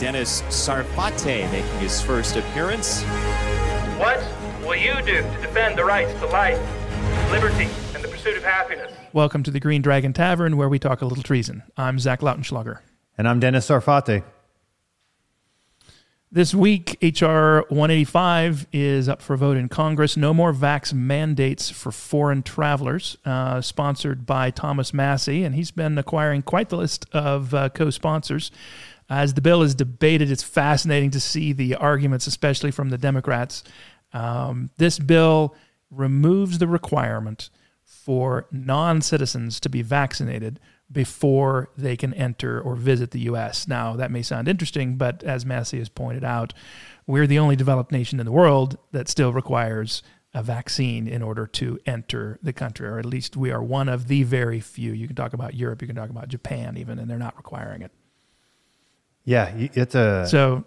Dennis 0.00 0.42
Sarfate 0.42 1.50
making 1.50 1.78
his 1.80 2.00
first 2.00 2.36
appearance. 2.36 3.02
What 3.98 4.24
will 4.62 4.76
you 4.76 4.94
do 5.02 5.22
to 5.22 5.38
defend 5.40 5.76
the 5.76 5.84
rights 5.84 6.12
to 6.20 6.26
life, 6.26 6.60
liberty, 7.32 7.68
and 7.94 8.04
the 8.04 8.06
pursuit 8.06 8.36
of 8.36 8.44
happiness? 8.44 8.92
Welcome 9.12 9.42
to 9.42 9.50
the 9.50 9.58
Green 9.58 9.82
Dragon 9.82 10.12
Tavern, 10.12 10.56
where 10.56 10.68
we 10.68 10.78
talk 10.78 11.02
a 11.02 11.04
little 11.04 11.24
treason. 11.24 11.64
I'm 11.76 11.98
Zach 11.98 12.20
Lautenschlager. 12.20 12.78
And 13.16 13.26
I'm 13.26 13.40
Dennis 13.40 13.68
Sarfate. 13.68 14.22
This 16.30 16.54
week, 16.54 16.96
H.R. 17.02 17.64
185 17.68 18.68
is 18.72 19.08
up 19.08 19.20
for 19.20 19.36
vote 19.36 19.56
in 19.56 19.68
Congress. 19.68 20.16
No 20.16 20.32
more 20.32 20.52
vax 20.52 20.92
mandates 20.92 21.70
for 21.70 21.90
foreign 21.90 22.44
travelers, 22.44 23.16
uh, 23.24 23.62
sponsored 23.62 24.26
by 24.26 24.52
Thomas 24.52 24.94
Massie, 24.94 25.42
and 25.42 25.56
he's 25.56 25.72
been 25.72 25.98
acquiring 25.98 26.42
quite 26.42 26.68
the 26.68 26.76
list 26.76 27.06
of 27.12 27.52
uh, 27.52 27.70
co 27.70 27.90
sponsors. 27.90 28.52
As 29.10 29.34
the 29.34 29.40
bill 29.40 29.62
is 29.62 29.74
debated, 29.74 30.30
it's 30.30 30.42
fascinating 30.42 31.10
to 31.12 31.20
see 31.20 31.52
the 31.52 31.74
arguments, 31.76 32.26
especially 32.26 32.70
from 32.70 32.90
the 32.90 32.98
Democrats. 32.98 33.64
Um, 34.12 34.70
this 34.76 34.98
bill 34.98 35.54
removes 35.90 36.58
the 36.58 36.66
requirement 36.66 37.50
for 37.84 38.46
non 38.52 39.00
citizens 39.00 39.60
to 39.60 39.68
be 39.68 39.82
vaccinated 39.82 40.60
before 40.90 41.70
they 41.76 41.96
can 41.96 42.14
enter 42.14 42.60
or 42.60 42.74
visit 42.74 43.10
the 43.10 43.20
U.S. 43.20 43.68
Now, 43.68 43.96
that 43.96 44.10
may 44.10 44.22
sound 44.22 44.48
interesting, 44.48 44.96
but 44.96 45.22
as 45.22 45.44
Massie 45.44 45.78
has 45.78 45.88
pointed 45.88 46.24
out, 46.24 46.54
we're 47.06 47.26
the 47.26 47.38
only 47.38 47.56
developed 47.56 47.92
nation 47.92 48.20
in 48.20 48.26
the 48.26 48.32
world 48.32 48.78
that 48.92 49.08
still 49.08 49.32
requires 49.32 50.02
a 50.34 50.42
vaccine 50.42 51.08
in 51.08 51.22
order 51.22 51.46
to 51.46 51.78
enter 51.86 52.38
the 52.42 52.52
country, 52.52 52.86
or 52.86 52.98
at 52.98 53.06
least 53.06 53.36
we 53.36 53.50
are 53.50 53.62
one 53.62 53.88
of 53.88 54.08
the 54.08 54.22
very 54.22 54.60
few. 54.60 54.92
You 54.92 55.06
can 55.06 55.16
talk 55.16 55.32
about 55.32 55.54
Europe, 55.54 55.80
you 55.80 55.88
can 55.88 55.96
talk 55.96 56.10
about 56.10 56.28
Japan, 56.28 56.76
even, 56.76 56.98
and 56.98 57.10
they're 57.10 57.18
not 57.18 57.36
requiring 57.36 57.82
it. 57.82 57.92
Yeah, 59.28 59.52
it's 59.54 59.94
a 59.94 60.26
so 60.26 60.64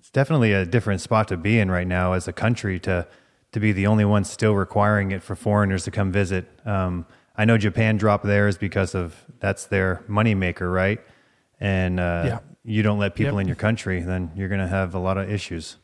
it's 0.00 0.10
definitely 0.10 0.52
a 0.52 0.66
different 0.66 1.00
spot 1.00 1.28
to 1.28 1.36
be 1.36 1.60
in 1.60 1.70
right 1.70 1.86
now 1.86 2.14
as 2.14 2.26
a 2.26 2.32
country 2.32 2.80
to 2.80 3.06
to 3.52 3.60
be 3.60 3.70
the 3.70 3.86
only 3.86 4.04
one 4.04 4.24
still 4.24 4.56
requiring 4.56 5.12
it 5.12 5.22
for 5.22 5.36
foreigners 5.36 5.84
to 5.84 5.92
come 5.92 6.10
visit. 6.10 6.48
Um, 6.66 7.06
I 7.36 7.44
know 7.44 7.56
Japan 7.56 7.96
dropped 7.96 8.24
theirs 8.24 8.58
because 8.58 8.96
of 8.96 9.24
that's 9.38 9.66
their 9.66 10.02
moneymaker, 10.08 10.72
right? 10.74 11.00
And 11.60 12.00
uh, 12.00 12.24
yeah. 12.26 12.38
you 12.64 12.82
don't 12.82 12.98
let 12.98 13.14
people 13.14 13.34
Yep. 13.34 13.42
in 13.42 13.46
your 13.46 13.54
country, 13.54 14.00
then 14.02 14.32
you're 14.34 14.48
going 14.48 14.60
to 14.60 14.66
have 14.66 14.96
a 14.96 14.98
lot 14.98 15.16
of 15.16 15.30
issues. 15.30 15.76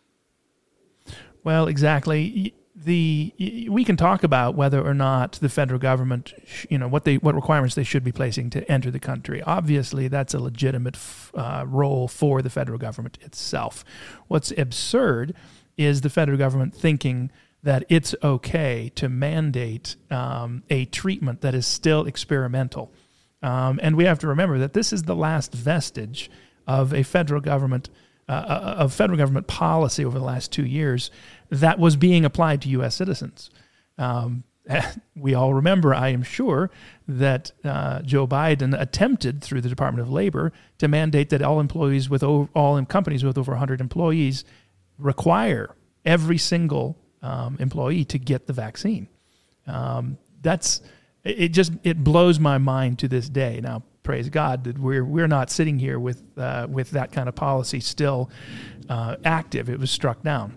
Well, 1.44 1.69
exactly. 1.69 2.54
The 2.77 3.33
we 3.70 3.84
can 3.84 3.97
talk 3.97 4.25
about 4.25 4.56
whether 4.56 4.84
or 4.84 4.94
not 4.94 5.33
the 5.34 5.48
federal 5.48 5.78
government, 5.78 6.33
you 6.69 6.77
know, 6.77 6.89
what 6.89 7.05
they 7.05 7.19
what 7.19 7.36
requirements 7.36 7.77
they 7.77 7.84
should 7.84 8.03
be 8.03 8.11
placing 8.11 8.50
to 8.50 8.69
enter 8.70 8.91
the 8.91 8.98
country. 8.98 9.41
Obviously, 9.42 10.08
that's 10.08 10.34
a 10.34 10.41
legitimate 10.41 10.98
uh, 11.34 11.64
role 11.69 12.08
for 12.08 12.42
the 12.42 12.50
federal 12.50 12.78
government 12.78 13.16
itself. 13.20 13.84
What's 14.27 14.53
absurd 14.58 15.34
is 15.77 16.00
the 16.00 16.11
federal 16.11 16.36
government 16.36 16.75
thinking 16.75 17.31
that 17.62 17.84
it's 17.89 18.14
okay 18.22 18.91
to 18.94 19.09
mandate 19.09 19.97
um, 20.11 20.62
a 20.69 20.84
treatment 20.86 21.41
that 21.41 21.55
is 21.55 21.66
still 21.66 22.06
experimental. 22.06 22.92
Um, 23.42 23.81
and 23.83 23.97
we 23.97 24.05
have 24.05 24.19
to 24.20 24.27
remember 24.28 24.59
that 24.59 24.72
this 24.72 24.92
is 24.92 25.05
the 25.05 25.16
last 25.16 25.53
vestige 25.53 26.31
of 26.66 26.92
a 26.92 27.03
federal 27.03 27.41
government 27.41 27.88
uh, 28.28 28.77
of 28.78 28.94
federal 28.94 29.19
government 29.19 29.47
policy 29.47 30.05
over 30.05 30.19
the 30.19 30.25
last 30.25 30.50
two 30.53 30.64
years 30.64 31.11
that 31.50 31.78
was 31.78 31.97
being 31.97 32.25
applied 32.25 32.62
to 32.62 32.69
U.S. 32.70 32.94
citizens. 32.94 33.50
Um, 33.98 34.44
we 35.16 35.34
all 35.34 35.55
remember, 35.55 35.94
I 35.94 36.08
am 36.08 36.22
sure, 36.22 36.70
that 37.06 37.53
uh, 37.64 38.03
Joe 38.03 38.27
Biden 38.27 38.78
attempted 38.78 39.42
through 39.42 39.61
the 39.61 39.69
Department 39.69 40.06
of 40.06 40.12
Labor 40.12 40.53
to 40.78 40.89
mandate 40.89 41.31
that 41.31 41.42
all 41.42 41.61
employees 41.61 42.08
with 42.08 42.22
o- 42.22 42.48
all 42.55 42.83
companies 42.86 43.25
with 43.25 43.36
over 43.36 43.53
100 43.53 43.81
employees 43.81 44.44
require 44.98 45.75
every 46.05 46.38
single 46.38 46.98
um, 47.22 47.56
employee 47.61 48.05
to 48.06 48.19
get 48.19 48.47
the 48.47 48.53
vaccine. 48.53 49.09
Um, 49.66 50.19
that's 50.43 50.82
it 51.25 51.48
Just 51.48 51.72
it 51.82 52.04
blows 52.04 52.38
my 52.38 52.59
mind 52.59 52.98
to 53.00 53.09
this 53.09 53.28
day. 53.28 53.60
Now, 53.62 53.82
praise 54.04 54.28
God 54.28 54.62
that 54.65 54.78
we're 54.78 55.04
we're 55.04 55.26
not 55.26 55.50
sitting 55.50 55.81
here 55.81 55.98
with 55.98 56.22
uh, 56.38 56.69
with 56.70 56.92
that 56.92 57.10
kind 57.10 57.28
of 57.28 57.34
policy 57.34 57.81
still 57.81 58.31
uh, 58.88 59.16
active. 59.25 59.69
It 59.69 59.81
was 59.81 59.91
struck 59.91 60.22
down, 60.22 60.56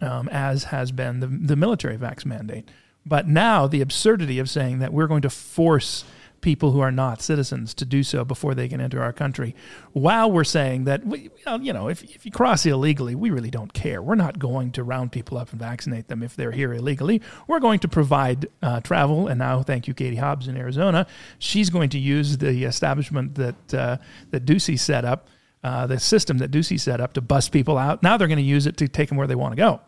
um, 0.00 0.28
as 0.30 0.64
has 0.64 0.90
been 0.90 1.20
the 1.20 1.28
the 1.28 1.54
military 1.54 1.96
vax 1.96 2.26
mandate. 2.26 2.68
But 3.06 3.28
now 3.28 3.68
the 3.68 3.80
absurdity 3.80 4.40
of 4.40 4.50
saying 4.50 4.80
that 4.80 4.92
we're 4.92 5.06
going 5.06 5.22
to 5.22 5.30
force 5.30 6.04
people 6.40 6.72
who 6.72 6.80
are 6.80 6.92
not 6.92 7.20
citizens 7.20 7.74
to 7.74 7.84
do 7.84 8.02
so 8.02 8.24
before 8.24 8.54
they 8.54 8.68
can 8.68 8.80
enter 8.80 9.02
our 9.02 9.12
country, 9.12 9.54
while 9.92 10.30
we're 10.30 10.44
saying 10.44 10.84
that 10.84 11.04
we, 11.04 11.30
you 11.60 11.72
know, 11.72 11.88
if, 11.88 12.02
if 12.02 12.24
you 12.24 12.32
cross 12.32 12.64
illegally, 12.66 13.14
we 13.14 13.30
really 13.30 13.50
don't 13.50 13.72
care. 13.72 14.02
We're 14.02 14.14
not 14.14 14.38
going 14.38 14.72
to 14.72 14.82
round 14.82 15.12
people 15.12 15.38
up 15.38 15.50
and 15.50 15.60
vaccinate 15.60 16.08
them 16.08 16.22
if 16.22 16.36
they're 16.36 16.52
here 16.52 16.72
illegally. 16.72 17.20
We're 17.46 17.60
going 17.60 17.80
to 17.80 17.88
provide 17.88 18.48
uh, 18.62 18.80
travel. 18.80 19.28
And 19.28 19.38
now, 19.38 19.62
thank 19.62 19.86
you, 19.86 19.94
Katie 19.94 20.16
Hobbs 20.16 20.48
in 20.48 20.56
Arizona. 20.56 21.06
She's 21.38 21.70
going 21.70 21.90
to 21.90 21.98
use 21.98 22.38
the 22.38 22.64
establishment 22.64 23.34
that 23.34 23.74
uh, 23.74 23.96
that 24.30 24.44
Ducey 24.44 24.78
set 24.78 25.04
up, 25.04 25.28
uh, 25.62 25.86
the 25.86 26.00
system 26.00 26.38
that 26.38 26.50
Ducey 26.50 26.78
set 26.78 27.00
up 27.00 27.12
to 27.14 27.20
bust 27.20 27.52
people 27.52 27.78
out. 27.78 28.02
Now 28.02 28.16
they're 28.16 28.28
going 28.28 28.38
to 28.38 28.42
use 28.42 28.66
it 28.66 28.76
to 28.78 28.88
take 28.88 29.08
them 29.08 29.18
where 29.18 29.26
they 29.26 29.34
want 29.34 29.52
to 29.52 29.56
go, 29.56 29.80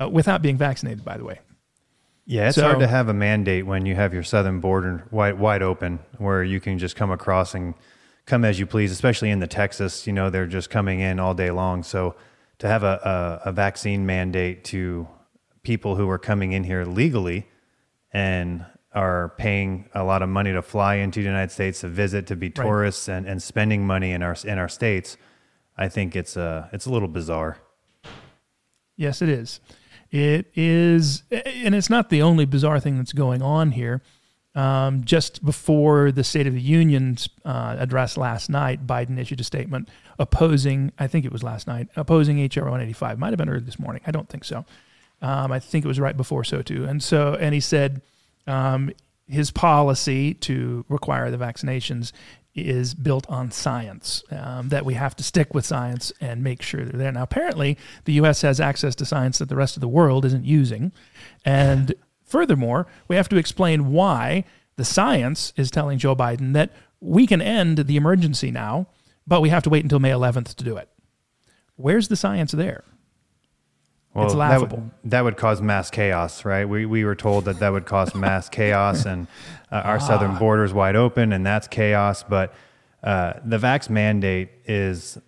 uh, 0.00 0.08
without 0.08 0.42
being 0.42 0.56
vaccinated. 0.56 1.04
By 1.04 1.16
the 1.16 1.24
way. 1.24 1.40
Yeah, 2.26 2.48
it's 2.48 2.56
So- 2.56 2.62
hard 2.64 2.78
to 2.80 2.86
have 2.86 3.08
a 3.08 3.14
mandate 3.14 3.66
when 3.66 3.84
you 3.86 3.94
have 3.94 4.14
your 4.14 4.22
southern 4.22 4.60
border 4.60 5.04
wide 5.10 5.38
wide 5.38 5.62
open, 5.62 5.98
where 6.18 6.42
you 6.42 6.60
can 6.60 6.78
just 6.78 6.96
come 6.96 7.10
across 7.10 7.54
and 7.54 7.74
come 8.26 8.44
as 8.44 8.58
you 8.58 8.66
please. 8.66 8.90
Especially 8.92 9.30
in 9.30 9.40
the 9.40 9.46
Texas, 9.46 10.06
you 10.06 10.12
know, 10.12 10.30
they're 10.30 10.46
just 10.46 10.70
coming 10.70 11.00
in 11.00 11.20
all 11.20 11.34
day 11.34 11.50
long. 11.50 11.82
So 11.82 12.14
to 12.58 12.68
have 12.68 12.82
a, 12.82 13.40
a, 13.44 13.48
a 13.50 13.52
vaccine 13.52 14.06
mandate 14.06 14.64
to 14.64 15.06
people 15.62 15.96
who 15.96 16.08
are 16.08 16.18
coming 16.18 16.52
in 16.52 16.64
here 16.64 16.84
legally 16.84 17.46
and 18.12 18.64
are 18.94 19.30
paying 19.38 19.88
a 19.92 20.04
lot 20.04 20.22
of 20.22 20.28
money 20.28 20.52
to 20.52 20.62
fly 20.62 20.94
into 20.96 21.18
the 21.20 21.26
United 21.26 21.50
States 21.50 21.80
to 21.80 21.88
visit, 21.88 22.26
to 22.28 22.36
be 22.36 22.48
tourists, 22.48 23.08
and, 23.08 23.26
and 23.26 23.42
spending 23.42 23.86
money 23.86 24.12
in 24.12 24.22
our 24.22 24.36
in 24.44 24.56
our 24.58 24.68
states, 24.68 25.16
I 25.76 25.88
think 25.88 26.16
it's 26.16 26.36
a 26.36 26.70
it's 26.72 26.86
a 26.86 26.90
little 26.90 27.08
bizarre. 27.08 27.58
Yes, 28.96 29.20
it 29.20 29.28
is. 29.28 29.60
It 30.10 30.50
is, 30.54 31.22
and 31.30 31.74
it's 31.74 31.90
not 31.90 32.10
the 32.10 32.22
only 32.22 32.44
bizarre 32.44 32.80
thing 32.80 32.96
that's 32.98 33.12
going 33.12 33.42
on 33.42 33.72
here. 33.72 34.02
Um, 34.54 35.02
just 35.02 35.44
before 35.44 36.12
the 36.12 36.22
State 36.22 36.46
of 36.46 36.54
the 36.54 36.60
Union's 36.60 37.28
uh, 37.44 37.74
address 37.76 38.16
last 38.16 38.48
night, 38.48 38.86
Biden 38.86 39.18
issued 39.18 39.40
a 39.40 39.44
statement 39.44 39.88
opposing, 40.18 40.92
I 40.96 41.08
think 41.08 41.24
it 41.24 41.32
was 41.32 41.42
last 41.42 41.66
night, 41.66 41.88
opposing 41.96 42.38
H.R. 42.38 42.62
185. 42.62 43.18
Might 43.18 43.30
have 43.30 43.38
been 43.38 43.48
early 43.48 43.64
this 43.64 43.80
morning. 43.80 44.00
I 44.06 44.12
don't 44.12 44.28
think 44.28 44.44
so. 44.44 44.64
Um, 45.20 45.50
I 45.50 45.58
think 45.58 45.84
it 45.84 45.88
was 45.88 45.98
right 45.98 46.16
before 46.16 46.44
so 46.44 46.62
too. 46.62 46.84
And 46.84 47.02
so, 47.02 47.34
and 47.34 47.52
he 47.52 47.60
said 47.60 48.02
um, 48.46 48.92
his 49.28 49.50
policy 49.50 50.34
to 50.34 50.84
require 50.88 51.30
the 51.30 51.38
vaccinations 51.38 52.12
is 52.54 52.94
built 52.94 53.28
on 53.28 53.50
science, 53.50 54.22
um, 54.30 54.68
that 54.68 54.84
we 54.84 54.94
have 54.94 55.16
to 55.16 55.24
stick 55.24 55.52
with 55.54 55.66
science 55.66 56.12
and 56.20 56.42
make 56.42 56.62
sure 56.62 56.84
they're 56.84 56.98
there. 56.98 57.12
Now, 57.12 57.22
apparently, 57.22 57.76
the 58.04 58.12
U.S. 58.14 58.42
has 58.42 58.60
access 58.60 58.94
to 58.96 59.04
science 59.04 59.38
that 59.38 59.48
the 59.48 59.56
rest 59.56 59.76
of 59.76 59.80
the 59.80 59.88
world 59.88 60.24
isn't 60.24 60.44
using. 60.44 60.92
And 61.44 61.94
furthermore, 62.24 62.86
we 63.08 63.16
have 63.16 63.28
to 63.30 63.36
explain 63.36 63.92
why 63.92 64.44
the 64.76 64.84
science 64.84 65.52
is 65.56 65.70
telling 65.70 65.98
Joe 65.98 66.14
Biden 66.14 66.52
that 66.54 66.70
we 67.00 67.26
can 67.26 67.42
end 67.42 67.78
the 67.78 67.96
emergency 67.96 68.50
now, 68.50 68.86
but 69.26 69.40
we 69.40 69.48
have 69.48 69.62
to 69.64 69.70
wait 69.70 69.82
until 69.82 69.98
May 69.98 70.10
11th 70.10 70.54
to 70.54 70.64
do 70.64 70.76
it. 70.76 70.88
Where's 71.76 72.08
the 72.08 72.16
science 72.16 72.52
there? 72.52 72.84
It's 74.16 74.32
that 74.32 74.38
laughable. 74.38 74.78
would, 74.78 75.10
that 75.10 75.24
would 75.24 75.36
cause 75.36 75.60
mass 75.60 75.90
chaos, 75.90 76.44
right? 76.44 76.68
We, 76.68 76.86
we 76.86 77.04
were 77.04 77.16
told 77.16 77.46
that 77.46 77.58
that 77.58 77.72
would 77.72 77.84
cause 77.84 78.14
mass 78.14 78.48
chaos, 78.50 79.06
and 79.06 79.26
uh, 79.72 79.76
our 79.84 79.96
Ah. 79.96 79.98
southern 79.98 80.36
border 80.36 80.64
is 80.64 80.72
wide 80.72 80.96
open, 80.96 81.32
and 81.32 81.44
that's 81.44 81.66
chaos. 81.68 82.22
But 82.22 82.52
uh, 83.02 83.34
the 83.44 83.58
vax 83.58 83.90
mandate 83.90 84.50
is 84.66 85.18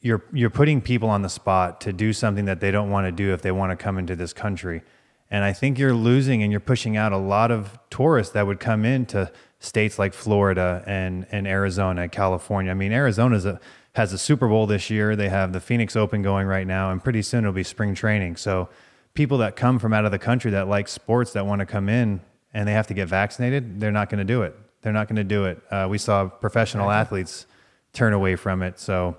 you're 0.00 0.22
you're 0.32 0.50
putting 0.50 0.80
people 0.80 1.08
on 1.08 1.22
the 1.22 1.28
spot 1.28 1.80
to 1.82 1.92
do 1.92 2.12
something 2.12 2.44
that 2.46 2.60
they 2.60 2.70
don't 2.70 2.90
want 2.90 3.06
to 3.06 3.12
do 3.12 3.32
if 3.32 3.42
they 3.42 3.52
want 3.52 3.70
to 3.70 3.76
come 3.76 3.98
into 3.98 4.14
this 4.16 4.32
country, 4.32 4.82
and 5.30 5.44
I 5.44 5.52
think 5.52 5.78
you're 5.78 5.94
losing 5.94 6.42
and 6.42 6.50
you're 6.52 6.60
pushing 6.60 6.96
out 6.96 7.12
a 7.12 7.16
lot 7.18 7.50
of 7.50 7.78
tourists 7.90 8.32
that 8.34 8.46
would 8.46 8.60
come 8.60 8.84
into 8.84 9.30
states 9.58 9.98
like 9.98 10.14
Florida 10.14 10.82
and 10.86 11.26
and 11.32 11.46
Arizona, 11.46 12.08
California. 12.08 12.70
I 12.70 12.74
mean, 12.74 12.92
Arizona's 12.92 13.46
a 13.46 13.60
has 13.94 14.12
a 14.12 14.18
Super 14.18 14.46
Bowl 14.46 14.66
this 14.66 14.90
year. 14.90 15.16
They 15.16 15.30
have 15.30 15.52
the 15.54 15.60
Phoenix 15.60 15.96
Open 15.96 16.20
going 16.22 16.46
right 16.46 16.66
now, 16.66 16.90
and 16.90 17.02
pretty 17.02 17.22
soon 17.22 17.44
it'll 17.44 17.52
be 17.54 17.62
spring 17.64 17.94
training. 17.94 18.36
So 18.36 18.68
people 19.14 19.38
that 19.38 19.56
come 19.56 19.78
from 19.78 19.94
out 19.94 20.04
of 20.04 20.10
the 20.12 20.18
country 20.18 20.50
that 20.50 20.68
like 20.68 20.86
sports 20.86 21.32
that 21.32 21.46
want 21.46 21.60
to 21.60 21.66
come 21.66 21.88
in 21.88 22.20
and 22.54 22.66
they 22.66 22.72
have 22.72 22.86
to 22.86 22.94
get 22.94 23.08
vaccinated, 23.08 23.80
they're 23.80 23.92
not 23.92 24.08
going 24.08 24.18
to 24.18 24.24
do 24.24 24.42
it. 24.42 24.54
They're 24.82 24.92
not 24.92 25.08
going 25.08 25.16
to 25.16 25.24
do 25.24 25.44
it. 25.46 25.60
Uh, 25.70 25.86
we 25.90 25.98
saw 25.98 26.28
professional 26.28 26.90
athletes 26.90 27.46
turn 27.92 28.12
away 28.12 28.36
from 28.36 28.62
it. 28.62 28.78
So 28.78 29.16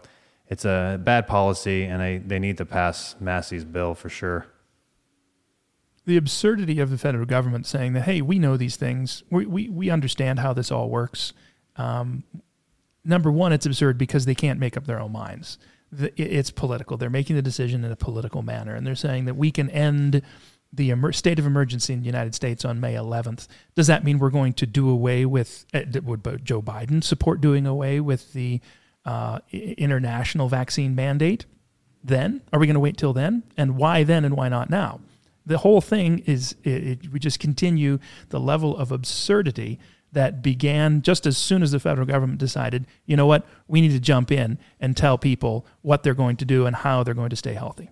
it's 0.48 0.66
a 0.66 1.00
bad 1.04 1.28
policy, 1.28 1.84
and 1.84 2.02
they, 2.02 2.18
they 2.20 2.40
need 2.40 2.58
to 2.58 2.66
pass 2.66 3.16
Massie's 3.20 3.66
bill 3.66 3.94
for 3.94 4.10
sure. 4.10 4.48
the 6.08 6.18
absurdity 6.18 6.80
of 6.80 6.90
the 6.90 6.98
federal 6.98 7.26
government 7.26 7.68
saying 7.68 7.92
that, 7.94 8.04
hey, 8.04 8.22
we 8.22 8.40
know 8.40 8.56
these 8.56 8.78
things, 8.78 9.24
we, 9.30 9.46
we, 9.46 9.70
we 9.70 9.90
understand 9.90 10.40
how 10.40 10.54
this 10.54 10.72
all 10.72 10.90
works. 10.90 11.34
Um, 11.76 12.24
number 13.04 13.30
one, 13.30 13.52
it's 13.52 13.66
absurd 13.66 13.98
because 13.98 14.26
they 14.26 14.34
can't 14.34 14.58
make 14.58 14.78
up 14.78 14.86
their 14.86 15.02
own 15.02 15.12
minds. 15.12 15.58
It's 15.92 16.50
political. 16.50 16.96
They're 16.96 17.10
making 17.10 17.36
the 17.36 17.42
decision 17.42 17.84
in 17.84 17.92
a 17.92 17.98
political 17.98 18.42
manner, 18.42 18.74
and 18.74 18.88
they're 18.88 18.96
saying 18.96 19.26
that 19.26 19.36
we 19.36 19.52
can 19.52 19.70
end 19.70 20.22
the 20.74 20.92
emer- 20.92 21.14
state 21.14 21.40
of 21.40 21.46
emergency 21.46 21.94
in 21.94 22.02
the 22.02 22.06
United 22.06 22.36
States 22.36 22.66
on 22.66 22.80
May 22.80 22.94
11th. 22.96 23.48
Does 23.76 23.88
that 23.88 24.04
mean 24.04 24.20
we're 24.20 24.30
going 24.30 24.54
to 24.54 24.66
do 24.66 24.90
away 24.90 25.26
with? 25.26 25.66
Uh, 25.74 25.82
would 26.04 26.46
Joe 26.46 26.62
Biden 26.62 27.04
support 27.04 27.42
doing 27.42 27.66
away 27.66 28.00
with 28.00 28.34
the 28.34 28.62
uh, 29.06 29.40
international 29.52 30.50
vaccine 30.50 30.96
mandate? 30.96 31.46
Then 32.04 32.42
are 32.54 32.60
we 32.60 32.68
going 32.68 32.76
to 32.76 32.80
wait 32.80 32.98
till 32.98 33.14
then? 33.14 33.44
And 33.56 33.78
why 33.78 34.04
then? 34.04 34.26
And 34.26 34.36
why 34.36 34.50
not 34.50 34.70
now? 34.70 35.00
The 35.46 35.60
whole 35.60 35.82
thing 35.82 36.20
is 36.20 36.56
it, 36.64 36.88
it, 36.88 37.12
we 37.12 37.20
just 37.20 37.40
continue 37.40 38.00
the 38.30 38.40
level 38.40 38.76
of 38.76 38.92
absurdity 38.92 39.80
that 40.12 40.42
began 40.42 41.02
just 41.02 41.26
as 41.26 41.38
soon 41.38 41.62
as 41.62 41.72
the 41.72 41.80
federal 41.80 42.08
government 42.08 42.40
decided, 42.40 42.86
you 43.06 43.16
know 43.16 43.26
what, 43.26 43.46
we 43.68 43.82
need 43.82 43.92
to 43.92 44.00
jump 44.00 44.32
in 44.32 44.58
and 44.80 44.96
tell 44.96 45.18
people 45.18 45.66
what 45.82 46.04
they're 46.04 46.14
going 46.14 46.38
to 46.38 46.46
do 46.46 46.66
and 46.66 46.76
how 46.78 47.04
they're 47.04 47.14
going 47.14 47.30
to 47.30 47.36
stay 47.36 47.54
healthy. 47.54 47.90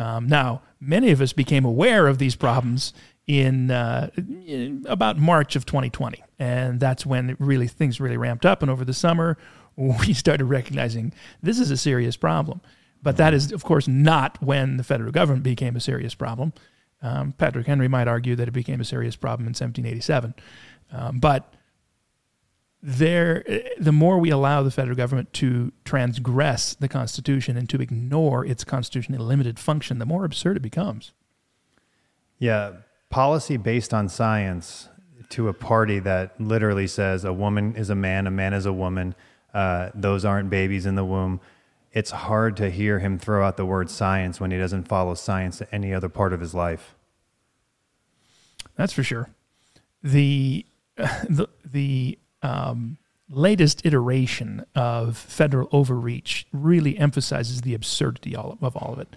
Um, 0.00 0.26
now, 0.26 0.62
many 0.80 1.10
of 1.10 1.20
us 1.20 1.34
became 1.34 1.66
aware 1.66 2.06
of 2.06 2.16
these 2.16 2.34
problems 2.34 2.94
in, 3.26 3.70
uh, 3.70 4.08
in 4.16 4.86
about 4.88 5.18
March 5.18 5.56
of 5.56 5.66
2020, 5.66 6.24
and 6.38 6.80
that's 6.80 7.04
when 7.04 7.36
really 7.38 7.68
things 7.68 8.00
really 8.00 8.16
ramped 8.16 8.46
up. 8.46 8.62
And 8.62 8.70
over 8.70 8.82
the 8.82 8.94
summer, 8.94 9.36
we 9.76 10.14
started 10.14 10.46
recognizing 10.46 11.12
this 11.42 11.58
is 11.58 11.70
a 11.70 11.76
serious 11.76 12.16
problem. 12.16 12.62
But 13.02 13.18
that 13.18 13.34
is, 13.34 13.52
of 13.52 13.62
course, 13.62 13.86
not 13.86 14.42
when 14.42 14.78
the 14.78 14.84
federal 14.84 15.12
government 15.12 15.42
became 15.42 15.76
a 15.76 15.80
serious 15.80 16.14
problem. 16.14 16.54
Um, 17.02 17.32
Patrick 17.32 17.66
Henry 17.66 17.88
might 17.88 18.08
argue 18.08 18.36
that 18.36 18.48
it 18.48 18.52
became 18.52 18.80
a 18.80 18.84
serious 18.84 19.16
problem 19.16 19.46
in 19.46 19.50
1787, 19.50 20.34
um, 20.92 21.18
but 21.18 21.54
there, 22.82 23.44
the 23.78 23.92
more 23.92 24.18
we 24.18 24.30
allow 24.30 24.62
the 24.62 24.70
federal 24.70 24.96
government 24.96 25.32
to 25.34 25.72
transgress 25.84 26.74
the 26.74 26.88
Constitution 26.88 27.56
and 27.56 27.68
to 27.68 27.80
ignore 27.80 28.44
its 28.44 28.64
constitutionally 28.64 29.22
limited 29.22 29.58
function, 29.58 29.98
the 29.98 30.06
more 30.06 30.24
absurd 30.24 30.56
it 30.56 30.62
becomes. 30.62 31.12
Yeah, 32.38 32.72
policy 33.10 33.58
based 33.58 33.92
on 33.92 34.08
science 34.08 34.88
to 35.30 35.48
a 35.48 35.52
party 35.52 35.98
that 36.00 36.40
literally 36.40 36.86
says 36.86 37.24
a 37.24 37.32
woman 37.32 37.76
is 37.76 37.90
a 37.90 37.94
man, 37.94 38.26
a 38.26 38.30
man 38.30 38.54
is 38.54 38.64
a 38.66 38.72
woman, 38.72 39.14
uh, 39.52 39.90
those 39.94 40.24
aren't 40.24 40.48
babies 40.48 40.86
in 40.86 40.94
the 40.94 41.04
womb. 41.04 41.40
It's 41.92 42.10
hard 42.10 42.56
to 42.58 42.70
hear 42.70 43.00
him 43.00 43.18
throw 43.18 43.44
out 43.44 43.56
the 43.56 43.66
word 43.66 43.90
science 43.90 44.40
when 44.40 44.50
he 44.52 44.58
doesn't 44.58 44.84
follow 44.84 45.14
science 45.14 45.58
to 45.58 45.74
any 45.74 45.92
other 45.92 46.08
part 46.08 46.32
of 46.32 46.40
his 46.40 46.54
life. 46.54 46.94
That's 48.76 48.92
for 48.92 49.02
sure. 49.02 49.28
The 50.02 50.64
the 50.96 51.48
the 51.64 52.18
um, 52.42 52.98
latest 53.28 53.84
iteration 53.86 54.64
of 54.74 55.16
federal 55.16 55.68
overreach 55.72 56.46
really 56.52 56.98
emphasizes 56.98 57.60
the 57.60 57.74
absurdity 57.74 58.34
of 58.34 58.76
all 58.76 58.92
of 58.92 58.98
it. 58.98 59.16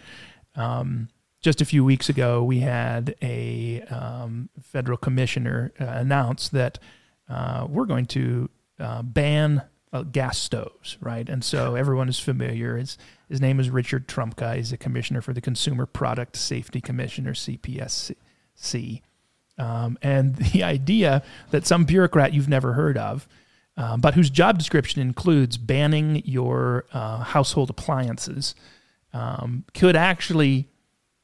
Um, 0.55 1.09
just 1.41 1.59
a 1.61 1.65
few 1.65 1.83
weeks 1.83 2.09
ago, 2.09 2.43
we 2.43 2.59
had 2.59 3.15
a 3.21 3.81
um, 3.83 4.49
federal 4.61 4.97
commissioner 4.97 5.73
uh, 5.79 5.85
announce 5.85 6.49
that 6.49 6.79
uh, 7.27 7.67
we're 7.69 7.85
going 7.85 8.05
to 8.05 8.49
uh, 8.79 9.01
ban 9.01 9.63
uh, 9.91 10.03
gas 10.03 10.37
stoves, 10.37 10.97
right? 11.01 11.27
And 11.27 11.43
so 11.43 11.75
everyone 11.75 12.07
is 12.07 12.19
familiar. 12.19 12.77
His, 12.77 12.97
his 13.29 13.41
name 13.41 13.59
is 13.59 13.69
Richard 13.69 14.07
Trumka. 14.07 14.55
He's 14.55 14.71
a 14.71 14.77
commissioner 14.77 15.21
for 15.21 15.33
the 15.33 15.41
Consumer 15.41 15.85
Product 15.85 16.35
Safety 16.35 16.81
Commissioner, 16.81 17.33
CPSC. 17.33 19.01
Um, 19.57 19.97
and 20.01 20.35
the 20.53 20.63
idea 20.63 21.23
that 21.51 21.65
some 21.65 21.85
bureaucrat 21.85 22.33
you've 22.33 22.49
never 22.49 22.73
heard 22.73 22.97
of, 22.97 23.27
um, 23.75 24.01
but 24.01 24.13
whose 24.13 24.29
job 24.29 24.57
description 24.57 25.01
includes 25.01 25.57
banning 25.57 26.21
your 26.25 26.85
uh, 26.93 27.19
household 27.19 27.69
appliances, 27.69 28.53
um, 29.13 29.65
could 29.73 29.95
actually 29.95 30.67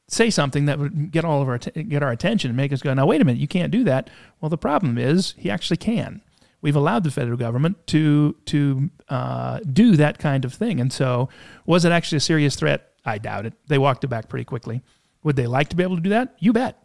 say 0.08 0.28
something 0.30 0.66
that 0.66 0.78
would 0.78 1.12
get 1.12 1.24
all 1.24 1.40
of 1.40 1.48
our 1.48 1.58
get 1.58 2.02
our 2.02 2.10
attention 2.10 2.50
and 2.50 2.56
make 2.56 2.72
us 2.72 2.82
go, 2.82 2.92
now 2.92 3.06
wait 3.06 3.20
a 3.20 3.24
minute, 3.24 3.40
you 3.40 3.48
can't 3.48 3.70
do 3.70 3.84
that. 3.84 4.10
Well, 4.40 4.48
the 4.48 4.58
problem 4.58 4.98
is 4.98 5.34
he 5.38 5.50
actually 5.50 5.76
can. 5.76 6.22
We've 6.62 6.76
allowed 6.76 7.04
the 7.04 7.10
federal 7.10 7.38
government 7.38 7.86
to 7.88 8.36
to 8.46 8.90
uh, 9.08 9.60
do 9.60 9.96
that 9.96 10.18
kind 10.18 10.44
of 10.44 10.52
thing, 10.52 10.80
and 10.80 10.92
so 10.92 11.28
was 11.64 11.84
it 11.84 11.92
actually 11.92 12.16
a 12.16 12.20
serious 12.20 12.56
threat? 12.56 12.92
I 13.04 13.18
doubt 13.18 13.46
it. 13.46 13.54
They 13.68 13.78
walked 13.78 14.04
it 14.04 14.08
back 14.08 14.28
pretty 14.28 14.44
quickly. 14.44 14.82
Would 15.22 15.36
they 15.36 15.46
like 15.46 15.68
to 15.68 15.76
be 15.76 15.82
able 15.82 15.96
to 15.96 16.02
do 16.02 16.10
that? 16.10 16.34
You 16.38 16.52
bet. 16.52 16.82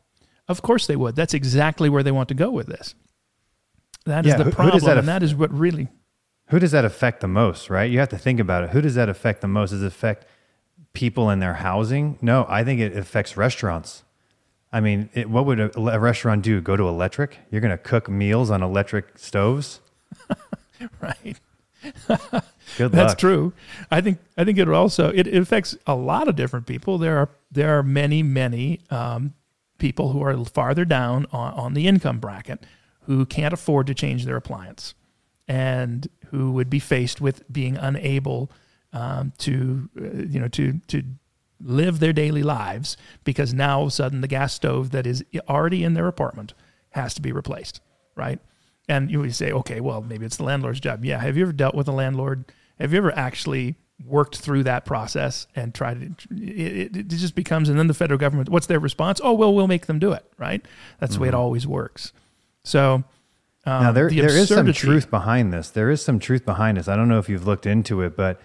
Of 0.47 0.61
course 0.61 0.85
they 0.87 0.95
would. 0.95 1.15
That's 1.15 1.33
exactly 1.33 1.89
where 1.89 2.03
they 2.03 2.11
want 2.11 2.29
to 2.29 2.35
go 2.35 2.51
with 2.51 2.67
this. 2.67 2.93
That 4.05 4.25
is 4.25 4.31
Yeah, 4.31 4.37
the 4.37 4.43
who- 4.45 4.49
who 4.51 4.55
problem, 4.55 4.83
that 4.85 4.97
and 4.99 5.07
that 5.07 5.23
is 5.23 5.33
what 5.33 5.51
really. 5.51 5.87
Who 6.49 6.59
does 6.59 6.71
that 6.71 6.85
affect 6.85 7.21
the 7.21 7.27
most, 7.27 7.69
right? 7.71 7.89
You 7.89 7.97
have 7.99 8.09
to 8.09 8.17
think 8.19 8.39
about 8.39 8.63
it. 8.63 8.69
Who 8.69 8.81
does 8.81 8.93
that 8.95 9.09
affect 9.09 9.41
the 9.41 9.47
most? 9.47 9.71
Does 9.71 9.81
it 9.81 9.87
affect 9.87 10.27
people 10.93 11.31
in 11.31 11.39
their 11.39 11.55
housing? 11.55 12.19
No, 12.21 12.45
I 12.47 12.63
think 12.63 12.79
it 12.79 12.95
affects 12.95 13.35
restaurants. 13.35 14.03
I 14.71 14.79
mean, 14.79 15.09
it, 15.13 15.29
what 15.29 15.45
would 15.47 15.59
a, 15.59 15.71
a 15.79 15.99
restaurant 15.99 16.43
do? 16.43 16.61
Go 16.61 16.75
to 16.77 16.87
electric? 16.87 17.39
You're 17.49 17.61
going 17.61 17.71
to 17.71 17.77
cook 17.79 18.07
meals 18.09 18.51
on 18.51 18.61
electric 18.61 19.17
stoves? 19.17 19.79
Right. 21.01 21.39
Good 22.07 22.19
luck. 22.19 22.91
That's 22.91 23.15
true. 23.15 23.53
I 23.89 24.01
think 24.01 24.19
I 24.37 24.43
think 24.43 24.57
it 24.57 24.67
also 24.67 25.09
it, 25.09 25.25
it 25.25 25.37
affects 25.37 25.77
a 25.87 25.95
lot 25.95 26.27
of 26.27 26.35
different 26.35 26.65
people. 26.67 26.97
There 26.97 27.17
are 27.17 27.29
there 27.49 27.77
are 27.77 27.81
many 27.83 28.21
many 28.23 28.81
um, 28.89 29.33
people 29.77 30.11
who 30.11 30.23
are 30.23 30.45
farther 30.45 30.85
down 30.85 31.25
on, 31.31 31.53
on 31.53 31.73
the 31.73 31.87
income 31.87 32.19
bracket 32.19 32.65
who 33.01 33.25
can't 33.25 33.53
afford 33.53 33.87
to 33.87 33.93
change 33.93 34.25
their 34.25 34.35
appliance, 34.35 34.95
and 35.47 36.07
who 36.27 36.51
would 36.51 36.69
be 36.69 36.79
faced 36.79 37.21
with 37.21 37.43
being 37.51 37.77
unable 37.77 38.51
um, 38.93 39.31
to 39.37 39.89
uh, 39.99 40.23
you 40.27 40.39
know 40.39 40.47
to 40.47 40.79
to 40.87 41.03
live 41.61 41.99
their 41.99 42.13
daily 42.13 42.43
lives 42.43 42.97
because 43.23 43.53
now 43.53 43.77
all 43.77 43.83
of 43.83 43.87
a 43.87 43.91
sudden 43.91 44.21
the 44.21 44.27
gas 44.27 44.53
stove 44.53 44.91
that 44.91 45.07
is 45.07 45.23
already 45.47 45.83
in 45.83 45.93
their 45.93 46.07
apartment 46.07 46.53
has 46.91 47.13
to 47.13 47.21
be 47.21 47.31
replaced, 47.31 47.81
right? 48.15 48.39
And 48.87 49.09
you 49.09 49.19
would 49.19 49.33
say, 49.35 49.51
okay, 49.51 49.79
well, 49.79 50.01
maybe 50.01 50.25
it's 50.25 50.37
the 50.37 50.43
landlord's 50.43 50.79
job. 50.79 51.03
Yeah. 51.03 51.19
Have 51.19 51.37
you 51.37 51.43
ever 51.43 51.53
dealt 51.53 51.75
with 51.75 51.87
a 51.87 51.91
landlord? 51.91 52.51
Have 52.79 52.91
you 52.91 52.97
ever 52.97 53.15
actually 53.15 53.75
worked 54.03 54.37
through 54.37 54.63
that 54.63 54.85
process 54.85 55.47
and 55.55 55.73
tried 55.73 56.17
to, 56.17 56.35
it, 56.35 56.95
it, 56.95 56.97
it 56.97 57.07
just 57.07 57.35
becomes, 57.35 57.69
and 57.69 57.79
then 57.79 57.87
the 57.87 57.93
federal 57.93 58.17
government, 58.17 58.49
what's 58.49 58.67
their 58.67 58.79
response? 58.79 59.21
Oh, 59.23 59.33
well, 59.33 59.53
we'll 59.53 59.67
make 59.67 59.85
them 59.85 59.99
do 59.99 60.11
it, 60.11 60.25
right? 60.37 60.65
That's 60.99 61.15
the 61.15 61.21
way 61.21 61.27
it 61.29 61.33
always 61.33 61.65
works. 61.65 62.11
So, 62.63 63.03
um, 63.65 63.83
Now 63.83 63.91
there 63.91 64.09
the 64.09 64.21
there 64.21 64.29
is 64.29 64.49
some 64.49 64.71
truth 64.73 65.09
behind 65.09 65.53
this. 65.53 65.69
There 65.69 65.89
is 65.89 66.03
some 66.03 66.19
truth 66.19 66.45
behind 66.45 66.77
this. 66.77 66.87
I 66.87 66.95
don't 66.95 67.07
know 67.07 67.19
if 67.19 67.29
you've 67.29 67.47
looked 67.47 67.65
into 67.65 68.01
it, 68.01 68.15
but 68.15 68.39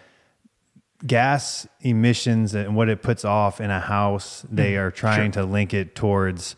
gas 1.06 1.66
emissions 1.80 2.54
and 2.54 2.76
what 2.76 2.88
it 2.88 3.02
puts 3.02 3.24
off 3.24 3.60
in 3.60 3.70
a 3.70 3.80
house, 3.80 4.44
they 4.50 4.76
are 4.76 4.90
trying 4.90 5.32
to 5.32 5.44
link 5.44 5.74
it 5.74 5.94
towards 5.94 6.56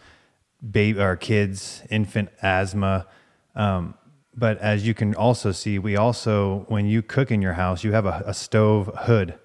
baby 0.68 1.00
or 1.00 1.16
kids, 1.16 1.82
infant 1.90 2.28
asthma. 2.42 3.06
Um, 3.54 3.94
but 4.34 4.58
as 4.58 4.86
you 4.86 4.94
can 4.94 5.14
also 5.14 5.52
see, 5.52 5.78
we 5.78 5.96
also 5.96 6.64
when 6.68 6.86
you 6.86 7.02
cook 7.02 7.30
in 7.30 7.42
your 7.42 7.54
house, 7.54 7.84
you 7.84 7.92
have 7.92 8.06
a, 8.06 8.22
a 8.26 8.34
stove 8.34 8.90
hood 9.02 9.38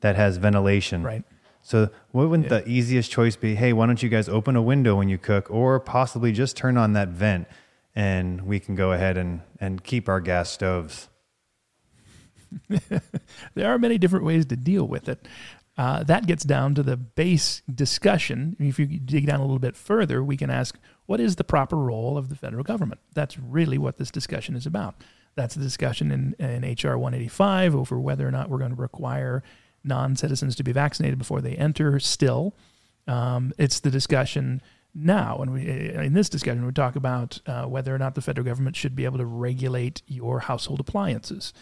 that 0.00 0.16
has 0.16 0.36
ventilation. 0.36 1.02
Right. 1.02 1.24
So, 1.62 1.90
what 2.12 2.28
wouldn't 2.28 2.48
the 2.48 2.66
easiest 2.66 3.10
choice 3.10 3.36
be? 3.36 3.54
Hey, 3.54 3.72
why 3.72 3.86
don't 3.86 4.02
you 4.02 4.08
guys 4.08 4.28
open 4.28 4.56
a 4.56 4.62
window 4.62 4.96
when 4.96 5.08
you 5.08 5.18
cook, 5.18 5.50
or 5.50 5.78
possibly 5.80 6.32
just 6.32 6.56
turn 6.56 6.78
on 6.78 6.92
that 6.94 7.08
vent, 7.08 7.46
and 7.94 8.42
we 8.46 8.60
can 8.60 8.74
go 8.74 8.92
ahead 8.92 9.16
and 9.16 9.42
and 9.60 9.82
keep 9.84 10.08
our 10.08 10.20
gas 10.20 10.50
stoves. 10.50 11.08
there 13.54 13.70
are 13.70 13.78
many 13.78 13.98
different 13.98 14.24
ways 14.24 14.46
to 14.46 14.56
deal 14.56 14.86
with 14.86 15.08
it. 15.08 15.26
Uh, 15.76 16.02
that 16.04 16.26
gets 16.26 16.42
down 16.42 16.74
to 16.74 16.82
the 16.82 16.96
base 16.96 17.62
discussion. 17.72 18.56
If 18.58 18.78
you 18.78 18.86
dig 18.86 19.26
down 19.26 19.40
a 19.40 19.42
little 19.42 19.58
bit 19.58 19.76
further, 19.76 20.24
we 20.24 20.36
can 20.36 20.50
ask 20.50 20.78
what 21.08 21.20
is 21.20 21.36
the 21.36 21.44
proper 21.44 21.74
role 21.74 22.18
of 22.18 22.28
the 22.28 22.36
federal 22.36 22.62
government? 22.62 23.00
That's 23.14 23.38
really 23.38 23.78
what 23.78 23.96
this 23.96 24.10
discussion 24.10 24.54
is 24.54 24.66
about. 24.66 24.94
That's 25.36 25.54
the 25.54 25.62
discussion 25.62 26.10
in, 26.12 26.34
in 26.38 26.64
H.R. 26.64 26.98
185 26.98 27.74
over 27.74 27.98
whether 27.98 28.28
or 28.28 28.30
not 28.30 28.50
we're 28.50 28.58
going 28.58 28.74
to 28.74 28.80
require 28.80 29.42
non 29.82 30.16
citizens 30.16 30.54
to 30.56 30.62
be 30.62 30.70
vaccinated 30.70 31.18
before 31.18 31.40
they 31.40 31.56
enter, 31.56 31.98
still. 31.98 32.54
Um, 33.06 33.54
it's 33.56 33.80
the 33.80 33.90
discussion 33.90 34.60
now. 34.94 35.38
And 35.38 35.54
we, 35.54 35.66
in 35.66 36.12
this 36.12 36.28
discussion, 36.28 36.66
we 36.66 36.72
talk 36.72 36.94
about 36.94 37.40
uh, 37.46 37.64
whether 37.64 37.94
or 37.94 37.98
not 37.98 38.14
the 38.14 38.20
federal 38.20 38.44
government 38.44 38.76
should 38.76 38.94
be 38.94 39.06
able 39.06 39.16
to 39.16 39.24
regulate 39.24 40.02
your 40.06 40.40
household 40.40 40.78
appliances. 40.78 41.54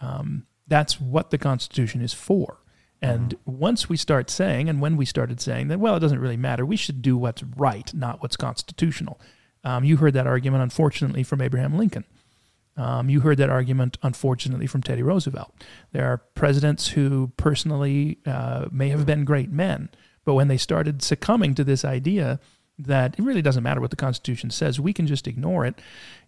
Um, 0.00 0.46
that's 0.68 1.00
what 1.00 1.32
the 1.32 1.38
Constitution 1.38 2.02
is 2.02 2.12
for. 2.12 2.58
And 3.06 3.36
once 3.44 3.88
we 3.88 3.96
start 3.96 4.30
saying, 4.30 4.68
and 4.68 4.80
when 4.80 4.96
we 4.96 5.04
started 5.04 5.40
saying 5.40 5.68
that, 5.68 5.80
well, 5.80 5.96
it 5.96 6.00
doesn't 6.00 6.20
really 6.20 6.36
matter, 6.36 6.64
we 6.64 6.76
should 6.76 7.02
do 7.02 7.16
what's 7.16 7.42
right, 7.42 7.92
not 7.94 8.22
what's 8.22 8.36
constitutional. 8.36 9.20
Um, 9.64 9.84
you 9.84 9.96
heard 9.96 10.14
that 10.14 10.26
argument, 10.26 10.62
unfortunately, 10.62 11.22
from 11.22 11.40
Abraham 11.40 11.76
Lincoln. 11.76 12.04
Um, 12.76 13.08
you 13.08 13.20
heard 13.20 13.38
that 13.38 13.50
argument, 13.50 13.96
unfortunately, 14.02 14.66
from 14.66 14.82
Teddy 14.82 15.02
Roosevelt. 15.02 15.54
There 15.92 16.06
are 16.06 16.18
presidents 16.34 16.88
who 16.88 17.32
personally 17.36 18.18
uh, 18.26 18.66
may 18.70 18.90
have 18.90 19.06
been 19.06 19.24
great 19.24 19.50
men, 19.50 19.88
but 20.24 20.34
when 20.34 20.48
they 20.48 20.58
started 20.58 21.02
succumbing 21.02 21.54
to 21.54 21.64
this 21.64 21.84
idea 21.84 22.38
that 22.78 23.18
it 23.18 23.22
really 23.22 23.40
doesn't 23.40 23.62
matter 23.62 23.80
what 23.80 23.90
the 23.90 23.96
Constitution 23.96 24.50
says, 24.50 24.78
we 24.78 24.92
can 24.92 25.06
just 25.06 25.26
ignore 25.26 25.64
it, 25.64 25.80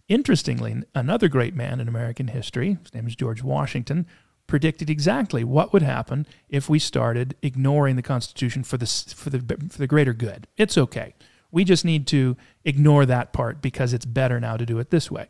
Interestingly, 0.09 0.81
another 0.95 1.27
great 1.27 1.55
man 1.55 1.79
in 1.79 1.87
American 1.87 2.29
history, 2.29 2.79
his 2.81 2.93
name 2.95 3.05
is 3.05 3.15
George 3.15 3.43
Washington, 3.43 4.07
predicted 4.49 4.89
exactly 4.89 5.43
what 5.45 5.71
would 5.71 5.81
happen 5.81 6.25
if 6.49 6.67
we 6.67 6.79
started 6.79 7.35
ignoring 7.41 7.95
the 7.95 8.01
Constitution 8.01 8.63
for 8.63 8.77
the, 8.77 8.85
for 8.85 9.29
the, 9.29 9.39
for 9.69 9.77
the 9.77 9.87
greater 9.87 10.13
good. 10.13 10.47
It's 10.57 10.77
okay. 10.77 11.13
We 11.51 11.63
just 11.63 11.85
need 11.85 12.05
to 12.07 12.35
ignore 12.65 13.05
that 13.05 13.31
part 13.31 13.61
because 13.61 13.93
it's 13.93 14.05
better 14.05 14.39
now 14.39 14.57
to 14.57 14.65
do 14.65 14.79
it 14.79 14.89
this 14.89 15.09
way. 15.09 15.27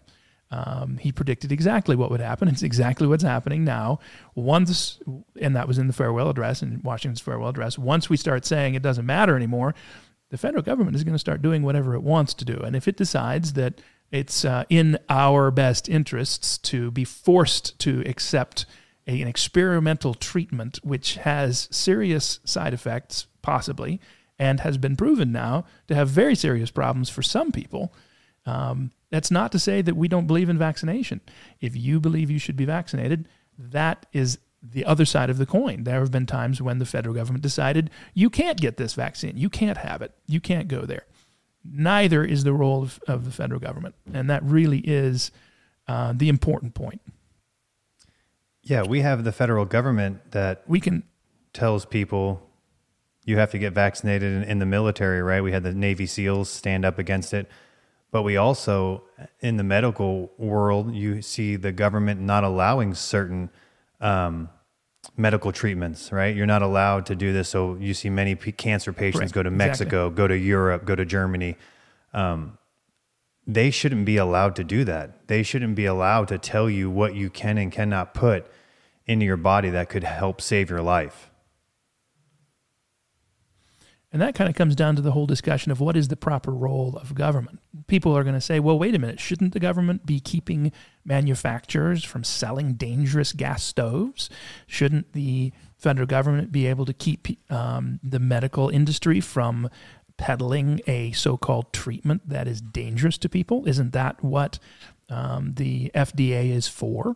Um, 0.52 0.98
he 0.98 1.12
predicted 1.12 1.52
exactly 1.52 1.96
what 1.96 2.10
would 2.10 2.22
happen. 2.22 2.48
It's 2.50 2.64
exactly 2.64 3.06
what's 3.06 3.24
happening 3.24 3.64
now. 3.64 4.00
Once, 4.34 5.00
and 5.40 5.56
that 5.56 5.68
was 5.68 5.78
in 5.78 5.88
the 5.88 5.94
farewell 5.94 6.30
address, 6.30 6.64
in 6.64 6.82
Washington's 6.84 7.22
farewell 7.22 7.50
address. 7.50 7.78
Once 7.78 8.10
we 8.10 8.18
start 8.18 8.46
saying 8.46 8.74
it 8.74 8.82
doesn't 8.82 9.06
matter 9.06 9.36
anymore, 9.36 9.76
the 10.30 10.38
federal 10.38 10.64
government 10.64 10.96
is 10.96 11.04
going 11.04 11.14
to 11.14 11.20
start 11.20 11.42
doing 11.42 11.62
whatever 11.62 11.94
it 11.94 12.02
wants 12.02 12.34
to 12.36 12.46
do. 12.46 12.58
And 12.58 12.76
if 12.76 12.88
it 12.88 12.98
decides 12.98 13.54
that 13.54 13.82
it's 14.12 14.44
uh, 14.44 14.64
in 14.70 14.98
our 15.10 15.52
best 15.52 15.88
interests 15.88 16.58
to 16.58 16.90
be 16.90 17.04
forced 17.04 17.78
to 17.80 18.02
accept 18.08 18.66
a, 19.10 19.22
an 19.22 19.28
experimental 19.28 20.13
treatment 20.13 20.80
which 20.84 21.16
has 21.16 21.68
serious 21.72 22.39
side 22.44 22.74
effects, 22.74 23.28
possibly, 23.42 24.00
and 24.38 24.60
has 24.62 24.78
been 24.78 24.96
proven 24.96 25.32
now 25.32 25.66
to 25.88 25.96
have 25.96 26.08
very 26.08 26.36
serious 26.36 26.72
problems 26.72 27.10
for 27.10 27.24
some 27.24 27.51
people. 27.51 27.92
Um, 28.46 28.92
that's 29.10 29.32
not 29.32 29.51
to 29.51 29.60
say 29.60 29.82
that 29.82 29.98
we 29.98 30.08
don't 30.08 30.28
believe 30.28 30.48
in 30.48 30.58
vaccination. 30.58 31.22
If 31.60 31.75
you 31.75 32.00
believe 32.00 32.30
you 32.30 32.39
should 32.39 32.56
be 32.56 32.66
vaccinated, 32.66 33.28
that 33.58 34.06
is 34.13 34.38
the 34.62 34.86
other 34.86 35.06
side 35.06 35.30
of 35.30 35.38
the 35.38 35.46
coin. 35.46 35.84
There 35.84 36.00
have 36.00 36.12
been 36.12 36.25
times 36.25 36.62
when 36.62 36.80
the 36.80 36.86
federal 36.86 37.16
government 37.16 37.42
decided 37.42 37.89
you 38.13 38.30
can't 38.30 38.62
get 38.62 38.78
this 38.78 38.94
vaccine, 38.94 39.38
you 39.38 39.50
can't 39.50 39.78
have 39.78 40.01
it, 40.01 40.13
you 40.28 40.39
can't 40.39 40.68
go 40.68 40.82
there. 40.82 41.06
Neither 41.63 42.24
is 42.24 42.44
the 42.44 42.54
role 42.54 42.84
of, 42.84 43.00
of 43.08 43.25
the 43.25 43.32
federal 43.32 43.60
government. 43.60 43.96
And 44.13 44.30
that 44.30 44.44
really 44.44 44.80
is 44.80 45.32
uh, 45.88 46.13
the 46.16 46.30
important 46.30 46.75
point. 46.75 47.01
Yeah, 48.70 48.84
we 48.84 49.02
have 49.02 49.24
the 49.24 49.32
federal 49.32 49.66
government 49.66 50.30
that 50.30 50.64
we 50.68 50.80
can 50.80 51.02
tells 51.54 51.86
people 51.86 52.48
you 53.26 53.38
have 53.38 53.50
to 53.50 53.58
get 53.58 53.74
vaccinated 53.74 54.32
in, 54.32 54.44
in 54.44 54.60
the 54.60 54.66
military, 54.68 55.24
right? 55.24 55.42
We 55.42 55.52
had 55.52 55.64
the 55.64 55.74
Navy 55.74 56.06
SEALs 56.06 56.52
stand 56.52 56.86
up 56.86 57.00
against 57.00 57.34
it. 57.34 57.50
But 58.12 58.22
we 58.22 58.38
also, 58.38 59.06
in 59.40 59.58
the 59.58 59.64
medical 59.64 60.32
world, 60.38 60.94
you 60.94 61.24
see 61.24 61.56
the 61.56 61.72
government 61.72 62.22
not 62.22 62.44
allowing 62.44 62.94
certain 62.94 63.50
um, 64.02 64.50
medical 65.18 65.52
treatments, 65.52 66.12
right? 66.12 66.36
You're 66.36 66.46
not 66.46 66.62
allowed 66.62 67.08
to 67.08 67.16
do 67.16 67.34
this. 67.34 67.50
So 67.50 67.76
you 67.80 67.96
see 67.96 68.12
many 68.12 68.36
p- 68.36 68.52
cancer 68.52 68.94
patients 68.94 69.20
Correct. 69.20 69.34
go 69.34 69.44
to 69.44 69.52
Mexico, 69.52 70.06
Exactly. 70.08 70.18
go 70.18 70.28
to 70.28 70.38
Europe, 70.38 70.86
go 70.86 70.96
to 70.96 71.06
Germany. 71.06 71.58
Um, 72.14 72.60
they 73.48 73.72
shouldn't 73.72 74.06
be 74.06 74.18
allowed 74.18 74.56
to 74.58 74.64
do 74.64 74.84
that. 74.86 75.28
They 75.28 75.42
shouldn't 75.42 75.74
be 75.74 75.86
allowed 75.86 76.28
to 76.28 76.38
tell 76.38 76.70
you 76.70 76.92
what 76.92 77.16
you 77.16 77.32
can 77.32 77.58
and 77.58 77.72
cannot 77.72 78.14
put 78.14 78.46
into 79.10 79.25
your 79.25 79.38
body 79.38 79.72
that 79.72 79.89
could 79.89 80.04
help 80.04 80.39
save 80.39 80.70
your 80.70 80.84
life. 80.84 81.32
And 84.12 84.22
that 84.22 84.36
kind 84.36 84.50
of 84.50 84.56
comes 84.56 84.75
down 84.75 84.96
to 84.96 85.01
the 85.01 85.12
whole 85.12 85.25
discussion 85.25 85.72
of 85.72 85.80
what 85.80 85.98
is 85.98 86.08
the 86.08 86.16
proper 86.16 86.51
role 86.51 86.96
of 86.98 87.16
government. 87.16 87.60
People 87.88 88.16
are 88.16 88.24
going 88.24 88.36
to 88.36 88.42
say, 88.42 88.60
well, 88.60 88.78
wait 88.78 88.94
a 88.94 89.00
minute, 89.00 89.20
shouldn't 89.20 89.54
the 89.54 89.60
government 89.60 90.06
be 90.06 90.20
keeping 90.20 90.72
manufacturers 91.04 92.04
from 92.04 92.24
selling 92.24 92.74
dangerous 92.74 93.34
gas 93.34 93.63
stoves? 93.63 94.30
Shouldn't 94.68 95.13
the 95.13 95.54
federal 95.78 96.08
government 96.08 96.51
be 96.51 96.68
able 96.68 96.86
to 96.86 96.94
keep 96.94 97.28
um, 97.51 98.00
the 98.04 98.20
medical 98.20 98.70
industry 98.70 99.20
from 99.22 99.70
peddling 100.18 100.82
a 100.86 101.12
so 101.13 101.36
called 101.38 101.74
treatment 101.74 102.30
that 102.30 102.48
is 102.48 102.62
dangerous 102.62 103.18
to 103.20 103.30
people? 103.30 103.68
Isn't 103.68 103.94
that 103.94 104.24
what 104.24 104.60
um, 105.10 105.54
the 105.56 105.92
FDA 105.96 106.51
is 106.51 106.68
for? 106.68 107.16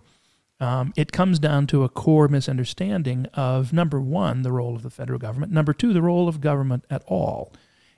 Um, 0.63 0.93
it 0.95 1.11
comes 1.11 1.39
down 1.39 1.67
to 1.67 1.83
a 1.83 1.89
core 1.89 2.29
misunderstanding 2.29 3.25
of 3.33 3.73
number 3.73 3.99
one, 3.99 4.43
the 4.43 4.51
role 4.53 4.77
of 4.77 4.81
the 4.81 4.89
federal 4.89 5.19
government, 5.19 5.51
number 5.51 5.73
two, 5.73 5.91
the 5.91 6.01
role 6.01 6.29
of 6.29 6.39
government 6.39 6.85
at 6.89 7.03
all. 7.05 7.51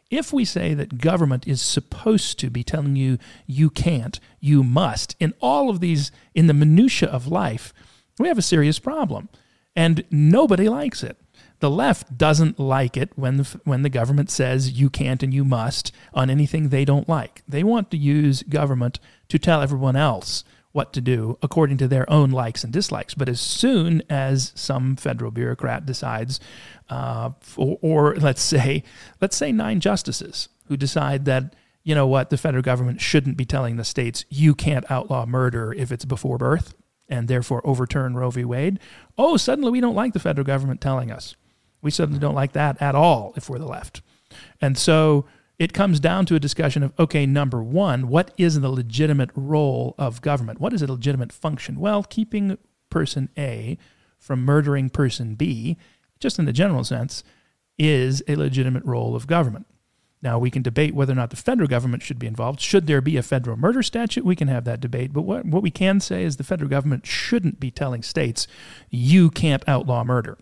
If 0.10 0.34
we 0.34 0.46
say 0.46 0.74
that 0.74 0.98
government 0.98 1.48
is 1.48 1.62
supposed 1.62 2.40
to 2.40 2.50
be 2.50 2.64
telling 2.64 2.96
you 2.96 3.20
you 3.46 3.70
can't, 3.70 4.20
you 4.40 4.64
must, 4.64 5.16
in 5.20 5.36
all 5.42 5.70
of 5.70 5.80
these, 5.80 6.12
in 6.34 6.48
the 6.48 6.56
minutiae 6.56 7.08
of 7.08 7.28
life, 7.28 7.72
we 8.18 8.28
have 8.28 8.40
a 8.40 8.44
serious 8.44 8.80
problem. 8.80 9.30
And 9.76 10.04
nobody 10.10 10.68
likes 10.68 11.04
it. 11.04 11.18
The 11.60 11.70
left 11.70 12.18
doesn't 12.18 12.60
like 12.60 12.98
it 12.98 13.12
when 13.16 13.38
the, 13.38 13.60
when 13.64 13.84
the 13.84 13.90
government 13.90 14.32
says 14.32 14.72
you 14.72 14.90
can't 14.90 15.22
and 15.22 15.34
you 15.36 15.46
must 15.46 15.92
on 16.16 16.32
anything 16.32 16.70
they 16.70 16.84
don't 16.84 17.08
like. 17.08 17.44
They 17.48 17.64
want 17.64 17.92
to 17.92 17.98
use 17.98 18.42
government 18.42 19.00
to 19.30 19.38
tell 19.38 19.62
everyone 19.62 19.96
else 19.96 20.44
what 20.76 20.92
to 20.92 21.00
do 21.00 21.38
according 21.42 21.78
to 21.78 21.88
their 21.88 22.08
own 22.12 22.32
likes 22.32 22.66
and 22.66 22.74
dislikes. 22.74 23.14
But 23.14 23.30
as 23.30 23.40
soon 23.40 24.04
as 24.10 24.52
some 24.56 24.98
federal 24.98 25.32
bureaucrat 25.32 25.86
decides, 25.86 26.42
uh, 26.90 27.32
or, 27.56 27.78
or 27.82 28.16
let's 28.18 28.42
say, 28.42 28.84
let's 29.22 29.38
say 29.38 29.54
nine 29.54 29.80
justices 29.80 30.50
who 30.68 30.76
decide 30.76 31.24
that 31.26 31.56
you 31.84 31.96
know 31.96 32.08
what, 32.08 32.30
the 32.30 32.38
federal 32.38 32.64
government 32.64 33.00
shouldn't 33.00 33.38
be 33.38 33.46
telling 33.46 33.78
the 33.78 33.86
states 33.86 34.26
you 34.28 34.54
can't 34.54 34.90
outlaw 34.92 35.26
murder 35.26 35.72
if 35.72 35.92
it's 35.94 36.04
before 36.04 36.38
birth, 36.38 36.74
and 37.08 37.28
therefore 37.28 37.62
overturn 37.64 38.16
Roe 38.16 38.32
v. 38.32 38.44
Wade. 38.44 38.80
Oh, 39.18 39.38
suddenly 39.38 39.72
we 39.72 39.80
don't 39.80 39.96
like 39.96 40.12
the 40.12 40.20
federal 40.20 40.46
government 40.46 40.82
telling 40.82 41.10
us. 41.10 41.36
We 41.82 41.92
suddenly 41.92 42.20
don't 42.20 42.36
like 42.36 42.54
that 42.54 42.82
at 42.82 42.96
all 42.96 43.34
if 43.38 43.50
we're 43.50 43.60
the 43.60 43.68
left. 43.68 44.02
And 44.60 44.78
so 44.78 45.26
it 45.58 45.74
comes 45.74 46.00
down 46.00 46.26
to 46.26 46.36
a 46.36 46.40
discussion 46.40 46.84
of 46.84 46.94
okay, 47.00 47.26
number 47.26 47.64
one, 47.64 48.08
what 48.08 48.32
is 48.38 48.60
the 48.60 48.70
legitimate 48.70 49.32
role 49.36 49.96
of 49.98 50.22
government? 50.22 50.60
What 50.60 50.74
is 50.74 50.82
a 50.82 50.92
legitimate 50.92 51.32
function? 51.32 51.80
Well, 51.80 52.04
keeping 52.04 52.58
person 52.90 53.30
A 53.38 53.78
from 54.18 54.44
murdering 54.44 54.90
person 54.90 55.36
B, 55.36 55.78
just 56.20 56.40
in 56.40 56.46
the 56.46 56.54
general 56.54 56.84
sense, 56.84 57.24
is 57.78 58.24
a 58.28 58.36
legitimate 58.36 58.86
role 58.86 59.16
of 59.16 59.28
government. 59.28 59.68
Now, 60.22 60.40
we 60.40 60.50
can 60.50 60.64
debate 60.64 60.96
whether 60.96 61.14
or 61.14 61.18
not 61.18 61.30
the 61.30 61.36
federal 61.36 61.68
government 61.68 62.02
should 62.02 62.18
be 62.18 62.26
involved. 62.26 62.60
Should 62.60 62.88
there 62.88 63.02
be 63.02 63.16
a 63.16 63.22
federal 63.22 63.58
murder 63.58 63.84
statute? 63.84 64.26
We 64.26 64.36
can 64.36 64.48
have 64.48 64.64
that 64.64 64.80
debate. 64.80 65.14
But 65.14 65.22
what, 65.22 65.46
what 65.46 65.62
we 65.62 65.70
can 65.70 66.00
say 66.00 66.24
is 66.24 66.38
the 66.38 66.44
federal 66.44 66.70
government 66.70 67.06
shouldn't 67.06 67.60
be 67.60 67.70
telling 67.70 68.02
states, 68.02 68.48
you 68.90 69.30
can't 69.30 69.64
outlaw 69.68 70.04
murder. 70.04 70.38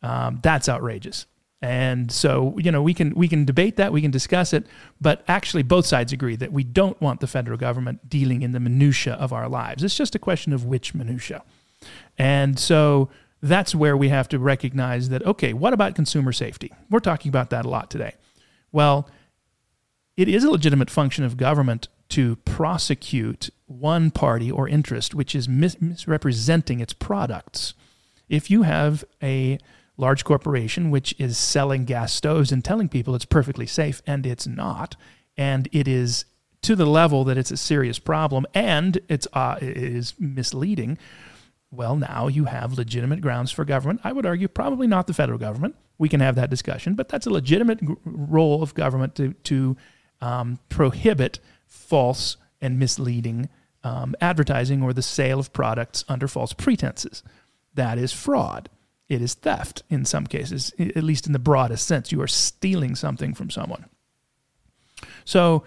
Um, 0.00 0.38
that's 0.42 0.68
outrageous. 0.68 1.26
And 1.62 2.10
so, 2.10 2.56
you 2.58 2.72
know, 2.72 2.82
we 2.82 2.94
can 2.94 3.14
we 3.14 3.28
can 3.28 3.44
debate 3.44 3.76
that, 3.76 3.92
we 3.92 4.00
can 4.00 4.10
discuss 4.10 4.52
it, 4.54 4.66
but 5.00 5.22
actually 5.28 5.62
both 5.62 5.84
sides 5.84 6.12
agree 6.12 6.36
that 6.36 6.52
we 6.52 6.64
don't 6.64 6.98
want 7.02 7.20
the 7.20 7.26
federal 7.26 7.58
government 7.58 8.08
dealing 8.08 8.40
in 8.40 8.52
the 8.52 8.60
minutia 8.60 9.14
of 9.14 9.32
our 9.32 9.48
lives. 9.48 9.84
It's 9.84 9.96
just 9.96 10.14
a 10.14 10.18
question 10.18 10.54
of 10.54 10.64
which 10.64 10.94
minutia. 10.94 11.42
And 12.16 12.58
so 12.58 13.10
that's 13.42 13.74
where 13.74 13.96
we 13.96 14.08
have 14.08 14.28
to 14.28 14.38
recognize 14.38 15.10
that 15.10 15.24
okay, 15.26 15.52
what 15.52 15.74
about 15.74 15.94
consumer 15.94 16.32
safety? 16.32 16.72
We're 16.88 17.00
talking 17.00 17.28
about 17.28 17.50
that 17.50 17.66
a 17.66 17.68
lot 17.68 17.90
today. 17.90 18.14
Well, 18.72 19.08
it 20.16 20.28
is 20.28 20.44
a 20.44 20.50
legitimate 20.50 20.90
function 20.90 21.24
of 21.24 21.36
government 21.36 21.88
to 22.10 22.36
prosecute 22.36 23.50
one 23.66 24.10
party 24.10 24.50
or 24.50 24.66
interest 24.66 25.14
which 25.14 25.34
is 25.34 25.46
mis- 25.46 25.80
misrepresenting 25.80 26.80
its 26.80 26.94
products. 26.94 27.74
If 28.30 28.50
you 28.50 28.62
have 28.62 29.04
a 29.22 29.58
large 30.00 30.24
corporation 30.24 30.90
which 30.90 31.14
is 31.18 31.36
selling 31.38 31.84
gas 31.84 32.12
stoves 32.12 32.50
and 32.50 32.64
telling 32.64 32.88
people 32.88 33.14
it's 33.14 33.26
perfectly 33.26 33.66
safe 33.66 34.02
and 34.06 34.26
it's 34.26 34.46
not. 34.46 34.96
And 35.36 35.68
it 35.72 35.86
is 35.86 36.24
to 36.62 36.74
the 36.74 36.86
level 36.86 37.24
that 37.24 37.38
it's 37.38 37.50
a 37.50 37.56
serious 37.56 37.98
problem 37.98 38.46
and 38.54 38.98
it's 39.08 39.28
uh, 39.32 39.58
it 39.60 39.76
is 39.76 40.14
misleading. 40.18 40.98
Well 41.70 41.96
now 41.96 42.26
you 42.26 42.46
have 42.46 42.78
legitimate 42.78 43.20
grounds 43.20 43.52
for 43.52 43.64
government. 43.64 44.00
I 44.02 44.12
would 44.12 44.26
argue 44.26 44.48
probably 44.48 44.86
not 44.86 45.06
the 45.06 45.14
federal 45.14 45.38
government. 45.38 45.76
We 45.98 46.08
can 46.08 46.20
have 46.20 46.34
that 46.34 46.50
discussion 46.50 46.94
but 46.94 47.08
that's 47.08 47.26
a 47.26 47.30
legitimate 47.30 47.80
role 48.04 48.62
of 48.62 48.74
government 48.74 49.14
to, 49.16 49.34
to 49.34 49.76
um, 50.20 50.58
prohibit 50.68 51.38
false 51.66 52.36
and 52.60 52.78
misleading 52.78 53.48
um, 53.82 54.14
advertising 54.20 54.82
or 54.82 54.92
the 54.92 55.02
sale 55.02 55.38
of 55.38 55.52
products 55.52 56.04
under 56.08 56.28
false 56.28 56.52
pretenses. 56.52 57.22
That 57.74 57.96
is 57.98 58.12
fraud 58.12 58.68
it 59.10 59.20
is 59.20 59.34
theft 59.34 59.82
in 59.90 60.04
some 60.04 60.26
cases, 60.26 60.72
at 60.78 61.02
least 61.02 61.26
in 61.26 61.32
the 61.32 61.38
broadest 61.40 61.86
sense. 61.86 62.12
You 62.12 62.22
are 62.22 62.28
stealing 62.28 62.94
something 62.94 63.34
from 63.34 63.50
someone. 63.50 63.86
So 65.24 65.64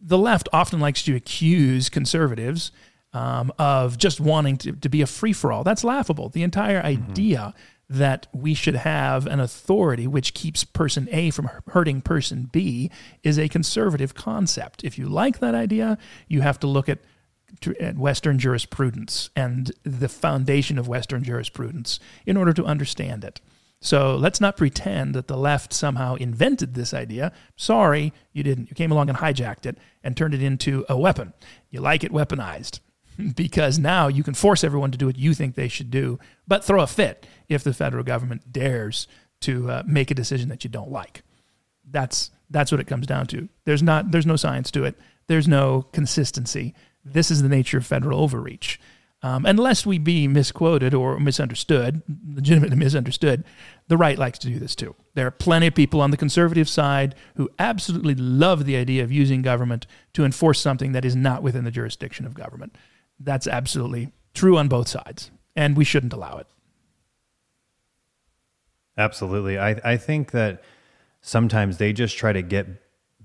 the 0.00 0.18
left 0.18 0.48
often 0.52 0.80
likes 0.80 1.02
to 1.04 1.14
accuse 1.14 1.88
conservatives 1.88 2.72
um, 3.12 3.52
of 3.58 3.98
just 3.98 4.20
wanting 4.20 4.56
to, 4.58 4.72
to 4.72 4.88
be 4.88 5.00
a 5.00 5.06
free 5.06 5.32
for 5.32 5.52
all. 5.52 5.62
That's 5.62 5.84
laughable. 5.84 6.28
The 6.28 6.42
entire 6.42 6.80
idea 6.80 7.54
that 7.88 8.26
we 8.32 8.52
should 8.52 8.74
have 8.74 9.26
an 9.26 9.40
authority 9.40 10.06
which 10.06 10.34
keeps 10.34 10.64
person 10.64 11.08
A 11.10 11.30
from 11.30 11.48
hurting 11.68 12.02
person 12.02 12.48
B 12.52 12.90
is 13.22 13.38
a 13.38 13.48
conservative 13.48 14.14
concept. 14.14 14.84
If 14.84 14.98
you 14.98 15.08
like 15.08 15.38
that 15.38 15.54
idea, 15.54 15.98
you 16.26 16.42
have 16.42 16.58
to 16.60 16.66
look 16.66 16.88
at 16.88 16.98
at 17.80 17.96
Western 17.96 18.38
jurisprudence 18.38 19.30
and 19.34 19.72
the 19.82 20.08
foundation 20.08 20.78
of 20.78 20.88
Western 20.88 21.22
jurisprudence 21.22 21.98
in 22.26 22.36
order 22.36 22.52
to 22.52 22.64
understand 22.64 23.24
it. 23.24 23.40
So 23.80 24.16
let's 24.16 24.40
not 24.40 24.56
pretend 24.56 25.14
that 25.14 25.28
the 25.28 25.36
left 25.36 25.72
somehow 25.72 26.16
invented 26.16 26.74
this 26.74 26.92
idea. 26.92 27.32
Sorry, 27.56 28.12
you 28.32 28.42
didn't. 28.42 28.70
You 28.70 28.74
came 28.74 28.90
along 28.90 29.08
and 29.08 29.18
hijacked 29.18 29.66
it 29.66 29.78
and 30.02 30.16
turned 30.16 30.34
it 30.34 30.42
into 30.42 30.84
a 30.88 30.98
weapon. 30.98 31.32
You 31.70 31.80
like 31.80 32.02
it 32.02 32.12
weaponized 32.12 32.80
because 33.36 33.78
now 33.78 34.08
you 34.08 34.24
can 34.24 34.34
force 34.34 34.64
everyone 34.64 34.90
to 34.90 34.98
do 34.98 35.06
what 35.06 35.18
you 35.18 35.32
think 35.32 35.54
they 35.54 35.68
should 35.68 35.90
do, 35.90 36.18
but 36.46 36.64
throw 36.64 36.82
a 36.82 36.86
fit 36.88 37.26
if 37.48 37.62
the 37.62 37.72
federal 37.72 38.02
government 38.02 38.52
dares 38.52 39.06
to 39.42 39.70
uh, 39.70 39.82
make 39.86 40.10
a 40.10 40.14
decision 40.14 40.48
that 40.48 40.64
you 40.64 40.70
don't 40.70 40.90
like. 40.90 41.22
That's 41.88 42.30
that's 42.50 42.72
what 42.72 42.80
it 42.80 42.86
comes 42.86 43.06
down 43.06 43.26
to. 43.28 43.48
There's 43.64 43.82
not 43.82 44.10
there's 44.10 44.26
no 44.26 44.36
science 44.36 44.72
to 44.72 44.84
it. 44.84 44.98
There's 45.28 45.46
no 45.46 45.82
consistency. 45.92 46.74
This 47.12 47.30
is 47.30 47.42
the 47.42 47.48
nature 47.48 47.78
of 47.78 47.86
federal 47.86 48.20
overreach. 48.20 48.80
Um, 49.20 49.46
unless 49.46 49.84
we 49.84 49.98
be 49.98 50.28
misquoted 50.28 50.94
or 50.94 51.18
misunderstood, 51.18 52.02
legitimately 52.34 52.76
misunderstood, 52.76 53.42
the 53.88 53.96
right 53.96 54.16
likes 54.16 54.38
to 54.40 54.46
do 54.46 54.60
this 54.60 54.76
too. 54.76 54.94
There 55.14 55.26
are 55.26 55.32
plenty 55.32 55.66
of 55.66 55.74
people 55.74 56.00
on 56.00 56.12
the 56.12 56.16
conservative 56.16 56.68
side 56.68 57.16
who 57.34 57.50
absolutely 57.58 58.14
love 58.14 58.64
the 58.64 58.76
idea 58.76 59.02
of 59.02 59.10
using 59.10 59.42
government 59.42 59.88
to 60.12 60.24
enforce 60.24 60.60
something 60.60 60.92
that 60.92 61.04
is 61.04 61.16
not 61.16 61.42
within 61.42 61.64
the 61.64 61.72
jurisdiction 61.72 62.26
of 62.26 62.34
government. 62.34 62.76
That's 63.18 63.48
absolutely 63.48 64.12
true 64.34 64.56
on 64.56 64.68
both 64.68 64.86
sides, 64.86 65.32
and 65.56 65.76
we 65.76 65.84
shouldn't 65.84 66.12
allow 66.12 66.38
it. 66.38 66.46
Absolutely. 68.96 69.58
I, 69.58 69.80
I 69.82 69.96
think 69.96 70.30
that 70.30 70.62
sometimes 71.20 71.78
they 71.78 71.92
just 71.92 72.16
try 72.16 72.32
to 72.32 72.42
get 72.42 72.68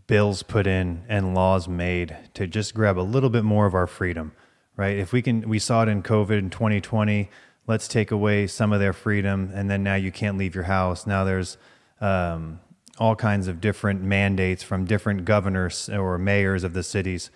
bills 0.07 0.43
put 0.43 0.67
in 0.67 1.03
and 1.07 1.33
laws 1.33 1.67
made 1.67 2.17
to 2.33 2.47
just 2.47 2.73
grab 2.73 2.97
a 2.97 3.01
little 3.01 3.29
bit 3.29 3.43
more 3.43 3.65
of 3.65 3.73
our 3.73 3.87
freedom, 3.87 4.33
right? 4.75 4.97
If 4.97 5.13
we 5.13 5.21
can, 5.21 5.47
we 5.47 5.59
saw 5.59 5.83
it 5.83 5.89
in 5.89 6.03
COVID 6.03 6.37
in 6.37 6.49
2020. 6.49 7.29
Let's 7.65 7.87
take 7.87 8.11
away 8.11 8.47
some 8.47 8.73
of 8.73 8.79
their 8.79 8.93
freedom, 8.93 9.51
and 9.53 9.69
then 9.69 9.83
now 9.83 9.95
you 9.95 10.11
can't 10.11 10.37
leave 10.37 10.53
your 10.53 10.65
house. 10.65 11.07
Now 11.07 11.23
there's 11.23 11.57
um, 12.01 12.59
all 12.97 13.15
kinds 13.15 13.47
of 13.47 13.61
different 13.61 14.01
mandates 14.01 14.63
from 14.63 14.85
different 14.85 15.25
governors 15.25 15.89
or 15.89 16.17
mayors 16.17 16.63
of 16.63 16.73
the 16.73 16.83
cities, 16.83 17.29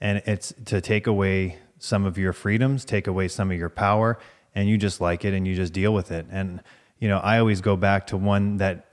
and 0.00 0.22
it's 0.26 0.54
to 0.64 0.80
take 0.80 1.06
away 1.06 1.58
some 1.78 2.06
of 2.06 2.16
your 2.16 2.32
freedoms, 2.32 2.84
take 2.84 3.06
away 3.06 3.28
some 3.28 3.50
of 3.50 3.58
your 3.58 3.68
power, 3.68 4.18
and 4.54 4.68
you 4.68 4.78
just 4.78 5.00
like 5.00 5.24
it 5.24 5.34
and 5.34 5.46
you 5.46 5.54
just 5.54 5.72
deal 5.72 5.92
with 5.92 6.10
it. 6.10 6.26
And 6.30 6.62
you 6.98 7.08
know, 7.08 7.18
I 7.18 7.38
always 7.38 7.60
go 7.60 7.76
back 7.76 8.06
to 8.08 8.16
one 8.16 8.56
that 8.58 8.86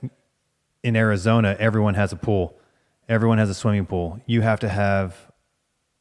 in 0.82 0.96
Arizona, 0.96 1.56
everyone 1.58 1.94
has 1.94 2.12
a 2.12 2.16
pool, 2.16 2.58
everyone 3.08 3.38
has 3.38 3.50
a 3.50 3.54
swimming 3.54 3.86
pool. 3.86 4.20
You 4.26 4.42
have 4.42 4.60
to 4.60 4.68
have 4.68 5.30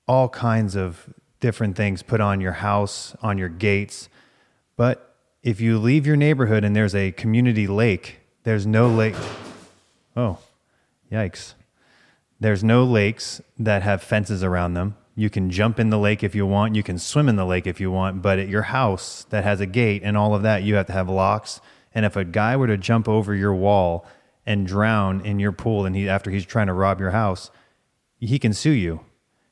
all 0.07 0.29
kinds 0.29 0.75
of 0.75 1.13
different 1.39 1.75
things 1.75 2.03
put 2.03 2.21
on 2.21 2.41
your 2.41 2.51
house, 2.53 3.15
on 3.21 3.37
your 3.37 3.49
gates. 3.49 4.09
But 4.75 5.15
if 5.43 5.59
you 5.59 5.77
leave 5.77 6.05
your 6.05 6.15
neighborhood 6.15 6.63
and 6.63 6.75
there's 6.75 6.95
a 6.95 7.11
community 7.11 7.67
lake, 7.67 8.19
there's 8.43 8.67
no 8.67 8.87
lake. 8.87 9.15
Oh, 10.15 10.37
yikes. 11.11 11.53
There's 12.39 12.63
no 12.63 12.83
lakes 12.83 13.41
that 13.59 13.83
have 13.83 14.01
fences 14.01 14.43
around 14.43 14.73
them. 14.73 14.95
You 15.15 15.29
can 15.29 15.49
jump 15.49 15.79
in 15.79 15.89
the 15.89 15.99
lake 15.99 16.23
if 16.23 16.33
you 16.33 16.45
want. 16.45 16.75
You 16.75 16.83
can 16.83 16.97
swim 16.97 17.29
in 17.29 17.35
the 17.35 17.45
lake 17.45 17.67
if 17.67 17.79
you 17.79 17.91
want. 17.91 18.21
But 18.21 18.39
at 18.39 18.47
your 18.47 18.63
house 18.63 19.25
that 19.29 19.43
has 19.43 19.59
a 19.59 19.65
gate 19.65 20.01
and 20.03 20.17
all 20.17 20.33
of 20.33 20.41
that, 20.43 20.63
you 20.63 20.75
have 20.75 20.87
to 20.87 20.93
have 20.93 21.09
locks 21.09 21.61
and 21.93 22.05
if 22.05 22.15
a 22.15 22.23
guy 22.23 22.55
were 22.55 22.67
to 22.67 22.77
jump 22.77 23.07
over 23.07 23.35
your 23.35 23.53
wall 23.53 24.05
and 24.45 24.65
drown 24.65 25.21
in 25.25 25.39
your 25.39 25.51
pool, 25.51 25.85
and 25.85 25.95
he 25.95 26.09
after 26.09 26.31
he's 26.31 26.45
trying 26.45 26.67
to 26.67 26.73
rob 26.73 26.99
your 26.99 27.11
house, 27.11 27.51
he 28.17 28.39
can 28.39 28.53
sue 28.53 28.71
you. 28.71 29.01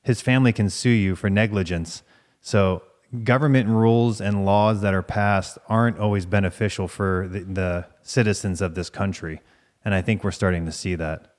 His 0.04 0.22
family 0.22 0.54
can 0.54 0.70
sue 0.70 0.90
you 0.90 1.16
for 1.16 1.30
negligence. 1.30 2.04
So 2.42 2.84
government 3.24 3.68
rules 3.70 4.22
and 4.22 4.46
laws 4.46 4.82
that 4.82 4.94
are 4.94 5.02
passed 5.02 5.58
aren't 5.68 6.00
always 6.00 6.26
beneficial 6.26 6.88
for 6.88 7.28
the, 7.28 7.40
the 7.42 7.86
citizens 8.02 8.62
of 8.62 8.76
this 8.76 8.90
country, 8.90 9.42
and 9.84 9.94
I 9.94 10.02
think 10.02 10.24
we're 10.24 10.32
starting 10.32 10.66
to 10.66 10.72
see 10.72 10.96
that. 10.96 11.36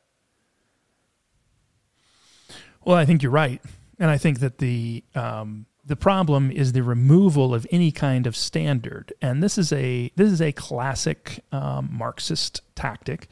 Well, 2.85 2.97
I 2.97 3.05
think 3.05 3.23
you're 3.23 3.33
right, 3.33 3.61
and 3.99 4.11
I 4.11 4.19
think 4.19 4.41
that 4.41 4.59
the 4.59 5.05
um, 5.15 5.67
the 5.85 5.97
problem 5.97 6.51
is 6.51 6.73
the 6.73 6.83
removal 6.83 7.55
of 7.55 7.67
any 7.71 7.91
kind 7.91 8.27
of 8.27 8.37
standard, 8.37 9.13
and 9.21 9.43
this 9.43 9.59
is 9.59 9.73
a 9.73 10.11
this 10.17 10.31
is 10.31 10.41
a 10.41 10.53
classic 10.53 11.45
um, 11.53 11.89
Marxist 11.93 12.63
tactic. 12.75 13.29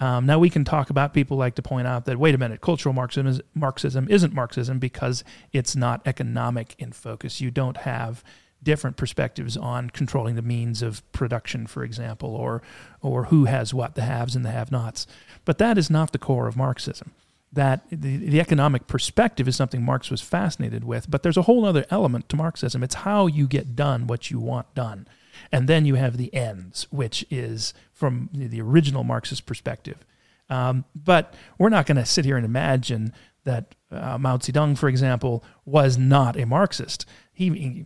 Um, 0.00 0.26
now 0.26 0.38
we 0.38 0.50
can 0.50 0.64
talk 0.64 0.90
about 0.90 1.12
people 1.12 1.36
like 1.36 1.54
to 1.56 1.62
point 1.62 1.86
out 1.86 2.06
that 2.06 2.18
wait 2.18 2.34
a 2.34 2.38
minute, 2.38 2.60
cultural 2.60 2.94
Marxism 2.94 3.26
is, 3.26 3.40
Marxism 3.54 4.08
isn't 4.08 4.32
Marxism 4.32 4.78
because 4.78 5.22
it's 5.52 5.76
not 5.76 6.00
economic 6.06 6.74
in 6.78 6.92
focus. 6.92 7.40
You 7.40 7.50
don't 7.50 7.76
have 7.78 8.24
different 8.62 8.96
perspectives 8.96 9.56
on 9.56 9.90
controlling 9.90 10.36
the 10.36 10.42
means 10.42 10.82
of 10.82 11.10
production, 11.12 11.66
for 11.66 11.84
example, 11.84 12.34
or 12.34 12.62
or 13.02 13.24
who 13.26 13.44
has 13.44 13.72
what, 13.72 13.94
the 13.94 14.02
haves 14.02 14.34
and 14.34 14.44
the 14.44 14.50
have-nots. 14.50 15.06
But 15.44 15.58
that 15.58 15.78
is 15.78 15.90
not 15.90 16.12
the 16.12 16.18
core 16.18 16.48
of 16.48 16.56
Marxism 16.56 17.12
that 17.52 17.82
the, 17.90 18.16
the 18.16 18.40
economic 18.40 18.86
perspective 18.86 19.48
is 19.48 19.56
something 19.56 19.82
Marx 19.82 20.10
was 20.10 20.20
fascinated 20.20 20.84
with, 20.84 21.10
but 21.10 21.22
there's 21.22 21.36
a 21.36 21.42
whole 21.42 21.64
other 21.64 21.84
element 21.90 22.28
to 22.28 22.36
Marxism. 22.36 22.82
It's 22.82 22.94
how 22.94 23.26
you 23.26 23.46
get 23.46 23.74
done 23.74 24.06
what 24.06 24.30
you 24.30 24.38
want 24.38 24.72
done. 24.74 25.08
And 25.52 25.68
then 25.68 25.84
you 25.84 25.94
have 25.94 26.16
the 26.16 26.32
ends, 26.34 26.86
which 26.90 27.24
is 27.30 27.74
from 27.92 28.30
the 28.32 28.60
original 28.60 29.04
Marxist 29.04 29.46
perspective. 29.46 30.04
Um, 30.48 30.84
but 30.94 31.34
we're 31.58 31.68
not 31.68 31.86
going 31.86 31.96
to 31.96 32.06
sit 32.06 32.24
here 32.24 32.36
and 32.36 32.44
imagine 32.44 33.12
that 33.44 33.74
uh, 33.90 34.18
Mao 34.18 34.36
Zedong, 34.36 34.76
for 34.76 34.88
example, 34.88 35.44
was 35.64 35.96
not 35.96 36.36
a 36.36 36.44
Marxist. 36.44 37.06
He, 37.32 37.48
he, 37.50 37.84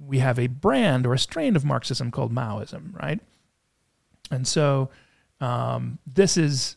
we 0.00 0.18
have 0.18 0.38
a 0.38 0.48
brand 0.48 1.06
or 1.06 1.14
a 1.14 1.18
strain 1.18 1.56
of 1.56 1.64
Marxism 1.64 2.10
called 2.10 2.32
Maoism, 2.32 2.94
right? 3.00 3.20
And 4.30 4.46
so 4.46 4.90
um, 5.40 5.98
this 6.06 6.36
is 6.36 6.76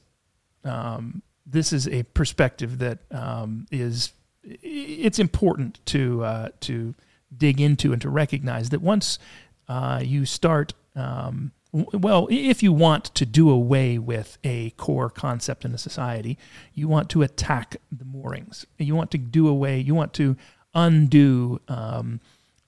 um, 0.64 1.22
this 1.46 1.72
is 1.72 1.88
a 1.88 2.04
perspective 2.04 2.80
that 2.80 3.00
um, 3.12 3.66
is 3.72 4.12
it's 4.44 5.20
important 5.20 5.80
to 5.88 6.24
uh, 6.24 6.50
to 6.62 6.94
dig 7.36 7.60
into 7.60 7.92
and 7.94 8.02
to 8.02 8.10
recognize 8.10 8.70
that 8.70 8.82
once 8.82 9.20
uh, 9.68 10.02
you 10.04 10.26
start 10.26 10.74
um, 10.96 11.52
well 11.72 12.28
if 12.32 12.64
you 12.64 12.72
want 12.72 13.06
to 13.06 13.26
do 13.26 13.50
away 13.50 13.98
with 13.98 14.38
a 14.44 14.72
core 14.72 15.10
concept 15.10 15.66
in 15.66 15.74
a 15.74 15.78
society 15.78 16.38
you 16.74 16.88
want 16.88 17.10
to 17.10 17.22
attack 17.22 17.78
the 17.92 18.06
moorings 18.06 18.66
you 18.78 18.96
want 18.96 19.12
to 19.12 19.18
do 19.18 19.48
away 19.48 19.80
you 19.80 19.94
want 19.94 20.14
to 20.14 20.36
undo 20.74 21.60
um, 21.68 22.20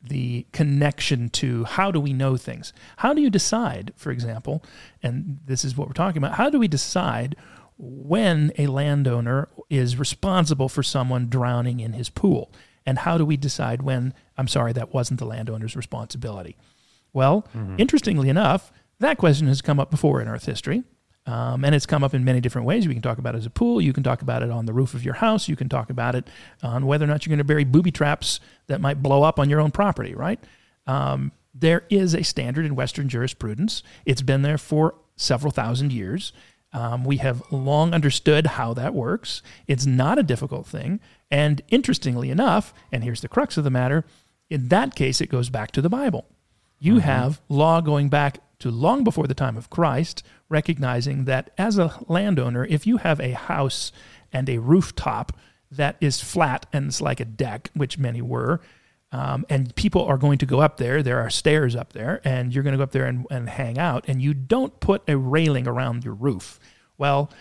the 0.02 0.46
connection 0.52 1.30
to 1.30 1.64
how 1.64 1.92
do 1.92 2.00
we 2.00 2.14
know 2.14 2.38
things 2.38 2.74
how 2.98 3.14
do 3.14 3.22
you 3.22 3.30
decide 3.30 3.94
for 3.96 4.12
example 4.12 4.64
and 5.02 5.40
this 5.46 5.66
is 5.66 5.76
what 5.76 5.88
we're 5.88 5.94
talking 5.94 6.18
about 6.18 6.34
how 6.36 6.50
do 6.50 6.60
we 6.60 6.68
decide 6.68 7.36
when 7.80 8.52
a 8.58 8.68
landowner 8.68 9.48
is 9.70 9.98
responsible 9.98 10.68
for 10.68 10.84
someone 10.84 11.30
drowning 11.30 11.80
in 11.80 11.94
his 11.94 12.10
pool. 12.10 12.52
And 12.86 13.00
how 13.00 13.18
do 13.18 13.26
we 13.26 13.38
decide 13.38 13.82
when, 13.82 14.14
I'm 14.38 14.50
sorry, 14.50 14.74
that 14.74 14.94
wasn't 14.94 15.20
the 15.20 15.26
landowner's 15.26 15.76
responsibility? 15.78 16.58
Well, 17.14 17.48
mm-hmm. 17.56 17.76
interestingly 17.78 18.30
enough, 18.30 18.72
that 19.00 19.18
question 19.18 19.48
has 19.48 19.62
come 19.62 19.80
up 19.80 19.92
before 19.92 20.22
in 20.22 20.28
Earth 20.28 20.46
history. 20.46 20.84
Um, 21.26 21.64
and 21.64 21.76
it's 21.76 21.86
come 21.86 22.04
up 22.04 22.16
in 22.16 22.24
many 22.24 22.42
different 22.42 22.66
ways. 22.66 22.88
We 22.88 22.96
can 22.96 23.04
talk 23.04 23.20
about 23.20 23.36
it 23.36 23.40
as 23.40 23.46
a 23.46 23.52
pool. 23.52 23.80
You 23.80 23.94
can 23.94 24.02
talk 24.02 24.24
about 24.24 24.42
it 24.42 24.50
on 24.50 24.66
the 24.66 24.74
roof 24.74 24.96
of 24.96 25.06
your 25.06 25.14
house. 25.14 25.48
You 25.48 25.56
can 25.56 25.70
talk 25.70 25.92
about 25.92 26.16
it 26.16 26.28
on 26.64 26.88
whether 26.88 27.06
or 27.06 27.08
not 27.08 27.26
you're 27.26 27.30
going 27.30 27.38
to 27.38 27.44
bury 27.44 27.64
booby 27.64 27.92
traps 27.92 28.40
that 28.68 28.82
might 28.82 29.04
blow 29.04 29.22
up 29.22 29.40
on 29.40 29.48
your 29.48 29.60
own 29.60 29.70
property, 29.70 30.16
right? 30.16 30.40
Um, 30.88 31.32
there 31.54 31.84
is 31.90 32.16
a 32.16 32.24
standard 32.24 32.66
in 32.66 32.74
Western 32.74 33.10
jurisprudence. 33.10 33.84
It's 34.06 34.24
been 34.24 34.42
there 34.42 34.58
for 34.58 34.96
several 35.18 35.52
thousand 35.52 35.94
years. 35.94 36.34
Um, 36.74 37.04
we 37.04 37.18
have 37.18 37.44
long 37.52 37.94
understood 37.94 38.48
how 38.48 38.74
that 38.76 38.96
works. 38.96 39.44
It's 39.68 39.86
not 39.86 40.18
a 40.18 40.24
difficult 40.24 40.66
thing. 40.66 41.00
And 41.30 41.62
interestingly 41.70 42.32
enough, 42.32 42.74
and 42.92 43.04
here's 43.04 43.22
the 43.22 43.28
crux 43.28 43.56
of 43.58 43.64
the 43.64 43.70
matter 43.70 44.04
in 44.50 44.70
that 44.70 44.96
case, 44.96 45.22
it 45.22 45.30
goes 45.30 45.50
back 45.50 45.72
to 45.72 45.82
the 45.82 45.90
Bible. 45.90 46.26
You 46.80 46.94
mm-hmm. 46.94 47.02
have 47.02 47.42
law 47.50 47.82
going 47.82 48.10
back 48.10 48.40
to 48.60 48.72
long 48.72 49.04
before 49.04 49.28
the 49.28 49.34
time 49.34 49.58
of 49.58 49.70
Christ, 49.70 50.24
recognizing 50.50 51.26
that 51.26 51.52
as 51.58 51.78
a 51.78 51.94
landowner, 52.08 52.66
if 52.66 52.86
you 52.86 52.98
have 52.98 53.20
a 53.20 53.32
house 53.32 53.92
and 54.32 54.50
a 54.50 54.58
rooftop 54.58 55.34
that 55.72 55.96
is 56.02 56.22
flat 56.22 56.66
and 56.74 56.88
it's 56.88 57.02
like 57.02 57.20
a 57.20 57.26
deck, 57.26 57.70
which 57.74 57.98
many 57.98 58.22
were, 58.22 58.60
um, 59.12 59.46
and 59.50 59.76
people 59.76 60.06
are 60.06 60.18
going 60.18 60.38
to 60.38 60.46
go 60.46 60.60
up 60.60 60.78
there. 60.78 61.02
There 61.02 61.20
are 61.20 61.30
stairs 61.30 61.76
up 61.76 61.94
there, 61.94 62.22
and 62.24 62.54
you're 62.54 62.64
going 62.64 62.74
to 62.74 62.78
go 62.78 62.84
up 62.84 62.92
there 62.92 63.06
and, 63.06 63.26
and 63.32 63.50
hang 63.50 63.80
out. 63.80 64.06
And 64.08 64.22
you 64.22 64.34
don't 64.34 64.80
put 64.80 65.02
a 65.08 65.18
railing 65.18 65.68
around 65.68 66.04
your 66.04 66.14
roof. 66.14 66.60
Well, 66.98 67.32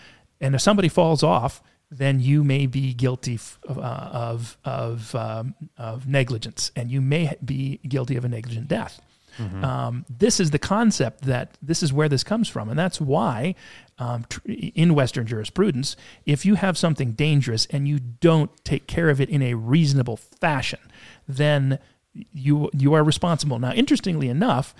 and 0.41 0.55
if 0.55 0.61
somebody 0.61 0.89
falls 0.89 1.21
off, 1.21 1.61
then 1.91 2.19
you 2.19 2.43
may 2.43 2.65
be 2.65 2.93
guilty 2.93 3.39
of 3.67 3.77
uh, 3.77 3.81
of 3.81 4.57
of, 4.63 5.15
um, 5.15 5.55
of, 5.77 6.07
negligence, 6.07 6.71
and 6.75 6.91
you 6.91 7.01
may 7.01 7.35
be 7.43 7.79
guilty 7.87 8.15
of 8.15 8.25
a 8.25 8.29
negligent 8.29 8.67
death. 8.67 9.01
Mm-hmm. 9.39 9.63
Um, 9.63 10.05
this 10.09 10.39
is 10.39 10.51
the 10.51 10.59
concept 10.59 11.23
that 11.23 11.57
this 11.61 11.81
is 11.81 11.93
where 11.93 12.09
this 12.09 12.23
comes 12.23 12.47
from, 12.49 12.69
and 12.69 12.77
that's 12.77 12.99
why 12.99 13.55
um, 13.97 14.25
tr- 14.29 14.41
in 14.45 14.93
Western 14.93 15.25
jurisprudence, 15.25 15.95
if 16.25 16.45
you 16.45 16.55
have 16.55 16.77
something 16.77 17.13
dangerous 17.13 17.65
and 17.67 17.87
you 17.87 17.99
don't 17.99 18.51
take 18.63 18.87
care 18.87 19.09
of 19.09 19.21
it 19.21 19.29
in 19.29 19.41
a 19.41 19.53
reasonable 19.53 20.17
fashion, 20.17 20.79
then 21.27 21.79
you 22.13 22.69
you 22.73 22.93
are 22.93 23.03
responsible. 23.03 23.59
Now, 23.59 23.71
interestingly 23.73 24.29
enough, 24.29 24.75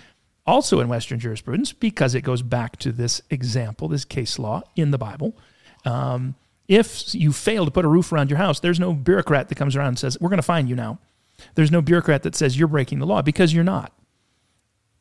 also 0.46 0.80
in 0.80 0.88
Western 0.88 1.18
jurisprudence 1.18 1.72
because 1.72 2.14
it 2.14 2.22
goes 2.22 2.42
back 2.42 2.76
to 2.78 2.92
this 2.92 3.22
example, 3.30 3.88
this 3.88 4.04
case 4.04 4.38
law 4.38 4.62
in 4.76 4.90
the 4.90 4.98
Bible. 4.98 5.34
Um, 5.84 6.34
if 6.68 7.14
you 7.14 7.32
fail 7.32 7.64
to 7.64 7.70
put 7.70 7.84
a 7.84 7.88
roof 7.88 8.12
around 8.12 8.30
your 8.30 8.38
house, 8.38 8.60
there's 8.60 8.78
no 8.78 8.92
bureaucrat 8.92 9.48
that 9.48 9.56
comes 9.56 9.74
around 9.74 9.88
and 9.88 9.98
says, 9.98 10.18
We're 10.20 10.28
going 10.28 10.38
to 10.38 10.42
find 10.42 10.68
you 10.68 10.76
now. 10.76 10.98
There's 11.54 11.70
no 11.70 11.80
bureaucrat 11.80 12.22
that 12.22 12.36
says 12.36 12.58
you're 12.58 12.68
breaking 12.68 12.98
the 12.98 13.06
law 13.06 13.22
because 13.22 13.52
you're 13.54 13.64
not. 13.64 13.92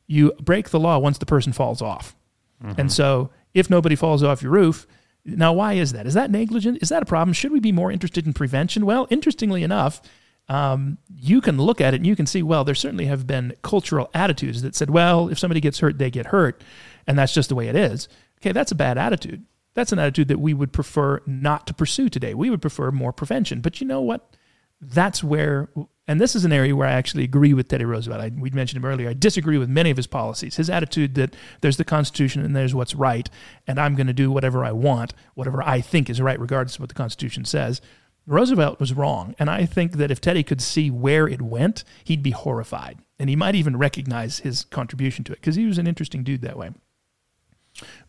You 0.10 0.34
break 0.42 0.72
the 0.72 0.80
law 0.80 0.98
once 0.98 1.20
the 1.20 1.26
person 1.28 1.54
falls 1.54 1.84
off. 1.84 2.16
Mm-hmm. 2.64 2.82
And 2.82 2.92
so 2.92 3.30
if 3.54 3.70
nobody 3.70 3.96
falls 3.96 4.24
off 4.24 4.42
your 4.42 4.52
roof, 4.52 4.88
now 5.24 5.54
why 5.54 5.74
is 5.74 5.92
that? 5.94 6.08
Is 6.08 6.16
that 6.16 6.32
negligent? 6.32 6.80
Is 6.82 6.90
that 6.90 7.04
a 7.04 7.06
problem? 7.06 7.34
Should 7.34 7.52
we 7.52 7.60
be 7.60 7.72
more 7.72 7.92
interested 7.92 8.26
in 8.26 8.34
prevention? 8.34 8.88
Well, 8.88 9.06
interestingly 9.12 9.62
enough, 9.62 10.02
um, 10.48 10.98
you 11.16 11.42
can 11.42 11.58
look 11.58 11.80
at 11.80 11.94
it 11.94 11.98
and 11.98 12.08
you 12.08 12.16
can 12.16 12.26
see, 12.26 12.42
well, 12.42 12.64
there 12.64 12.74
certainly 12.74 13.06
have 13.06 13.28
been 13.28 13.54
cultural 13.62 14.10
attitudes 14.16 14.64
that 14.64 14.76
said, 14.76 14.90
well, 14.90 15.30
if 15.30 15.38
somebody 15.38 15.62
gets 15.62 15.80
hurt, 15.80 16.00
they 16.00 16.10
get 16.10 16.26
hurt, 16.26 16.64
and 17.06 17.18
that's 17.18 17.34
just 17.34 17.50
the 17.50 17.56
way 17.56 17.68
it 17.68 17.76
is. 17.76 18.10
Okay, 18.42 18.52
that's 18.52 18.72
a 18.72 18.76
bad 18.76 18.98
attitude. 18.98 19.46
That's 19.76 19.92
an 19.92 20.00
attitude 20.00 20.30
that 20.30 20.40
we 20.40 20.56
would 20.56 20.74
prefer 20.74 21.22
not 21.28 21.68
to 21.68 21.74
pursue 21.76 22.10
today. 22.10 22.34
We 22.34 22.50
would 22.50 22.62
prefer 22.62 22.90
more 22.90 23.14
prevention. 23.14 23.62
But 23.62 23.80
you 23.80 23.86
know 23.86 24.02
what? 24.02 24.36
That's 24.82 25.24
where, 25.24 25.70
and 26.10 26.20
this 26.20 26.36
is 26.36 26.44
an 26.44 26.52
area 26.52 26.76
where 26.76 26.88
I 26.88 26.94
actually 26.94 27.24
agree 27.24 27.54
with 27.54 27.68
Teddy 27.68 27.86
Roosevelt. 27.86 28.20
I, 28.20 28.32
we 28.36 28.50
mentioned 28.50 28.84
him 28.84 28.90
earlier. 28.90 29.10
I 29.10 29.14
disagree 29.14 29.60
with 29.60 29.70
many 29.70 29.92
of 29.92 29.98
his 29.98 30.08
policies. 30.08 30.56
His 30.56 30.68
attitude 30.68 31.14
that 31.14 31.36
there's 31.62 31.78
the 31.78 31.86
Constitution 31.86 32.44
and 32.44 32.56
there's 32.56 32.74
what's 32.74 32.96
right, 32.96 33.30
and 33.68 33.80
I'm 33.80 33.94
going 33.94 34.08
to 34.08 34.14
do 34.14 34.32
whatever 34.32 34.66
I 34.66 34.72
want, 34.72 35.14
whatever 35.36 35.62
I 35.62 35.82
think 35.82 36.10
is 36.10 36.20
right, 36.20 36.40
regardless 36.40 36.76
of 36.76 36.80
what 36.80 36.90
the 36.90 36.96
Constitution 36.96 37.46
says. 37.46 37.80
Roosevelt 38.26 38.80
was 38.80 38.92
wrong. 38.92 39.36
And 39.38 39.52
I 39.52 39.68
think 39.68 39.94
that 39.94 40.10
if 40.10 40.20
Teddy 40.20 40.42
could 40.42 40.62
see 40.62 40.90
where 40.90 41.28
it 41.28 41.44
went, 41.44 41.84
he'd 42.04 42.24
be 42.24 42.32
horrified. 42.32 42.98
And 43.20 43.30
he 43.30 43.36
might 43.36 43.54
even 43.54 43.78
recognize 43.78 44.40
his 44.40 44.66
contribution 44.66 45.24
to 45.26 45.34
it 45.34 45.42
because 45.42 45.58
he 45.58 45.68
was 45.68 45.78
an 45.78 45.86
interesting 45.86 46.24
dude 46.24 46.42
that 46.42 46.58
way. 46.58 46.72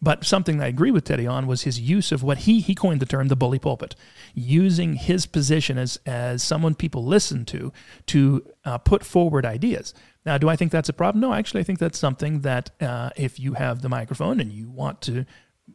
But 0.03 0.25
something 0.25 0.61
I 0.61 0.67
agree 0.67 0.91
with 0.91 1.05
Teddy 1.05 1.27
on 1.27 1.47
was 1.47 1.63
his 1.63 1.79
use 1.79 2.13
of 2.13 2.23
what 2.23 2.39
he 2.39 2.61
he 2.61 2.75
coined 2.75 3.01
the 3.01 3.07
term 3.07 3.29
the 3.29 3.37
bully 3.37 3.59
pulpit, 3.59 3.95
using 4.35 4.95
his 4.95 5.27
position 5.27 5.79
as 5.79 5.99
as 6.07 6.43
someone 6.43 6.75
people 6.75 7.05
listen 7.05 7.45
to 7.47 7.73
to 8.07 8.45
uh, 8.65 8.79
put 8.79 9.05
forward 9.05 9.45
ideas. 9.45 9.95
Now, 10.27 10.39
do 10.39 10.49
I 10.49 10.57
think 10.57 10.71
that's 10.71 10.89
a 10.89 10.93
problem? 10.93 11.21
No, 11.21 11.33
actually, 11.33 11.61
I 11.61 11.65
think 11.65 11.79
that's 11.79 11.99
something 11.99 12.41
that 12.41 12.71
uh, 12.81 13.11
if 13.17 13.39
you 13.39 13.55
have 13.55 13.81
the 13.81 13.89
microphone 13.89 14.41
and 14.41 14.53
you 14.53 14.69
want 14.69 15.01
to 15.03 15.25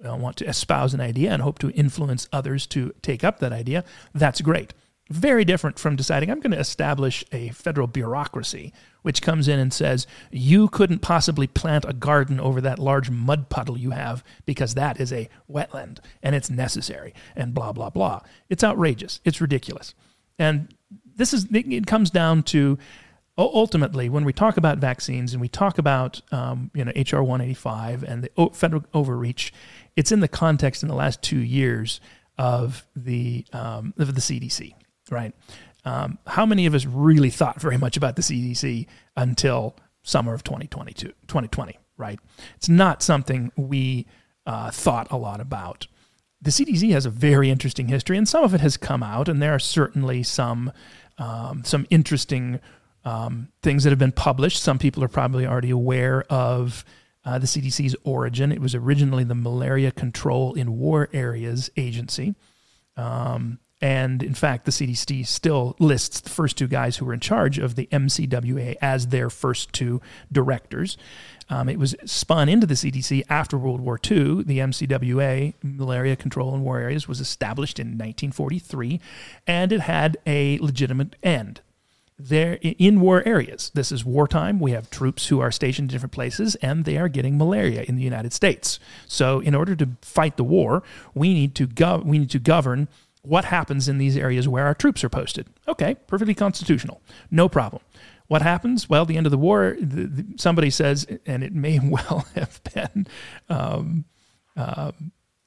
uh, 0.06 0.16
want 0.16 0.38
to 0.38 0.46
espouse 0.48 0.94
an 0.94 1.02
idea 1.02 1.32
and 1.32 1.42
hope 1.42 1.60
to 1.60 1.72
influence 1.72 2.28
others 2.32 2.68
to 2.68 2.94
take 3.02 3.24
up 3.24 3.40
that 3.40 3.54
idea, 3.54 3.84
that's 4.14 4.42
great. 4.42 4.74
Very 5.10 5.46
different 5.46 5.78
from 5.78 5.96
deciding 5.96 6.32
I'm 6.32 6.40
going 6.40 6.52
to 6.52 6.60
establish 6.60 7.24
a 7.32 7.50
federal 7.50 7.88
bureaucracy 7.88 8.74
which 9.04 9.22
comes 9.22 9.48
in 9.48 9.60
and 9.60 9.72
says, 9.72 10.08
You 10.32 10.68
couldn't 10.68 11.00
possibly 11.00 11.46
plant 11.46 11.86
a 11.88 11.94
garden 11.94 12.40
over 12.40 12.60
that 12.62 12.80
large 12.80 13.12
mud 13.12 13.50
puddle 13.50 13.78
you 13.78 13.92
have 13.92 14.24
because 14.48 14.74
that 14.74 15.00
is 15.00 15.14
a 15.14 15.30
wetland 15.50 16.00
and 16.24 16.34
it's 16.34 16.50
necessary, 16.50 17.14
and 17.36 17.54
blah, 17.54 17.72
blah, 17.72 17.92
blah. 17.92 18.22
It's 18.50 18.64
outrageous. 18.64 19.22
It's 19.24 19.40
ridiculous. 19.40 19.94
And 20.40 20.74
this 21.16 21.34
is, 21.34 21.46
it 21.52 21.86
comes 21.86 22.10
down 22.10 22.42
to 22.44 22.80
ultimately, 23.38 24.10
when 24.10 24.26
we 24.26 24.34
talk 24.34 24.58
about 24.58 24.80
vaccines 24.80 25.34
and 25.34 25.42
we 25.42 25.50
talk 25.50 25.78
about 25.78 26.22
um, 26.32 26.72
you 26.74 26.84
know 26.84 26.92
HR 26.96 27.22
185 27.22 28.04
and 28.04 28.24
the 28.24 28.50
federal 28.54 28.84
overreach, 28.94 29.54
it's 29.96 30.12
in 30.12 30.20
the 30.20 30.28
context 30.28 30.84
in 30.84 30.90
the 30.90 30.96
last 30.96 31.22
two 31.22 31.40
years 31.40 32.00
of 32.38 32.86
the 32.96 33.46
um, 33.54 33.94
of 33.98 34.16
the 34.16 34.22
CDC, 34.22 34.74
right? 35.12 35.34
Um, 35.84 36.18
how 36.26 36.46
many 36.46 36.66
of 36.66 36.74
us 36.74 36.86
really 36.86 37.30
thought 37.30 37.62
very 37.62 37.78
much 37.78 37.96
about 37.96 38.16
the 38.16 38.22
CDC 38.22 38.88
until 39.16 39.76
summer 40.02 40.34
of 40.34 40.44
2022, 40.44 41.08
2020, 41.28 41.78
right? 41.98 42.20
It's 42.56 42.70
not 42.70 43.04
something 43.04 43.52
we 43.56 44.08
uh, 44.46 44.72
thought 44.72 45.08
a 45.12 45.18
lot 45.18 45.40
about. 45.40 45.88
The 46.42 46.52
CDC 46.52 46.92
has 46.92 47.06
a 47.06 47.10
very 47.10 47.50
interesting 47.50 47.88
history, 47.88 48.18
and 48.18 48.28
some 48.28 48.44
of 48.44 48.54
it 48.54 48.62
has 48.62 48.78
come 48.78 49.04
out, 49.04 49.30
and 49.30 49.42
there 49.42 49.54
are 49.54 49.60
certainly 49.60 50.24
some 50.24 50.72
um, 51.18 51.64
some 51.64 51.88
interesting 51.90 52.60
um, 53.06 53.50
things 53.62 53.84
that 53.84 53.92
have 53.92 54.00
been 54.00 54.12
published. 54.12 54.62
Some 54.62 54.78
people 54.78 55.04
are 55.04 55.08
probably 55.08 55.46
already 55.46 55.70
aware 55.70 56.24
of 56.24 56.84
uh, 57.24 57.40
the 57.40 57.48
CDC's 57.48 57.96
origin. 58.04 58.52
It 58.52 58.60
was 58.60 58.76
originally 58.76 59.24
the 59.24 59.36
Malaria 59.36 59.92
Control 59.92 60.54
in 60.54 60.78
War 60.78 61.10
Areas 61.14 61.70
Agency. 61.78 62.36
Um, 62.98 63.60
and 63.86 64.24
in 64.24 64.34
fact, 64.34 64.66
the 64.66 64.72
CDC 64.72 65.28
still 65.28 65.76
lists 65.78 66.20
the 66.20 66.32
first 66.32 66.58
two 66.58 66.68
guys 66.68 66.98
who 66.98 67.06
were 67.06 67.14
in 67.14 67.20
charge 67.20 67.60
of 67.60 67.76
the 67.76 67.88
MCWA 67.92 68.78
as 68.82 69.10
their 69.10 69.30
first 69.30 69.74
two 69.74 70.02
directors. 70.32 70.98
Um, 71.52 71.70
it 71.70 71.78
was 71.78 71.96
spun 72.04 72.50
into 72.50 72.66
the 72.66 72.74
CDC 72.74 73.26
after 73.30 73.60
World 73.60 73.82
War 73.82 74.00
II. 74.04 74.42
The 74.42 74.58
MCWA, 74.58 75.54
Malaria 75.62 76.16
Control 76.16 76.56
in 76.56 76.64
War 76.64 76.80
Areas, 76.80 77.08
was 77.08 77.22
established 77.22 77.78
in 77.78 77.90
1943, 77.90 79.00
and 79.46 79.72
it 79.72 79.82
had 79.82 80.18
a 80.26 80.58
legitimate 80.58 81.16
end 81.22 81.62
there 82.18 82.58
in 82.62 83.02
war 83.02 83.22
areas. 83.28 83.72
This 83.76 83.92
is 83.92 84.04
wartime. 84.04 84.60
We 84.60 84.72
have 84.72 84.90
troops 84.90 85.28
who 85.28 85.42
are 85.42 85.52
stationed 85.52 85.92
in 85.92 85.96
different 85.96 86.14
places 86.14 86.56
and 86.56 86.86
they 86.86 86.98
are 86.98 87.10
getting 87.10 87.38
malaria 87.38 87.84
in 87.84 87.98
the 87.98 88.04
United 88.04 88.32
States. 88.32 88.80
So 89.06 89.42
in 89.42 89.54
order 89.54 89.76
to 89.76 89.90
fight 90.02 90.38
the 90.38 90.46
war, 90.46 90.82
we 91.14 91.34
need 91.34 91.56
to 91.56 91.68
gov- 91.68 92.06
we 92.06 92.18
need 92.18 92.30
to 92.30 92.40
govern 92.40 92.88
what 93.28 93.46
happens 93.46 93.88
in 93.88 93.98
these 93.98 94.18
areas 94.18 94.48
where 94.48 94.66
our 94.66 94.74
troops 94.74 95.04
are 95.04 95.10
posted. 95.10 95.48
Okay, 95.68 95.96
perfectly 96.08 96.34
constitutional. 96.34 97.02
No 97.32 97.50
problem. 97.50 97.82
What 98.28 98.42
happens? 98.42 98.90
Well, 98.90 99.06
the 99.06 99.18
end 99.18 99.28
of 99.28 99.32
the 99.32 99.38
war, 99.38 99.76
the, 99.80 100.08
the, 100.08 100.26
somebody 100.38 100.70
says, 100.70 101.06
and 101.26 101.44
it 101.44 101.54
may 101.54 101.80
well 101.84 102.26
have 102.36 102.62
been 102.74 103.08
um, 103.50 104.06
uh, 104.58 104.92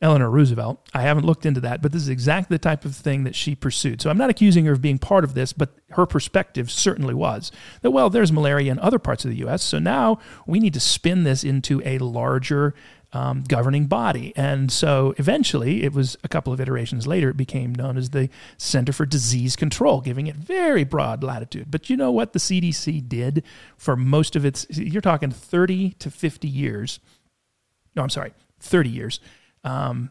Eleanor 0.00 0.30
Roosevelt. 0.30 0.88
I 0.94 1.02
haven't 1.02 1.26
looked 1.26 1.44
into 1.44 1.60
that, 1.62 1.82
but 1.82 1.90
this 1.90 2.02
is 2.02 2.08
exactly 2.08 2.54
the 2.54 2.60
type 2.60 2.84
of 2.84 2.94
thing 2.94 3.24
that 3.24 3.34
she 3.34 3.56
pursued. 3.56 4.00
So 4.00 4.10
I'm 4.10 4.18
not 4.18 4.30
accusing 4.30 4.64
her 4.66 4.72
of 4.72 4.80
being 4.80 4.98
part 4.98 5.24
of 5.24 5.34
this, 5.34 5.52
but 5.52 5.70
her 5.90 6.06
perspective 6.06 6.70
certainly 6.70 7.14
was 7.14 7.50
that, 7.82 7.90
well, 7.90 8.08
there's 8.08 8.30
malaria 8.30 8.70
in 8.70 8.78
other 8.78 9.00
parts 9.00 9.24
of 9.24 9.30
the 9.30 9.38
U.S., 9.38 9.62
so 9.62 9.80
now 9.80 10.20
we 10.46 10.60
need 10.60 10.74
to 10.74 10.80
spin 10.80 11.24
this 11.24 11.42
into 11.42 11.82
a 11.84 11.98
larger 11.98 12.74
um, 13.12 13.44
governing 13.48 13.86
body. 13.86 14.32
And 14.36 14.70
so 14.70 15.14
eventually, 15.18 15.82
it 15.82 15.92
was 15.92 16.16
a 16.22 16.28
couple 16.28 16.52
of 16.52 16.60
iterations 16.60 17.06
later, 17.06 17.30
it 17.30 17.36
became 17.36 17.74
known 17.74 17.96
as 17.96 18.10
the 18.10 18.28
Center 18.56 18.92
for 18.92 19.06
Disease 19.06 19.56
Control, 19.56 20.00
giving 20.00 20.26
it 20.26 20.36
very 20.36 20.84
broad 20.84 21.22
latitude. 21.22 21.70
But 21.70 21.88
you 21.88 21.96
know 21.96 22.12
what 22.12 22.32
the 22.32 22.38
CDC 22.38 23.08
did 23.08 23.44
for 23.76 23.96
most 23.96 24.36
of 24.36 24.44
its, 24.44 24.66
you're 24.70 25.02
talking 25.02 25.30
30 25.30 25.92
to 25.92 26.10
50 26.10 26.48
years. 26.48 27.00
No, 27.96 28.02
I'm 28.02 28.10
sorry, 28.10 28.32
30 28.60 28.90
years 28.90 29.20
um, 29.64 30.10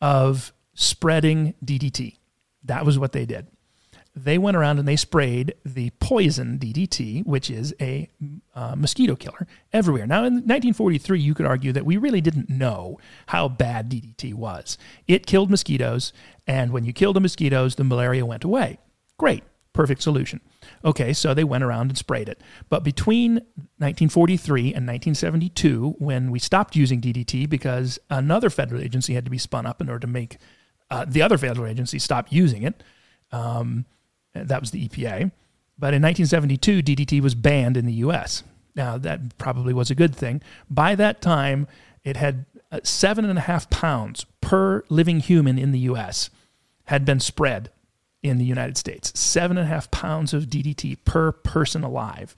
of 0.00 0.52
spreading 0.74 1.54
DDT. 1.64 2.16
That 2.64 2.84
was 2.84 2.98
what 2.98 3.12
they 3.12 3.24
did. 3.24 3.46
They 4.16 4.38
went 4.38 4.56
around 4.56 4.78
and 4.78 4.88
they 4.88 4.96
sprayed 4.96 5.54
the 5.62 5.90
poison 6.00 6.58
DDT, 6.58 7.26
which 7.26 7.50
is 7.50 7.74
a 7.78 8.08
uh, 8.54 8.74
mosquito 8.74 9.14
killer, 9.14 9.46
everywhere. 9.74 10.06
Now, 10.06 10.24
in 10.24 10.34
1943, 10.36 11.20
you 11.20 11.34
could 11.34 11.44
argue 11.44 11.70
that 11.72 11.84
we 11.84 11.98
really 11.98 12.22
didn't 12.22 12.48
know 12.48 12.98
how 13.26 13.46
bad 13.46 13.90
DDT 13.90 14.32
was. 14.32 14.78
It 15.06 15.26
killed 15.26 15.50
mosquitoes, 15.50 16.14
and 16.46 16.72
when 16.72 16.84
you 16.84 16.94
killed 16.94 17.16
the 17.16 17.20
mosquitoes, 17.20 17.74
the 17.74 17.84
malaria 17.84 18.24
went 18.24 18.42
away. 18.42 18.78
Great, 19.18 19.44
perfect 19.74 20.02
solution. 20.02 20.40
Okay, 20.82 21.12
so 21.12 21.34
they 21.34 21.44
went 21.44 21.62
around 21.62 21.90
and 21.90 21.98
sprayed 21.98 22.30
it. 22.30 22.40
But 22.70 22.84
between 22.84 23.34
1943 23.76 24.60
and 24.60 24.86
1972, 24.86 25.96
when 25.98 26.30
we 26.30 26.38
stopped 26.38 26.74
using 26.74 27.02
DDT 27.02 27.50
because 27.50 27.98
another 28.08 28.48
federal 28.48 28.80
agency 28.80 29.12
had 29.12 29.26
to 29.26 29.30
be 29.30 29.36
spun 29.36 29.66
up 29.66 29.82
in 29.82 29.90
order 29.90 30.00
to 30.00 30.06
make 30.06 30.38
uh, 30.90 31.04
the 31.06 31.20
other 31.20 31.36
federal 31.36 31.66
agency 31.66 31.98
stop 31.98 32.32
using 32.32 32.62
it, 32.62 32.82
um, 33.30 33.84
that 34.44 34.60
was 34.60 34.70
the 34.70 34.88
EPA. 34.88 35.30
But 35.78 35.92
in 35.92 36.02
1972, 36.02 36.82
DDT 36.82 37.20
was 37.20 37.34
banned 37.34 37.76
in 37.76 37.86
the 37.86 37.92
US. 37.94 38.42
Now, 38.74 38.98
that 38.98 39.38
probably 39.38 39.74
was 39.74 39.90
a 39.90 39.94
good 39.94 40.14
thing. 40.14 40.42
By 40.70 40.94
that 40.94 41.20
time, 41.20 41.66
it 42.04 42.16
had 42.16 42.46
uh, 42.70 42.80
seven 42.82 43.24
and 43.24 43.38
a 43.38 43.42
half 43.42 43.68
pounds 43.70 44.26
per 44.40 44.84
living 44.88 45.20
human 45.20 45.58
in 45.58 45.72
the 45.72 45.80
US 45.80 46.30
had 46.84 47.04
been 47.04 47.20
spread 47.20 47.70
in 48.22 48.38
the 48.38 48.44
United 48.44 48.76
States. 48.76 49.18
Seven 49.18 49.56
and 49.56 49.66
a 49.66 49.68
half 49.68 49.90
pounds 49.90 50.32
of 50.34 50.44
DDT 50.44 50.98
per 51.04 51.32
person 51.32 51.84
alive. 51.84 52.34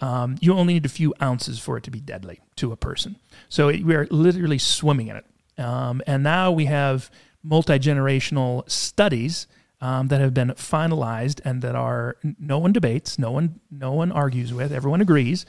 Um, 0.00 0.36
you 0.40 0.54
only 0.54 0.74
need 0.74 0.86
a 0.86 0.90
few 0.90 1.12
ounces 1.20 1.58
for 1.58 1.76
it 1.76 1.84
to 1.84 1.90
be 1.90 2.00
deadly 2.00 2.40
to 2.56 2.72
a 2.72 2.76
person. 2.76 3.16
So 3.48 3.68
it, 3.68 3.84
we 3.84 3.94
are 3.94 4.06
literally 4.10 4.58
swimming 4.58 5.08
in 5.08 5.16
it. 5.16 5.24
Um, 5.58 6.02
and 6.06 6.22
now 6.22 6.52
we 6.52 6.66
have 6.66 7.10
multi 7.42 7.78
generational 7.78 8.68
studies 8.70 9.46
um, 9.80 10.08
that 10.08 10.20
have 10.20 10.34
been 10.34 10.50
finalized 10.50 11.40
and 11.44 11.62
that 11.62 11.74
are 11.74 12.16
no 12.38 12.58
one 12.58 12.72
debates, 12.72 13.18
no 13.18 13.30
one 13.30 13.60
no 13.70 13.92
one 13.92 14.12
argues 14.12 14.52
with, 14.52 14.72
everyone 14.72 15.00
agrees 15.00 15.46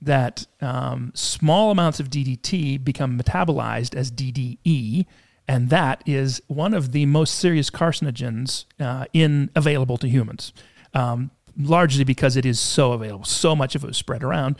that 0.00 0.46
um, 0.60 1.12
small 1.14 1.70
amounts 1.70 2.00
of 2.00 2.10
DDT 2.10 2.82
become 2.82 3.18
metabolized 3.18 3.94
as 3.94 4.10
DDE, 4.10 5.06
and 5.46 5.70
that 5.70 6.02
is 6.06 6.42
one 6.48 6.74
of 6.74 6.90
the 6.90 7.06
most 7.06 7.36
serious 7.36 7.70
carcinogens 7.70 8.64
uh, 8.80 9.04
in 9.12 9.48
available 9.54 9.96
to 9.98 10.08
humans. 10.08 10.52
Um, 10.92 11.30
largely 11.56 12.04
because 12.04 12.36
it 12.36 12.46
is 12.46 12.58
so 12.58 12.92
available, 12.92 13.24
so 13.24 13.54
much 13.54 13.74
of 13.74 13.84
it 13.84 13.88
was 13.88 13.96
spread 13.96 14.22
around. 14.22 14.56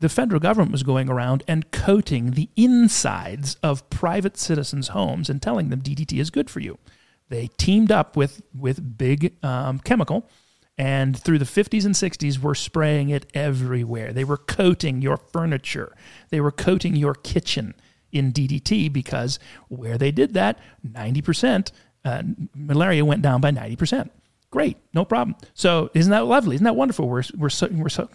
the 0.00 0.08
federal 0.08 0.40
government 0.40 0.72
was 0.72 0.82
going 0.82 1.08
around 1.08 1.44
and 1.46 1.70
coating 1.70 2.32
the 2.32 2.48
insides 2.56 3.54
of 3.62 3.88
private 3.88 4.36
citizens' 4.36 4.88
homes 4.88 5.30
and 5.30 5.40
telling 5.40 5.68
them 5.68 5.80
DDT 5.80 6.18
is 6.18 6.28
good 6.28 6.50
for 6.50 6.58
you. 6.58 6.76
They 7.32 7.48
teamed 7.56 7.90
up 7.90 8.14
with 8.14 8.42
with 8.54 8.98
big 8.98 9.42
um, 9.42 9.78
chemical, 9.78 10.28
and 10.76 11.18
through 11.18 11.38
the 11.38 11.46
50s 11.46 11.86
and 11.86 11.94
60s, 11.94 12.38
were 12.38 12.54
spraying 12.54 13.08
it 13.08 13.24
everywhere. 13.32 14.12
They 14.12 14.22
were 14.22 14.36
coating 14.36 15.00
your 15.00 15.16
furniture. 15.16 15.96
They 16.28 16.42
were 16.42 16.50
coating 16.50 16.94
your 16.94 17.14
kitchen 17.14 17.74
in 18.12 18.34
DDT 18.34 18.92
because 18.92 19.38
where 19.68 19.96
they 19.96 20.10
did 20.10 20.34
that, 20.34 20.58
90% 20.86 21.72
uh, 22.04 22.22
malaria 22.54 23.02
went 23.02 23.22
down 23.22 23.40
by 23.40 23.50
90%. 23.50 24.10
Great, 24.50 24.76
no 24.92 25.06
problem. 25.06 25.34
So 25.54 25.90
isn't 25.94 26.10
that 26.10 26.26
lovely? 26.26 26.56
Isn't 26.56 26.66
that 26.66 26.76
wonderful? 26.76 27.08
We're, 27.08 27.22
we're, 27.34 27.48
so, 27.48 27.68
we're 27.72 27.88
so 27.88 28.10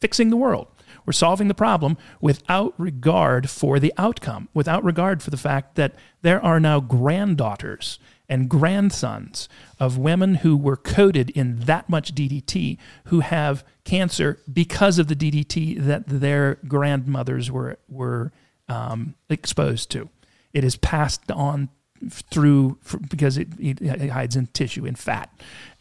fixing 0.00 0.30
the 0.30 0.36
world. 0.36 0.68
We're 1.04 1.12
solving 1.12 1.48
the 1.48 1.54
problem 1.54 1.96
without 2.20 2.74
regard 2.78 3.50
for 3.50 3.80
the 3.80 3.92
outcome, 3.98 4.48
without 4.54 4.84
regard 4.84 5.24
for 5.24 5.30
the 5.30 5.36
fact 5.36 5.74
that 5.74 5.96
there 6.22 6.40
are 6.44 6.60
now 6.60 6.78
granddaughters 6.78 7.98
and 8.30 8.48
grandsons 8.48 9.48
of 9.80 9.98
women 9.98 10.36
who 10.36 10.56
were 10.56 10.76
coated 10.76 11.30
in 11.30 11.58
that 11.60 11.90
much 11.90 12.14
DDT 12.14 12.78
who 13.06 13.20
have 13.20 13.64
cancer 13.84 14.40
because 14.50 14.98
of 15.00 15.08
the 15.08 15.16
DDT 15.16 15.84
that 15.84 16.04
their 16.06 16.54
grandmothers 16.66 17.50
were 17.50 17.76
were 17.88 18.32
um, 18.68 19.16
exposed 19.28 19.90
to. 19.90 20.08
It 20.52 20.62
is 20.62 20.76
passed 20.76 21.30
on 21.30 21.68
through 22.08 22.78
because 23.10 23.36
it, 23.36 23.48
it, 23.58 24.08
hides 24.08 24.34
in 24.34 24.46
tissue 24.46 24.86
in 24.86 24.94
fat. 24.94 25.30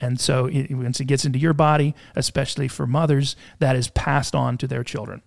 And 0.01 0.19
so 0.19 0.47
it, 0.47 0.69
once 0.71 0.99
it 0.99 1.05
gets 1.05 1.23
into 1.23 1.39
your 1.39 1.53
body 1.53 1.95
especially 2.13 2.67
for 2.67 2.85
mothers 2.85 3.37
that 3.59 3.77
is 3.77 3.87
passed 3.89 4.35
on 4.35 4.57
to 4.57 4.67
their 4.67 4.83
children. 4.83 5.21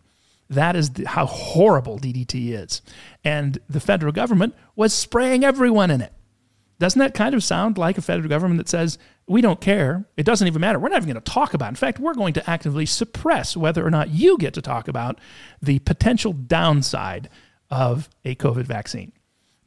That 0.51 0.77
is 0.77 0.91
the, 0.91 1.09
how 1.09 1.25
horrible 1.25 1.99
DDT 1.99 2.53
is. 2.53 2.83
And 3.25 3.59
the 3.71 3.81
federal 3.81 4.13
government 4.13 4.55
was 4.77 4.93
spraying 4.93 5.45
everyone 5.45 5.91
in 5.91 6.03
it 6.03 6.13
doesn't 6.79 6.99
that 6.99 7.15
kind 7.15 7.35
of 7.35 7.45
sound 7.45 7.79
like 7.79 7.99
a 7.99 8.03
federal 8.03 8.29
government 8.29 8.59
that 8.59 8.69
says 8.69 8.99
we 9.27 9.41
don't 9.41 9.61
care 9.61 10.05
it 10.17 10.25
doesn't 10.25 10.47
even 10.47 10.61
matter 10.61 10.79
we're 10.79 10.89
not 10.89 10.97
even 10.97 11.13
going 11.13 11.23
to 11.23 11.33
talk 11.33 11.55
about 11.55 11.67
it. 11.67 11.71
in 11.71 11.75
fact 11.77 11.99
we're 11.99 12.15
going 12.15 12.35
to 12.35 12.51
actively 12.51 12.87
suppress 12.87 13.57
whether 13.57 13.87
or 13.87 13.91
not 13.91 14.11
you 14.11 14.37
get 14.39 14.55
to 14.55 14.63
talk 14.63 14.89
about 14.89 15.21
the 15.61 15.79
potential 15.81 16.33
downside 16.33 17.29
of 17.71 18.09
a 18.25 18.35
covid 18.35 18.65
vaccine 18.65 19.13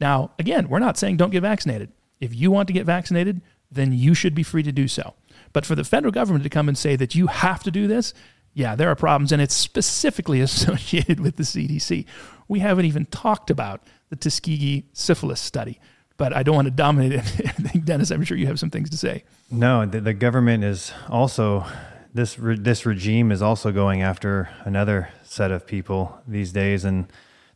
now, 0.00 0.32
again, 0.38 0.68
we're 0.68 0.78
not 0.78 0.98
saying 0.98 1.16
don't 1.16 1.30
get 1.30 1.42
vaccinated. 1.42 1.92
If 2.20 2.34
you 2.34 2.50
want 2.50 2.66
to 2.68 2.72
get 2.72 2.86
vaccinated, 2.86 3.42
then 3.70 3.92
you 3.92 4.14
should 4.14 4.34
be 4.34 4.42
free 4.42 4.62
to 4.62 4.72
do 4.72 4.88
so. 4.88 5.14
But 5.52 5.66
for 5.66 5.74
the 5.74 5.84
federal 5.84 6.12
government 6.12 6.44
to 6.44 6.50
come 6.50 6.68
and 6.68 6.76
say 6.76 6.96
that 6.96 7.14
you 7.14 7.28
have 7.28 7.62
to 7.64 7.70
do 7.70 7.86
this, 7.86 8.14
yeah, 8.52 8.74
there 8.74 8.90
are 8.90 8.94
problems, 8.94 9.32
and 9.32 9.42
it's 9.42 9.54
specifically 9.54 10.40
associated 10.42 11.20
with 11.20 11.36
the 11.36 11.42
CDC. 11.42 12.06
We 12.48 12.60
haven't 12.60 12.86
even 12.86 13.06
talked 13.06 13.50
about 13.50 13.82
the 14.08 14.16
Tuskegee 14.16 14.88
syphilis 14.92 15.40
study, 15.40 15.80
but 16.16 16.32
I 16.34 16.42
don't 16.42 16.54
want 16.54 16.66
to 16.66 16.70
dominate 16.72 17.12
it. 17.12 17.84
Dennis, 17.84 18.10
I'm 18.10 18.24
sure 18.24 18.36
you 18.36 18.46
have 18.46 18.58
some 18.58 18.70
things 18.70 18.90
to 18.90 18.96
say. 18.96 19.24
No, 19.50 19.84
the, 19.86 20.00
the 20.00 20.14
government 20.14 20.64
is 20.64 20.92
also 21.08 21.66
this 22.14 22.38
re, 22.38 22.56
this 22.58 22.86
regime 22.86 23.30
is 23.30 23.42
also 23.42 23.72
going 23.72 24.02
after 24.02 24.48
another 24.64 25.10
set 25.22 25.50
of 25.50 25.66
people 25.66 26.18
these 26.26 26.52
days, 26.52 26.84
and 26.84 27.06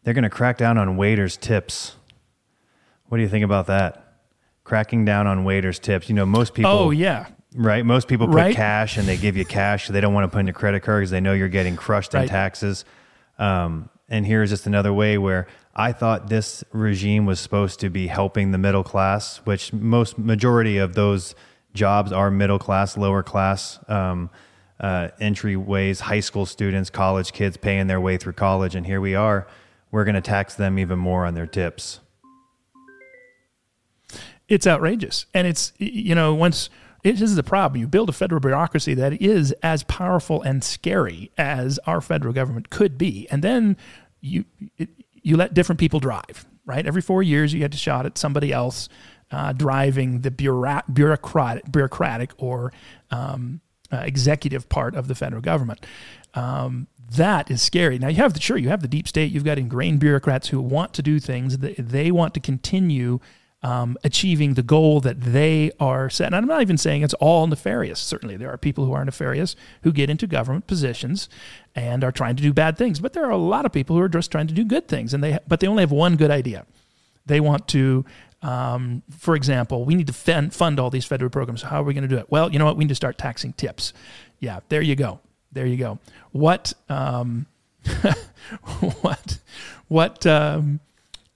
they're 0.05 0.15
going 0.15 0.25
to 0.25 0.31
crack 0.31 0.59
down 0.59 0.79
on 0.79 0.97
waiters' 0.97 1.37
tips. 1.37 1.97
What 3.09 3.17
do 3.19 3.23
you 3.23 3.29
think 3.29 3.45
about 3.45 3.67
that? 3.67 4.19
Cracking 4.65 5.05
down 5.05 5.27
on 5.27 5.45
waiters' 5.45 5.79
tips. 5.79 6.09
You 6.09 6.15
know, 6.15 6.27
most 6.27 6.55
people. 6.55 6.71
Oh 6.71 6.91
yeah. 6.91 7.27
Right. 7.55 7.85
Most 7.85 8.07
people 8.07 8.29
put 8.29 8.37
Right. 8.37 8.55
cash 8.55 8.97
and 8.97 9.09
they 9.09 9.17
give 9.17 9.37
you 9.37 9.45
cash. 9.45 9.89
So 9.89 9.93
they 9.93 10.01
don't 10.01 10.15
want 10.15 10.25
to 10.25 10.29
put 10.29 10.39
in 10.39 10.47
your 10.47 10.55
credit 10.55 10.85
card 10.85 11.01
because 11.01 11.11
they 11.11 11.21
know 11.21 11.33
you're 11.33 11.49
getting 11.49 11.75
crushed 11.75 12.15
in 12.15 12.29
taxes. 12.29 12.85
Um, 13.41 13.89
and 14.09 14.25
here's 14.25 14.51
just 14.51 14.67
another 14.69 14.93
way 14.93 15.19
where 15.19 15.49
I 15.75 15.93
thought 15.93 16.29
this 16.29 16.65
regime 16.73 17.27
was 17.27 17.39
supposed 17.41 17.81
to 17.81 17.91
be 17.91 18.09
helping 18.09 18.51
the 18.51 18.59
middle 18.59 18.83
class, 18.83 19.39
which 19.39 19.73
most 19.73 20.19
majority 20.19 20.79
of 20.79 20.95
those 20.95 21.35
jobs 21.75 22.13
are 22.13 22.31
middle 22.31 22.59
class, 22.59 22.97
lower 22.97 23.23
class 23.23 23.79
um, 23.89 24.31
uh, 24.81 25.09
entryways, 25.21 26.01
high 26.01 26.21
school 26.21 26.45
students, 26.47 26.91
college 26.91 27.33
kids 27.33 27.57
paying 27.57 27.87
their 27.87 28.01
way 28.01 28.17
through 28.17 28.33
college. 28.33 28.75
And 28.75 28.85
here 28.87 29.01
we 29.01 29.15
are. 29.15 29.47
We're 29.93 30.05
going 30.05 30.17
to 30.17 30.21
tax 30.21 30.55
them 30.55 30.79
even 30.79 30.99
more 30.99 31.25
on 31.25 31.35
their 31.35 31.47
tips. 31.47 32.01
it's 34.49 34.67
outrageous. 34.67 35.27
And 35.33 35.47
it's, 35.47 35.73
you 35.79 36.15
know, 36.15 36.35
once 36.35 36.69
this 37.03 37.23
is 37.23 37.37
the 37.37 37.43
problem. 37.43 37.81
You 37.81 37.87
build 37.87 38.09
a 38.09 38.13
federal 38.13 38.41
bureaucracy 38.41 38.95
that 38.95 39.23
is 39.23 39.53
as 39.63 39.85
powerful 39.85 40.43
and 40.43 40.63
scary 40.63 41.31
as 41.39 41.79
our 41.87 42.01
federal 42.01 42.35
government 42.35 42.71
could 42.71 42.99
be. 42.99 43.27
And 43.31 43.43
then 43.43 43.77
you, 44.21 44.45
it, 44.77 44.91
you 45.23 45.37
let 45.37 45.55
different 45.55 45.79
people 45.79 46.01
drive, 46.01 46.47
right? 46.65 46.87
Every 46.87 47.03
four 47.03 47.23
years, 47.23 47.53
you 47.53 47.59
get 47.59 47.75
a 47.75 47.79
shot 47.79 48.07
at 48.07 48.19
somebody 48.19 48.53
else 48.53 48.89
uh, 49.31 49.53
driving 49.53 50.21
the 50.21 50.31
bureaucrat, 50.31 50.93
bureaucratic, 50.93 51.71
bureaucratic 51.71 52.33
or 52.39 52.73
um, 53.11 53.61
uh, 53.93 53.99
executive 53.99 54.69
part 54.69 54.95
of 54.95 55.09
the 55.09 55.15
federal 55.15 55.43
government. 55.43 55.87
Um, 56.35 56.87
that 57.13 57.51
is 57.51 57.61
scary. 57.61 57.99
Now 57.99 58.09
you 58.09 58.17
have 58.17 58.35
the 58.35 58.41
sure 58.41 58.57
you 58.57 58.69
have 58.69 58.83
the 58.83 58.89
deep 58.89 59.09
state. 59.09 59.33
You've 59.33 59.45
got 59.45 59.59
ingrained 59.59 59.99
bureaucrats 59.99 60.49
who 60.49 60.61
want 60.61 60.95
to 60.95 61.03
do 61.03 61.19
things. 61.19 61.59
They, 61.59 61.75
they 61.75 62.11
want 62.11 62.35
to 62.35 62.41
continue 62.41 63.19
um, 63.63 63.99
achieving 64.03 64.55
the 64.55 64.63
goal 64.63 65.01
that 65.01 65.21
they 65.21 65.71
are 65.79 66.09
set. 66.09 66.27
And 66.27 66.37
I'm 66.37 66.47
not 66.47 66.63
even 66.63 66.79
saying 66.79 67.03
it's 67.03 67.15
all 67.15 67.47
nefarious. 67.47 67.99
Certainly, 67.99 68.39
there 68.39 68.51
are 68.51 68.57
people 68.57 68.87
who 68.87 68.93
are 68.93 69.05
nefarious 69.05 69.55
who 69.83 69.93
get 69.93 70.09
into 70.09 70.27
government 70.27 70.67
positions 70.67 71.29
and 71.75 72.03
are 72.03 72.13
trying 72.13 72.37
to 72.37 72.43
do 72.43 72.53
bad 72.53 72.79
things. 72.79 73.01
But 73.01 73.13
there 73.13 73.25
are 73.25 73.31
a 73.31 73.37
lot 73.37 73.67
of 73.67 73.73
people 73.73 73.97
who 73.97 74.03
are 74.03 74.09
just 74.09 74.31
trying 74.31 74.47
to 74.47 74.55
do 74.55 74.65
good 74.65 74.89
things, 74.89 75.13
and 75.13 75.23
they 75.23 75.39
but 75.47 75.61
they 75.61 75.67
only 75.67 75.83
have 75.83 75.93
one 75.93 76.17
good 76.17 76.31
idea. 76.31 76.67
They 77.27 77.41
want 77.41 77.69
to. 77.69 78.05
Um, 78.43 79.03
for 79.11 79.37
example, 79.37 79.85
we 79.85 79.95
need 79.95 80.07
to 80.07 80.15
fund, 80.15 80.55
fund 80.55 80.81
all 80.81 80.89
these 80.89 81.05
federal 81.05 81.29
programs. 81.29 81.61
How 81.61 81.83
are 81.83 81.85
we 81.85 81.93
going 81.93 82.09
to 82.09 82.09
do 82.09 82.17
it? 82.17 82.31
Well, 82.31 82.51
you 82.51 82.59
know 82.59 82.65
what? 82.65 82.79
We 82.79 82.85
need 82.85 82.89
to 82.89 82.95
start 82.95 83.19
taxing 83.19 83.53
tips. 83.53 83.93
Yeah, 84.39 84.61
there 84.71 84.81
you 84.81 84.97
go. 84.97 85.21
There 85.53 85.67
you 85.67 85.77
go. 85.77 85.99
What 86.33 86.73
um, 86.89 87.47
what 89.03 89.39
what 89.89 90.27
um, 90.27 90.81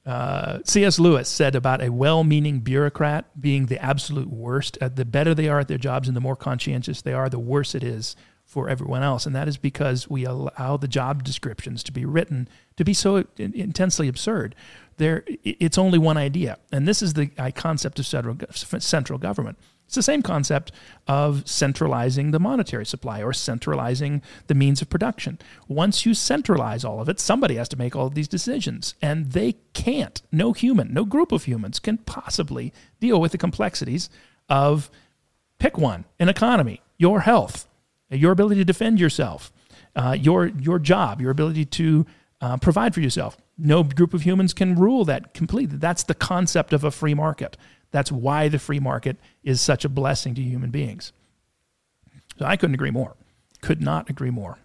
uh, 0.06 0.58
C.S. 0.64 0.98
Lewis 0.98 1.28
said 1.28 1.54
about 1.54 1.82
a 1.82 1.90
well-meaning 1.90 2.60
bureaucrat 2.60 3.40
being 3.40 3.66
the 3.66 3.82
absolute 3.82 4.28
worst. 4.28 4.76
Uh, 4.80 4.88
the 4.88 5.04
better 5.04 5.34
they 5.34 5.48
are 5.48 5.60
at 5.60 5.68
their 5.68 5.78
jobs 5.78 6.08
and 6.08 6.16
the 6.16 6.20
more 6.20 6.36
conscientious 6.36 7.00
they 7.00 7.14
are, 7.14 7.28
the 7.28 7.38
worse 7.38 7.74
it 7.74 7.82
is 7.82 8.14
for 8.44 8.68
everyone 8.68 9.02
else. 9.02 9.24
And 9.24 9.34
that 9.34 9.48
is 9.48 9.56
because 9.56 10.08
we 10.08 10.24
allow 10.24 10.76
the 10.76 10.88
job 10.88 11.24
descriptions 11.24 11.82
to 11.84 11.92
be 11.92 12.04
written 12.04 12.48
to 12.76 12.84
be 12.84 12.92
so 12.92 13.24
intensely 13.38 14.06
absurd. 14.08 14.54
There, 14.96 15.24
it's 15.42 15.78
only 15.78 15.98
one 15.98 16.16
idea, 16.16 16.58
and 16.70 16.86
this 16.86 17.02
is 17.02 17.14
the 17.14 17.26
concept 17.54 17.98
of 17.98 18.06
central 18.06 19.18
government. 19.18 19.58
It's 19.86 19.94
the 19.94 20.02
same 20.02 20.22
concept 20.22 20.72
of 21.06 21.46
centralizing 21.48 22.30
the 22.30 22.40
monetary 22.40 22.86
supply 22.86 23.22
or 23.22 23.32
centralizing 23.32 24.22
the 24.46 24.54
means 24.54 24.82
of 24.82 24.88
production. 24.88 25.38
Once 25.68 26.06
you 26.06 26.14
centralize 26.14 26.84
all 26.84 27.00
of 27.00 27.08
it, 27.08 27.20
somebody 27.20 27.56
has 27.56 27.68
to 27.68 27.78
make 27.78 27.94
all 27.94 28.06
of 28.06 28.14
these 28.14 28.28
decisions, 28.28 28.94
and 29.02 29.32
they 29.32 29.56
can't. 29.72 30.22
No 30.32 30.52
human, 30.52 30.92
no 30.92 31.04
group 31.04 31.32
of 31.32 31.44
humans 31.44 31.78
can 31.78 31.98
possibly 31.98 32.72
deal 32.98 33.20
with 33.20 33.32
the 33.32 33.38
complexities 33.38 34.08
of 34.48 34.90
pick 35.58 35.78
one 35.78 36.04
an 36.18 36.28
economy, 36.28 36.80
your 36.98 37.20
health, 37.20 37.68
your 38.10 38.32
ability 38.32 38.60
to 38.60 38.64
defend 38.64 38.98
yourself, 38.98 39.52
uh, 39.96 40.16
your, 40.18 40.46
your 40.46 40.78
job, 40.78 41.20
your 41.20 41.30
ability 41.30 41.64
to 41.64 42.06
uh, 42.40 42.56
provide 42.56 42.94
for 42.94 43.00
yourself. 43.00 43.36
No 43.56 43.84
group 43.84 44.14
of 44.14 44.22
humans 44.22 44.52
can 44.52 44.74
rule 44.74 45.04
that 45.04 45.34
completely. 45.34 45.76
That's 45.76 46.02
the 46.02 46.14
concept 46.14 46.72
of 46.72 46.84
a 46.84 46.90
free 46.90 47.14
market. 47.14 47.56
That's 47.94 48.10
why 48.10 48.48
the 48.48 48.58
free 48.58 48.80
market 48.80 49.18
is 49.44 49.60
such 49.60 49.84
a 49.84 49.88
blessing 49.88 50.34
to 50.34 50.42
human 50.42 50.70
beings. 50.70 51.12
So 52.36 52.44
I 52.44 52.56
couldn't 52.56 52.74
agree 52.74 52.90
more. 52.90 53.14
Could 53.60 53.80
not 53.80 54.10
agree 54.10 54.32
more. 54.32 54.58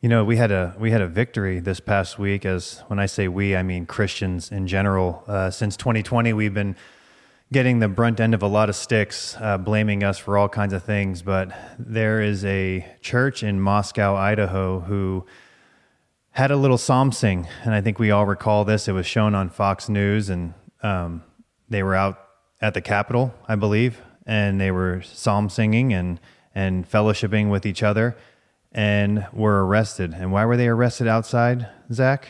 You 0.00 0.08
know, 0.08 0.24
we 0.24 0.36
had 0.36 0.52
a 0.52 0.76
we 0.78 0.92
had 0.92 1.00
a 1.00 1.08
victory 1.08 1.58
this 1.58 1.80
past 1.80 2.16
week. 2.16 2.46
As 2.46 2.84
when 2.86 3.00
I 3.00 3.06
say 3.06 3.26
we, 3.26 3.56
I 3.56 3.64
mean 3.64 3.86
Christians 3.86 4.52
in 4.52 4.68
general. 4.68 5.24
Uh, 5.26 5.50
since 5.50 5.76
2020, 5.76 6.32
we've 6.32 6.54
been 6.54 6.76
getting 7.50 7.80
the 7.80 7.88
brunt 7.88 8.20
end 8.20 8.34
of 8.34 8.42
a 8.44 8.46
lot 8.46 8.68
of 8.68 8.76
sticks, 8.76 9.36
uh, 9.40 9.58
blaming 9.58 10.04
us 10.04 10.18
for 10.18 10.38
all 10.38 10.48
kinds 10.48 10.72
of 10.72 10.84
things. 10.84 11.22
But 11.22 11.50
there 11.76 12.22
is 12.22 12.44
a 12.44 12.86
church 13.00 13.42
in 13.42 13.60
Moscow, 13.60 14.14
Idaho, 14.14 14.78
who 14.78 15.26
had 16.30 16.52
a 16.52 16.56
little 16.56 16.78
psalm 16.78 17.10
sing, 17.10 17.48
and 17.64 17.74
I 17.74 17.80
think 17.80 17.98
we 17.98 18.12
all 18.12 18.26
recall 18.26 18.64
this. 18.64 18.86
It 18.86 18.92
was 18.92 19.06
shown 19.06 19.34
on 19.34 19.48
Fox 19.48 19.88
News, 19.88 20.28
and 20.28 20.54
um, 20.84 21.24
they 21.68 21.82
were 21.82 21.96
out 21.96 22.20
at 22.64 22.72
the 22.72 22.80
Capitol, 22.80 23.34
I 23.46 23.56
believe, 23.56 24.00
and 24.24 24.58
they 24.58 24.70
were 24.70 25.02
psalm 25.02 25.50
singing 25.50 25.92
and 25.92 26.18
and 26.54 26.88
fellowshipping 26.90 27.50
with 27.50 27.66
each 27.66 27.82
other 27.82 28.16
and 28.72 29.26
were 29.32 29.66
arrested. 29.66 30.14
And 30.14 30.32
why 30.32 30.44
were 30.46 30.56
they 30.56 30.68
arrested 30.68 31.06
outside, 31.08 31.68
Zach? 31.92 32.28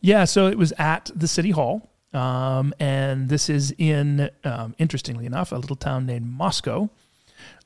Yeah, 0.00 0.24
so 0.24 0.48
it 0.48 0.58
was 0.58 0.72
at 0.76 1.10
the 1.14 1.28
city 1.28 1.50
hall. 1.50 1.88
Um, 2.12 2.74
and 2.80 3.28
this 3.28 3.48
is 3.48 3.72
in, 3.78 4.28
um, 4.44 4.74
interestingly 4.78 5.24
enough, 5.24 5.52
a 5.52 5.56
little 5.56 5.76
town 5.76 6.04
named 6.04 6.26
Moscow. 6.26 6.90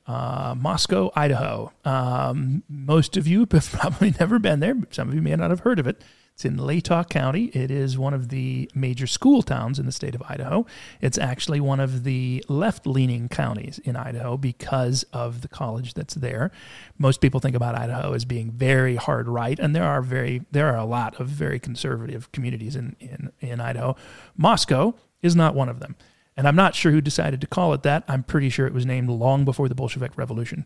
uh, 0.07 0.55
Moscow, 0.59 1.11
Idaho. 1.17 1.73
Um, 1.85 2.63
most 2.69 3.17
of 3.17 3.27
you 3.27 3.41
have 3.53 3.71
probably 3.73 4.15
never 4.21 4.39
been 4.39 4.61
there. 4.61 4.77
Some 4.91 5.09
of 5.09 5.15
you 5.15 5.23
may 5.23 5.35
not 5.37 5.51
have 5.51 5.61
heard 5.61 5.79
of 5.79 5.87
it. 5.87 6.03
It's 6.35 6.45
in 6.45 6.57
Latah 6.57 7.09
County. 7.09 7.47
It 7.47 7.71
is 7.71 7.99
one 7.99 8.14
of 8.14 8.31
the 8.31 8.71
major 8.75 9.07
school 9.07 9.42
towns 9.42 9.79
in 9.79 9.87
the 9.87 9.92
state 9.92 10.14
of 10.14 10.23
Idaho. 10.29 10.66
It's 11.01 11.18
actually 11.18 11.61
one 11.61 11.79
of 11.79 12.05
the 12.05 12.45
left 12.49 12.87
leaning 12.87 13.29
counties 13.29 13.79
in 13.81 13.97
Idaho 13.97 14.37
because 14.37 15.05
of 15.12 15.42
the 15.42 15.49
college 15.49 15.95
that's 15.95 16.14
there. 16.14 16.51
Most 16.99 17.21
people 17.21 17.38
think 17.38 17.55
about 17.55 17.75
Idaho 17.75 18.14
as 18.14 18.25
being 18.25 18.51
very 18.51 18.97
hard 18.97 19.29
right, 19.29 19.59
and 19.59 19.77
there 19.77 19.85
are 19.85 20.03
very 20.03 20.42
there 20.51 20.73
are 20.73 20.79
a 20.79 20.85
lot 20.85 21.21
of 21.21 21.29
very 21.29 21.59
conservative 21.59 22.33
communities 22.33 22.77
in, 22.77 22.97
in, 22.99 23.31
in 23.40 23.61
Idaho. 23.61 23.95
Moscow 24.37 24.95
is 25.21 25.37
not 25.37 25.55
one 25.55 25.68
of 25.68 25.81
them. 25.81 25.97
And 26.37 26.49
I'm 26.49 26.57
not 26.57 26.75
sure 26.75 26.92
who 26.92 27.03
decided 27.03 27.40
to 27.42 27.47
call 27.47 27.75
it 27.75 27.83
that. 27.83 28.05
I'm 28.09 28.23
pretty 28.23 28.49
sure 28.49 28.66
it 28.66 28.73
was 28.73 28.87
named 28.87 29.11
long 29.11 29.45
before 29.45 29.68
the 29.68 29.75
Bolshevik 29.75 30.16
Revolution. 30.16 30.64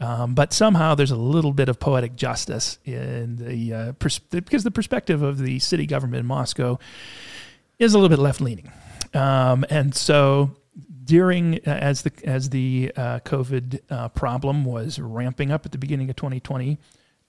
Um, 0.00 0.34
but 0.34 0.52
somehow 0.52 0.94
there's 0.94 1.10
a 1.10 1.16
little 1.16 1.52
bit 1.52 1.68
of 1.68 1.80
poetic 1.80 2.14
justice 2.14 2.78
in 2.84 3.36
the 3.36 3.74
uh, 3.74 3.92
pers- 3.92 4.20
because 4.20 4.62
the 4.62 4.70
perspective 4.70 5.22
of 5.22 5.38
the 5.38 5.58
city 5.58 5.86
government 5.86 6.20
in 6.20 6.26
Moscow 6.26 6.78
is 7.80 7.94
a 7.94 7.98
little 7.98 8.08
bit 8.08 8.20
left 8.20 8.40
leaning, 8.40 8.70
um, 9.14 9.64
and 9.70 9.94
so 9.94 10.56
during 11.02 11.56
uh, 11.66 11.70
as 11.70 12.02
the 12.02 12.12
as 12.24 12.50
the 12.50 12.92
uh, 12.96 13.18
COVID 13.20 13.80
uh, 13.90 14.08
problem 14.10 14.64
was 14.64 15.00
ramping 15.00 15.50
up 15.50 15.66
at 15.66 15.72
the 15.72 15.78
beginning 15.78 16.10
of 16.10 16.16
2020, 16.16 16.78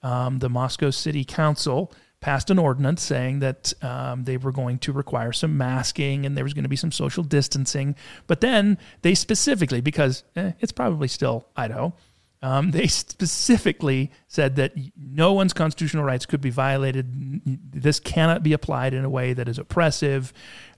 um, 0.02 0.38
the 0.38 0.48
Moscow 0.48 0.90
City 0.90 1.24
Council 1.24 1.92
passed 2.20 2.50
an 2.50 2.58
ordinance 2.58 3.02
saying 3.02 3.38
that 3.38 3.72
um, 3.82 4.24
they 4.24 4.36
were 4.36 4.52
going 4.52 4.78
to 4.78 4.92
require 4.92 5.32
some 5.32 5.56
masking 5.56 6.26
and 6.26 6.36
there 6.36 6.44
was 6.44 6.52
going 6.52 6.64
to 6.64 6.68
be 6.68 6.76
some 6.76 6.92
social 6.92 7.24
distancing. 7.24 7.96
But 8.26 8.42
then 8.42 8.78
they 9.02 9.14
specifically, 9.14 9.80
because 9.80 10.22
eh, 10.36 10.52
it's 10.60 10.72
probably 10.72 11.08
still 11.08 11.46
Idaho, 11.56 11.94
um, 12.42 12.70
they 12.70 12.86
specifically 12.86 14.10
said 14.28 14.56
that 14.56 14.72
no 14.96 15.32
one's 15.32 15.52
constitutional 15.52 16.04
rights 16.04 16.26
could 16.26 16.40
be 16.40 16.50
violated. 16.50 17.42
This 17.44 18.00
cannot 18.00 18.42
be 18.42 18.52
applied 18.52 18.94
in 18.94 19.04
a 19.04 19.10
way 19.10 19.32
that 19.32 19.48
is 19.48 19.58
oppressive, 19.58 20.32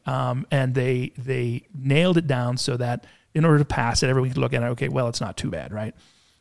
um, 0.06 0.46
and 0.50 0.74
they 0.74 1.12
they 1.16 1.66
nailed 1.74 2.18
it 2.18 2.26
down 2.26 2.56
so 2.56 2.76
that 2.76 3.06
in 3.34 3.44
order 3.44 3.58
to 3.58 3.64
pass 3.64 4.02
it, 4.02 4.08
everyone 4.08 4.30
could 4.30 4.38
look 4.38 4.52
at 4.52 4.62
it. 4.62 4.66
Okay, 4.66 4.88
well, 4.88 5.08
it's 5.08 5.20
not 5.20 5.36
too 5.36 5.50
bad, 5.50 5.72
right? 5.72 5.94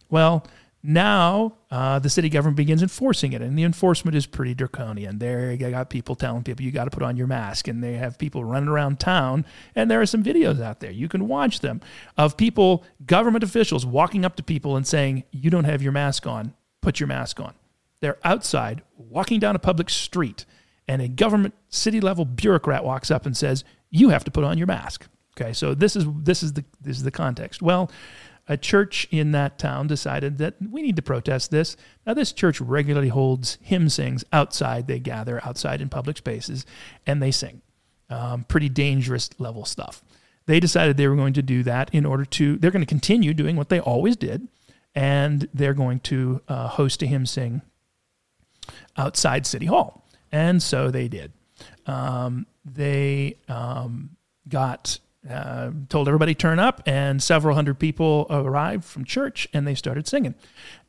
Well, 0.09 0.45
now 0.83 1.53
uh, 1.69 1.99
the 1.99 2.09
city 2.09 2.27
government 2.29 2.57
begins 2.57 2.81
enforcing 2.81 3.33
it, 3.33 3.41
and 3.41 3.57
the 3.57 3.63
enforcement 3.63 4.15
is 4.15 4.25
pretty 4.25 4.55
draconian. 4.55 5.19
There, 5.19 5.51
you 5.51 5.69
got 5.69 5.89
people 5.89 6.15
telling 6.15 6.43
people 6.43 6.65
you 6.65 6.71
got 6.71 6.85
to 6.85 6.89
put 6.89 7.03
on 7.03 7.17
your 7.17 7.27
mask, 7.27 7.67
and 7.67 7.83
they 7.83 7.93
have 7.93 8.17
people 8.17 8.43
running 8.43 8.69
around 8.69 8.99
town. 8.99 9.45
And 9.75 9.91
there 9.91 10.01
are 10.01 10.05
some 10.05 10.23
videos 10.23 10.61
out 10.61 10.79
there 10.79 10.91
you 10.91 11.07
can 11.07 11.27
watch 11.27 11.59
them 11.59 11.81
of 12.17 12.35
people, 12.35 12.83
government 13.05 13.43
officials, 13.43 13.85
walking 13.85 14.25
up 14.25 14.35
to 14.37 14.43
people 14.43 14.75
and 14.75 14.87
saying, 14.87 15.23
"You 15.31 15.49
don't 15.49 15.65
have 15.65 15.81
your 15.81 15.91
mask 15.91 16.25
on. 16.25 16.53
Put 16.81 16.99
your 16.99 17.07
mask 17.07 17.39
on." 17.39 17.53
They're 17.99 18.17
outside 18.23 18.81
walking 18.97 19.39
down 19.39 19.55
a 19.55 19.59
public 19.59 19.89
street, 19.89 20.45
and 20.87 21.01
a 21.01 21.07
government 21.07 21.53
city 21.69 22.01
level 22.01 22.25
bureaucrat 22.25 22.83
walks 22.83 23.11
up 23.11 23.27
and 23.27 23.37
says, 23.37 23.63
"You 23.91 24.09
have 24.09 24.23
to 24.23 24.31
put 24.31 24.43
on 24.43 24.57
your 24.57 24.67
mask." 24.67 25.07
Okay, 25.39 25.53
so 25.53 25.73
this 25.73 25.95
is 25.95 26.05
this 26.23 26.43
is 26.43 26.53
the 26.53 26.65
this 26.81 26.97
is 26.97 27.03
the 27.03 27.11
context. 27.11 27.61
Well, 27.61 27.89
a 28.47 28.57
church 28.57 29.07
in 29.11 29.31
that 29.31 29.57
town 29.57 29.87
decided 29.87 30.37
that 30.39 30.55
we 30.69 30.81
need 30.81 30.95
to 30.95 31.01
protest 31.01 31.51
this. 31.51 31.77
Now, 32.05 32.13
this 32.13 32.31
church 32.31 32.59
regularly 32.59 33.09
holds 33.09 33.57
hymn 33.61 33.89
sings 33.89 34.23
outside. 34.33 34.87
They 34.87 34.99
gather 34.99 35.43
outside 35.45 35.81
in 35.81 35.89
public 35.89 36.17
spaces 36.17 36.65
and 37.05 37.21
they 37.21 37.31
sing. 37.31 37.61
Um, 38.09 38.43
pretty 38.43 38.67
dangerous 38.67 39.29
level 39.39 39.63
stuff. 39.63 40.03
They 40.45 40.59
decided 40.59 40.97
they 40.97 41.07
were 41.07 41.15
going 41.15 41.33
to 41.33 41.41
do 41.41 41.63
that 41.63 41.93
in 41.93 42.05
order 42.05 42.25
to, 42.25 42.57
they're 42.57 42.71
going 42.71 42.81
to 42.81 42.87
continue 42.87 43.33
doing 43.33 43.55
what 43.55 43.69
they 43.69 43.79
always 43.79 44.17
did, 44.17 44.47
and 44.93 45.47
they're 45.53 45.73
going 45.73 45.99
to 46.01 46.41
uh, 46.47 46.67
host 46.67 47.01
a 47.03 47.05
hymn 47.05 47.25
sing 47.25 47.61
outside 48.97 49.45
City 49.45 49.67
Hall. 49.67 50.05
And 50.31 50.61
so 50.61 50.91
they 50.91 51.07
did. 51.07 51.31
Um, 51.85 52.47
they 52.65 53.37
um, 53.47 54.17
got 54.49 54.99
uh, 55.29 55.71
told 55.89 56.07
everybody 56.07 56.33
turn 56.33 56.59
up, 56.59 56.81
and 56.85 57.21
several 57.21 57.55
hundred 57.55 57.79
people 57.79 58.25
arrived 58.29 58.83
from 58.83 59.05
church, 59.05 59.47
and 59.53 59.67
they 59.67 59.75
started 59.75 60.07
singing. 60.07 60.35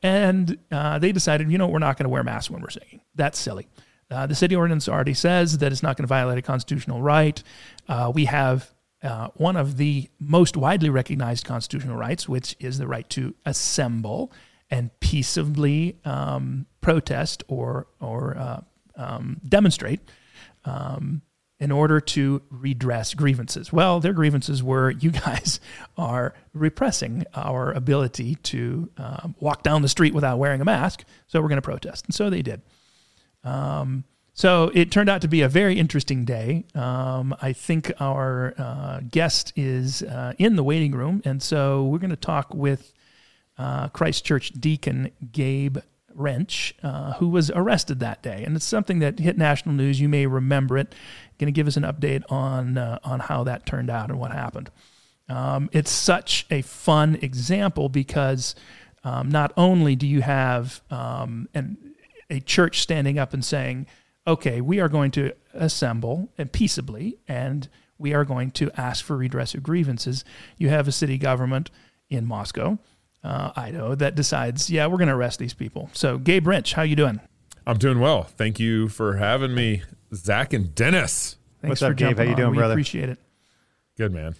And 0.02 0.58
uh, 0.70 0.98
they 0.98 1.12
decided, 1.12 1.50
you 1.50 1.58
know, 1.58 1.68
we're 1.68 1.78
not 1.78 1.98
going 1.98 2.04
to 2.04 2.10
wear 2.10 2.24
masks 2.24 2.50
when 2.50 2.62
we're 2.62 2.70
singing. 2.70 3.02
That's 3.14 3.38
silly. 3.38 3.68
Uh, 4.10 4.26
the 4.26 4.34
city 4.34 4.54
ordinance 4.54 4.88
already 4.88 5.14
says 5.14 5.58
that 5.58 5.72
it's 5.72 5.82
not 5.82 5.96
going 5.96 6.04
to 6.04 6.08
violate 6.08 6.38
a 6.38 6.42
constitutional 6.42 7.00
right. 7.00 7.42
Uh, 7.88 8.12
we 8.14 8.26
have 8.26 8.72
uh, 9.02 9.28
one 9.34 9.56
of 9.56 9.76
the 9.78 10.08
most 10.18 10.56
widely 10.56 10.90
recognized 10.90 11.44
constitutional 11.44 11.96
rights, 11.96 12.28
which 12.28 12.54
is 12.60 12.78
the 12.78 12.86
right 12.86 13.08
to 13.10 13.34
assemble 13.46 14.32
and 14.70 14.90
peaceably 15.00 15.98
um, 16.04 16.66
protest 16.80 17.42
or 17.48 17.86
or 18.00 18.36
uh, 18.36 18.60
um, 18.96 19.40
demonstrate. 19.46 20.00
Um, 20.64 21.22
in 21.62 21.70
order 21.70 22.00
to 22.00 22.42
redress 22.50 23.14
grievances. 23.14 23.72
Well, 23.72 24.00
their 24.00 24.12
grievances 24.12 24.64
were 24.64 24.90
you 24.90 25.12
guys 25.12 25.60
are 25.96 26.34
repressing 26.52 27.24
our 27.36 27.70
ability 27.70 28.34
to 28.34 28.90
um, 28.98 29.36
walk 29.38 29.62
down 29.62 29.82
the 29.82 29.88
street 29.88 30.12
without 30.12 30.40
wearing 30.40 30.60
a 30.60 30.64
mask, 30.64 31.04
so 31.28 31.40
we're 31.40 31.46
going 31.46 31.58
to 31.58 31.62
protest. 31.62 32.06
And 32.06 32.14
so 32.16 32.30
they 32.30 32.42
did. 32.42 32.62
Um, 33.44 34.02
so 34.34 34.72
it 34.74 34.90
turned 34.90 35.08
out 35.08 35.20
to 35.20 35.28
be 35.28 35.42
a 35.42 35.48
very 35.48 35.78
interesting 35.78 36.24
day. 36.24 36.64
Um, 36.74 37.32
I 37.40 37.52
think 37.52 37.92
our 38.00 38.54
uh, 38.58 39.00
guest 39.08 39.52
is 39.54 40.02
uh, 40.02 40.32
in 40.38 40.56
the 40.56 40.64
waiting 40.64 40.90
room, 40.90 41.22
and 41.24 41.40
so 41.40 41.84
we're 41.84 42.00
going 42.00 42.10
to 42.10 42.16
talk 42.16 42.52
with 42.52 42.92
uh, 43.56 43.86
Christ 43.90 44.24
Church 44.24 44.50
deacon 44.50 45.12
Gabe 45.30 45.78
Rench, 46.14 46.74
uh, 46.82 47.14
who 47.14 47.28
was 47.28 47.50
arrested 47.50 48.00
that 48.00 48.22
day. 48.22 48.42
And 48.44 48.56
it's 48.56 48.64
something 48.64 48.98
that 49.00 49.18
hit 49.18 49.38
national 49.38 49.74
news. 49.74 50.00
You 50.00 50.08
may 50.08 50.26
remember 50.26 50.78
it. 50.78 50.94
Going 51.42 51.52
to 51.52 51.58
give 51.58 51.66
us 51.66 51.76
an 51.76 51.82
update 51.82 52.22
on 52.30 52.78
uh, 52.78 52.98
on 53.02 53.18
how 53.18 53.42
that 53.44 53.66
turned 53.66 53.90
out 53.90 54.10
and 54.10 54.18
what 54.20 54.30
happened. 54.30 54.70
Um, 55.28 55.68
it's 55.72 55.90
such 55.90 56.46
a 56.50 56.62
fun 56.62 57.18
example 57.20 57.88
because 57.88 58.54
um, 59.02 59.28
not 59.28 59.52
only 59.56 59.96
do 59.96 60.06
you 60.06 60.22
have 60.22 60.80
um, 60.90 61.48
an, 61.52 61.76
a 62.30 62.38
church 62.38 62.80
standing 62.80 63.18
up 63.18 63.34
and 63.34 63.44
saying, 63.44 63.86
"Okay, 64.24 64.60
we 64.60 64.78
are 64.78 64.88
going 64.88 65.10
to 65.12 65.32
assemble 65.52 66.30
and 66.38 66.52
peaceably, 66.52 67.18
and 67.26 67.68
we 67.98 68.14
are 68.14 68.24
going 68.24 68.52
to 68.52 68.70
ask 68.80 69.04
for 69.04 69.16
redress 69.16 69.52
of 69.52 69.64
grievances," 69.64 70.24
you 70.58 70.68
have 70.68 70.86
a 70.86 70.92
city 70.92 71.18
government 71.18 71.72
in 72.08 72.24
Moscow 72.24 72.78
uh, 73.24 73.50
Idaho 73.56 73.94
that 73.96 74.14
decides, 74.14 74.70
yeah, 74.70 74.86
we're 74.86 74.98
going 74.98 75.08
to 75.08 75.14
arrest 75.14 75.38
these 75.38 75.54
people. 75.54 75.90
So, 75.92 76.18
Gabe 76.18 76.46
Rench, 76.46 76.74
how 76.74 76.82
are 76.82 76.86
you 76.86 76.96
doing? 76.96 77.20
I'm 77.66 77.78
doing 77.78 78.00
well. 78.00 78.24
Thank 78.24 78.58
you 78.58 78.88
for 78.88 79.16
having 79.16 79.54
me, 79.54 79.82
Zach 80.14 80.52
and 80.52 80.74
Dennis. 80.74 81.36
Thanks 81.60 81.80
What's 81.80 81.82
up, 81.82 81.96
Gabe? 81.96 82.18
How 82.18 82.24
you 82.24 82.34
doing, 82.34 82.50
we 82.50 82.56
brother? 82.58 82.74
Appreciate 82.74 83.08
it. 83.08 83.18
Good 83.96 84.12
man. 84.12 84.34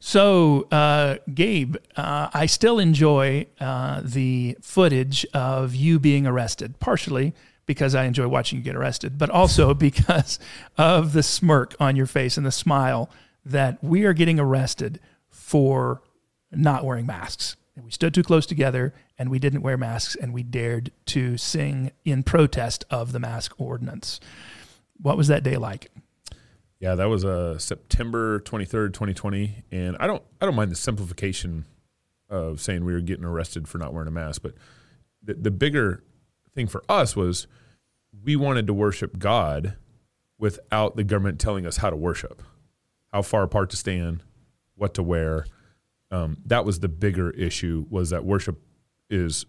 So, 0.00 0.68
uh, 0.70 1.16
Gabe, 1.32 1.76
uh, 1.96 2.28
I 2.32 2.46
still 2.46 2.78
enjoy 2.78 3.46
uh, 3.60 4.02
the 4.04 4.56
footage 4.60 5.24
of 5.34 5.74
you 5.74 5.98
being 5.98 6.26
arrested, 6.26 6.78
partially 6.78 7.34
because 7.66 7.94
I 7.94 8.04
enjoy 8.04 8.28
watching 8.28 8.58
you 8.58 8.64
get 8.64 8.76
arrested, 8.76 9.18
but 9.18 9.30
also 9.30 9.74
because 9.74 10.38
of 10.76 11.12
the 11.12 11.22
smirk 11.22 11.74
on 11.78 11.96
your 11.96 12.06
face 12.06 12.36
and 12.36 12.46
the 12.46 12.52
smile 12.52 13.10
that 13.44 13.82
we 13.82 14.04
are 14.04 14.12
getting 14.12 14.40
arrested 14.40 15.00
for 15.28 16.02
not 16.50 16.84
wearing 16.84 17.06
masks. 17.06 17.56
And 17.76 17.84
we 17.84 17.90
stood 17.90 18.14
too 18.14 18.22
close 18.22 18.46
together 18.46 18.92
and 19.18 19.30
we 19.30 19.38
didn't 19.38 19.62
wear 19.62 19.76
masks 19.76 20.16
and 20.16 20.32
we 20.32 20.42
dared 20.42 20.90
to 21.06 21.36
sing 21.36 21.92
in 22.04 22.22
protest 22.22 22.84
of 22.90 23.12
the 23.12 23.20
mask 23.20 23.54
ordinance. 23.58 24.18
What 25.00 25.16
was 25.16 25.28
that 25.28 25.42
day 25.42 25.56
like? 25.56 25.90
Yeah, 26.80 26.94
that 26.94 27.06
was 27.06 27.24
uh, 27.24 27.58
September 27.58 28.40
23rd, 28.40 28.92
2020. 28.92 29.64
And 29.72 29.96
I 29.98 30.06
don't 30.06 30.22
I 30.40 30.46
don't 30.46 30.54
mind 30.54 30.70
the 30.70 30.76
simplification 30.76 31.64
of 32.28 32.60
saying 32.60 32.84
we 32.84 32.92
were 32.92 33.00
getting 33.00 33.24
arrested 33.24 33.68
for 33.68 33.78
not 33.78 33.92
wearing 33.92 34.08
a 34.08 34.12
mask, 34.12 34.42
but 34.42 34.54
the, 35.22 35.34
the 35.34 35.50
bigger 35.50 36.04
thing 36.54 36.66
for 36.66 36.82
us 36.88 37.16
was 37.16 37.46
we 38.24 38.36
wanted 38.36 38.66
to 38.66 38.74
worship 38.74 39.18
God 39.18 39.76
without 40.38 40.96
the 40.96 41.04
government 41.04 41.40
telling 41.40 41.66
us 41.66 41.78
how 41.78 41.90
to 41.90 41.96
worship, 41.96 42.42
how 43.12 43.22
far 43.22 43.42
apart 43.42 43.70
to 43.70 43.76
stand, 43.76 44.22
what 44.74 44.94
to 44.94 45.02
wear 45.02 45.46
um, 46.10 46.38
that 46.46 46.64
was 46.64 46.80
the 46.80 46.88
bigger 46.88 47.30
issue 47.30 47.86
was 47.90 48.10
that 48.10 48.24
worship 48.24 48.60
is 49.10 49.46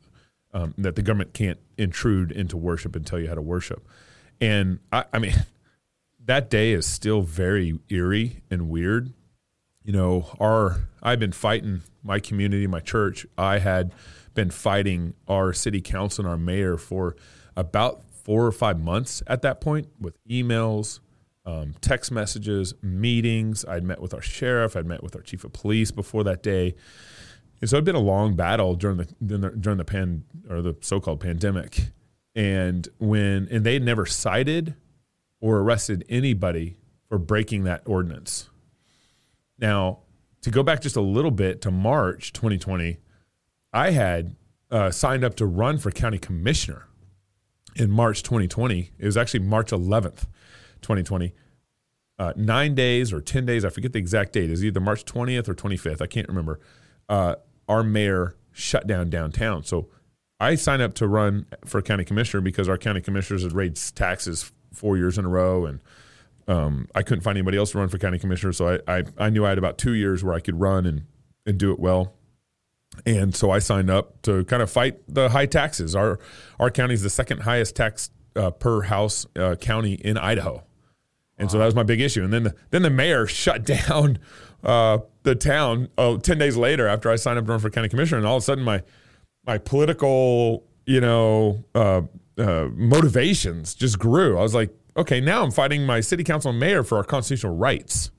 um, 0.53 0.73
that 0.77 0.95
the 0.95 1.01
government 1.01 1.33
can't 1.33 1.59
intrude 1.77 2.31
into 2.31 2.57
worship 2.57 2.95
and 2.95 3.05
tell 3.05 3.19
you 3.19 3.27
how 3.27 3.35
to 3.35 3.41
worship. 3.41 3.87
And 4.41 4.79
I, 4.91 5.05
I 5.13 5.19
mean, 5.19 5.33
that 6.25 6.49
day 6.49 6.71
is 6.71 6.85
still 6.85 7.21
very 7.21 7.79
eerie 7.89 8.41
and 8.49 8.69
weird. 8.69 9.13
You 9.83 9.93
know, 9.93 10.27
our 10.39 10.87
I've 11.01 11.19
been 11.19 11.31
fighting 11.31 11.81
my 12.03 12.19
community, 12.19 12.67
my 12.67 12.79
church. 12.79 13.25
I 13.37 13.59
had 13.59 13.93
been 14.33 14.51
fighting 14.51 15.13
our 15.27 15.53
city 15.53 15.81
council 15.81 16.25
and 16.25 16.31
our 16.31 16.37
mayor 16.37 16.77
for 16.77 17.15
about 17.55 18.03
four 18.23 18.45
or 18.45 18.51
five 18.51 18.79
months 18.79 19.23
at 19.27 19.41
that 19.41 19.59
point 19.59 19.87
with 19.99 20.15
emails, 20.27 20.99
um, 21.45 21.73
text 21.81 22.11
messages, 22.11 22.73
meetings. 22.81 23.65
I'd 23.65 23.83
met 23.83 24.01
with 24.01 24.13
our 24.13 24.21
sheriff. 24.21 24.75
I'd 24.75 24.85
met 24.85 25.01
with 25.01 25.15
our 25.15 25.21
chief 25.21 25.43
of 25.43 25.53
police 25.53 25.91
before 25.91 26.23
that 26.25 26.43
day. 26.43 26.75
And 27.61 27.69
so 27.69 27.77
it'd 27.77 27.85
been 27.85 27.95
a 27.95 27.99
long 27.99 28.35
battle 28.35 28.75
during 28.75 28.97
the 28.97 29.05
during 29.25 29.41
the, 29.41 29.49
during 29.49 29.77
the 29.77 29.85
pan 29.85 30.23
or 30.49 30.61
the 30.61 30.75
so-called 30.81 31.19
pandemic, 31.19 31.87
and 32.39 32.87
when 32.99 33.49
and 33.51 33.65
they 33.65 33.77
never 33.79 34.05
cited 34.05 34.73
or 35.41 35.57
arrested 35.57 36.05
anybody 36.07 36.77
for 37.09 37.17
breaking 37.17 37.65
that 37.65 37.81
ordinance. 37.85 38.49
Now, 39.57 39.99
to 40.43 40.49
go 40.49 40.63
back 40.63 40.81
just 40.81 40.95
a 40.95 41.01
little 41.01 41.31
bit 41.31 41.61
to 41.63 41.71
March 41.71 42.31
2020, 42.31 42.97
I 43.73 43.91
had 43.91 44.37
uh, 44.71 44.89
signed 44.89 45.25
up 45.25 45.35
to 45.35 45.45
run 45.45 45.79
for 45.79 45.91
county 45.91 46.17
commissioner 46.17 46.87
in 47.75 47.91
March 47.91 48.23
2020. 48.23 48.91
It 48.97 49.05
was 49.05 49.17
actually 49.17 49.41
March 49.41 49.71
11th, 49.71 50.25
2020. 50.81 51.33
Uh, 52.17 52.31
nine 52.37 52.73
days 52.73 53.11
or 53.11 53.19
10 53.19 53.45
days, 53.45 53.65
I 53.65 53.69
forget 53.69 53.91
the 53.91 53.99
exact 53.99 54.31
date, 54.31 54.49
is 54.49 54.63
either 54.63 54.79
March 54.79 55.03
20th 55.03 55.49
or 55.49 55.55
25th. 55.55 56.01
I 56.01 56.07
can't 56.07 56.29
remember. 56.29 56.61
Uh, 57.09 57.35
our 57.67 57.83
mayor 57.83 58.37
shut 58.53 58.87
down 58.87 59.09
downtown. 59.09 59.65
So 59.65 59.89
I 60.39 60.55
signed 60.55 60.81
up 60.81 60.93
to 60.95 61.07
run 61.07 61.45
for 61.65 61.81
county 61.81 62.05
commissioner 62.05 62.41
because 62.41 62.69
our 62.69 62.77
county 62.77 63.01
commissioners 63.01 63.43
had 63.43 63.53
raised 63.53 63.95
taxes 63.95 64.51
four 64.73 64.97
years 64.97 65.17
in 65.17 65.25
a 65.25 65.29
row. 65.29 65.65
And 65.65 65.79
um, 66.47 66.87
I 66.95 67.03
couldn't 67.03 67.21
find 67.21 67.37
anybody 67.37 67.57
else 67.57 67.71
to 67.71 67.79
run 67.79 67.89
for 67.89 67.97
county 67.97 68.19
commissioner. 68.19 68.53
So 68.53 68.79
I, 68.87 68.99
I, 68.99 69.03
I 69.17 69.29
knew 69.29 69.45
I 69.45 69.49
had 69.49 69.57
about 69.57 69.77
two 69.77 69.93
years 69.93 70.23
where 70.23 70.33
I 70.33 70.39
could 70.39 70.59
run 70.59 70.85
and, 70.85 71.03
and 71.45 71.57
do 71.57 71.71
it 71.71 71.79
well. 71.79 72.13
And 73.05 73.35
so 73.35 73.51
I 73.51 73.59
signed 73.59 73.89
up 73.89 74.21
to 74.23 74.43
kind 74.45 74.61
of 74.61 74.69
fight 74.69 74.99
the 75.07 75.29
high 75.29 75.45
taxes. 75.45 75.95
Our 75.95 76.19
our 76.59 76.71
county 76.71 76.93
is 76.93 77.03
the 77.03 77.09
second 77.09 77.41
highest 77.41 77.75
tax 77.75 78.09
uh, 78.35 78.51
per 78.51 78.81
house 78.81 79.25
uh, 79.37 79.55
county 79.55 79.93
in 79.93 80.17
Idaho, 80.17 80.63
and 81.37 81.49
so 81.49 81.59
that 81.59 81.65
was 81.65 81.75
my 81.75 81.83
big 81.83 82.01
issue. 82.01 82.23
And 82.23 82.33
then 82.33 82.43
the, 82.43 82.55
then 82.71 82.81
the 82.81 82.89
mayor 82.89 83.27
shut 83.27 83.63
down 83.63 84.17
uh, 84.63 84.99
the 85.23 85.35
town 85.35 85.89
uh, 85.97 86.17
ten 86.17 86.39
days 86.39 86.57
later 86.57 86.87
after 86.87 87.09
I 87.09 87.15
signed 87.15 87.39
up 87.39 87.45
to 87.45 87.51
run 87.51 87.59
for 87.59 87.69
county 87.69 87.89
commissioner, 87.89 88.17
and 88.17 88.27
all 88.27 88.37
of 88.37 88.43
a 88.43 88.45
sudden 88.45 88.63
my 88.63 88.83
my 89.45 89.57
political 89.57 90.65
you 90.85 91.01
know 91.01 91.63
uh, 91.75 92.01
uh, 92.37 92.69
motivations 92.73 93.73
just 93.75 93.99
grew. 93.99 94.37
I 94.37 94.41
was 94.41 94.55
like, 94.55 94.73
okay, 94.97 95.21
now 95.21 95.43
I'm 95.43 95.51
fighting 95.51 95.85
my 95.85 96.01
city 96.01 96.23
council 96.23 96.51
and 96.51 96.59
mayor 96.59 96.83
for 96.83 96.97
our 96.97 97.03
constitutional 97.03 97.55
rights. 97.55 98.11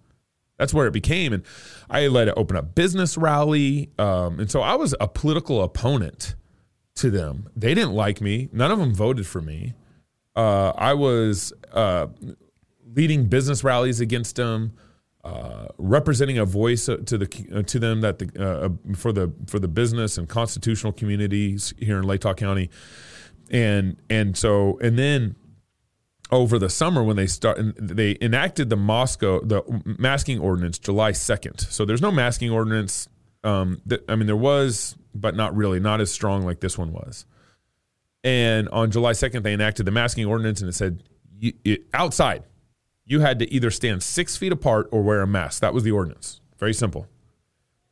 That's 0.59 0.75
where 0.75 0.87
it 0.87 0.93
became. 0.93 1.33
And 1.33 1.43
I 1.89 2.07
let 2.09 2.29
it 2.29 2.35
open 2.37 2.57
up 2.57 2.75
business 2.75 3.17
rally. 3.17 3.91
Um, 3.99 4.41
and 4.41 4.51
so 4.51 4.61
I 4.61 4.75
was 4.75 4.95
a 5.01 5.09
political 5.09 5.63
opponent 5.63 6.35
to 6.97 7.11
them. 7.11 7.49
They 7.57 7.73
didn't 7.73 7.95
like 7.95 8.21
me. 8.21 8.51
None 8.53 8.71
of 8.71 8.79
them 8.79 8.95
voted 8.95 9.27
for 9.27 9.41
me. 9.41 9.73
Uh, 10.37 10.73
I 10.77 10.93
was 10.95 11.53
uh, 11.73 12.09
leading 12.95 13.25
business 13.27 13.65
rallies 13.65 14.01
against 14.01 14.37
them, 14.37 14.75
uh, 15.23 15.67
representing 15.77 16.39
a 16.39 16.45
voice 16.45 16.87
to 16.87 16.97
the 16.97 17.47
uh, 17.55 17.63
to 17.63 17.79
them 17.79 18.01
that 18.01 18.19
the 18.19 18.43
uh, 18.43 18.95
for 18.97 19.13
the 19.13 19.33
for 19.47 19.59
the 19.59 19.69
business 19.69 20.17
and 20.17 20.29
constitutional 20.29 20.93
communities 20.93 21.75
here 21.79 21.99
in 21.99 22.05
Latah 22.05 22.37
County, 22.37 22.71
and 23.51 23.97
and 24.09 24.37
so 24.37 24.79
and 24.81 24.99
then 24.99 25.37
over 26.31 26.59
the 26.59 26.71
summer 26.71 27.03
when 27.03 27.17
they 27.17 27.27
start 27.27 27.59
they 27.77 28.17
enacted 28.21 28.71
the 28.71 28.77
Moscow 28.77 29.41
the 29.41 29.63
masking 29.85 30.39
ordinance 30.39 30.79
July 30.79 31.13
2nd. 31.13 31.71
So 31.71 31.85
there's 31.85 32.03
no 32.03 32.11
masking 32.11 32.51
ordinance 32.51 33.09
um, 33.45 33.83
th- 33.89 34.03
I 34.09 34.17
mean 34.17 34.27
there 34.27 34.37
was 34.37 34.97
but 35.15 35.35
not 35.35 35.55
really 35.55 35.81
not 35.81 36.01
as 36.01 36.11
strong 36.11 36.45
like 36.45 36.61
this 36.61 36.79
one 36.79 36.93
was. 36.93 37.27
And 38.23 38.69
on 38.71 38.91
July 38.91 39.13
2nd 39.13 39.43
they 39.43 39.53
enacted 39.53 39.87
the 39.87 39.93
masking 39.93 40.25
ordinance 40.25 40.61
and 40.61 40.69
it 40.71 40.75
said 40.75 41.03
outside 41.93 42.45
you 43.11 43.21
had 43.21 43.41
to 43.41 43.53
either 43.53 43.73
stand 43.73 44.05
6 44.05 44.37
feet 44.37 44.53
apart 44.53 44.89
or 44.93 45.03
wear 45.03 45.21
a 45.21 45.27
mask. 45.27 45.61
That 45.63 45.75
was 45.75 45.83
the 45.83 45.91
ordinance. 45.91 46.41
Very 46.59 46.73
simple. 46.73 47.09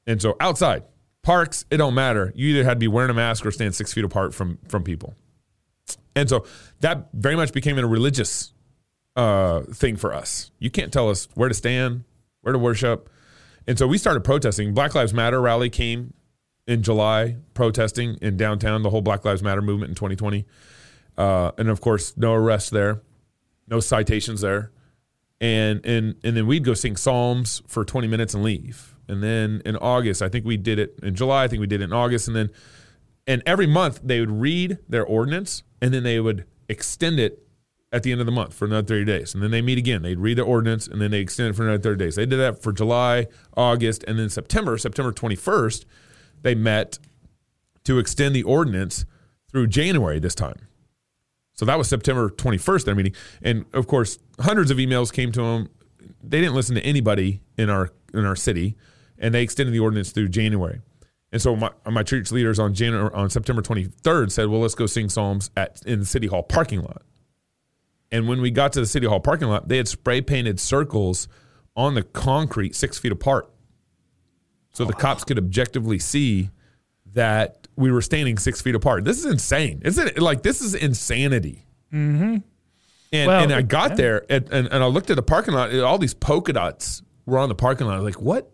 And 0.07 0.23
so 0.23 0.37
outside 0.41 0.85
parks 1.23 1.67
it 1.71 1.79
don't 1.79 1.95
matter. 1.95 2.33
You 2.37 2.49
either 2.51 2.65
had 2.65 2.75
to 2.75 2.79
be 2.79 2.89
wearing 2.89 3.11
a 3.11 3.15
mask 3.15 3.45
or 3.45 3.51
stand 3.51 3.75
6 3.75 3.93
feet 3.93 4.05
apart 4.05 4.33
from 4.33 4.59
from 4.69 4.85
people. 4.85 5.17
And 6.15 6.29
so 6.29 6.47
that 6.81 7.09
very 7.13 7.35
much 7.35 7.53
became 7.53 7.79
a 7.79 7.87
religious 7.87 8.53
uh, 9.17 9.63
thing 9.63 9.97
for 9.97 10.15
us. 10.15 10.53
You 10.61 10.71
can't 10.71 10.93
tell 10.93 11.11
us 11.11 11.29
where 11.35 11.49
to 11.49 11.55
stand, 11.55 12.05
where 12.43 12.53
to 12.53 12.59
worship. 12.59 13.11
And 13.67 13.77
so 13.77 13.89
we 13.89 13.99
started 13.99 14.23
protesting. 14.23 14.73
Black 14.73 14.95
Lives 14.95 15.13
Matter 15.13 15.41
rally 15.41 15.69
came 15.69 16.15
in 16.67 16.83
July, 16.83 17.37
protesting 17.55 18.19
in 18.23 18.37
downtown, 18.37 18.83
the 18.83 18.91
whole 18.91 19.03
Black 19.03 19.25
Lives 19.25 19.43
Matter 19.43 19.63
movement 19.63 19.91
in 19.91 19.95
2020. 19.97 20.47
Uh, 21.17 21.51
and 21.59 21.69
of 21.69 21.81
course, 21.81 22.17
no 22.17 22.35
arrests 22.35 22.71
there, 22.71 23.03
no 23.67 23.81
citations 23.81 24.43
there. 24.43 24.71
And, 25.41 25.85
and, 25.87 26.17
and 26.25 26.37
then 26.37 26.47
we'd 26.47 26.65
go 26.65 26.75
sing 26.75 26.97
Psalms 26.97 27.63
for 27.67 27.85
20 27.85 28.09
minutes 28.09 28.35
and 28.35 28.43
leave. 28.43 28.95
And 29.09 29.23
then 29.23 29.63
in 29.65 29.77
August, 29.77 30.21
I 30.21 30.29
think 30.29 30.45
we 30.45 30.57
did 30.57 30.79
it 30.79 30.99
in 31.03 31.15
July, 31.15 31.45
I 31.45 31.49
think 31.49 31.61
we 31.61 31.67
did 31.67 31.81
it 31.81 31.85
in 31.85 31.93
August. 31.93 32.29
And 32.29 32.37
then, 32.37 32.51
and 33.27 33.43
every 33.47 33.67
month 33.67 34.01
they 34.03 34.21
would 34.21 34.31
read 34.31 34.79
their 34.89 35.05
ordinance 35.05 35.63
and 35.81 35.95
then 35.95 36.03
they 36.03 36.21
would 36.21 36.45
extend 36.69 37.19
it 37.19 37.43
at 37.91 38.03
the 38.03 38.13
end 38.13 38.21
of 38.21 38.27
the 38.27 38.33
month 38.33 38.53
for 38.53 38.67
another 38.67 38.87
30 38.87 39.05
days. 39.05 39.35
And 39.35 39.43
then 39.43 39.51
they 39.51 39.63
meet 39.63 39.79
again. 39.79 40.03
They'd 40.03 40.19
read 40.19 40.39
the 40.39 40.43
ordinance 40.43 40.87
and 40.87 41.01
then 41.01 41.11
they 41.11 41.21
extend 41.21 41.51
it 41.51 41.53
for 41.55 41.63
another 41.63 41.83
30 41.83 42.05
days. 42.05 42.17
They 42.17 42.27
did 42.27 42.37
that 42.37 42.63
for 42.63 42.73
July, 42.73 43.29
August, 43.57 44.05
and 44.07 44.19
then 44.19 44.29
September, 44.29 44.77
September 44.77 45.13
21st, 45.13 45.85
they 46.43 46.55
met 46.55 46.99
to 47.85 47.99
extend 47.99 48.35
the 48.35 48.43
ordinance 48.43 49.07
through 49.51 49.69
January 49.69 50.19
this 50.19 50.35
time. 50.35 50.69
So 51.55 51.65
that 51.65 51.79
was 51.79 51.89
September 51.89 52.29
21st, 52.29 52.85
their 52.85 52.95
meeting. 52.95 53.15
And 53.43 53.65
of 53.73 53.87
course, 53.87 54.19
hundreds 54.41 54.71
of 54.71 54.79
emails 54.79 55.13
came 55.13 55.33
to 55.33 55.43
them. 55.43 55.71
They 56.23 56.41
didn't 56.41 56.55
listen 56.55 56.75
to 56.77 56.83
anybody 56.83 57.43
in 57.57 57.71
our 57.71 57.91
in 58.15 58.25
our 58.25 58.37
city, 58.37 58.77
and 59.19 59.35
they 59.35 59.43
extended 59.43 59.73
the 59.73 59.81
ordinance 59.81 60.11
through 60.11 60.29
January. 60.29 60.81
And 61.31 61.43
so 61.43 61.55
my, 61.55 61.71
my 61.87 62.03
church 62.03 62.33
leaders 62.33 62.59
on 62.59 62.73
January, 62.73 63.11
on 63.13 63.29
September 63.29 63.61
23rd 63.63 64.31
said, 64.31 64.49
"Well, 64.49 64.61
let's 64.61 64.75
go 64.75 64.87
sing 64.87 65.09
psalms 65.09 65.51
at 65.57 65.83
in 65.85 66.01
the 66.01 66.07
city 66.07 66.27
hall 66.27 66.43
parking 66.43 66.83
lot." 66.83 67.03
And 68.11 68.27
when 68.27 68.41
we 68.41 68.51
got 68.51 68.73
to 68.73 68.81
the 68.81 68.87
city 68.87 69.07
hall 69.07 69.21
parking 69.21 69.49
lot, 69.49 69.69
they 69.69 69.77
had 69.77 69.89
spray 69.89 70.23
painted 70.23 70.59
circles 70.59 71.29
on 71.77 71.95
the 71.95 72.03
concrete 72.03 72.75
six 72.75 72.99
feet 72.99 73.13
apart, 73.13 73.51
so 74.73 74.85
the 74.85 74.95
cops 74.95 75.25
could 75.25 75.39
objectively 75.39 75.99
see 75.99 76.51
that 77.13 77.69
we 77.77 77.93
were 77.93 78.03
standing 78.03 78.39
six 78.39 78.61
feet 78.61 78.75
apart. 78.75 79.05
This 79.05 79.19
is 79.19 79.27
insane, 79.27 79.83
isn't 79.85 80.09
it? 80.09 80.19
Like 80.19 80.43
this 80.43 80.61
is 80.61 80.75
insanity. 80.75 81.67
Mm-hmm. 81.93 82.39
And 83.13 83.29
Well, 83.29 83.43
and 83.43 83.53
I 83.53 83.63
got 83.63 83.91
yeah. 83.91 83.97
there 83.97 84.27
and, 84.29 84.49
and 84.53 84.69
and 84.69 84.85
I 84.85 84.87
looked 84.87 85.11
at 85.11 85.17
the 85.17 85.23
parking 85.23 85.55
lot. 85.55 85.71
And 85.71 85.81
all 85.81 85.99
these 85.99 86.15
polka 86.15 86.53
dots 86.53 87.03
were 87.27 87.39
on 87.39 87.49
the 87.49 87.55
parking 87.55 87.87
lot. 87.87 87.95
I 87.95 88.01
was 88.01 88.05
like, 88.05 88.23
what 88.23 88.51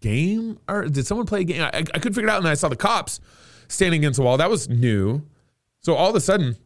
game? 0.00 0.58
Or 0.68 0.84
did 0.84 1.06
someone 1.06 1.26
play 1.26 1.40
a 1.40 1.44
game? 1.44 1.62
I, 1.62 1.68
I 1.68 1.82
couldn't 1.82 2.14
figure 2.14 2.28
it 2.28 2.32
out. 2.32 2.38
And 2.38 2.48
I 2.48 2.54
saw 2.54 2.68
the 2.68 2.76
cops 2.76 3.20
standing 3.68 4.00
against 4.00 4.18
the 4.18 4.24
wall. 4.24 4.36
That 4.36 4.50
was 4.50 4.68
new. 4.68 5.26
So 5.80 5.94
all 5.94 6.10
of 6.10 6.16
a 6.16 6.20
sudden, 6.20 6.56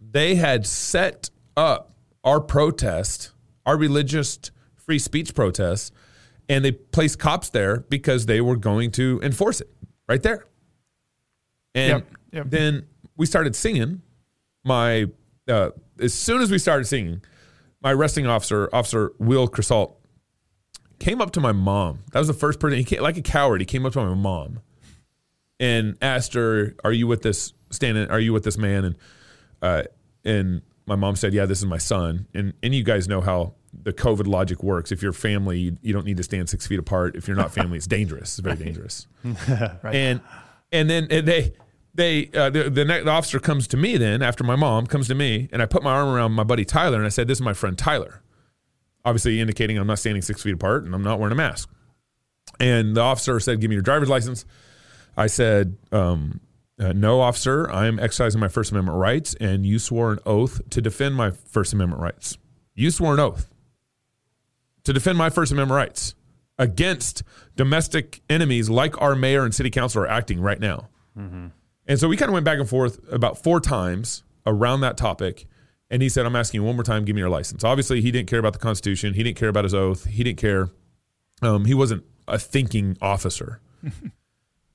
they 0.00 0.34
had 0.34 0.66
set 0.66 1.30
up 1.56 1.94
our 2.24 2.40
protest, 2.40 3.32
our 3.66 3.76
religious 3.76 4.38
free 4.76 4.98
speech 4.98 5.34
protest, 5.34 5.92
and 6.48 6.64
they 6.64 6.72
placed 6.72 7.18
cops 7.18 7.50
there 7.50 7.80
because 7.88 8.26
they 8.26 8.40
were 8.40 8.56
going 8.56 8.90
to 8.92 9.20
enforce 9.22 9.60
it 9.60 9.70
right 10.08 10.22
there. 10.22 10.46
And 11.74 11.90
Yep, 11.90 12.06
yep. 12.32 12.50
then 12.50 12.86
we 13.16 13.26
started 13.26 13.54
singing. 13.54 14.02
My 14.64 15.06
uh, 15.48 15.70
as 16.00 16.14
soon 16.14 16.40
as 16.40 16.50
we 16.50 16.58
started 16.58 16.84
singing, 16.86 17.22
my 17.82 17.92
arresting 17.92 18.26
officer, 18.26 18.68
Officer 18.72 19.12
Will 19.18 19.48
Crisalt, 19.48 19.96
came 20.98 21.20
up 21.20 21.30
to 21.32 21.40
my 21.40 21.52
mom. 21.52 22.00
That 22.12 22.18
was 22.18 22.28
the 22.28 22.34
first 22.34 22.60
person. 22.60 22.78
He 22.78 22.84
came, 22.84 23.00
like 23.00 23.16
a 23.16 23.22
coward. 23.22 23.60
He 23.60 23.64
came 23.64 23.86
up 23.86 23.92
to 23.94 24.04
my 24.04 24.14
mom 24.14 24.60
and 25.58 25.96
asked 26.02 26.34
her, 26.34 26.74
"Are 26.84 26.92
you 26.92 27.06
with 27.06 27.22
this 27.22 27.52
standing? 27.70 28.10
Are 28.10 28.20
you 28.20 28.32
with 28.32 28.44
this 28.44 28.58
man?" 28.58 28.84
And 28.84 28.96
uh, 29.62 29.82
and 30.24 30.62
my 30.86 30.96
mom 30.96 31.16
said, 31.16 31.32
"Yeah, 31.32 31.46
this 31.46 31.58
is 31.58 31.66
my 31.66 31.78
son." 31.78 32.26
And 32.34 32.52
and 32.62 32.74
you 32.74 32.82
guys 32.84 33.08
know 33.08 33.20
how 33.20 33.54
the 33.72 33.92
COVID 33.92 34.26
logic 34.26 34.62
works. 34.62 34.90
If 34.92 35.02
you're 35.02 35.12
family, 35.12 35.58
you, 35.58 35.76
you 35.80 35.92
don't 35.92 36.04
need 36.04 36.16
to 36.16 36.22
stand 36.22 36.48
six 36.48 36.66
feet 36.66 36.78
apart. 36.78 37.16
If 37.16 37.28
you're 37.28 37.36
not 37.36 37.52
family, 37.54 37.78
it's 37.78 37.86
dangerous. 37.86 38.38
It's 38.38 38.40
very 38.40 38.56
dangerous. 38.64 39.06
And 39.84 40.20
and 40.72 40.90
then 40.90 41.06
and 41.10 41.26
they 41.26 41.52
they 41.94 42.30
uh, 42.34 42.50
the 42.50 42.64
the, 42.64 42.84
the 42.84 43.10
officer 43.10 43.40
comes 43.40 43.66
to 43.68 43.76
me 43.76 43.96
then 43.96 44.22
after 44.22 44.44
my 44.44 44.56
mom 44.56 44.86
comes 44.86 45.08
to 45.08 45.14
me 45.14 45.48
and 45.52 45.60
I 45.60 45.66
put 45.66 45.82
my 45.82 45.92
arm 45.92 46.08
around 46.08 46.32
my 46.32 46.44
buddy 46.44 46.64
Tyler 46.64 46.98
and 46.98 47.06
I 47.06 47.10
said, 47.10 47.28
"This 47.28 47.38
is 47.38 47.42
my 47.42 47.54
friend 47.54 47.76
Tyler." 47.76 48.22
Obviously 49.04 49.40
indicating 49.40 49.78
I'm 49.78 49.86
not 49.86 49.98
standing 49.98 50.22
six 50.22 50.42
feet 50.42 50.54
apart 50.54 50.84
and 50.84 50.94
I'm 50.94 51.02
not 51.02 51.18
wearing 51.18 51.32
a 51.32 51.36
mask. 51.36 51.70
And 52.58 52.94
the 52.94 53.00
officer 53.00 53.40
said, 53.40 53.60
"Give 53.60 53.70
me 53.70 53.76
your 53.76 53.82
driver's 53.82 54.08
license." 54.08 54.44
I 55.16 55.26
said, 55.26 55.76
um, 55.90 56.40
uh, 56.78 56.92
"No, 56.92 57.20
officer. 57.20 57.70
I 57.70 57.86
am 57.86 57.98
exercising 57.98 58.40
my 58.40 58.48
First 58.48 58.70
Amendment 58.70 58.98
rights, 58.98 59.34
and 59.40 59.66
you 59.66 59.78
swore 59.78 60.12
an 60.12 60.18
oath 60.26 60.60
to 60.70 60.80
defend 60.80 61.14
my 61.14 61.30
First 61.30 61.72
Amendment 61.72 62.00
rights. 62.02 62.38
You 62.74 62.90
swore 62.90 63.14
an 63.14 63.20
oath 63.20 63.50
to 64.84 64.92
defend 64.92 65.18
my 65.18 65.30
First 65.30 65.52
Amendment 65.52 65.76
rights 65.76 66.14
against 66.58 67.22
domestic 67.56 68.20
enemies 68.28 68.68
like 68.70 69.00
our 69.00 69.16
mayor 69.16 69.44
and 69.44 69.54
city 69.54 69.70
council 69.70 70.02
are 70.02 70.08
acting 70.08 70.40
right 70.40 70.60
now." 70.60 70.88
And 71.90 71.98
so 71.98 72.06
we 72.06 72.16
kind 72.16 72.28
of 72.28 72.34
went 72.34 72.44
back 72.44 72.60
and 72.60 72.68
forth 72.68 73.00
about 73.12 73.42
four 73.42 73.58
times 73.58 74.22
around 74.46 74.82
that 74.82 74.96
topic. 74.96 75.48
And 75.90 76.00
he 76.00 76.08
said, 76.08 76.24
I'm 76.24 76.36
asking 76.36 76.60
you 76.60 76.64
one 76.64 76.76
more 76.76 76.84
time, 76.84 77.04
give 77.04 77.16
me 77.16 77.20
your 77.20 77.28
license. 77.28 77.64
Obviously, 77.64 78.00
he 78.00 78.12
didn't 78.12 78.28
care 78.28 78.38
about 78.38 78.52
the 78.52 78.60
Constitution. 78.60 79.14
He 79.14 79.24
didn't 79.24 79.36
care 79.36 79.48
about 79.48 79.64
his 79.64 79.74
oath. 79.74 80.04
He 80.04 80.22
didn't 80.22 80.38
care. 80.38 80.70
Um, 81.42 81.64
he 81.64 81.74
wasn't 81.74 82.04
a 82.28 82.38
thinking 82.38 82.96
officer. 83.02 83.60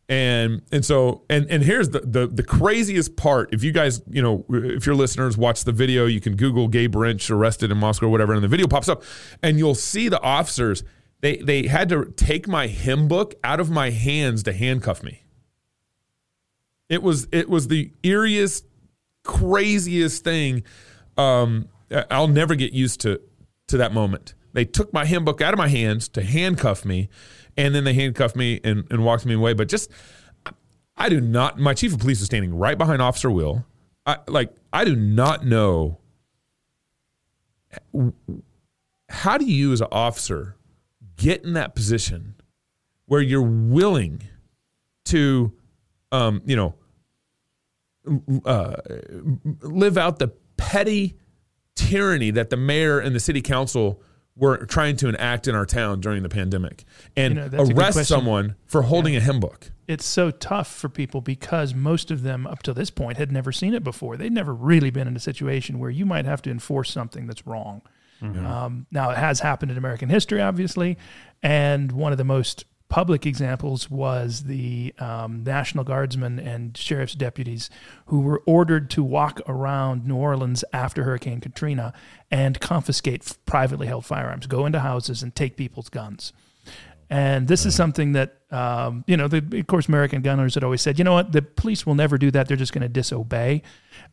And 0.08 0.62
and 0.72 0.86
so 0.86 1.24
and 1.32 1.50
and 1.50 1.64
here's 1.64 1.90
the, 1.90 2.02
the 2.02 2.28
the 2.28 2.44
craziest 2.44 3.16
part. 3.16 3.52
If 3.52 3.64
you 3.64 3.72
guys, 3.72 4.04
you 4.08 4.22
know, 4.22 4.46
if 4.50 4.86
your 4.86 4.94
listeners 4.94 5.36
watch 5.36 5.64
the 5.64 5.72
video, 5.72 6.06
you 6.06 6.22
can 6.22 6.36
Google 6.36 6.68
Gabe 6.68 6.96
Rench 6.96 7.32
arrested 7.32 7.72
in 7.72 7.80
Moscow 7.80 8.06
or 8.06 8.10
whatever, 8.10 8.36
and 8.36 8.44
the 8.44 8.48
video 8.48 8.68
pops 8.68 8.88
up, 8.88 9.02
and 9.42 9.58
you'll 9.58 9.74
see 9.74 10.08
the 10.08 10.22
officers. 10.22 10.84
They 11.22 11.38
they 11.38 11.66
had 11.66 11.90
to 11.90 12.06
take 12.16 12.48
my 12.48 12.68
hymn 12.68 13.08
book 13.08 13.34
out 13.44 13.60
of 13.60 13.72
my 13.72 13.90
hands 13.90 14.44
to 14.44 14.54
handcuff 14.54 15.02
me. 15.02 15.25
It 16.90 17.02
was 17.02 17.28
it 17.32 17.50
was 17.50 17.68
the 17.68 17.92
eeriest, 18.04 18.64
craziest 19.24 20.24
thing. 20.24 20.64
Um, 21.18 21.70
I'll 22.12 22.28
never 22.28 22.56
get 22.56 22.74
used 22.74 23.02
to 23.02 23.22
to 23.68 23.78
that 23.78 23.94
moment. 23.94 24.34
They 24.54 24.66
took 24.66 24.94
my 24.94 25.06
hymn 25.06 25.26
book 25.26 25.42
out 25.42 25.54
of 25.54 25.58
my 25.58 25.68
hands 25.68 26.08
to 26.10 26.24
handcuff 26.24 26.86
me, 26.86 27.10
and 27.58 27.76
then 27.76 27.84
they 27.84 27.94
handcuffed 27.94 28.36
me 28.36 28.62
and, 28.64 28.86
and 28.90 29.04
walked 29.04 29.26
me 29.26 29.34
away. 29.34 29.54
But 29.54 29.68
just, 29.68 29.92
I 30.96 31.10
do 31.10 31.20
not. 31.20 31.60
My 31.60 31.74
chief 31.74 31.94
of 31.94 32.00
police 32.00 32.22
is 32.22 32.28
standing 32.28 32.56
right 32.56 32.78
behind 32.78 33.02
Officer 33.02 33.30
Will. 33.30 33.66
I 34.06 34.18
like. 34.28 34.52
I 34.72 34.86
do 34.86 34.96
not 34.96 35.46
know. 35.46 36.00
How 39.10 39.38
do 39.38 39.46
you, 39.46 39.74
as 39.74 39.82
an 39.82 39.88
officer, 39.92 40.56
get 41.18 41.44
in 41.44 41.54
that 41.54 41.76
position 41.76 42.36
where 43.08 43.22
you're 43.22 43.42
willing 43.42 44.24
to, 45.06 45.54
um, 46.16 46.42
you 46.46 46.56
know, 46.56 46.76
uh, 48.46 48.76
live 49.62 49.98
out 49.98 50.20
the 50.20 50.30
petty 50.58 51.18
tyranny 51.76 52.32
that 52.32 52.50
the 52.50 52.58
mayor 52.58 53.00
and 53.00 53.16
the 53.16 53.20
city 53.20 53.42
council 53.42 54.02
were 54.38 54.66
trying 54.66 54.98
to 54.98 55.08
enact 55.08 55.48
in 55.48 55.56
our 55.56 55.66
town 55.66 56.02
during 56.02 56.22
the 56.22 56.30
pandemic 56.30 56.84
and 57.16 57.36
You 57.36 57.40
know, 57.42 57.48
that's 57.48 57.70
a 57.70 57.74
good 57.74 57.82
arrest 57.82 58.10
someone 58.10 58.56
for 58.66 58.82
holding 58.84 59.16
a 59.16 59.20
hymn 59.20 59.40
book. 59.40 59.72
it's 59.88 60.06
so 60.06 60.30
tough 60.30 60.68
for 60.68 60.90
people 60.90 61.22
because 61.22 61.74
most 61.74 62.12
of 62.12 62.22
them 62.22 62.46
up 62.46 62.62
to 62.64 62.74
this 62.74 62.90
point 62.90 63.18
had 63.18 63.32
never 63.32 63.52
seen 63.52 63.74
it 63.74 63.84
before. 63.84 64.18
They'd 64.18 64.34
never 64.34 64.54
really 64.54 64.90
been 64.90 65.08
in 65.08 65.16
a 65.16 65.20
situation 65.20 65.80
where 65.80 65.90
you 65.90 66.06
might 66.06 66.26
have 66.26 66.42
to 66.44 66.52
enforce 66.52 66.92
something 66.92 67.28
that's 67.28 67.46
wrong. 67.48 67.82
Um, 68.22 68.88
now, 68.92 69.12
it 69.12 69.18
has 69.18 69.40
happened 69.42 69.72
in 69.72 69.78
American 69.78 70.10
history, 70.10 70.42
obviously, 70.42 70.98
and 71.44 71.92
one 71.92 72.12
of 72.12 72.18
the 72.18 72.24
most 72.24 72.66
public 72.90 73.26
examples 73.26 73.90
was 73.90 74.44
the 74.44 74.94
um, 75.00 75.44
National 75.44 75.84
Guardsmen 75.84 76.40
and 76.40 76.78
sheriff's 76.78 77.16
deputies 77.16 77.70
who 78.08 78.22
were 78.22 78.42
ordered 78.46 78.90
to 78.92 79.04
walk 79.04 79.42
around 79.48 80.06
New 80.06 80.16
Orleans 80.16 80.64
after 80.72 81.04
Hurricane 81.04 81.42
Katrina 81.42 81.94
and 82.30 82.60
confiscate 82.60 83.22
f- 83.26 83.38
privately 83.46 83.88
held 83.88 84.06
firearms, 84.06 84.48
go 84.48 84.66
into 84.66 84.80
houses 84.80 85.24
and 85.24 85.36
take 85.36 85.58
people's 85.58 85.90
guns. 85.90 86.32
And 87.10 87.48
this 87.48 87.66
is 87.66 87.76
something 87.76 88.14
that, 88.14 88.38
um, 88.50 89.04
you 89.06 89.16
know, 89.16 89.28
the, 89.28 89.60
of 89.60 89.68
course, 89.68 89.88
American 89.88 90.22
gun 90.24 90.40
owners 90.40 90.56
had 90.56 90.64
always 90.64 90.82
said, 90.82 90.98
you 90.98 91.04
know 91.04 91.14
what, 91.14 91.32
the 91.32 91.44
police 91.44 91.86
will 91.86 91.94
never 91.94 92.18
do 92.18 92.32
that. 92.32 92.48
They're 92.48 92.58
just 92.58 92.74
going 92.74 92.82
to 92.82 92.90
disobey. 92.90 93.62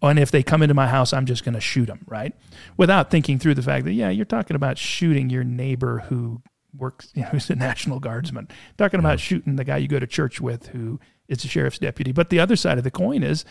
And 0.03 0.19
if 0.19 0.31
they 0.31 0.43
come 0.43 0.63
into 0.63 0.75
my 0.75 0.89
house, 0.89 1.15
I'm 1.15 1.25
just 1.25 1.43
going 1.43 1.55
to 1.55 1.61
shoot 1.61 1.87
them, 1.87 2.05
right? 2.07 2.35
Without 2.77 3.11
thinking 3.11 3.39
through 3.39 3.55
the 3.55 3.63
fact 3.63 3.87
that, 3.87 3.93
yeah, 3.93 4.11
you're 4.11 4.27
talking 4.27 4.57
about 4.57 4.77
shooting 4.77 5.31
your 5.31 5.45
neighbor 5.45 6.01
who 6.09 6.43
works, 6.77 7.13
you 7.15 7.23
know, 7.23 7.29
who's 7.29 7.51
a 7.51 7.57
National 7.57 8.01
Guardsman. 8.01 8.49
Talking 8.79 9.01
about 9.01 9.21
shooting 9.21 9.57
the 9.57 9.65
guy 9.65 9.79
you 9.79 9.89
go 9.89 9.99
to 9.99 10.07
church 10.07 10.41
with 10.41 10.69
who 10.69 11.01
is 11.29 11.45
a 11.45 11.49
sheriff's 11.49 11.79
deputy. 11.79 12.13
But 12.13 12.31
the 12.31 12.41
other 12.41 12.57
side 12.57 12.79
of 12.79 12.85
the 12.85 12.91
coin 12.91 13.23
is, 13.23 13.45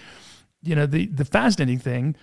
you 0.62 0.76
know, 0.76 0.86
the, 0.86 1.08
the 1.08 1.26
fascinating 1.26 1.80
thing 1.80 2.16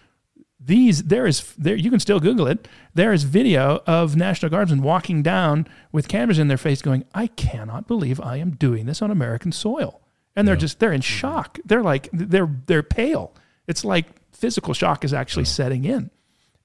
these 0.61 1.05
there 1.05 1.25
is 1.25 1.55
there 1.57 1.77
you 1.77 1.91
can 1.91 2.01
still 2.01 2.19
google 2.19 2.49
it. 2.49 2.67
There 2.95 3.13
is 3.13 3.23
video 3.25 3.81
of 3.87 4.17
national 4.17 4.51
guardsmen 4.51 4.83
walking 4.83 5.23
down 5.23 5.69
with 5.93 6.09
cameras 6.09 6.39
in 6.39 6.49
their 6.49 6.57
face 6.57 6.83
going 6.83 7.05
i 7.15 7.29
cannot 7.29 7.87
believe 7.87 8.21
i 8.21 8.39
am 8.39 8.51
doing 8.51 8.87
this 8.87 9.01
on 9.01 9.11
american 9.11 9.53
soil. 9.53 10.01
And 10.35 10.47
they're 10.47 10.57
just 10.57 10.79
they're 10.79 10.93
in 10.93 11.01
mm-hmm. 11.01 11.19
shock. 11.19 11.59
They're 11.65 11.83
like 11.83 12.09
they're 12.13 12.51
they're 12.67 12.83
pale. 12.83 13.35
It's 13.67 13.85
like 13.85 14.07
physical 14.33 14.75
shock 14.75 15.05
is 15.05 15.13
actually 15.13 15.43
oh. 15.43 15.47
setting 15.47 15.85
in 15.85 16.11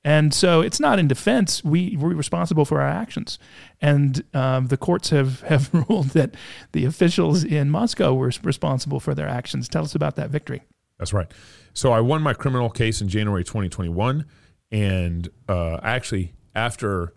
and 0.06 0.34
so 0.34 0.62
it's 0.62 0.80
not 0.80 1.00
in 1.00 1.08
defense 1.08 1.64
we 1.64 1.96
we're 1.98 2.14
responsible 2.14 2.66
for 2.66 2.82
our 2.82 2.90
actions 2.90 3.40
and 3.82 4.24
um, 4.34 4.68
the 4.68 4.78
courts 4.78 5.10
have 5.10 5.42
have 5.42 5.74
ruled 5.90 6.10
that 6.10 6.36
the 6.74 6.86
officials 6.86 7.44
in 7.44 7.70
moscow 7.70 8.14
were 8.14 8.32
responsible 8.44 9.00
for 9.00 9.14
their 9.16 9.28
actions 9.28 9.68
tell 9.70 9.84
us 9.84 9.96
about 9.96 10.16
that 10.16 10.30
victory 10.30 10.62
That's 11.00 11.14
right. 11.14 11.32
So 11.74 11.92
I 11.92 12.02
won 12.02 12.22
my 12.22 12.34
criminal 12.34 12.70
case 12.70 13.02
in 13.02 13.10
January 13.10 13.44
2021, 13.44 14.26
and 14.72 15.28
uh, 15.50 15.80
actually 15.84 16.34
after 16.56 17.14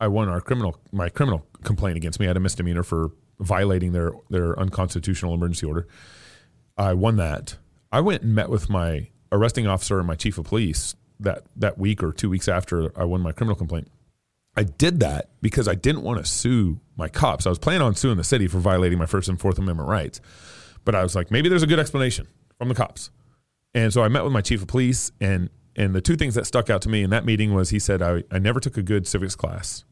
I 0.00 0.08
won 0.08 0.28
our 0.28 0.40
criminal 0.40 0.80
my 0.92 1.08
criminal 1.08 1.46
complaint 1.62 1.96
against 1.96 2.18
me, 2.18 2.26
I 2.26 2.30
had 2.30 2.36
a 2.36 2.40
misdemeanor 2.40 2.82
for 2.82 3.10
violating 3.38 3.92
their 3.92 4.12
their 4.30 4.58
unconstitutional 4.58 5.34
emergency 5.34 5.66
order. 5.66 5.86
I 6.76 6.94
won 6.94 7.16
that. 7.16 7.56
I 7.92 8.00
went 8.00 8.22
and 8.22 8.34
met 8.34 8.48
with 8.48 8.68
my 8.70 9.08
arresting 9.30 9.66
officer 9.66 9.98
and 9.98 10.06
my 10.06 10.14
chief 10.14 10.38
of 10.38 10.46
police 10.46 10.94
that 11.20 11.44
that 11.56 11.78
week 11.78 12.02
or 12.02 12.12
two 12.12 12.30
weeks 12.30 12.48
after 12.48 12.92
I 12.98 13.04
won 13.04 13.20
my 13.20 13.32
criminal 13.32 13.56
complaint. 13.56 13.88
I 14.56 14.64
did 14.64 15.00
that 15.00 15.30
because 15.40 15.68
I 15.68 15.74
didn't 15.74 16.02
want 16.02 16.18
to 16.18 16.24
sue 16.24 16.80
my 16.96 17.08
cops. 17.08 17.46
I 17.46 17.50
was 17.50 17.58
planning 17.58 17.82
on 17.82 17.94
suing 17.94 18.16
the 18.16 18.24
city 18.24 18.48
for 18.48 18.58
violating 18.58 18.98
my 18.98 19.06
First 19.06 19.28
and 19.28 19.38
Fourth 19.38 19.58
Amendment 19.58 19.88
rights, 19.88 20.20
but 20.84 20.94
I 20.94 21.02
was 21.02 21.14
like, 21.14 21.30
maybe 21.30 21.48
there's 21.48 21.62
a 21.62 21.66
good 21.66 21.78
explanation 21.78 22.26
from 22.56 22.68
the 22.68 22.74
cops. 22.74 23.10
And 23.74 23.92
so 23.92 24.02
I 24.02 24.08
met 24.08 24.24
with 24.24 24.32
my 24.32 24.40
chief 24.40 24.62
of 24.62 24.68
police, 24.68 25.12
and 25.20 25.50
and 25.76 25.94
the 25.94 26.00
two 26.00 26.16
things 26.16 26.34
that 26.34 26.46
stuck 26.46 26.70
out 26.70 26.82
to 26.82 26.88
me 26.88 27.02
in 27.02 27.10
that 27.10 27.24
meeting 27.24 27.54
was 27.54 27.70
he 27.70 27.78
said 27.78 28.02
I, 28.02 28.24
I 28.30 28.38
never 28.38 28.58
took 28.58 28.76
a 28.76 28.82
good 28.82 29.06
civics 29.06 29.36
class 29.36 29.84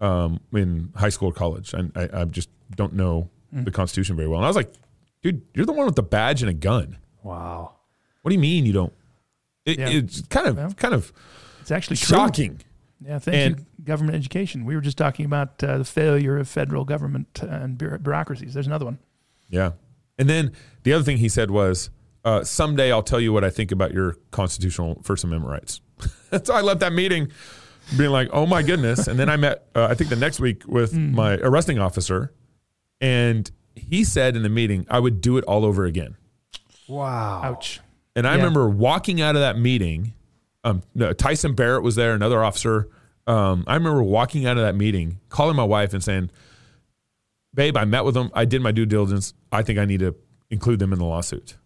um, 0.00 0.40
in 0.52 0.92
high 0.96 1.10
school 1.10 1.28
or 1.30 1.32
college. 1.32 1.74
I, 1.74 1.82
I, 1.94 2.08
I 2.20 2.24
just 2.24 2.48
don't 2.74 2.94
know 2.94 3.28
the 3.52 3.70
Constitution 3.70 4.16
very 4.16 4.28
well. 4.28 4.38
And 4.38 4.46
I 4.46 4.48
was 4.48 4.56
like, 4.56 4.72
dude, 5.22 5.42
you're 5.54 5.66
the 5.66 5.72
one 5.72 5.86
with 5.86 5.96
the 5.96 6.02
badge 6.02 6.42
and 6.42 6.48
a 6.48 6.54
gun. 6.54 6.96
Wow. 7.22 7.74
What 8.22 8.30
do 8.30 8.34
you 8.34 8.40
mean 8.40 8.64
you 8.64 8.72
don't? 8.72 8.92
It, 9.64 9.78
Yeah. 9.78 9.88
It's 9.90 10.22
kind 10.22 10.46
of 10.48 10.56
Well, 10.56 10.72
kind 10.74 10.94
of 10.94 11.12
it's 11.60 11.70
actually 11.70 11.96
true. 11.96 12.16
shocking. 12.16 12.60
Yeah, 13.04 13.18
thank 13.18 13.36
And- 13.36 13.58
you, 13.60 13.66
government 13.84 14.16
education. 14.16 14.64
We 14.64 14.74
were 14.74 14.80
just 14.80 14.96
talking 14.98 15.24
about 15.26 15.62
uh, 15.62 15.78
the 15.78 15.84
failure 15.84 16.38
of 16.38 16.48
federal 16.48 16.84
government 16.84 17.40
uh, 17.42 17.46
and 17.46 17.76
bureaucracies. 17.78 18.54
There's 18.54 18.66
another 18.66 18.84
one. 18.84 18.98
Yeah. 19.48 19.72
And 20.18 20.28
then 20.28 20.52
the 20.84 20.92
other 20.92 21.02
thing 21.04 21.16
he 21.18 21.28
said 21.28 21.50
was, 21.50 21.90
uh, 22.24 22.44
someday 22.44 22.92
I'll 22.92 23.02
tell 23.02 23.20
you 23.20 23.32
what 23.32 23.42
I 23.42 23.50
think 23.50 23.72
about 23.72 23.92
your 23.92 24.16
constitutional 24.30 25.00
First 25.02 25.24
Amendment 25.24 25.50
rights. 25.50 25.80
so 26.44 26.54
I 26.54 26.60
left 26.60 26.78
that 26.80 26.92
meeting 26.92 27.32
being 27.96 28.10
like, 28.10 28.28
oh 28.32 28.46
my 28.46 28.62
goodness. 28.62 29.08
And 29.08 29.18
then 29.18 29.28
I 29.28 29.36
met, 29.36 29.66
uh, 29.74 29.86
I 29.90 29.94
think 29.94 30.08
the 30.10 30.16
next 30.16 30.38
week 30.38 30.62
with 30.68 30.92
my 30.94 31.34
arresting 31.38 31.80
officer, 31.80 32.32
and 33.00 33.50
he 33.74 34.04
said 34.04 34.36
in 34.36 34.42
the 34.44 34.48
meeting, 34.48 34.86
I 34.88 35.00
would 35.00 35.20
do 35.20 35.36
it 35.38 35.44
all 35.44 35.64
over 35.64 35.84
again. 35.84 36.14
Wow. 36.86 37.40
Ouch. 37.42 37.80
And 38.14 38.26
I 38.26 38.32
Yeah. 38.32 38.36
remember 38.38 38.68
walking 38.68 39.20
out 39.20 39.34
of 39.36 39.40
that 39.40 39.58
meeting. 39.58 40.14
Um, 40.64 40.82
no, 40.94 41.12
Tyson 41.12 41.54
Barrett 41.54 41.82
was 41.82 41.96
there, 41.96 42.14
another 42.14 42.44
officer. 42.44 42.88
Um, 43.26 43.64
I 43.66 43.74
remember 43.74 44.02
walking 44.02 44.46
out 44.46 44.56
of 44.56 44.62
that 44.64 44.74
meeting, 44.76 45.18
calling 45.28 45.56
my 45.56 45.64
wife 45.64 45.92
and 45.94 46.02
saying, 46.02 46.30
"Babe, 47.54 47.76
I 47.76 47.84
met 47.84 48.04
with 48.04 48.14
them. 48.14 48.30
I 48.34 48.44
did 48.44 48.62
my 48.62 48.72
due 48.72 48.86
diligence. 48.86 49.34
I 49.50 49.62
think 49.62 49.78
I 49.78 49.84
need 49.84 50.00
to 50.00 50.14
include 50.50 50.78
them 50.78 50.92
in 50.92 50.98
the 50.98 51.04
lawsuit." 51.04 51.56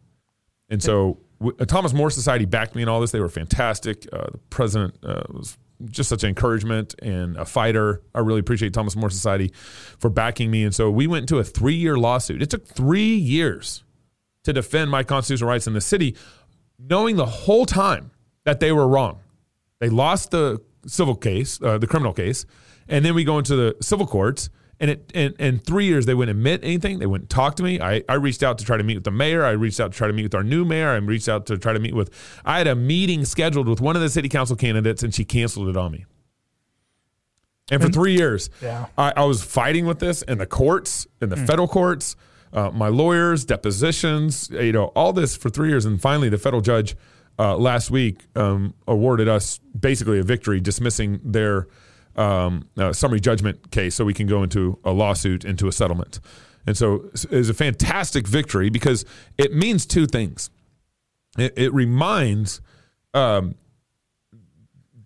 And 0.68 0.82
so, 0.82 1.18
w- 1.40 1.57
uh, 1.61 1.64
Thomas 1.64 1.92
More 1.92 2.11
Society 2.11 2.44
backed 2.44 2.74
me 2.74 2.82
in 2.82 2.88
all 2.88 3.01
this. 3.01 3.11
They 3.12 3.20
were 3.20 3.28
fantastic. 3.28 4.07
Uh, 4.12 4.26
the 4.32 4.38
president 4.51 4.97
uh, 5.05 5.22
was 5.30 5.57
just 5.90 6.09
such 6.09 6.22
an 6.24 6.30
encouragement 6.30 6.94
and 7.03 7.36
a 7.36 7.44
fighter. 7.44 8.03
I 8.14 8.20
really 8.20 8.40
appreciate 8.40 8.72
Thomas 8.72 8.97
More 8.97 9.11
Society 9.11 9.53
for 9.99 10.11
backing 10.11 10.51
me. 10.51 10.64
And 10.64 10.74
so, 10.74 10.90
we 10.90 11.07
went 11.07 11.22
into 11.24 11.38
a 11.38 11.44
three-year 11.44 11.97
lawsuit. 11.99 12.42
It 12.42 12.51
took 12.51 12.66
three 12.66 13.14
years 13.14 13.82
to 14.47 14.53
defend 14.53 14.90
my 14.90 15.03
constitutional 15.05 15.51
rights 15.51 15.66
in 15.66 15.74
the 15.74 15.80
city, 15.80 16.16
knowing 16.78 17.16
the 17.16 17.26
whole 17.26 17.66
time 17.66 18.11
that 18.44 18.59
they 18.61 18.72
were 18.72 18.88
wrong. 18.88 19.20
They 19.78 19.88
lost 19.88 20.30
the 20.30 20.61
civil 20.86 21.14
case, 21.14 21.61
uh, 21.62 21.78
the 21.78 21.86
criminal 21.86 22.12
case, 22.12 22.47
and 22.88 23.05
then 23.05 23.14
we 23.14 23.24
go 23.24 23.38
into 23.38 23.55
the 23.55 23.76
civil 23.82 24.07
courts. 24.07 24.49
And 24.78 24.90
it 24.90 25.11
and, 25.14 25.34
and 25.38 25.64
three 25.64 25.86
years 25.86 26.05
they 26.05 26.12
wouldn't 26.12 26.36
admit 26.36 26.61
anything. 26.62 26.99
They 26.99 27.07
wouldn't 27.07 27.30
talk 27.30 27.57
to 27.57 27.62
me. 27.62 27.80
I, 27.80 28.03
I 28.11 28.14
reached 28.14 28.42
out 28.42 28.59
to 28.59 28.64
try 28.64 28.76
to 28.76 28.84
meet 28.84 28.97
with 28.97 29.05
the 29.05 29.11
mayor. 29.11 29.42
I 29.42 29.53
reached 29.53 29.80
out 29.80 29.92
to 29.92 29.97
try 29.97 30.07
to 30.07 30.12
meet 30.12 30.24
with 30.24 30.34
our 30.34 30.44
new 30.44 30.66
mayor. 30.66 30.90
I 30.90 30.97
reached 30.97 31.30
out 31.30 31.47
to 31.47 31.57
try 31.57 31.72
to 31.72 31.78
meet 31.78 31.94
with. 31.94 32.11
I 32.44 32.59
had 32.59 32.66
a 32.66 32.74
meeting 32.74 33.24
scheduled 33.24 33.68
with 33.68 33.80
one 33.80 33.97
of 33.97 34.03
the 34.03 34.11
city 34.11 34.28
council 34.28 34.55
candidates, 34.55 35.03
and 35.03 35.14
she 35.14 35.24
canceled 35.24 35.68
it 35.70 35.76
on 35.78 35.92
me. 35.92 36.05
And 37.70 37.82
for 37.82 37.88
three 37.88 38.12
years, 38.14 38.49
Yeah. 38.62 38.86
I, 38.97 39.12
I 39.16 39.24
was 39.24 39.42
fighting 39.42 39.86
with 39.86 39.99
this 39.99 40.22
in 40.22 40.38
the 40.38 40.47
courts, 40.47 41.07
in 41.20 41.30
the 41.30 41.36
federal 41.36 41.66
courts, 41.68 42.14
uh, 42.53 42.70
my 42.70 42.88
lawyers, 42.88 43.44
depositions, 43.44 44.49
you 44.51 44.72
know, 44.72 44.86
all 44.97 45.12
this 45.12 45.36
for 45.36 45.51
three 45.51 45.68
years. 45.68 45.84
And 45.84 46.01
finally, 46.01 46.28
the 46.28 46.38
federal 46.38 46.62
judge 46.62 46.97
uh, 47.38 47.57
last 47.57 47.90
week 47.90 48.20
um, 48.34 48.74
awarded 48.86 49.28
us 49.28 49.59
basically 49.78 50.18
a 50.18 50.22
victory, 50.22 50.61
dismissing 50.61 51.20
their 51.22 51.68
um, 52.16 52.68
uh, 52.78 52.92
summary 52.92 53.20
judgment 53.20 53.70
case 53.70 53.94
so 53.94 54.05
we 54.05 54.14
can 54.14 54.26
go 54.26 54.42
into 54.42 54.78
a 54.84 54.92
lawsuit, 54.92 55.44
into 55.44 55.68
a 55.68 55.72
settlement. 55.72 56.20
And 56.66 56.76
so 56.76 57.09
it's 57.12 57.24
it's 57.26 57.49
a 57.49 57.55
fantastic 57.55 58.26
victory 58.26 58.70
because 58.70 59.05
it 59.38 59.53
means 59.55 59.86
two 59.86 60.07
things. 60.07 60.51
It, 61.38 61.53
it 61.57 61.72
reminds 61.72 62.61
um, 63.14 63.55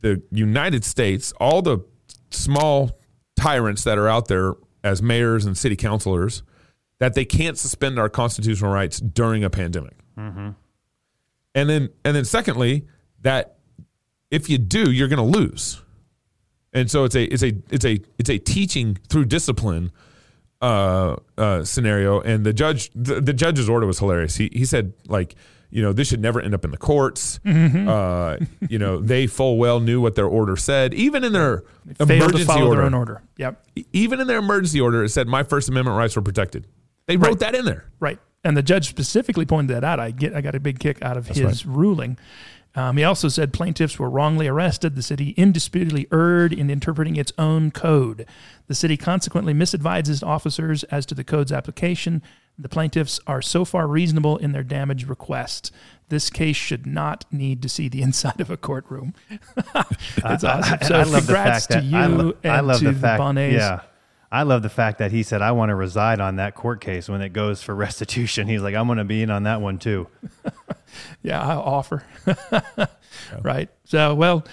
the 0.01 0.23
United 0.31 0.85
States, 0.85 1.33
all 1.41 1.63
the 1.63 1.81
small 2.31 2.99
tyrants 3.37 3.85
that 3.85 3.99
are 3.99 4.09
out 4.09 4.29
there 4.29 4.55
as 4.83 5.03
mayors 5.03 5.45
and 5.45 5.57
city 5.57 5.77
councilors, 5.77 6.43
that 7.01 7.15
they 7.15 7.25
can't 7.25 7.59
suspend 7.59 7.99
our 7.99 8.09
constitutional 8.09 8.71
rights 8.71 9.01
during 9.01 9.43
a 9.43 9.51
pandemic. 9.51 9.97
And 11.53 11.69
then, 11.69 11.89
and 12.05 12.15
then, 12.15 12.25
secondly, 12.25 12.87
that 13.23 13.57
if 14.31 14.49
you 14.49 14.59
do, 14.59 14.91
you're 14.93 15.09
going 15.09 15.33
to 15.33 15.39
lose. 15.39 15.83
And 16.73 16.89
so 16.89 17.03
it's 17.05 17.17
a 17.17 17.25
it's 17.25 17.43
a 17.43 17.53
it's 17.71 17.85
a 17.85 18.01
it's 18.19 18.31
a 18.31 18.39
teaching 18.39 18.97
through 19.09 19.25
discipline 19.25 19.91
uh, 20.63 21.17
uh, 21.37 21.65
scenario. 21.65 22.21
And 22.21 22.47
the 22.47 22.53
judge 22.53 22.91
the, 22.95 23.21
the 23.21 23.33
judge's 23.33 23.69
order 23.69 23.87
was 23.87 23.99
hilarious. 23.99 24.37
He 24.37 24.51
he 24.53 24.65
said 24.65 24.93
like 25.09 25.35
you 25.71 25.83
know 25.83 25.93
this 25.93 26.07
should 26.07 26.21
never 26.21 26.41
end 26.41 26.55
up 26.55 26.65
in 26.65 26.71
the 26.71 26.77
courts. 26.77 27.41
Uh, 27.45 28.37
you 28.69 28.79
know 28.79 28.99
they 29.01 29.27
full 29.27 29.59
well 29.59 29.81
knew 29.81 30.01
what 30.01 30.15
their 30.15 30.27
order 30.29 30.55
said, 30.55 30.95
even 30.95 31.25
in 31.25 31.33
their 31.33 31.65
to 31.99 32.03
emergency 32.03 32.53
order. 32.53 32.77
their 32.77 32.83
own 32.83 32.95
order. 32.95 33.23
Yep. 33.39 33.67
Even 33.93 34.21
in 34.21 34.29
their 34.29 34.39
emergency 34.39 34.81
order, 34.81 35.03
it 35.03 35.09
said 35.09 35.27
my 35.27 35.43
First 35.43 35.69
Amendment 35.69 35.97
rights 35.97 36.15
were 36.15 36.23
protected. 36.23 36.69
They 37.11 37.17
wrote 37.17 37.29
Right. 37.31 37.39
that 37.41 37.55
in 37.55 37.65
there. 37.65 37.85
Right. 37.99 38.19
And 38.45 38.57
the 38.57 38.63
judge 38.63 38.89
specifically 38.89 39.45
pointed 39.45 39.75
that 39.77 39.85
out. 39.85 40.01
I 40.01 40.13
get 40.13 40.35
I 40.35 40.41
got 40.41 40.55
a 40.55 40.61
big 40.61 40.79
kick 40.79 41.03
out 41.03 41.17
of 41.17 41.27
his 41.29 41.67
ruling. 41.67 42.17
Um, 42.77 42.97
he 42.97 43.03
also 43.03 43.29
said 43.29 43.53
plaintiffs 43.53 43.99
were 43.99 44.09
wrongly 44.09 44.47
arrested. 44.47 44.95
The 44.95 45.03
city 45.03 45.31
indisputably 45.37 46.07
erred 46.13 46.53
in 46.53 46.71
interpreting 46.71 47.17
its 47.17 47.33
own 47.37 47.73
code. 47.73 48.27
The 48.69 48.77
city 48.77 48.97
consequently 48.97 49.53
misadvises 49.53 50.25
officers 50.25 50.85
as 50.85 51.05
to 51.07 51.15
the 51.17 51.25
code's 51.25 51.51
application. 51.51 52.23
The 52.57 52.69
plaintiffs 52.69 53.19
are 53.27 53.43
so 53.43 53.65
far 53.65 53.89
reasonable 53.89 54.37
in 54.37 54.53
their 54.53 54.63
damage 54.63 55.07
requests. 55.09 55.73
This 56.11 56.31
case 56.31 56.55
should 56.57 56.87
not 56.87 57.25
need 57.33 57.61
to 57.63 57.69
see 57.69 57.89
the 57.89 58.03
inside 58.07 58.41
of 58.41 58.51
a 58.51 58.57
courtroom. 58.57 59.15
it's 59.31 60.45
awesome. 60.45 60.79
So 60.83 60.95
I 60.95 61.03
love 61.03 61.11
the 61.11 61.19
congrats 61.19 61.67
fact 61.67 61.71
to 61.73 61.75
that 61.79 61.85
you 61.85 61.97
I, 61.97 62.07
lo- 62.07 62.35
and 62.45 62.53
I 62.53 62.61
love 62.61 62.79
to 62.79 62.93
the 62.93 62.93
fact. 62.99 63.19
Bonnets. 63.19 63.55
Yeah, 63.57 63.81
I 64.33 64.45
love 64.45 64.63
the 64.63 64.69
fact 64.69 64.99
that 64.99 65.11
he 65.11 65.23
said, 65.23 65.43
"I 65.43 65.53
want 65.53 65.71
to 65.71 65.75
reside 65.75 66.21
on 66.21 66.37
that 66.37 66.55
court 66.55 66.81
case 66.81 67.09
when 67.09 67.21
it 67.21 67.33
goes 67.33 67.63
for 67.63 67.75
restitution." 67.87 68.47
He's 68.49 68.63
like, 68.63 68.75
"I'm 68.75 68.87
going 68.87 68.99
to 68.99 69.05
be 69.05 69.23
in 69.23 69.31
on 69.31 69.43
that 69.45 69.61
one 69.61 69.79
too." 69.79 70.07
Yeah, 71.23 71.41
I'll 71.41 71.61
offer. 71.61 72.03
Right. 73.43 73.69
So, 73.85 74.15
well, 74.15 74.45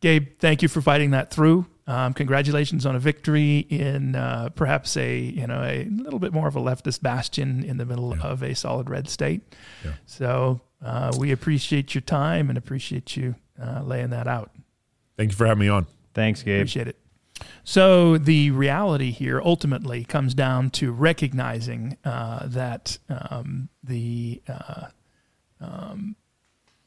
Gabe, 0.00 0.38
thank 0.38 0.62
you 0.62 0.68
for 0.68 0.80
fighting 0.80 1.12
that 1.12 1.30
through. 1.30 1.66
Um, 1.86 2.12
congratulations 2.12 2.84
on 2.84 2.94
a 2.94 2.98
victory 2.98 3.58
in 3.60 4.14
uh, 4.16 4.50
perhaps 4.54 4.96
a 4.96 5.18
you 5.18 5.46
know 5.46 5.62
a 5.62 5.84
little 5.84 6.18
bit 6.18 6.32
more 6.32 6.46
of 6.48 6.56
a 6.56 6.60
leftist 6.60 7.00
bastion 7.00 7.64
in 7.64 7.78
the 7.78 7.86
middle 7.86 8.14
of 8.22 8.42
a 8.42 8.54
solid 8.54 8.90
red 8.90 9.08
state. 9.08 9.40
Yeah. 9.84 9.92
So 10.04 10.60
uh, 10.84 11.12
we 11.18 11.32
appreciate 11.32 11.94
your 11.94 12.02
time 12.02 12.50
and 12.50 12.58
appreciate 12.58 13.16
you 13.16 13.34
uh, 13.62 13.82
laying 13.82 14.10
that 14.10 14.26
out. 14.26 14.50
Thank 15.16 15.30
you 15.30 15.36
for 15.36 15.46
having 15.46 15.60
me 15.60 15.68
on. 15.68 15.86
Thanks, 16.12 16.42
Gabe. 16.42 16.60
Appreciate 16.60 16.88
it. 16.88 16.96
So 17.64 18.18
the 18.18 18.50
reality 18.50 19.10
here 19.10 19.40
ultimately 19.44 20.04
comes 20.04 20.34
down 20.34 20.70
to 20.70 20.92
recognizing 20.92 21.96
uh, 22.04 22.46
that 22.46 22.98
um, 23.08 23.68
the 23.82 24.42
uh, 24.48 24.86
um, 25.60 26.16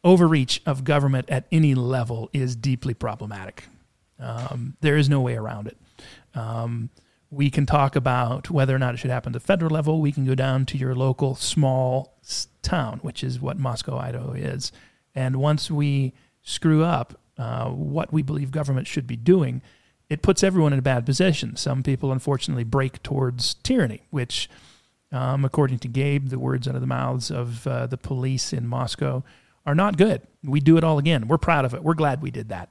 overreach 0.03 0.61
of 0.65 0.83
government 0.83 1.29
at 1.29 1.45
any 1.51 1.75
level 1.75 2.29
is 2.33 2.55
deeply 2.55 2.93
problematic. 2.93 3.65
Um, 4.19 4.77
there 4.81 4.97
is 4.97 5.09
no 5.09 5.21
way 5.21 5.35
around 5.35 5.67
it. 5.67 5.77
Um, 6.33 6.89
we 7.29 7.49
can 7.49 7.65
talk 7.65 7.95
about 7.95 8.49
whether 8.49 8.75
or 8.75 8.79
not 8.79 8.93
it 8.93 8.97
should 8.97 9.09
happen 9.09 9.31
at 9.31 9.41
the 9.41 9.45
federal 9.45 9.71
level. 9.71 10.01
We 10.01 10.11
can 10.11 10.25
go 10.25 10.35
down 10.35 10.65
to 10.67 10.77
your 10.77 10.93
local 10.93 11.35
small 11.35 12.17
town, 12.61 12.99
which 13.03 13.23
is 13.23 13.39
what 13.39 13.57
Moscow, 13.57 13.97
Idaho 13.97 14.33
is. 14.33 14.71
And 15.15 15.37
once 15.37 15.71
we 15.71 16.13
screw 16.41 16.83
up 16.83 17.19
uh, 17.37 17.69
what 17.69 18.11
we 18.11 18.21
believe 18.21 18.51
government 18.51 18.87
should 18.87 19.07
be 19.07 19.15
doing, 19.15 19.61
it 20.11 20.21
puts 20.21 20.43
everyone 20.43 20.73
in 20.73 20.79
a 20.79 20.81
bad 20.81 21.05
position. 21.05 21.55
Some 21.55 21.83
people, 21.83 22.11
unfortunately, 22.11 22.65
break 22.65 23.01
towards 23.01 23.53
tyranny, 23.63 24.01
which, 24.09 24.49
um, 25.09 25.45
according 25.45 25.79
to 25.79 25.87
Gabe, 25.87 26.27
the 26.27 26.37
words 26.37 26.67
out 26.67 26.75
of 26.75 26.81
the 26.81 26.87
mouths 26.87 27.31
of 27.31 27.65
uh, 27.65 27.87
the 27.87 27.95
police 27.95 28.51
in 28.51 28.67
Moscow 28.67 29.23
are 29.65 29.73
not 29.73 29.95
good. 29.95 30.21
We 30.43 30.59
do 30.59 30.75
it 30.75 30.83
all 30.83 30.99
again. 30.99 31.29
We're 31.29 31.37
proud 31.37 31.63
of 31.63 31.73
it. 31.73 31.81
We're 31.81 31.93
glad 31.93 32.21
we 32.21 32.29
did 32.29 32.49
that. 32.49 32.67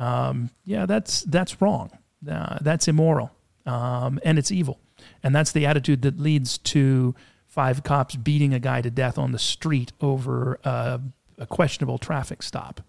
Um, 0.00 0.50
yeah, 0.64 0.84
that's 0.84 1.22
that's 1.22 1.62
wrong. 1.62 1.96
Uh, 2.28 2.58
that's 2.60 2.88
immoral, 2.88 3.30
um, 3.66 4.18
and 4.24 4.36
it's 4.36 4.50
evil. 4.50 4.80
And 5.22 5.32
that's 5.32 5.52
the 5.52 5.66
attitude 5.66 6.02
that 6.02 6.18
leads 6.18 6.58
to 6.58 7.14
five 7.46 7.84
cops 7.84 8.16
beating 8.16 8.52
a 8.52 8.58
guy 8.58 8.80
to 8.80 8.90
death 8.90 9.16
on 9.16 9.30
the 9.30 9.38
street 9.38 9.92
over 10.00 10.58
uh, 10.64 10.98
a 11.38 11.46
questionable 11.46 11.98
traffic 11.98 12.42
stop. 12.42 12.80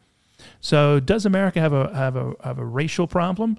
So, 0.59 0.99
does 0.99 1.25
America 1.25 1.59
have 1.59 1.73
a 1.73 1.93
have 1.93 2.15
a 2.15 2.33
have 2.43 2.57
a 2.57 2.65
racial 2.65 3.05
problem? 3.05 3.57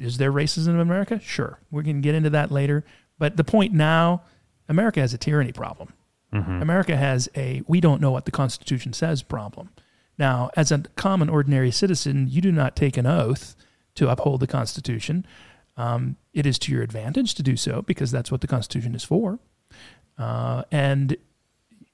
Is 0.00 0.18
there 0.18 0.32
racism 0.32 0.68
in 0.68 0.80
America? 0.80 1.20
Sure, 1.20 1.60
We 1.70 1.84
can 1.84 2.00
get 2.00 2.14
into 2.14 2.30
that 2.30 2.50
later. 2.50 2.84
But 3.18 3.36
the 3.36 3.44
point 3.44 3.72
now, 3.72 4.22
America 4.68 5.00
has 5.00 5.14
a 5.14 5.18
tyranny 5.18 5.52
problem. 5.52 5.92
America 6.32 6.96
has 6.96 7.28
a 7.34 7.62
we 7.66 7.80
don't 7.80 8.00
know 8.00 8.12
what 8.12 8.24
the 8.24 8.30
Constitution 8.30 8.92
says 8.92 9.22
problem. 9.22 9.70
Now, 10.16 10.50
as 10.56 10.70
a 10.70 10.78
common 10.96 11.28
ordinary 11.28 11.70
citizen, 11.72 12.28
you 12.28 12.40
do 12.40 12.52
not 12.52 12.76
take 12.76 12.96
an 12.96 13.06
oath 13.06 13.56
to 13.96 14.08
uphold 14.08 14.40
the 14.40 14.46
Constitution. 14.46 15.26
Um, 15.76 16.16
it 16.32 16.46
is 16.46 16.58
to 16.60 16.72
your 16.72 16.82
advantage 16.82 17.34
to 17.34 17.42
do 17.42 17.56
so 17.56 17.82
because 17.82 18.10
that's 18.12 18.30
what 18.30 18.42
the 18.42 18.46
Constitution 18.46 18.94
is 18.94 19.02
for. 19.02 19.40
Uh, 20.18 20.62
and 20.70 21.16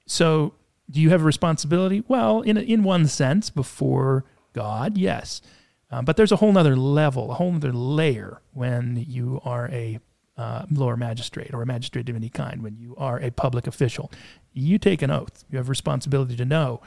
so, 0.05 0.53
do 0.89 1.01
you 1.01 1.09
have 1.09 1.21
a 1.21 1.25
responsibility? 1.25 2.03
Well, 2.07 2.41
in 2.41 2.57
in 2.57 2.83
one 2.83 3.07
sense, 3.07 3.49
before 3.49 4.25
God, 4.53 4.97
yes. 4.97 5.41
Um, 5.89 6.03
but 6.05 6.17
there's 6.17 6.31
a 6.31 6.35
whole 6.37 6.57
other 6.57 6.75
level, 6.75 7.31
a 7.31 7.35
whole 7.35 7.55
other 7.55 7.71
layer 7.71 8.41
when 8.53 9.05
you 9.07 9.39
are 9.45 9.69
a 9.69 9.99
uh, 10.37 10.65
lower 10.69 10.97
magistrate 10.97 11.53
or 11.53 11.61
a 11.61 11.65
magistrate 11.65 12.09
of 12.09 12.15
any 12.15 12.29
kind, 12.29 12.61
when 12.61 12.75
you 12.77 12.95
are 12.97 13.19
a 13.19 13.31
public 13.31 13.65
official. 13.67 14.11
You 14.53 14.77
take 14.77 15.01
an 15.01 15.09
oath. 15.11 15.43
You 15.49 15.57
have 15.57 15.69
responsibility 15.69 16.35
to 16.35 16.45
know. 16.45 16.81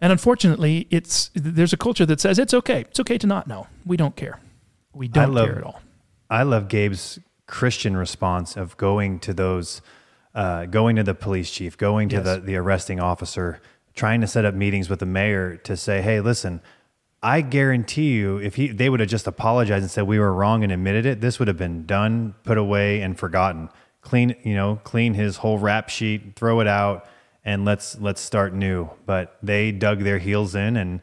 And 0.00 0.10
unfortunately, 0.10 0.88
it's 0.90 1.30
there's 1.34 1.72
a 1.72 1.76
culture 1.76 2.04
that 2.06 2.20
says 2.20 2.38
it's 2.38 2.52
okay. 2.52 2.80
It's 2.80 2.98
okay 3.00 3.18
to 3.18 3.26
not 3.26 3.46
know. 3.46 3.68
We 3.86 3.96
don't 3.96 4.16
care. 4.16 4.40
We 4.92 5.06
don't 5.08 5.32
love- 5.32 5.46
care 5.48 5.58
at 5.58 5.64
all. 5.64 5.80
I 6.28 6.42
love 6.42 6.68
Gabe's 6.68 7.18
Christian 7.46 7.96
response 7.96 8.56
of 8.56 8.76
going 8.78 9.20
to 9.20 9.34
those, 9.34 9.80
uh, 10.34 10.64
going 10.66 10.96
to 10.96 11.02
the 11.02 11.14
police 11.14 11.50
chief, 11.50 11.76
going 11.76 12.08
to 12.08 12.16
Yes. 12.16 12.24
the, 12.24 12.40
the 12.40 12.56
arresting 12.56 12.98
officer, 13.00 13.60
trying 13.94 14.22
to 14.22 14.26
set 14.26 14.44
up 14.46 14.54
meetings 14.54 14.88
with 14.88 14.98
the 15.00 15.06
mayor 15.06 15.56
to 15.58 15.76
say, 15.76 16.00
hey, 16.00 16.20
listen, 16.20 16.62
I 17.22 17.40
guarantee 17.40 18.14
you, 18.14 18.38
if 18.38 18.56
he 18.56 18.68
they 18.68 18.90
would 18.90 18.98
have 18.98 19.08
just 19.08 19.28
apologized 19.28 19.82
and 19.82 19.90
said 19.90 20.04
we 20.04 20.18
were 20.18 20.32
wrong 20.32 20.64
and 20.64 20.72
admitted 20.72 21.06
it, 21.06 21.20
this 21.20 21.38
would 21.38 21.48
have 21.48 21.56
been 21.56 21.86
done, 21.86 22.34
put 22.42 22.58
away, 22.58 23.00
and 23.00 23.16
forgotten. 23.16 23.68
Clean, 24.00 24.34
you 24.42 24.54
know, 24.54 24.80
clean 24.82 25.14
his 25.14 25.36
whole 25.36 25.58
rap 25.58 25.88
sheet, 25.88 26.34
throw 26.34 26.58
it 26.58 26.66
out, 26.66 27.06
and 27.44 27.64
let's 27.64 27.96
let's 28.00 28.20
start 28.20 28.54
new. 28.54 28.90
But 29.06 29.36
they 29.40 29.70
dug 29.70 30.00
their 30.00 30.18
heels 30.18 30.56
in 30.56 30.76
and 30.76 31.00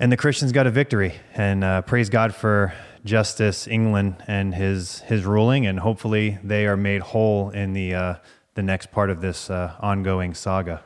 and 0.00 0.10
the 0.10 0.16
Christians 0.16 0.52
got 0.52 0.66
a 0.66 0.70
victory. 0.70 1.14
And 1.34 1.62
uh, 1.62 1.82
praise 1.82 2.08
God 2.08 2.34
for 2.34 2.72
Justice 3.04 3.68
England 3.68 4.16
and 4.26 4.54
his 4.54 5.00
his 5.00 5.24
ruling, 5.24 5.66
and 5.66 5.78
hopefully 5.78 6.38
they 6.42 6.66
are 6.66 6.76
made 6.76 7.00
whole 7.00 7.50
in 7.50 7.74
the 7.74 7.94
uh, 7.94 8.14
the 8.54 8.62
next 8.62 8.90
part 8.90 9.10
of 9.10 9.20
this 9.20 9.50
uh, 9.50 9.74
ongoing 9.78 10.34
saga. 10.34 10.82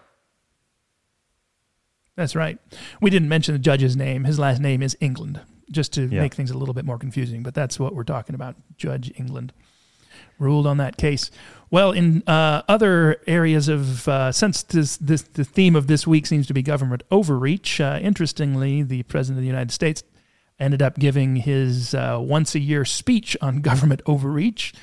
That's 2.16 2.36
right. 2.36 2.58
We 3.00 3.10
didn't 3.10 3.28
mention 3.28 3.54
the 3.54 3.58
judge's 3.58 3.96
name. 3.96 4.24
His 4.24 4.38
last 4.38 4.60
name 4.60 4.82
is 4.82 4.96
England, 5.00 5.40
just 5.70 5.92
to 5.94 6.02
Yeah. 6.08 6.20
make 6.20 6.34
things 6.34 6.50
a 6.50 6.58
little 6.58 6.74
bit 6.74 6.84
more 6.84 6.98
confusing. 6.98 7.42
But 7.42 7.54
that's 7.54 7.78
what 7.80 7.94
we're 7.94 8.04
talking 8.04 8.34
about. 8.34 8.56
Judge 8.76 9.10
England 9.16 9.52
ruled 10.38 10.66
on 10.66 10.76
that 10.76 10.96
case. 10.98 11.30
Well, 11.70 11.92
in 11.92 12.22
uh, 12.26 12.62
other 12.68 13.16
areas 13.26 13.68
of, 13.68 14.06
uh, 14.08 14.30
since 14.32 14.62
this, 14.62 14.98
this 14.98 15.22
the 15.22 15.44
theme 15.44 15.74
of 15.74 15.86
this 15.86 16.06
week 16.06 16.26
seems 16.26 16.46
to 16.48 16.54
be 16.54 16.62
government 16.62 17.02
overreach. 17.10 17.80
Uh, 17.80 17.98
interestingly, 18.02 18.82
the 18.82 19.04
president 19.04 19.38
of 19.38 19.42
the 19.42 19.46
United 19.48 19.70
States 19.70 20.02
ended 20.60 20.82
up 20.82 20.98
giving 20.98 21.36
his 21.36 21.94
uh, 21.94 22.18
once 22.20 22.54
a 22.54 22.58
year 22.60 22.84
speech 22.84 23.36
on 23.40 23.60
government 23.62 24.02
overreach. 24.04 24.74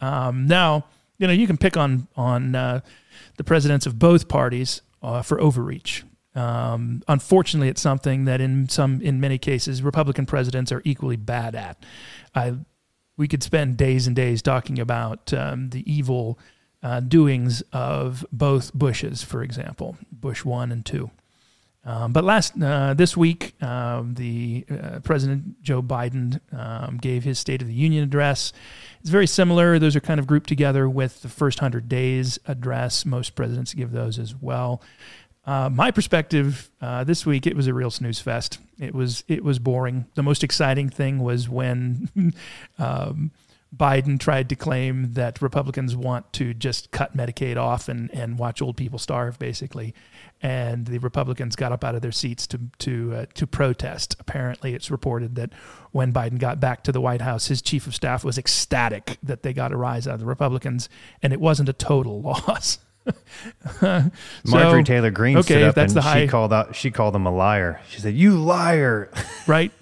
Um, 0.00 0.46
now, 0.46 0.86
you 1.18 1.26
know, 1.26 1.32
you 1.34 1.46
can 1.46 1.58
pick 1.58 1.76
on 1.76 2.08
on 2.16 2.54
uh, 2.54 2.80
the 3.36 3.44
presidents 3.44 3.84
of 3.84 3.98
both 3.98 4.28
parties 4.28 4.80
uh, 5.02 5.20
for 5.20 5.38
overreach. 5.38 6.04
Um, 6.34 7.02
unfortunately, 7.08 7.68
it's 7.68 7.80
something 7.80 8.24
that 8.26 8.40
in 8.40 8.68
some, 8.68 9.00
in 9.00 9.20
many 9.20 9.38
cases, 9.38 9.82
Republican 9.82 10.26
presidents 10.26 10.70
are 10.70 10.82
equally 10.84 11.16
bad 11.16 11.54
at. 11.54 11.84
I, 12.34 12.54
we 13.16 13.28
could 13.28 13.42
spend 13.42 13.76
days 13.76 14.06
and 14.06 14.14
days 14.14 14.40
talking 14.40 14.78
about 14.78 15.32
um, 15.32 15.68
the 15.70 15.90
evil 15.92 16.38
uh, 16.82 17.00
doings 17.00 17.62
of 17.72 18.24
both 18.32 18.72
Bushes, 18.72 19.22
for 19.22 19.42
example, 19.42 19.96
Bush 20.10 20.44
one 20.44 20.72
and 20.72 20.86
two. 20.86 21.10
Um, 21.82 22.12
but 22.12 22.24
last 22.24 22.52
uh, 22.62 22.92
this 22.92 23.16
week, 23.16 23.54
um, 23.62 24.14
the 24.14 24.66
uh, 24.70 25.00
President 25.00 25.62
Joe 25.62 25.82
Biden 25.82 26.40
um, 26.52 26.98
gave 26.98 27.24
his 27.24 27.38
State 27.38 27.62
of 27.62 27.68
the 27.68 27.74
Union 27.74 28.04
address. 28.04 28.52
It's 29.00 29.08
very 29.08 29.26
similar; 29.26 29.78
those 29.78 29.96
are 29.96 30.00
kind 30.00 30.20
of 30.20 30.26
grouped 30.26 30.48
together 30.48 30.90
with 30.90 31.22
the 31.22 31.30
first 31.30 31.58
hundred 31.60 31.88
days 31.88 32.38
address. 32.46 33.06
Most 33.06 33.34
presidents 33.34 33.72
give 33.72 33.92
those 33.92 34.18
as 34.18 34.34
well. 34.34 34.82
Uh, 35.44 35.70
my 35.70 35.90
perspective 35.90 36.70
uh, 36.80 37.02
this 37.04 37.24
week, 37.24 37.46
it 37.46 37.56
was 37.56 37.66
a 37.66 37.74
real 37.74 37.90
snooze 37.90 38.20
fest. 38.20 38.58
It 38.78 38.94
was 38.94 39.24
it 39.26 39.42
was 39.42 39.58
boring. 39.58 40.06
The 40.14 40.22
most 40.22 40.44
exciting 40.44 40.90
thing 40.90 41.18
was 41.18 41.48
when 41.48 42.34
um, 42.78 43.30
Biden 43.74 44.18
tried 44.18 44.48
to 44.48 44.56
claim 44.56 45.12
that 45.12 45.40
Republicans 45.40 45.94
want 45.94 46.32
to 46.34 46.52
just 46.52 46.90
cut 46.90 47.16
Medicaid 47.16 47.56
off 47.56 47.88
and, 47.88 48.10
and 48.12 48.38
watch 48.38 48.60
old 48.60 48.76
people 48.76 48.98
starve, 48.98 49.38
basically. 49.38 49.94
And 50.42 50.86
the 50.86 50.98
Republicans 50.98 51.54
got 51.54 51.70
up 51.70 51.84
out 51.84 51.94
of 51.94 52.02
their 52.02 52.12
seats 52.12 52.46
to 52.48 52.60
to 52.78 53.14
uh, 53.14 53.26
to 53.34 53.46
protest. 53.46 54.16
Apparently, 54.18 54.74
it's 54.74 54.90
reported 54.90 55.36
that 55.36 55.52
when 55.92 56.12
Biden 56.12 56.38
got 56.38 56.58
back 56.58 56.82
to 56.84 56.92
the 56.92 57.00
White 57.00 57.20
House, 57.20 57.46
his 57.46 57.62
chief 57.62 57.86
of 57.86 57.94
staff 57.94 58.24
was 58.24 58.38
ecstatic 58.38 59.18
that 59.22 59.42
they 59.42 59.52
got 59.52 59.72
a 59.72 59.76
rise 59.76 60.08
out 60.08 60.14
of 60.14 60.20
the 60.20 60.26
Republicans, 60.26 60.88
and 61.22 61.32
it 61.32 61.40
wasn't 61.40 61.68
a 61.68 61.74
total 61.74 62.20
loss. 62.46 62.78
Marjorie 63.82 64.10
So, 64.44 64.82
Taylor 64.82 65.10
Greene 65.10 65.38
okay, 65.38 65.54
stood 65.54 65.62
up 65.62 65.74
that's 65.74 65.92
and 65.92 65.96
the 65.98 66.02
high- 66.02 66.22
she 66.22 66.28
called 66.28 66.52
out. 66.52 66.74
She 66.76 66.90
called 66.90 67.14
him 67.14 67.26
a 67.26 67.30
liar. 67.34 67.80
She 67.88 68.00
said, 68.00 68.14
"You 68.14 68.36
liar." 68.36 69.10
right? 69.46 69.72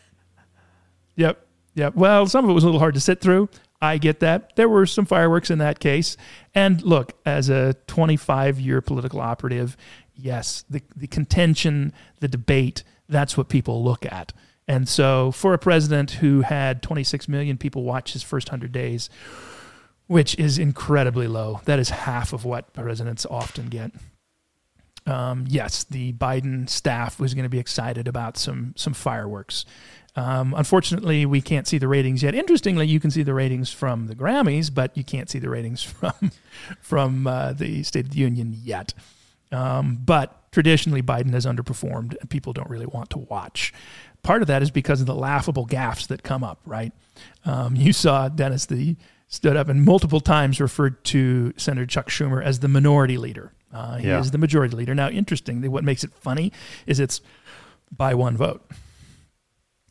Yep. 1.16 1.44
Yep. 1.74 1.94
Well, 1.94 2.26
some 2.26 2.44
of 2.44 2.50
it 2.50 2.54
was 2.54 2.64
a 2.64 2.66
little 2.66 2.80
hard 2.80 2.94
to 2.94 3.00
sit 3.00 3.20
through. 3.20 3.48
I 3.80 3.98
get 3.98 4.20
that. 4.20 4.56
There 4.56 4.68
were 4.68 4.86
some 4.86 5.04
fireworks 5.06 5.50
in 5.50 5.58
that 5.58 5.78
case. 5.78 6.16
And 6.54 6.82
look, 6.82 7.12
as 7.24 7.48
a 7.48 7.74
25 7.86 8.58
year 8.60 8.80
political 8.80 9.20
operative, 9.20 9.76
yes, 10.16 10.64
the, 10.68 10.82
the 10.96 11.06
contention, 11.06 11.92
the 12.20 12.26
debate, 12.28 12.82
that's 13.08 13.36
what 13.36 13.48
people 13.48 13.84
look 13.84 14.04
at. 14.04 14.32
And 14.66 14.88
so 14.88 15.30
for 15.30 15.54
a 15.54 15.58
president 15.58 16.10
who 16.12 16.42
had 16.42 16.82
26 16.82 17.28
million 17.28 17.56
people 17.56 17.84
watch 17.84 18.12
his 18.12 18.22
first 18.22 18.48
100 18.48 18.72
days, 18.72 19.08
which 20.08 20.36
is 20.36 20.58
incredibly 20.58 21.28
low, 21.28 21.60
that 21.64 21.78
is 21.78 21.90
half 21.90 22.32
of 22.32 22.44
what 22.44 22.72
presidents 22.72 23.24
often 23.30 23.68
get 23.68 23.92
um, 25.08 25.46
yes, 25.48 25.84
the 25.84 26.12
Biden 26.12 26.68
staff 26.68 27.18
was 27.18 27.34
going 27.34 27.44
to 27.44 27.48
be 27.48 27.58
excited 27.58 28.06
about 28.06 28.36
some 28.36 28.74
some 28.76 28.92
fireworks. 28.92 29.64
Um, 30.16 30.52
unfortunately, 30.56 31.26
we 31.26 31.40
can't 31.40 31.66
see 31.66 31.78
the 31.78 31.88
ratings 31.88 32.22
yet. 32.22 32.34
Interestingly, 32.34 32.86
you 32.86 33.00
can 33.00 33.10
see 33.10 33.22
the 33.22 33.34
ratings 33.34 33.72
from 33.72 34.06
the 34.06 34.14
Grammys, 34.14 34.72
but 34.72 34.96
you 34.96 35.04
can't 35.04 35.30
see 35.30 35.38
the 35.38 35.48
ratings 35.48 35.82
from 35.82 36.30
from 36.80 37.26
uh, 37.26 37.52
the 37.52 37.82
State 37.82 38.06
of 38.06 38.10
the 38.10 38.18
Union 38.18 38.54
yet. 38.62 38.92
Um, 39.50 39.98
but 40.04 40.52
traditionally, 40.52 41.02
Biden 41.02 41.32
has 41.32 41.46
underperformed, 41.46 42.16
and 42.20 42.28
people 42.28 42.52
don't 42.52 42.68
really 42.68 42.86
want 42.86 43.10
to 43.10 43.18
watch. 43.18 43.72
Part 44.22 44.42
of 44.42 44.48
that 44.48 44.62
is 44.62 44.70
because 44.70 45.00
of 45.00 45.06
the 45.06 45.14
laughable 45.14 45.66
gaffes 45.66 46.08
that 46.08 46.22
come 46.22 46.44
up. 46.44 46.60
Right? 46.66 46.92
Um, 47.46 47.76
you 47.76 47.92
saw 47.92 48.28
Dennis 48.28 48.66
the 48.66 48.96
stood 49.28 49.56
up 49.56 49.68
and 49.68 49.84
multiple 49.84 50.20
times 50.20 50.60
referred 50.60 51.04
to 51.04 51.52
Senator 51.56 51.86
Chuck 51.86 52.08
Schumer 52.08 52.42
as 52.42 52.60
the 52.60 52.68
minority 52.68 53.16
leader. 53.18 53.52
Uh, 53.72 53.98
he 53.98 54.08
Yeah. 54.08 54.18
is 54.20 54.30
the 54.30 54.38
majority 54.38 54.74
leader. 54.74 54.94
Now, 54.94 55.08
interestingly, 55.10 55.68
what 55.68 55.84
makes 55.84 56.02
it 56.02 56.10
funny 56.14 56.50
is 56.86 56.98
it's 56.98 57.20
by 57.94 58.14
one 58.14 58.36
vote. 58.36 58.64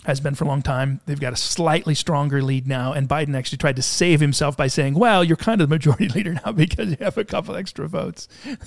Has 0.06 0.20
been 0.22 0.36
for 0.36 0.46
a 0.46 0.48
long 0.48 0.62
time. 0.62 1.02
They've 1.06 1.20
got 1.20 1.34
a 1.34 1.36
slightly 1.36 1.94
stronger 1.94 2.42
lead 2.42 2.66
now, 2.66 2.94
and 2.94 3.10
Biden 3.10 3.36
actually 3.36 3.58
tried 3.58 3.76
to 3.76 3.82
save 3.82 4.22
himself 4.22 4.56
by 4.56 4.68
saying, 4.68 4.94
"Well, 4.94 5.22
you're 5.24 5.36
kind 5.36 5.60
of 5.60 5.68
the 5.68 5.76
majority 5.76 6.08
leader 6.16 6.34
now 6.46 6.54
because 6.54 6.92
you 6.92 6.98
have 7.02 7.18
a 7.18 7.26
couple 7.26 7.56
extra 7.56 7.88
votes." 7.88 8.28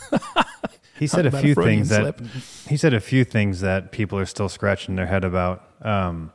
He 0.99 1.07
said 1.07 1.25
a 1.25 1.35
a 1.35 1.41
few 1.41 1.55
Freudian 1.55 1.79
things 1.87 1.89
that 1.89 2.21
he 2.69 2.77
said 2.77 2.93
a 2.93 3.01
few 3.01 3.25
things 3.25 3.61
that 3.63 3.91
people 3.91 4.19
are 4.19 4.27
still 4.27 4.51
scratching 4.51 4.97
their 4.97 5.07
head 5.07 5.25
about. 5.25 5.65
Um, 5.81 6.31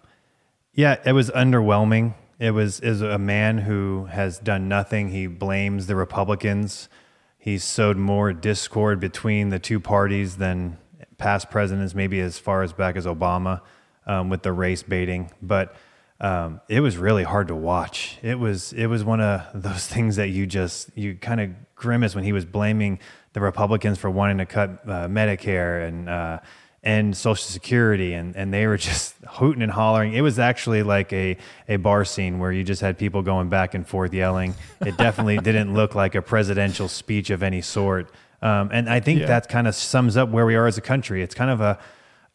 yeah, 0.73 0.95
it 1.05 1.11
was 1.11 1.29
underwhelming. 1.29 2.15
It 2.39 2.51
was 2.51 2.79
is 2.81 3.01
a 3.01 3.17
man 3.17 3.59
who 3.59 4.05
has 4.05 4.39
done 4.39 4.67
nothing. 4.67 5.09
He 5.09 5.27
blames 5.27 5.87
the 5.87 5.95
Republicans. 5.95 6.89
He's 7.37 7.63
sowed 7.63 7.97
more 7.97 8.33
discord 8.33 8.99
between 8.99 9.49
the 9.49 9.59
two 9.59 9.79
parties 9.79 10.37
than 10.37 10.77
past 11.17 11.49
presidents, 11.49 11.95
maybe 11.95 12.19
as 12.19 12.37
far 12.37 12.63
as 12.63 12.73
back 12.73 12.95
as 12.95 13.05
Obama, 13.05 13.61
um, 14.05 14.29
with 14.29 14.43
the 14.43 14.51
race 14.51 14.83
baiting. 14.83 15.31
But 15.41 15.75
um, 16.19 16.61
it 16.67 16.79
was 16.79 16.97
really 16.97 17.23
hard 17.23 17.47
to 17.49 17.55
watch. 17.55 18.17
It 18.21 18.39
was 18.39 18.73
it 18.73 18.87
was 18.87 19.03
one 19.03 19.21
of 19.21 19.41
those 19.61 19.87
things 19.87 20.17
that 20.17 20.29
you 20.29 20.45
just 20.45 20.89
you 20.97 21.15
kind 21.15 21.39
of 21.39 21.51
grimace 21.75 22.15
when 22.15 22.23
he 22.23 22.33
was 22.33 22.45
blaming 22.45 22.99
the 23.33 23.41
Republicans 23.41 23.97
for 23.97 24.09
wanting 24.09 24.37
to 24.37 24.45
cut 24.45 24.69
uh, 24.85 25.07
Medicare 25.07 25.87
and 25.87 26.09
uh, 26.09 26.39
and 26.85 27.17
Social 27.17 27.43
Security, 27.43 28.13
and, 28.13 28.35
and 28.35 28.53
they 28.53 28.67
were 28.67 28.77
just 28.89 29.15
hooting 29.27 29.61
and 29.63 29.71
hollering. 29.71 30.13
It 30.13 30.21
was 30.21 30.39
actually 30.39 30.83
like 30.83 31.11
a, 31.11 31.35
a 31.67 31.77
bar 31.77 32.05
scene 32.05 32.39
where 32.39 32.51
you 32.51 32.63
just 32.63 32.81
had 32.81 32.97
people 32.97 33.21
going 33.23 33.49
back 33.49 33.73
and 33.73 33.85
forth 33.85 34.13
yelling. 34.13 34.53
It 34.81 34.95
definitely 35.05 35.37
didn't 35.39 35.73
look 35.73 35.95
like 35.95 36.15
a 36.15 36.21
presidential 36.21 36.87
speech 36.87 37.29
of 37.31 37.43
any 37.43 37.61
sort. 37.61 38.11
Um, 38.41 38.69
and 38.71 38.87
I 38.89 38.99
think 38.99 39.21
Yeah. 39.21 39.25
that 39.27 39.49
kind 39.49 39.67
of 39.67 39.73
sums 39.75 40.15
up 40.15 40.29
where 40.29 40.45
we 40.45 40.55
are 40.55 40.67
as 40.67 40.77
a 40.77 40.81
country. 40.81 41.21
It's 41.23 41.35
kind 41.35 41.51
of 41.51 41.59
a 41.59 41.79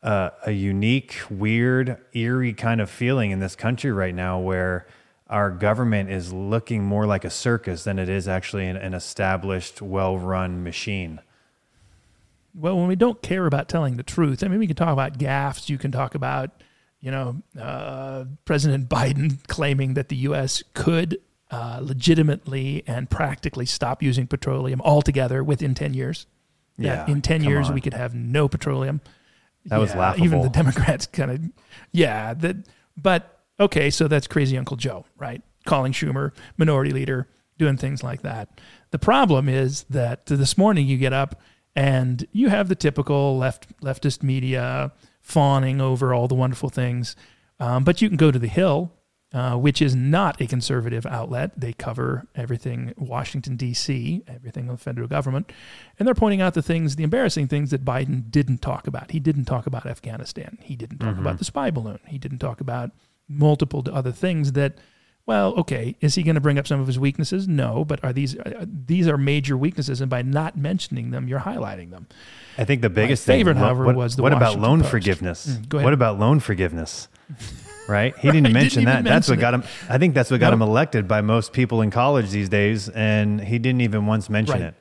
a, 0.02 0.32
a 0.46 0.50
unique, 0.52 1.16
weird, 1.28 1.98
eerie 2.14 2.54
kind 2.54 2.80
of 2.80 2.88
feeling 2.88 3.32
in 3.32 3.38
this 3.38 3.54
country 3.54 3.92
right 3.92 4.14
now 4.14 4.38
where 4.38 4.86
our 5.28 5.50
government 5.50 6.10
is 6.10 6.32
looking 6.32 6.82
more 6.82 7.04
like 7.06 7.22
a 7.22 7.28
circus 7.30 7.84
than 7.84 7.98
it 7.98 8.08
is 8.08 8.26
actually 8.26 8.66
an, 8.66 8.76
an 8.76 8.94
established, 8.94 9.82
well 9.82 10.16
run 10.18 10.64
machine. 10.64 11.20
Well, 12.54 12.76
when 12.76 12.88
we 12.88 12.96
don't 12.96 13.20
care 13.22 13.46
about 13.46 13.68
telling 13.68 13.96
the 13.96 14.02
truth, 14.02 14.42
I 14.42 14.48
mean, 14.48 14.58
we 14.58 14.66
can 14.66 14.76
talk 14.76 14.92
about 14.92 15.18
gaffes. 15.18 15.68
You 15.68 15.78
can 15.78 15.92
talk 15.92 16.14
about, 16.14 16.50
you 17.00 17.10
know, 17.10 17.42
uh, 17.60 18.24
President 18.44 18.88
Biden 18.88 19.46
claiming 19.46 19.94
that 19.94 20.08
the 20.08 20.16
U.S. 20.16 20.62
could 20.74 21.20
uh, 21.50 21.80
legitimately 21.82 22.82
and 22.86 23.08
practically 23.08 23.66
stop 23.66 24.02
using 24.02 24.26
petroleum 24.26 24.80
altogether 24.82 25.42
within 25.42 25.74
10 25.74 25.94
years. 25.94 26.26
Yeah, 26.76 27.06
in 27.10 27.20
10 27.20 27.44
years, 27.44 27.68
on. 27.68 27.74
we 27.74 27.80
could 27.82 27.92
have 27.92 28.14
no 28.14 28.48
petroleum. 28.48 29.02
That 29.66 29.78
was 29.78 29.94
laughable. 29.94 30.24
Even 30.24 30.42
the 30.42 30.48
Democrats 30.48 31.06
kind 31.12 31.30
of, 31.30 31.40
yeah. 31.92 32.32
That, 32.34 32.56
but 32.96 33.40
okay, 33.58 33.90
so 33.90 34.08
that's 34.08 34.26
crazy 34.26 34.56
Uncle 34.56 34.76
Joe, 34.76 35.04
right? 35.18 35.42
Calling 35.66 35.92
Schumer 35.92 36.32
minority 36.56 36.92
leader, 36.92 37.28
doing 37.58 37.76
things 37.76 38.02
like 38.02 38.22
that. 38.22 38.60
The 38.90 38.98
problem 38.98 39.48
is 39.48 39.84
that 39.90 40.26
this 40.26 40.56
morning 40.56 40.86
you 40.86 40.96
get 40.96 41.12
up 41.12 41.40
and 41.76 42.26
you 42.32 42.48
have 42.48 42.68
the 42.68 42.74
typical 42.74 43.38
left 43.38 43.80
leftist 43.80 44.22
media 44.22 44.92
fawning 45.20 45.80
over 45.80 46.12
all 46.12 46.28
the 46.28 46.34
wonderful 46.34 46.68
things, 46.68 47.14
um, 47.58 47.84
but 47.84 48.00
you 48.00 48.08
can 48.08 48.16
go 48.16 48.30
to 48.30 48.38
the 48.38 48.48
Hill, 48.48 48.92
uh, 49.32 49.56
which 49.56 49.80
is 49.80 49.94
not 49.94 50.40
a 50.40 50.46
conservative 50.46 51.06
outlet. 51.06 51.58
They 51.58 51.72
cover 51.72 52.26
everything 52.34 52.92
Washington 52.96 53.56
D.C., 53.56 54.24
everything 54.26 54.68
of 54.68 54.78
the 54.78 54.82
federal 54.82 55.06
government, 55.06 55.52
and 55.98 56.06
they're 56.06 56.14
pointing 56.14 56.40
out 56.40 56.54
the 56.54 56.62
things, 56.62 56.96
the 56.96 57.04
embarrassing 57.04 57.48
things 57.48 57.70
that 57.70 57.84
Biden 57.84 58.30
didn't 58.30 58.62
talk 58.62 58.86
about. 58.86 59.12
He 59.12 59.20
didn't 59.20 59.44
talk 59.44 59.66
about 59.66 59.86
Afghanistan. 59.86 60.58
He 60.62 60.74
didn't 60.74 60.98
talk 60.98 61.18
about 61.18 61.38
the 61.38 61.44
spy 61.44 61.70
balloon. 61.70 62.00
He 62.06 62.18
didn't 62.18 62.38
talk 62.38 62.60
about 62.60 62.90
multiple 63.28 63.84
other 63.92 64.12
things 64.12 64.52
that. 64.52 64.78
Well, 65.30 65.54
okay. 65.58 65.94
Is 66.00 66.16
he 66.16 66.24
going 66.24 66.34
to 66.34 66.40
bring 66.40 66.58
up 66.58 66.66
some 66.66 66.80
of 66.80 66.88
his 66.88 66.98
weaknesses? 66.98 67.46
No, 67.46 67.84
but 67.84 68.02
are 68.02 68.12
these 68.12 68.36
uh, 68.36 68.64
these 68.66 69.06
are 69.06 69.16
major 69.16 69.56
weaknesses, 69.56 70.00
and 70.00 70.10
by 70.10 70.22
not 70.22 70.56
mentioning 70.56 71.12
them, 71.12 71.28
you're 71.28 71.38
highlighting 71.38 71.92
them. 71.92 72.08
I 72.58 72.64
think 72.64 72.82
the 72.82 72.90
biggest 72.90 73.24
favorite, 73.24 73.52
thing, 73.54 73.60
what- 73.62 73.66
however, 73.68 73.84
what, 73.84 73.94
was 73.94 74.16
the 74.16 74.22
what 74.22 74.32
about 74.32 74.58
loan 74.58 74.80
Post. 74.80 74.90
forgiveness? 74.90 75.46
Mm, 75.46 75.68
go 75.68 75.78
ahead. 75.78 75.84
What 75.84 75.92
about 75.92 76.18
loan 76.18 76.40
forgiveness? 76.40 77.06
Right? 77.88 78.16
He 78.18 78.28
didn't 78.28 78.44
didn't 78.44 78.54
mention 78.54 78.84
that. 78.84 79.02
That's 79.02 79.28
what 79.28 79.38
mention 79.38 79.40
got 79.40 79.54
him. 79.54 79.86
I 79.88 79.98
think 79.98 80.14
that's 80.14 80.30
what 80.30 80.38
got 80.38 80.50
No. 80.50 80.54
him 80.54 80.62
elected 80.62 81.08
by 81.08 81.22
most 81.22 81.52
people 81.52 81.80
in 81.82 81.90
college 81.90 82.30
these 82.30 82.48
days, 82.48 82.88
and 82.88 83.40
he 83.40 83.58
didn't 83.58 83.80
even 83.80 84.06
once 84.06 84.30
mention 84.30 84.54
Right. 84.60 84.62
it. 84.68 84.74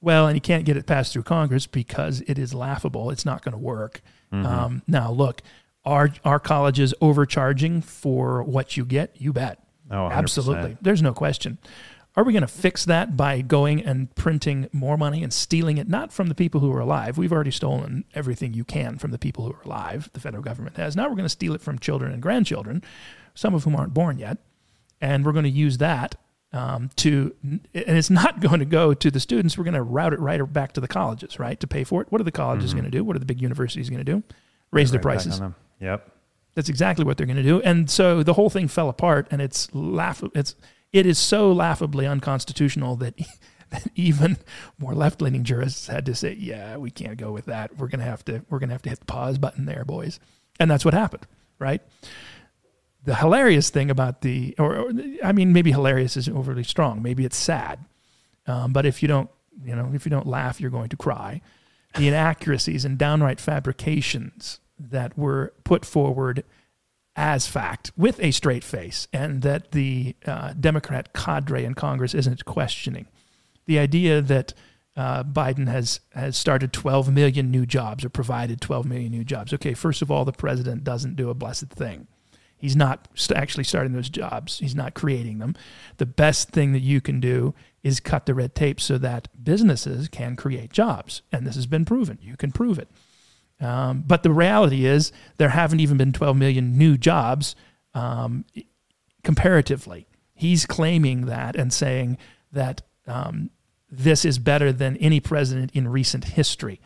Well, 0.00 0.26
and 0.28 0.36
he 0.36 0.40
can't 0.40 0.64
get 0.64 0.76
it 0.76 0.86
passed 0.86 1.12
through 1.12 1.24
Congress 1.24 1.66
because 1.66 2.20
it 2.28 2.38
is 2.38 2.54
laughable. 2.54 3.10
It's 3.10 3.24
not 3.24 3.42
going 3.42 3.52
to 3.52 3.58
work. 3.58 4.02
Mm-hmm. 4.32 4.46
Um, 4.46 4.82
now, 4.86 5.10
look, 5.10 5.42
are 5.88 6.10
are 6.24 6.38
colleges 6.38 6.94
overcharging 7.00 7.80
for 7.80 8.42
what 8.42 8.76
you 8.76 8.84
get? 8.84 9.16
You 9.18 9.32
bet. 9.32 9.58
Oh, 9.90 9.94
100%. 9.94 10.12
absolutely. 10.12 10.76
There's 10.82 11.02
no 11.02 11.14
question. 11.14 11.58
Are 12.14 12.24
we 12.24 12.32
going 12.32 12.42
to 12.42 12.48
fix 12.48 12.84
that 12.84 13.16
by 13.16 13.40
going 13.40 13.82
and 13.84 14.12
printing 14.14 14.68
more 14.72 14.96
money 14.96 15.22
and 15.22 15.32
stealing 15.32 15.78
it? 15.78 15.88
Not 15.88 16.12
from 16.12 16.28
the 16.28 16.34
people 16.34 16.60
who 16.60 16.72
are 16.72 16.80
alive. 16.80 17.16
We've 17.16 17.32
already 17.32 17.52
stolen 17.52 18.04
everything 18.12 18.54
you 18.54 18.64
can 18.64 18.98
from 18.98 19.12
the 19.12 19.18
people 19.18 19.44
who 19.44 19.52
are 19.52 19.62
alive. 19.62 20.10
The 20.12 20.20
federal 20.20 20.42
government 20.42 20.76
has. 20.76 20.96
Now 20.96 21.04
we're 21.04 21.14
going 21.14 21.24
to 21.24 21.30
steal 21.30 21.54
it 21.54 21.62
from 21.62 21.78
children 21.78 22.12
and 22.12 22.20
grandchildren, 22.20 22.82
some 23.34 23.54
of 23.54 23.64
whom 23.64 23.76
aren't 23.76 23.94
born 23.94 24.18
yet, 24.18 24.38
and 25.00 25.24
we're 25.24 25.32
going 25.32 25.44
to 25.44 25.50
use 25.50 25.78
that 25.78 26.16
um, 26.52 26.90
to. 26.96 27.34
And 27.42 27.60
it's 27.72 28.10
not 28.10 28.40
going 28.46 28.58
to 28.58 28.66
go 28.66 28.94
to 28.94 29.10
the 29.10 29.20
students. 29.20 29.56
We're 29.56 29.64
going 29.64 29.74
to 29.74 29.82
route 29.82 30.12
it 30.12 30.20
right 30.20 30.40
back 30.52 30.72
to 30.72 30.80
the 30.80 30.88
colleges, 30.88 31.38
right, 31.38 31.58
to 31.60 31.66
pay 31.66 31.84
for 31.84 32.02
it. 32.02 32.10
What 32.10 32.20
are 32.20 32.24
the 32.24 32.32
colleges 32.32 32.74
going 32.74 32.84
to 32.84 32.90
do? 32.90 33.04
What 33.04 33.16
are 33.16 33.20
the 33.20 33.26
big 33.26 33.40
universities 33.40 33.88
going 33.88 34.04
to 34.04 34.12
do? 34.12 34.22
Raise 34.70 34.90
their 34.90 35.00
Mm-hmm. 35.00 35.08
Right 35.08 35.16
back 35.16 35.24
prices. 35.24 35.40
Yep. 35.80 36.10
That's 36.54 36.68
exactly 36.68 37.04
what 37.04 37.16
they're 37.16 37.26
going 37.26 37.36
to 37.36 37.42
do. 37.42 37.60
And 37.62 37.88
so 37.88 38.22
the 38.22 38.34
whole 38.34 38.50
thing 38.50 38.68
fell 38.68 38.88
apart, 38.88 39.28
and 39.30 39.40
it's 39.40 39.72
laugh. 39.74 40.22
It's 40.34 40.56
it 40.92 41.06
is 41.06 41.18
so 41.18 41.52
laughably 41.52 42.06
unconstitutional 42.06 42.96
that, 42.96 43.14
that 43.70 43.86
even 43.94 44.38
more 44.78 44.94
left 44.94 45.20
leaning 45.20 45.44
jurists 45.44 45.86
had 45.86 46.06
to 46.06 46.14
say, 46.14 46.34
"Yeah, 46.38 46.76
we 46.76 46.90
can't 46.90 47.16
go 47.16 47.30
with 47.30 47.46
that. 47.46 47.76
We're 47.76 47.88
going 47.88 48.00
to 48.00 48.06
have 48.06 48.24
to 48.26 48.44
we're 48.50 48.58
going 48.58 48.70
to 48.70 48.74
have 48.74 48.82
to 48.82 48.90
hit 48.90 49.00
the 49.00 49.06
pause 49.06 49.38
button 49.38 49.66
there, 49.66 49.84
boys." 49.84 50.18
And 50.58 50.70
that's 50.70 50.84
what 50.84 50.94
happened, 50.94 51.26
right? 51.58 51.80
The 53.04 53.14
hilarious 53.14 53.70
thing 53.70 53.90
about 53.90 54.22
the, 54.22 54.56
or, 54.58 54.76
or 54.76 54.92
I 55.22 55.30
mean, 55.30 55.52
maybe 55.52 55.70
hilarious 55.70 56.16
is 56.16 56.28
overly 56.28 56.64
strong. 56.64 57.00
Maybe 57.00 57.24
it's 57.24 57.36
sad, 57.36 57.84
um, 58.46 58.72
but 58.72 58.84
if 58.84 59.00
you 59.00 59.08
don't, 59.08 59.30
you 59.64 59.76
know, 59.76 59.90
if 59.94 60.04
you 60.04 60.10
don't 60.10 60.26
laugh, 60.26 60.60
you're 60.60 60.70
going 60.70 60.88
to 60.88 60.96
cry. 60.96 61.40
The 61.94 62.08
inaccuracies 62.08 62.84
and 62.84 62.98
downright 62.98 63.40
fabrications 63.40 64.58
that 64.78 65.16
were 65.18 65.52
put 65.64 65.84
forward 65.84 66.44
as 67.16 67.46
fact 67.46 67.90
with 67.96 68.22
a 68.22 68.30
straight 68.30 68.62
face, 68.62 69.08
and 69.12 69.42
that 69.42 69.72
the 69.72 70.14
uh, 70.24 70.52
Democrat 70.58 71.12
cadre 71.12 71.64
in 71.64 71.74
Congress 71.74 72.14
isn't 72.14 72.44
questioning. 72.44 73.08
The 73.66 73.78
idea 73.78 74.22
that 74.22 74.54
uh, 74.96 75.24
Biden 75.24 75.68
has 75.68 76.00
has 76.12 76.36
started 76.36 76.72
12 76.72 77.12
million 77.12 77.50
new 77.50 77.66
jobs 77.66 78.04
or 78.04 78.08
provided 78.08 78.60
12 78.60 78.86
million 78.86 79.10
new 79.10 79.24
jobs. 79.24 79.52
Okay, 79.52 79.74
first 79.74 80.02
of 80.02 80.10
all, 80.10 80.24
the 80.24 80.32
president 80.32 80.84
doesn't 80.84 81.16
do 81.16 81.30
a 81.30 81.34
blessed 81.34 81.70
thing. 81.70 82.06
He's 82.56 82.74
not 82.74 83.06
actually 83.34 83.64
starting 83.64 83.92
those 83.92 84.10
jobs. 84.10 84.58
He's 84.58 84.74
not 84.74 84.94
creating 84.94 85.38
them. 85.38 85.54
The 85.98 86.06
best 86.06 86.50
thing 86.50 86.72
that 86.72 86.80
you 86.80 87.00
can 87.00 87.20
do 87.20 87.54
is 87.84 88.00
cut 88.00 88.26
the 88.26 88.34
red 88.34 88.56
tape 88.56 88.80
so 88.80 88.98
that 88.98 89.28
businesses 89.42 90.08
can 90.08 90.34
create 90.34 90.72
jobs, 90.72 91.22
and 91.30 91.46
this 91.46 91.54
has 91.54 91.66
been 91.66 91.84
proven. 91.84 92.18
You 92.20 92.36
can 92.36 92.50
prove 92.50 92.78
it. 92.78 92.88
Um, 93.60 94.04
but 94.06 94.22
the 94.22 94.30
reality 94.30 94.86
is, 94.86 95.12
there 95.36 95.48
haven't 95.48 95.80
even 95.80 95.96
been 95.96 96.12
12 96.12 96.36
million 96.36 96.78
new 96.78 96.96
jobs 96.96 97.56
um, 97.94 98.44
comparatively. 99.24 100.06
He's 100.34 100.66
claiming 100.66 101.26
that 101.26 101.56
and 101.56 101.72
saying 101.72 102.18
that 102.52 102.82
um, 103.06 103.50
this 103.90 104.24
is 104.24 104.38
better 104.38 104.72
than 104.72 104.96
any 104.98 105.20
president 105.20 105.72
in 105.74 105.88
recent 105.88 106.24
history. 106.24 106.80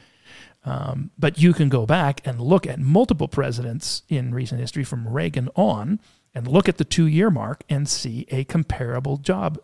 Um, 0.64 1.10
but 1.18 1.38
you 1.38 1.52
can 1.52 1.68
go 1.68 1.86
back 1.86 2.20
and 2.24 2.40
look 2.40 2.66
at 2.66 2.78
multiple 2.78 3.28
presidents 3.28 4.02
in 4.08 4.32
recent 4.32 4.60
history 4.60 4.84
from 4.84 5.08
Reagan 5.08 5.48
on 5.56 6.00
and 6.34 6.46
look 6.46 6.68
at 6.68 6.78
the 6.78 6.84
two 6.84 7.06
year 7.06 7.30
mark 7.30 7.64
and 7.68 7.88
see 7.88 8.26
a 8.30 8.44
comparable 8.44 9.16
job 9.16 9.58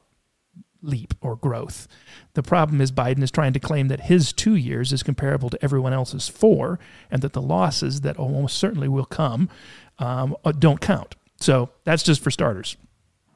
leap 0.82 1.14
or 1.20 1.36
growth. 1.36 1.88
The 2.34 2.42
problem 2.42 2.80
is 2.80 2.92
Biden 2.92 3.22
is 3.22 3.30
trying 3.30 3.52
to 3.52 3.60
claim 3.60 3.88
that 3.88 4.02
his 4.02 4.32
two 4.32 4.54
years 4.54 4.92
is 4.92 5.02
comparable 5.02 5.50
to 5.50 5.62
everyone 5.62 5.92
else's 5.92 6.28
four 6.28 6.78
and 7.10 7.22
that 7.22 7.32
the 7.32 7.42
losses 7.42 8.02
that 8.02 8.16
almost 8.16 8.56
certainly 8.56 8.88
will 8.88 9.04
come 9.04 9.48
um, 9.98 10.36
uh, 10.44 10.52
don't 10.52 10.80
count. 10.80 11.16
So 11.40 11.70
that's 11.84 12.02
just 12.02 12.22
for 12.22 12.30
starters. 12.30 12.76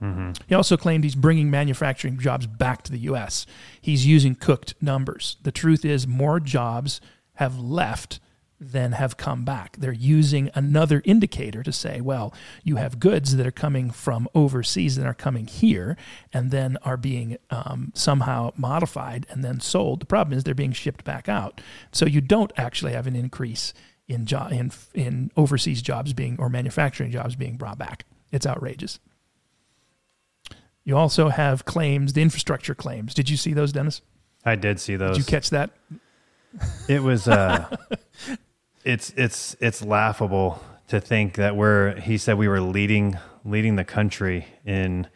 Mm-hmm. 0.03 0.33
He 0.49 0.55
also 0.55 0.77
claimed 0.77 1.05
he's 1.05 1.15
bringing 1.15 1.51
manufacturing 1.51 2.19
jobs 2.19 2.47
back 2.47 2.83
to 2.83 2.93
the 2.93 2.99
U.S. 3.01 3.47
He's 3.81 4.05
using 4.05 4.35
cooked 4.35 4.75
numbers. 4.81 5.37
The 5.43 5.53
truth 5.53 5.85
is, 5.85 6.07
more 6.07 6.41
jobs 6.41 7.01
have 7.35 7.59
left 7.59 8.19
than 8.63 8.93
have 8.93 9.17
come 9.17 9.45
back. 9.45 9.77
They're 9.77 9.93
using 9.93 10.49
another 10.55 11.03
indicator 11.05 11.63
to 11.65 11.73
say, 11.73 12.01
well, 12.01 12.33
you 12.63 12.77
have 12.77 13.01
goods 13.01 13.37
that 13.37 13.47
are 13.47 13.51
coming 13.51 13.91
from 13.91 14.29
overseas 14.35 14.97
that 14.97 15.07
are 15.07 15.15
coming 15.15 15.47
here 15.47 15.97
and 16.33 16.51
then 16.53 16.79
are 16.85 16.97
being 16.97 17.39
um, 17.51 17.91
somehow 17.95 18.53
modified 18.57 19.27
and 19.29 19.45
then 19.45 19.59
sold. 19.59 20.01
The 20.01 20.07
problem 20.07 20.37
is 20.37 20.45
they're 20.45 20.55
being 20.55 20.73
shipped 20.73 21.05
back 21.05 21.29
out. 21.29 21.61
So 21.91 22.07
you 22.07 22.21
don't 22.21 22.53
actually 22.57 22.93
have 22.93 23.09
an 23.09 23.17
increase 23.17 23.75
in, 24.07 24.27
jo- 24.27 24.49
in, 24.51 24.71
in 24.95 25.33
overseas 25.37 25.83
jobs 25.83 26.13
being 26.13 26.37
or 26.39 26.49
manufacturing 26.49 27.11
jobs 27.11 27.35
being 27.35 27.57
brought 27.57 27.79
back. 27.79 28.05
It's 28.31 28.47
outrageous. 28.47 29.01
You 30.85 30.97
also 30.97 31.29
have 31.29 31.65
claims, 31.65 32.13
the 32.13 32.23
infrastructure 32.23 32.75
claims. 32.75 33.13
Did 33.13 33.29
you 33.29 33.37
see 33.37 33.53
those, 33.55 33.73
Dennis? 33.73 34.03
I 34.45 34.55
did 34.55 34.79
see 34.81 34.97
those. 34.97 35.17
Did 35.17 35.27
you 35.27 35.31
catch 35.31 35.51
that? 35.51 35.71
It 36.89 37.03
was 37.03 37.29
uh 37.29 37.77
it's 38.85 39.11
it's 39.17 39.57
it's 39.61 39.83
laughable 39.83 40.63
to 40.89 41.01
think 41.01 41.35
that 41.35 41.57
we're 41.57 41.99
he 42.01 42.19
said 42.19 42.37
we 42.37 42.49
were 42.49 42.61
leading 42.61 43.19
leading 43.45 43.77
the 43.77 43.85
country 43.85 44.47
in 44.65 45.07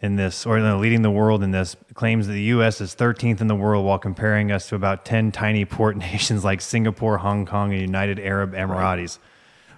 in 0.00 0.16
this 0.16 0.46
or 0.46 0.60
no, 0.60 0.78
leading 0.78 1.02
the 1.02 1.10
world 1.10 1.42
in 1.42 1.50
this 1.50 1.76
claims 1.94 2.26
that 2.26 2.32
the 2.32 2.42
US 2.42 2.80
is 2.80 2.94
13th 2.94 3.40
in 3.40 3.48
the 3.48 3.54
world 3.54 3.84
while 3.84 3.98
comparing 3.98 4.52
us 4.52 4.68
to 4.68 4.76
about 4.76 5.04
10 5.04 5.32
tiny 5.32 5.64
port 5.64 5.96
nations 6.12 6.44
like 6.44 6.60
Singapore, 6.60 7.18
Hong 7.18 7.46
Kong 7.46 7.72
and 7.72 7.80
United 7.80 8.18
Arab 8.20 8.52
Emirates. 8.52 9.18
Right. 9.18 9.18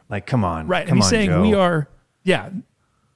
Like 0.09 0.27
come 0.27 0.45
on. 0.45 0.67
Right. 0.67 0.87
Come 0.87 0.99
and 0.99 0.99
he's 0.99 1.07
on, 1.07 1.11
saying 1.11 1.31
Joe. 1.31 1.43
we 1.43 1.55
are 1.55 1.89
yeah, 2.23 2.51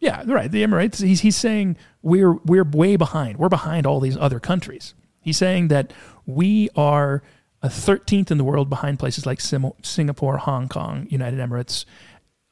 yeah, 0.01 0.23
right. 0.27 0.51
The 0.51 0.63
Emirates. 0.63 1.03
He's 1.03 1.21
he's 1.21 1.37
saying 1.37 1.77
we're 2.03 2.35
we're 2.45 2.65
way 2.65 2.97
behind. 2.97 3.39
We're 3.39 3.49
behind 3.49 3.87
all 3.87 4.01
these 4.01 4.17
other 4.17 4.41
countries. 4.41 4.95
He's 5.21 5.37
saying 5.37 5.69
that 5.69 5.93
we 6.27 6.69
are 6.77 7.23
a 7.65 7.69
13th 7.69 8.31
in 8.31 8.37
the 8.37 8.45
world 8.45 8.69
behind 8.69 8.99
places 8.99 9.25
like 9.25 9.41
Singapore, 9.41 10.37
Hong 10.37 10.69
Kong, 10.69 11.07
United 11.09 11.41
Emirates, 11.41 11.87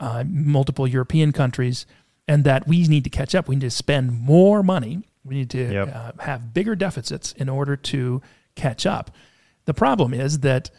uh, 0.00 0.24
multiple 0.26 0.86
European 0.88 1.32
countries, 1.32 1.84
and 2.26 2.44
that 2.44 2.66
we 2.66 2.86
need 2.88 3.04
to 3.04 3.10
catch 3.10 3.34
up. 3.34 3.46
We 3.46 3.56
need 3.56 3.60
to 3.60 3.70
spend 3.70 4.18
more 4.18 4.62
money. 4.62 5.02
We 5.22 5.34
need 5.34 5.50
to 5.50 5.70
Yep. 5.70 5.94
uh, 5.94 6.12
have 6.20 6.54
bigger 6.54 6.74
deficits 6.74 7.32
in 7.32 7.50
order 7.50 7.76
to 7.76 8.22
catch 8.54 8.86
up. 8.86 9.10
The 9.66 9.74
problem 9.74 10.14
is 10.14 10.40
that 10.40 10.70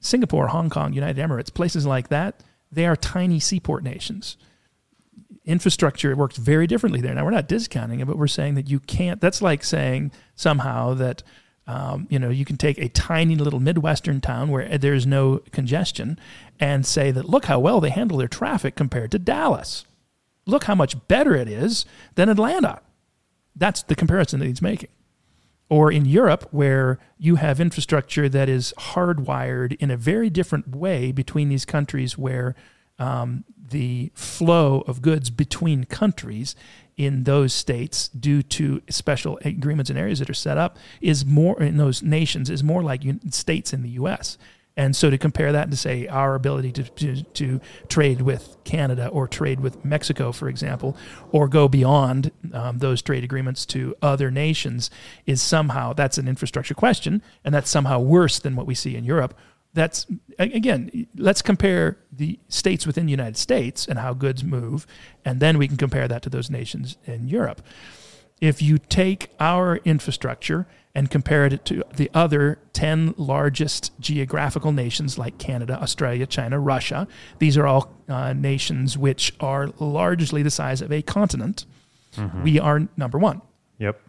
Singapore, 0.00 0.48
Hong 0.48 0.68
Kong, 0.68 0.92
United 0.92 1.24
Emirates, 1.24 1.54
places 1.54 1.86
like 1.86 2.08
that, 2.08 2.42
they 2.72 2.86
are 2.86 2.96
tiny 2.96 3.38
seaport 3.38 3.84
nations 3.84 4.36
infrastructure 5.44 6.14
works 6.14 6.36
very 6.36 6.66
differently 6.66 7.00
there. 7.00 7.14
Now 7.14 7.24
we're 7.24 7.30
not 7.30 7.48
discounting 7.48 8.00
it, 8.00 8.06
but 8.06 8.18
we're 8.18 8.26
saying 8.26 8.54
that 8.56 8.68
you 8.68 8.80
can't. 8.80 9.18
That's 9.18 9.40
like 9.40 9.64
saying 9.64 10.12
somehow 10.34 10.92
that 10.94 11.22
um, 11.68 12.06
you 12.10 12.18
know 12.18 12.30
you 12.30 12.44
can 12.44 12.56
take 12.56 12.78
a 12.78 12.88
tiny 12.88 13.36
little 13.36 13.60
midwestern 13.60 14.20
town 14.20 14.50
where 14.50 14.78
there's 14.78 15.06
no 15.06 15.42
congestion 15.52 16.18
and 16.58 16.84
say 16.84 17.10
that 17.10 17.28
look 17.28 17.44
how 17.44 17.60
well 17.60 17.78
they 17.78 17.90
handle 17.90 18.16
their 18.16 18.26
traffic 18.26 18.74
compared 18.74 19.12
to 19.12 19.18
Dallas. 19.18 19.84
Look 20.46 20.64
how 20.64 20.74
much 20.74 20.96
better 21.08 21.36
it 21.36 21.46
is 21.46 21.84
than 22.14 22.30
Atlanta. 22.30 22.80
That's 23.54 23.82
the 23.82 23.94
comparison 23.94 24.40
that 24.40 24.46
he's 24.46 24.62
making. 24.62 24.88
Or 25.68 25.92
in 25.92 26.06
Europe, 26.06 26.48
where 26.50 26.98
you 27.18 27.36
have 27.36 27.60
infrastructure 27.60 28.30
that 28.30 28.48
is 28.48 28.72
hardwired 28.78 29.76
in 29.78 29.90
a 29.90 29.98
very 29.98 30.30
different 30.30 30.74
way 30.74 31.12
between 31.12 31.50
these 31.50 31.66
countries, 31.66 32.16
where 32.16 32.54
um, 32.98 33.44
the 33.70 34.10
flow 34.14 34.82
of 34.86 35.02
goods 35.02 35.28
between 35.28 35.84
countries 35.84 36.56
in 36.98 37.22
those 37.22 37.54
states 37.54 38.08
due 38.08 38.42
to 38.42 38.82
special 38.90 39.38
agreements 39.44 39.88
and 39.88 39.98
areas 39.98 40.18
that 40.18 40.28
are 40.28 40.34
set 40.34 40.58
up 40.58 40.76
is 41.00 41.24
more 41.24 41.62
in 41.62 41.78
those 41.78 42.02
nations 42.02 42.50
is 42.50 42.62
more 42.62 42.82
like 42.82 43.02
states 43.30 43.72
in 43.72 43.82
the 43.82 43.90
US. 43.90 44.36
And 44.76 44.94
so 44.94 45.10
to 45.10 45.18
compare 45.18 45.50
that 45.50 45.64
and 45.64 45.70
to 45.72 45.76
say 45.76 46.06
our 46.06 46.36
ability 46.36 46.70
to, 46.72 46.84
to, 46.84 47.22
to 47.22 47.60
trade 47.88 48.20
with 48.20 48.56
Canada 48.62 49.08
or 49.08 49.26
trade 49.26 49.58
with 49.58 49.84
Mexico, 49.84 50.30
for 50.30 50.48
example, 50.48 50.96
or 51.32 51.48
go 51.48 51.66
beyond 51.66 52.30
um, 52.52 52.78
those 52.78 53.02
trade 53.02 53.24
agreements 53.24 53.66
to 53.66 53.96
other 54.02 54.30
nations 54.30 54.88
is 55.26 55.42
somehow 55.42 55.92
that's 55.92 56.16
an 56.16 56.28
infrastructure 56.28 56.74
question, 56.74 57.22
and 57.44 57.52
that's 57.52 57.70
somehow 57.70 57.98
worse 57.98 58.38
than 58.38 58.54
what 58.54 58.66
we 58.66 58.74
see 58.74 58.94
in 58.94 59.04
Europe 59.04 59.34
that's 59.74 60.06
again 60.38 61.06
let's 61.16 61.42
compare 61.42 61.98
the 62.10 62.38
states 62.48 62.86
within 62.86 63.06
the 63.06 63.10
united 63.10 63.36
states 63.36 63.86
and 63.86 63.98
how 63.98 64.12
goods 64.14 64.42
move 64.42 64.86
and 65.24 65.40
then 65.40 65.58
we 65.58 65.68
can 65.68 65.76
compare 65.76 66.08
that 66.08 66.22
to 66.22 66.30
those 66.30 66.50
nations 66.50 66.96
in 67.04 67.28
europe 67.28 67.62
if 68.40 68.62
you 68.62 68.78
take 68.78 69.30
our 69.40 69.76
infrastructure 69.78 70.66
and 70.94 71.10
compare 71.10 71.44
it 71.44 71.64
to 71.64 71.82
the 71.94 72.10
other 72.14 72.58
10 72.72 73.14
largest 73.16 73.92
geographical 74.00 74.72
nations 74.72 75.18
like 75.18 75.38
canada 75.38 75.80
australia 75.80 76.26
china 76.26 76.58
russia 76.58 77.06
these 77.38 77.56
are 77.56 77.66
all 77.66 77.92
uh, 78.08 78.32
nations 78.32 78.96
which 78.96 79.34
are 79.40 79.68
largely 79.78 80.42
the 80.42 80.50
size 80.50 80.80
of 80.80 80.90
a 80.90 81.02
continent 81.02 81.66
mm-hmm. 82.16 82.42
we 82.42 82.58
are 82.58 82.88
number 82.96 83.18
one 83.18 83.42
Yep. 83.78 84.00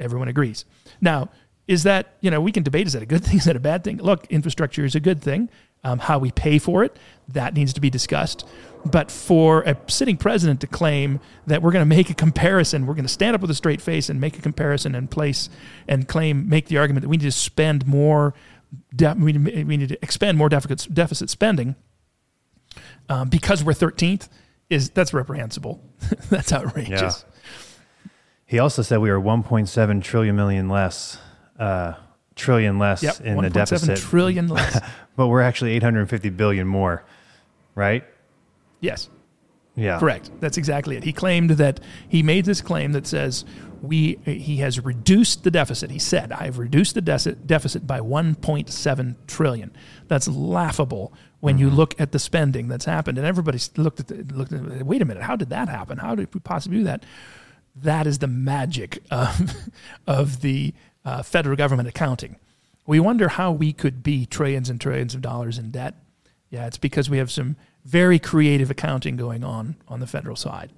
everyone 0.00 0.28
agrees 0.28 0.64
now 1.00 1.30
is 1.68 1.84
that 1.84 2.14
you 2.20 2.30
know 2.30 2.40
we 2.40 2.50
can 2.50 2.64
debate 2.64 2.86
is 2.88 2.94
that 2.94 3.02
a 3.02 3.06
good 3.06 3.24
thing 3.24 3.36
is 3.36 3.44
that 3.44 3.56
a 3.56 3.60
bad 3.60 3.84
thing? 3.84 3.98
Look 3.98 4.26
infrastructure 4.26 4.84
is 4.84 4.94
a 4.94 5.00
good 5.00 5.22
thing. 5.22 5.48
Um, 5.84 6.00
how 6.00 6.18
we 6.18 6.32
pay 6.32 6.58
for 6.58 6.82
it 6.82 6.96
that 7.28 7.54
needs 7.54 7.72
to 7.74 7.80
be 7.80 7.88
discussed. 7.88 8.44
But 8.84 9.12
for 9.12 9.62
a 9.62 9.76
sitting 9.86 10.16
president 10.16 10.60
to 10.62 10.66
claim 10.66 11.20
that 11.46 11.62
we're 11.62 11.70
going 11.70 11.88
to 11.88 11.96
make 11.96 12.10
a 12.10 12.14
comparison 12.14 12.86
we're 12.86 12.94
going 12.94 13.04
to 13.04 13.12
stand 13.12 13.36
up 13.36 13.40
with 13.40 13.50
a 13.50 13.54
straight 13.54 13.80
face 13.80 14.08
and 14.08 14.20
make 14.20 14.36
a 14.36 14.42
comparison 14.42 14.96
and 14.96 15.08
place 15.08 15.48
and 15.86 16.08
claim 16.08 16.48
make 16.48 16.66
the 16.66 16.78
argument 16.78 17.02
that 17.02 17.08
we 17.08 17.16
need 17.16 17.24
to 17.24 17.32
spend 17.32 17.86
more 17.86 18.34
de- 18.94 19.14
we, 19.14 19.32
we 19.64 19.76
need 19.76 19.90
to 19.90 19.98
expend 20.02 20.36
more 20.36 20.48
deficit, 20.48 20.92
deficit 20.92 21.30
spending 21.30 21.76
um, 23.08 23.28
because 23.28 23.62
we're 23.62 23.72
13th 23.72 24.28
is 24.70 24.90
that's 24.90 25.14
reprehensible. 25.14 25.82
That's 26.30 26.52
outrageous. 26.52 27.24
Yeah. 27.24 28.10
He 28.44 28.58
also 28.58 28.82
said 28.82 28.98
we 28.98 29.10
were 29.10 29.20
1.7 29.20 30.02
trillion 30.02 30.36
million 30.36 30.68
less 30.68 31.18
uh, 31.58 31.94
trillion 32.34 32.78
less 32.78 33.02
yep 33.02 33.20
in 33.20 33.36
the 33.36 33.48
1.7 33.48 33.52
deficit, 33.52 33.98
trillion 33.98 34.48
less 34.58 34.80
but 35.16 35.26
we're 35.26 35.42
actually 35.42 35.72
850 35.72 36.30
billion 36.30 36.66
more, 36.66 37.04
right? 37.74 38.04
yes 38.80 39.08
Yeah, 39.74 40.00
Correct. 40.00 40.30
That's 40.40 40.58
exactly 40.58 40.96
it. 40.96 41.04
He 41.04 41.12
claimed 41.12 41.50
that 41.50 41.78
he 42.08 42.22
made 42.22 42.44
this 42.44 42.60
claim 42.60 42.92
that 42.92 43.06
says 43.06 43.44
we 43.80 44.18
he 44.24 44.56
has 44.56 44.80
reduced 44.80 45.44
the 45.44 45.52
deficit. 45.52 45.90
He 45.92 46.00
said, 46.00 46.32
"I've 46.32 46.58
reduced 46.58 46.94
the 46.94 47.00
deficit 47.00 47.46
deficit 47.46 47.86
by 47.86 48.00
1.7 48.00 49.14
trillion." 49.28 49.70
That's 50.08 50.26
laughable 50.26 51.12
when 51.40 51.58
you 51.58 51.70
look 51.70 51.98
at 52.00 52.12
the 52.12 52.18
spending 52.18 52.68
that's 52.68 52.84
happened. 52.84 53.18
And 53.18 53.26
everybody 53.26 53.58
looked 53.76 54.00
at 54.00 54.08
the, 54.08 54.24
looked 54.34 54.52
at 54.52 54.64
it, 54.64 54.86
wait 54.86 55.02
a 55.02 55.04
minute, 55.04 55.22
how 55.22 55.36
did 55.36 55.50
that 55.50 55.68
happen? 55.68 55.98
How 55.98 56.14
did 56.14 56.34
we 56.34 56.40
possibly 56.40 56.78
do 56.78 56.84
that? 56.84 57.04
That 57.76 58.06
is 58.06 58.18
the 58.18 58.26
magic 58.26 59.02
of 59.10 59.54
of 60.06 60.40
the 60.40 60.74
uh, 61.04 61.22
federal 61.22 61.56
government 61.56 61.88
accounting. 61.88 62.36
We 62.86 63.00
wonder 63.00 63.28
how 63.28 63.52
we 63.52 63.72
could 63.72 64.02
be 64.02 64.26
trillions 64.26 64.70
and 64.70 64.80
trillions 64.80 65.14
of 65.14 65.20
dollars 65.20 65.58
in 65.58 65.70
debt. 65.70 65.94
Yeah, 66.50 66.66
it's 66.66 66.78
because 66.78 67.10
we 67.10 67.18
have 67.18 67.30
some 67.30 67.56
very 67.84 68.18
creative 68.18 68.70
accounting 68.70 69.16
going 69.16 69.44
on 69.44 69.76
on 69.88 70.00
the 70.00 70.06
federal 70.06 70.36
side. 70.36 70.70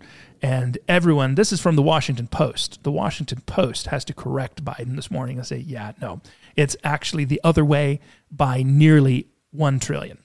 And 0.42 0.78
everyone, 0.88 1.34
this 1.34 1.52
is 1.52 1.60
from 1.60 1.76
the 1.76 1.82
Washington 1.82 2.26
Post. 2.26 2.82
The 2.82 2.90
Washington 2.90 3.42
Post 3.46 3.88
has 3.88 4.04
to 4.06 4.14
correct 4.14 4.64
Biden 4.64 4.96
this 4.96 5.10
morning 5.10 5.36
and 5.36 5.46
say, 5.46 5.58
yeah, 5.58 5.92
no, 6.00 6.20
it's 6.56 6.76
actually 6.82 7.24
the 7.24 7.40
other 7.44 7.64
way 7.64 8.00
by 8.30 8.62
nearly 8.62 9.26
1 9.52 9.80
trillion. 9.80 10.18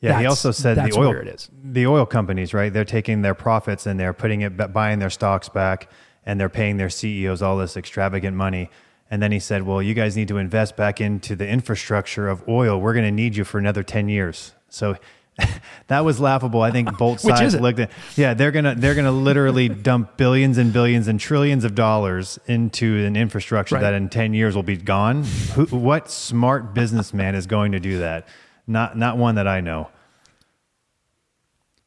Yeah, 0.00 0.20
he 0.20 0.26
also 0.26 0.50
said 0.50 0.76
the 0.76 0.96
oil 0.96 1.12
it 1.12 1.26
is. 1.26 1.48
the 1.64 1.86
oil 1.86 2.04
companies, 2.06 2.52
right? 2.52 2.72
They're 2.72 2.84
taking 2.84 3.22
their 3.22 3.34
profits 3.34 3.86
and 3.86 3.98
they're 3.98 4.12
putting 4.12 4.42
it 4.42 4.72
buying 4.72 4.98
their 4.98 5.10
stocks 5.10 5.48
back 5.48 5.88
and 6.26 6.38
they're 6.40 6.48
paying 6.50 6.76
their 6.76 6.90
CEOs 6.90 7.40
all 7.40 7.56
this 7.56 7.76
extravagant 7.76 8.36
money. 8.36 8.68
And 9.10 9.22
then 9.22 9.30
he 9.32 9.38
said, 9.38 9.62
"Well, 9.62 9.80
you 9.80 9.94
guys 9.94 10.16
need 10.16 10.28
to 10.28 10.36
invest 10.38 10.76
back 10.76 11.00
into 11.00 11.36
the 11.36 11.46
infrastructure 11.48 12.28
of 12.28 12.42
oil. 12.48 12.80
We're 12.80 12.92
going 12.94 13.04
to 13.06 13.10
need 13.12 13.36
you 13.36 13.44
for 13.44 13.58
another 13.58 13.82
10 13.84 14.08
years." 14.08 14.52
So 14.68 14.96
that 15.86 16.00
was 16.04 16.18
laughable. 16.18 16.62
I 16.62 16.70
think 16.72 16.96
both 16.98 17.20
sides 17.30 17.54
looked 17.60 17.78
at 17.78 17.90
Yeah, 18.16 18.34
they're 18.34 18.50
going 18.50 18.64
to 18.64 18.74
they're 18.74 18.94
going 18.94 19.04
to 19.04 19.12
literally 19.12 19.68
dump 19.88 20.16
billions 20.16 20.58
and 20.58 20.72
billions 20.72 21.06
and 21.08 21.20
trillions 21.20 21.62
of 21.64 21.74
dollars 21.76 22.38
into 22.46 23.04
an 23.06 23.16
infrastructure 23.16 23.76
Right. 23.76 23.82
that 23.82 23.94
in 23.94 24.08
10 24.08 24.34
years 24.34 24.56
will 24.56 24.62
be 24.64 24.76
gone. 24.76 25.22
Who, 25.54 25.66
what 25.66 26.10
smart 26.10 26.74
businessman 26.74 27.34
is 27.36 27.46
going 27.46 27.72
to 27.72 27.80
do 27.80 27.98
that? 27.98 28.26
Not 28.66 28.98
not 28.98 29.18
one 29.18 29.36
that 29.36 29.46
I 29.46 29.60
know. 29.60 29.88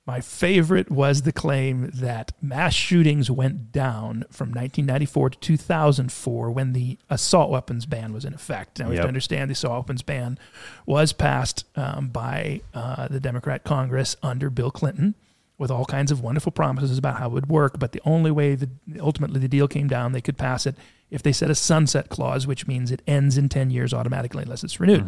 My 0.09 0.21
favorite 0.21 0.89
was 0.89 1.21
the 1.21 1.31
claim 1.31 1.91
that 1.93 2.31
mass 2.41 2.73
shootings 2.73 3.29
went 3.29 3.71
down 3.71 4.25
from 4.31 4.47
1994 4.49 5.29
to 5.29 5.37
2004 5.37 6.49
when 6.49 6.73
the 6.73 6.97
assault 7.11 7.51
weapons 7.51 7.85
ban 7.85 8.11
was 8.11 8.25
in 8.25 8.33
effect. 8.33 8.79
Now, 8.79 8.89
we 8.89 8.95
have 8.95 9.03
to 9.03 9.07
understand 9.07 9.51
the 9.51 9.53
assault 9.53 9.83
weapons 9.83 10.01
ban 10.01 10.39
was 10.87 11.13
passed 11.13 11.63
um, 11.75 12.07
by 12.07 12.61
uh, 12.73 13.07
the 13.07 13.19
Democrat 13.19 13.63
Congress 13.63 14.15
under 14.23 14.49
Bill 14.49 14.71
Clinton 14.71 15.13
with 15.59 15.69
all 15.69 15.85
kinds 15.85 16.11
of 16.11 16.21
wonderful 16.21 16.51
promises 16.51 16.97
about 16.97 17.19
how 17.19 17.27
it 17.27 17.33
would 17.33 17.49
work. 17.49 17.77
But 17.77 17.91
the 17.91 18.01
only 18.03 18.31
way 18.31 18.55
that 18.55 18.69
ultimately 18.99 19.39
the 19.39 19.47
deal 19.47 19.67
came 19.67 19.87
down, 19.87 20.13
they 20.13 20.21
could 20.21 20.39
pass 20.39 20.65
it 20.65 20.73
if 21.11 21.21
they 21.21 21.31
set 21.31 21.51
a 21.51 21.55
sunset 21.55 22.09
clause, 22.09 22.47
which 22.47 22.65
means 22.65 22.91
it 22.91 23.03
ends 23.05 23.37
in 23.37 23.47
10 23.47 23.69
years 23.69 23.93
automatically 23.93 24.41
unless 24.41 24.63
it's 24.63 24.79
renewed. 24.79 25.07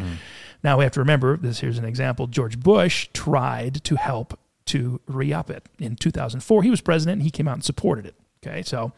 Now, 0.62 0.78
we 0.78 0.84
have 0.84 0.92
to 0.92 1.00
remember 1.00 1.36
this 1.36 1.58
here's 1.58 1.78
an 1.78 1.84
example. 1.84 2.28
George 2.28 2.60
Bush 2.60 3.08
tried 3.12 3.82
to 3.82 3.96
help 3.96 4.38
to 4.66 5.00
re 5.06 5.32
up 5.32 5.50
it. 5.50 5.68
In 5.78 5.96
2004, 5.96 6.62
he 6.62 6.70
was 6.70 6.80
president 6.80 7.16
and 7.16 7.22
he 7.22 7.30
came 7.30 7.48
out 7.48 7.54
and 7.54 7.64
supported 7.64 8.06
it. 8.06 8.14
Okay, 8.44 8.62
so 8.62 8.92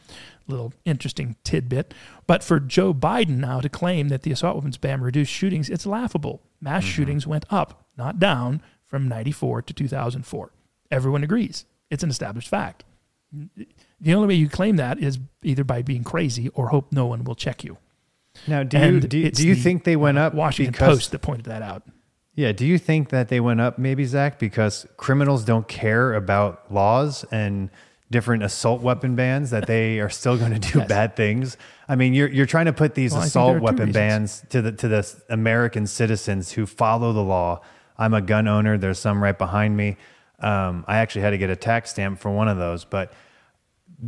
little 0.46 0.72
interesting 0.86 1.36
tidbit. 1.44 1.92
But 2.26 2.42
for 2.42 2.58
Joe 2.60 2.94
Biden 2.94 3.38
now 3.38 3.60
to 3.60 3.68
claim 3.68 4.08
that 4.08 4.22
the 4.22 4.32
assault 4.32 4.56
weapons 4.56 4.78
ban 4.78 5.00
reduced 5.02 5.30
shootings, 5.32 5.68
it's 5.68 5.84
laughable. 5.86 6.40
Mass 6.60 6.82
shootings 6.84 7.26
went 7.26 7.44
up, 7.50 7.84
not 7.98 8.18
down, 8.18 8.62
from 8.86 9.06
94 9.08 9.62
to 9.62 9.74
2004. 9.74 10.50
Everyone 10.90 11.22
agrees. 11.24 11.66
It's 11.90 12.02
an 12.02 12.08
established 12.10 12.48
fact. 12.48 12.84
The 14.00 14.14
only 14.14 14.28
way 14.28 14.34
you 14.34 14.48
claim 14.48 14.76
that 14.76 14.98
is 14.98 15.18
either 15.42 15.64
by 15.64 15.82
being 15.82 16.04
crazy 16.04 16.48
or 16.50 16.68
hope 16.68 16.92
no 16.92 17.04
one 17.06 17.24
will 17.24 17.34
check 17.34 17.64
you. 17.64 17.78
Now, 18.46 18.62
do 18.62 18.76
you 18.78 18.82
And 18.82 19.08
do, 19.08 19.18
you- 19.18 19.26
it's 19.26 19.38
do 19.40 19.46
you 19.46 19.54
the, 19.54 19.60
think 19.62 19.84
they 19.84 19.96
went 19.96 20.18
uh, 20.18 20.22
up 20.22 20.34
Washington 20.34 20.72
because 20.72 20.98
Post 20.98 21.10
that 21.12 21.20
pointed 21.20 21.46
that 21.46 21.62
out. 21.62 21.82
Yeah? 22.34 22.52
Do 22.52 22.66
you 22.66 22.78
think 22.78 23.10
that 23.10 23.28
they 23.28 23.40
went 23.40 23.60
up 23.60 23.78
maybe 23.78 24.04
Zach 24.04 24.38
because 24.38 24.86
criminals 24.96 25.44
don't 25.44 25.66
care 25.68 26.14
about 26.14 26.72
laws 26.72 27.24
and 27.30 27.70
different 28.10 28.42
assault 28.42 28.80
weapon 28.82 29.16
bans 29.16 29.50
that 29.50 29.66
they 29.66 29.98
are 29.98 30.10
still 30.10 30.36
going 30.36 30.52
to 30.52 30.58
do 30.72 30.78
Yes. 30.80 30.88
bad 30.88 31.16
things? 31.16 31.56
I 31.88 31.96
mean, 31.96 32.14
you're 32.14 32.28
you're 32.28 32.46
trying 32.46 32.66
to 32.66 32.72
put 32.72 32.94
these 32.94 33.12
Well, 33.12 33.22
assault 33.22 33.46
there 33.48 33.56
are 33.56 33.60
two 33.60 33.64
weapon 33.64 33.92
bans 33.92 34.44
to 34.50 34.62
the 34.62 34.72
to 34.72 34.88
the 34.88 35.22
American 35.30 35.86
citizens 35.86 36.52
who 36.52 36.66
follow 36.66 37.12
the 37.12 37.22
law. 37.22 37.60
I'm 37.98 38.14
a 38.14 38.20
gun 38.20 38.48
owner. 38.48 38.76
There's 38.78 38.98
some 38.98 39.22
right 39.22 39.36
behind 39.36 39.76
me. 39.76 39.96
Um, 40.40 40.84
I 40.88 40.98
actually 40.98 41.22
had 41.22 41.30
to 41.30 41.38
get 41.38 41.50
a 41.50 41.56
tax 41.56 41.90
stamp 41.90 42.18
for 42.18 42.30
one 42.30 42.48
of 42.48 42.58
those, 42.58 42.84
but 42.84 43.12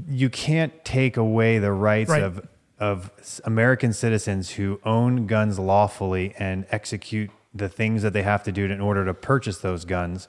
you 0.08 0.28
can't 0.28 0.84
take 0.84 1.16
away 1.16 1.58
the 1.58 1.72
rights 1.72 2.10
Right. 2.10 2.22
of 2.22 2.46
of 2.78 3.10
American 3.44 3.92
citizens 3.94 4.50
who 4.50 4.78
own 4.84 5.26
guns 5.26 5.58
lawfully 5.58 6.34
and 6.38 6.66
execute 6.70 7.30
the 7.58 7.68
things 7.68 8.02
that 8.02 8.12
they 8.12 8.22
have 8.22 8.42
to 8.44 8.52
do 8.52 8.64
in 8.64 8.80
order 8.80 9.04
to 9.04 9.14
purchase 9.14 9.58
those 9.58 9.84
guns 9.84 10.28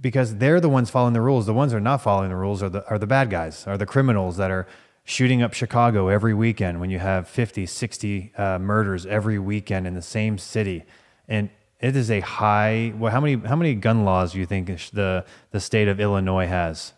because 0.00 0.36
they're 0.36 0.60
the 0.60 0.68
ones 0.68 0.90
following 0.90 1.12
the 1.12 1.20
rules. 1.20 1.46
The 1.46 1.54
ones 1.54 1.72
who 1.72 1.78
are 1.78 1.80
not 1.80 2.02
following 2.02 2.30
the 2.30 2.36
rules 2.36 2.62
are 2.62 2.68
the 2.68 2.86
are 2.88 2.98
the 2.98 3.06
bad 3.06 3.30
guys, 3.30 3.66
are 3.66 3.78
the 3.78 3.86
criminals 3.86 4.36
that 4.36 4.50
are 4.50 4.66
shooting 5.04 5.42
up 5.42 5.52
Chicago 5.52 6.08
every 6.08 6.34
weekend 6.34 6.80
when 6.80 6.90
you 6.90 6.98
have 6.98 7.28
50, 7.28 7.66
60 7.66 8.32
uh, 8.36 8.58
murders 8.58 9.04
every 9.06 9.38
weekend 9.38 9.86
in 9.86 9.94
the 9.94 10.02
same 10.02 10.38
city. 10.38 10.84
And 11.28 11.50
it 11.80 11.94
is 11.94 12.10
a 12.10 12.20
high 12.20 12.94
well 12.96 13.12
how 13.12 13.20
many 13.20 13.36
how 13.36 13.56
many 13.56 13.74
gun 13.74 14.04
laws 14.04 14.32
do 14.32 14.38
you 14.38 14.46
think 14.46 14.68
the 14.92 15.24
the 15.50 15.60
state 15.60 15.88
of 15.88 16.00
Illinois 16.00 16.46
has? 16.46 16.92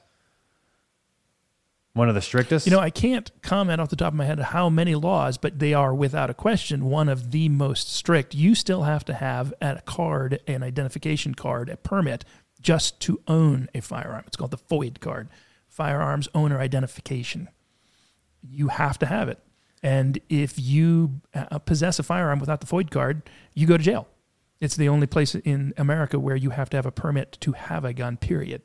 One 1.97 2.11
of 2.11 2.14
the 2.14 2.20
strictest? 2.20 2.66
You 2.66 2.72
know, 2.72 2.78
I 2.78 2.90
can't 2.90 3.30
comment 3.40 3.80
off 3.80 3.88
the 3.88 3.97
top 3.97 4.12
of 4.12 4.18
my 4.18 4.26
head 4.26 4.38
how 4.38 4.68
many 4.68 4.94
laws, 4.94 5.38
but 5.38 5.61
they 5.61 5.72
are 5.72 5.94
without 5.94 6.28
a 6.28 6.34
question 6.34 6.90
one 6.90 7.09
of 7.09 7.30
the 7.30 7.49
most 7.49 7.90
strict. 7.90 8.34
You 8.34 8.55
still 8.55 8.82
have 8.82 9.03
to 9.07 9.14
have 9.14 9.55
a 9.62 9.80
card, 9.80 10.40
an 10.47 10.62
identification 10.62 11.34
card, 11.34 11.70
a 11.70 11.76
permit 11.78 12.26
just 12.61 13.01
to 13.01 13.22
own 13.26 13.70
a 13.74 13.80
firearm. 13.80 14.24
It's 14.26 14.36
called 14.36 14.51
the 14.51 14.59
FOID 14.59 15.01
card, 15.01 15.30
Firearms 15.68 16.28
Owner 16.34 16.61
Identification. 16.61 17.49
You 18.42 18.68
have 18.68 18.99
to 18.99 19.07
have 19.07 19.30
it. 19.30 19.38
And 19.82 20.18
if 20.28 20.59
you 20.59 21.22
uh, 21.34 21.61
possess 21.61 21.99
a 21.99 22.03
firearm 22.03 22.40
without 22.40 22.61
the 22.61 22.66
FOID 22.66 22.90
card, 22.90 23.22
you 23.55 23.66
go 23.66 23.78
to 23.78 23.82
jail. 23.82 24.07
It's 24.61 24.76
the 24.76 24.90
only 24.90 25.07
place 25.07 25.34
in 25.34 25.72
America 25.78 26.18
where 26.18 26.36
you 26.36 26.51
have 26.51 26.68
to 26.70 26.76
have 26.76 26.84
a 26.84 26.92
permit 26.92 27.38
to 27.40 27.53
have 27.53 27.86
a 27.86 27.94
gun, 27.94 28.18
period. 28.18 28.61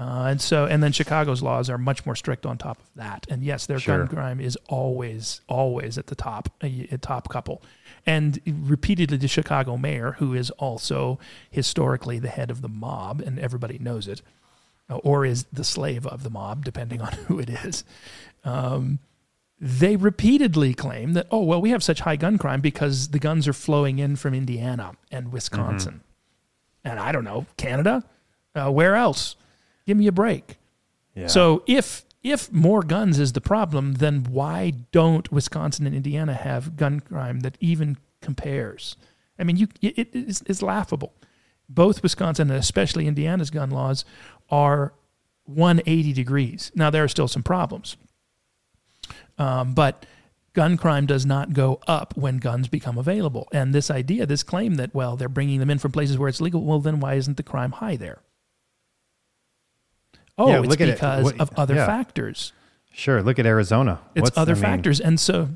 Uh, 0.00 0.28
and 0.30 0.40
so, 0.40 0.64
and 0.64 0.82
then 0.82 0.92
Chicago's 0.92 1.42
laws 1.42 1.68
are 1.68 1.76
much 1.76 2.06
more 2.06 2.16
strict 2.16 2.46
on 2.46 2.56
top 2.56 2.78
of 2.78 2.86
that. 2.96 3.26
And 3.28 3.44
yes, 3.44 3.66
their 3.66 3.78
Sure. 3.78 3.98
gun 3.98 4.08
crime 4.08 4.40
is 4.40 4.56
always, 4.70 5.42
always 5.46 5.98
at 5.98 6.06
the 6.06 6.14
top, 6.14 6.48
a, 6.62 6.88
a 6.90 6.96
top 6.96 7.28
couple. 7.28 7.60
And 8.06 8.40
repeatedly, 8.46 9.18
the 9.18 9.28
Chicago 9.28 9.76
mayor, 9.76 10.12
who 10.12 10.32
is 10.32 10.48
also 10.52 11.18
historically 11.50 12.18
the 12.18 12.30
head 12.30 12.50
of 12.50 12.62
the 12.62 12.68
mob, 12.68 13.20
and 13.20 13.38
everybody 13.38 13.78
knows 13.78 14.08
it, 14.08 14.22
uh, 14.88 14.96
or 14.96 15.26
is 15.26 15.44
the 15.52 15.64
slave 15.64 16.06
of 16.06 16.22
the 16.22 16.30
mob, 16.30 16.64
depending 16.64 17.02
on 17.08 17.12
who 17.12 17.38
it 17.38 17.50
is. 17.50 17.84
Um, 18.42 19.00
they 19.60 19.96
repeatedly 19.96 20.72
claim 20.72 21.12
that, 21.12 21.26
oh, 21.30 21.42
well, 21.42 21.60
we 21.60 21.68
have 21.72 21.82
such 21.84 22.00
high 22.00 22.16
gun 22.16 22.38
crime 22.38 22.62
because 22.62 23.08
the 23.08 23.18
guns 23.18 23.46
are 23.46 23.52
flowing 23.52 23.98
in 23.98 24.16
from 24.16 24.32
Indiana 24.32 24.92
and 25.10 25.30
Wisconsin. 25.30 26.00
And 26.82 26.98
I 26.98 27.12
don't 27.12 27.24
know, 27.24 27.44
Canada? 27.58 28.02
Uh, 28.54 28.70
where 28.70 28.96
else? 28.96 29.36
Give 29.86 29.96
me 29.96 30.06
a 30.06 30.12
break. 30.12 30.58
Yeah. 31.14 31.26
So 31.26 31.62
if 31.66 32.04
if 32.22 32.52
more 32.52 32.82
guns 32.82 33.18
is 33.18 33.32
the 33.32 33.40
problem, 33.40 33.94
then 33.94 34.24
why 34.24 34.72
don't 34.92 35.30
Wisconsin 35.32 35.86
and 35.86 35.94
Indiana 35.96 36.34
have 36.34 36.76
gun 36.76 37.00
crime 37.00 37.40
that 37.40 37.56
even 37.60 37.96
compares? 38.20 38.96
I 39.38 39.44
mean, 39.44 39.56
you 39.56 39.68
it, 39.80 39.98
it- 39.98 40.10
it's, 40.12 40.42
it's 40.46 40.62
laughable. 40.62 41.12
Both 41.68 42.02
Wisconsin 42.02 42.50
and 42.50 42.58
especially 42.58 43.06
Indiana's 43.06 43.50
gun 43.50 43.70
laws 43.70 44.04
are 44.50 44.92
180 45.44 46.12
degrees. 46.12 46.70
Now 46.74 46.90
there 46.90 47.04
are 47.04 47.08
still 47.08 47.28
some 47.28 47.42
problems, 47.42 47.96
um, 49.38 49.74
but 49.74 50.04
gun 50.52 50.76
crime 50.76 51.06
does 51.06 51.24
not 51.24 51.52
go 51.52 51.80
up 51.86 52.16
when 52.16 52.38
guns 52.38 52.68
become 52.68 52.98
available. 52.98 53.48
And 53.52 53.72
this 53.74 53.90
idea, 53.90 54.26
this 54.26 54.42
claim 54.42 54.74
that 54.74 54.94
well 54.94 55.16
they're 55.16 55.28
bringing 55.28 55.60
them 55.60 55.70
in 55.70 55.78
from 55.78 55.92
places 55.92 56.18
where 56.18 56.28
it's 56.28 56.40
legal, 56.40 56.62
well 56.64 56.80
then 56.80 57.00
why 57.00 57.14
isn't 57.14 57.36
the 57.36 57.42
crime 57.42 57.72
high 57.72 57.96
there? 57.96 58.20
Oh, 60.40 60.48
Yeah, 60.48 60.60
it's 60.60 60.68
look 60.68 60.80
at 60.80 60.88
it. 60.88 60.92
because 60.96 61.24
What- 61.24 61.40
of 61.40 61.50
other 61.56 61.74
yeah. 61.74 61.86
factors. 61.86 62.52
Sure. 62.92 63.22
Look 63.22 63.38
at 63.38 63.46
Arizona. 63.46 64.00
It's 64.14 64.22
What's- 64.22 64.38
other 64.38 64.52
I 64.52 64.54
mean, 64.56 64.62
factors. 64.62 65.00
And 65.00 65.18
so, 65.20 65.50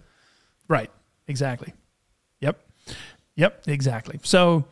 right, 0.69 0.91
exactly. 1.27 1.73
Yep. 2.41 2.61
Yep, 3.37 3.63
exactly. 3.67 4.21
So 4.23 4.67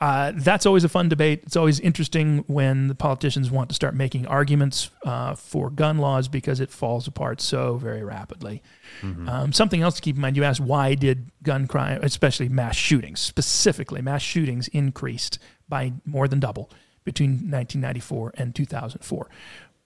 uh, 0.00 0.32
that's 0.34 0.64
always 0.64 0.82
a 0.82 0.88
fun 0.88 1.10
debate. 1.10 1.42
It's 1.44 1.56
always 1.56 1.78
interesting 1.78 2.42
when 2.46 2.88
the 2.88 2.94
politicians 2.94 3.50
want 3.50 3.68
to 3.68 3.74
start 3.74 3.94
making 3.94 4.26
arguments 4.26 4.88
uh, 5.04 5.34
for 5.34 5.68
gun 5.68 5.98
laws 5.98 6.26
because 6.26 6.58
it 6.58 6.70
falls 6.70 7.06
apart 7.06 7.40
so 7.42 7.76
very 7.76 8.02
rapidly. 8.02 8.62
Um, 9.02 9.52
something 9.52 9.82
else 9.82 9.96
to 9.96 10.02
keep 10.02 10.16
in 10.16 10.22
mind 10.22 10.36
you 10.36 10.44
asked 10.44 10.60
why 10.60 10.94
did 10.94 11.30
gun 11.42 11.66
crime, 11.66 12.00
especially 12.02 12.48
mass 12.48 12.76
shootings, 12.76 13.20
specifically 13.20 14.00
mass 14.02 14.22
shootings, 14.22 14.68
increased 14.68 15.38
by 15.68 15.92
more 16.06 16.26
than 16.28 16.40
double 16.40 16.70
between 17.04 17.30
1994 17.30 18.34
and 18.36 18.54
2004? 18.54 19.28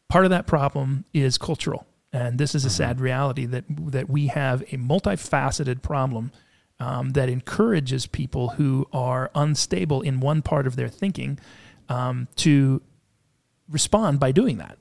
Part 0.09 0.25
of 0.25 0.31
that 0.31 0.47
problem 0.47 1.05
is 1.13 1.39
cultural. 1.39 1.87
And 2.13 2.39
this 2.39 2.55
is 2.55 2.65
a 2.65 2.71
sad 2.71 3.01
reality 3.01 3.45
that 3.47 3.65
that 3.69 4.09
we 4.09 4.29
have 4.29 4.63
a 4.63 4.77
multifaceted 4.77 5.83
problem 5.83 6.31
um, 6.79 7.11
that 7.11 7.29
encourages 7.29 8.07
people 8.07 8.51
who 8.51 8.87
are 8.93 9.31
unstable 9.35 10.01
in 10.01 10.21
one 10.21 10.41
part 10.41 10.67
of 10.67 10.77
their 10.77 10.89
thinking 10.89 11.39
um, 11.89 12.29
to 12.37 12.83
respond 13.69 14.21
by 14.21 14.33
doing 14.33 14.59
that, 14.59 14.79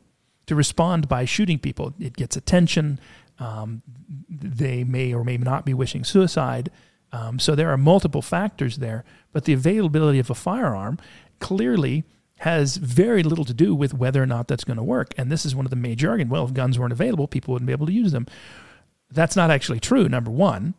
to 0.47 0.55
respond 0.55 1.07
by 1.07 1.25
shooting 1.25 1.57
people. 1.57 1.93
It 1.99 2.15
gets 2.15 2.35
attention. 2.35 2.99
Um, 3.39 3.81
they 4.29 4.83
may 4.83 5.13
or 5.13 5.23
may 5.23 5.37
not 5.37 5.65
be 5.65 5.73
wishing 5.73 6.03
suicide. 6.03 6.69
Um, 7.11 7.39
so 7.39 7.55
there 7.55 7.69
are 7.69 7.77
multiple 7.77 8.21
factors 8.21 8.77
there, 8.77 9.03
but 9.31 9.45
the 9.45 9.53
availability 9.53 10.19
of 10.19 10.29
a 10.29 10.35
firearm 10.35 10.99
clearly 11.39 12.03
has 12.39 12.77
very 12.77 13.23
little 13.23 13.45
to 13.45 13.53
do 13.53 13.73
with 13.73 13.93
whether 13.93 14.21
or 14.21 14.25
not 14.25 14.47
that's 14.47 14.63
going 14.63 14.77
to 14.77 14.83
work. 14.83 15.13
And 15.17 15.31
this 15.31 15.45
is 15.45 15.55
one 15.55 15.65
of 15.65 15.69
the 15.69 15.75
major 15.75 16.09
arguments. 16.09 16.31
Well, 16.31 16.45
if 16.45 16.53
guns 16.53 16.77
weren't 16.77 16.91
available, 16.91 17.27
people 17.27 17.53
wouldn't 17.53 17.67
be 17.67 17.73
able 17.73 17.85
to 17.85 17.93
use 17.93 18.11
them. 18.11 18.27
That's 19.11 19.35
not 19.35 19.51
actually 19.51 19.79
true, 19.79 20.09
number 20.09 20.31
one. 20.31 20.73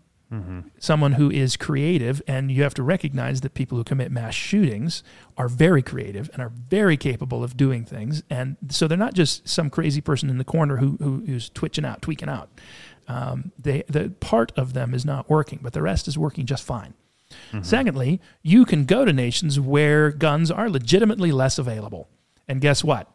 Someone 0.81 1.13
who 1.13 1.31
is 1.31 1.57
creative, 1.57 2.21
and 2.27 2.51
you 2.51 2.65
have 2.65 2.75
to 2.75 2.83
recognize 2.83 3.43
that 3.43 3.55
people 3.55 3.79
who 3.79 3.85
commit 3.85 4.11
mass 4.11 4.35
shootings 4.35 5.05
are 5.37 5.49
very 5.49 5.81
creative 5.81 6.29
and 6.33 6.43
are 6.43 6.49
very 6.49 6.97
capable 6.97 7.45
of 7.45 7.57
doing 7.57 7.85
things. 7.85 8.25
And 8.29 8.57
so 8.69 8.89
they're 8.89 8.99
not 8.99 9.15
just 9.15 9.49
some 9.49 9.71
crazy 9.71 10.01
person 10.01 10.29
in 10.29 10.39
the 10.39 10.45
corner 10.45 10.79
who, 10.79 10.97
who 11.01 11.23
who's 11.25 11.51
twitching 11.51 11.85
out, 11.85 12.03
tweaking 12.03 12.29
out. 12.29 12.49
Um, 13.07 13.53
they, 13.57 13.85
the 13.89 14.11
part 14.19 14.51
of 14.57 14.73
them 14.73 14.93
is 14.93 15.05
not 15.05 15.31
working, 15.31 15.61
but 15.63 15.73
the 15.73 15.83
rest 15.83 16.09
is 16.09 16.19
working 16.19 16.47
just 16.47 16.65
fine. 16.65 16.95
Mm-hmm. 17.53 17.63
Secondly, 17.63 18.21
you 18.43 18.65
can 18.65 18.85
go 18.85 19.05
to 19.05 19.13
nations 19.13 19.59
where 19.61 20.11
guns 20.11 20.51
are 20.51 20.69
legitimately 20.69 21.33
less 21.33 21.59
available. 21.59 22.09
And 22.49 22.61
guess 22.61 22.85
what? 22.85 23.11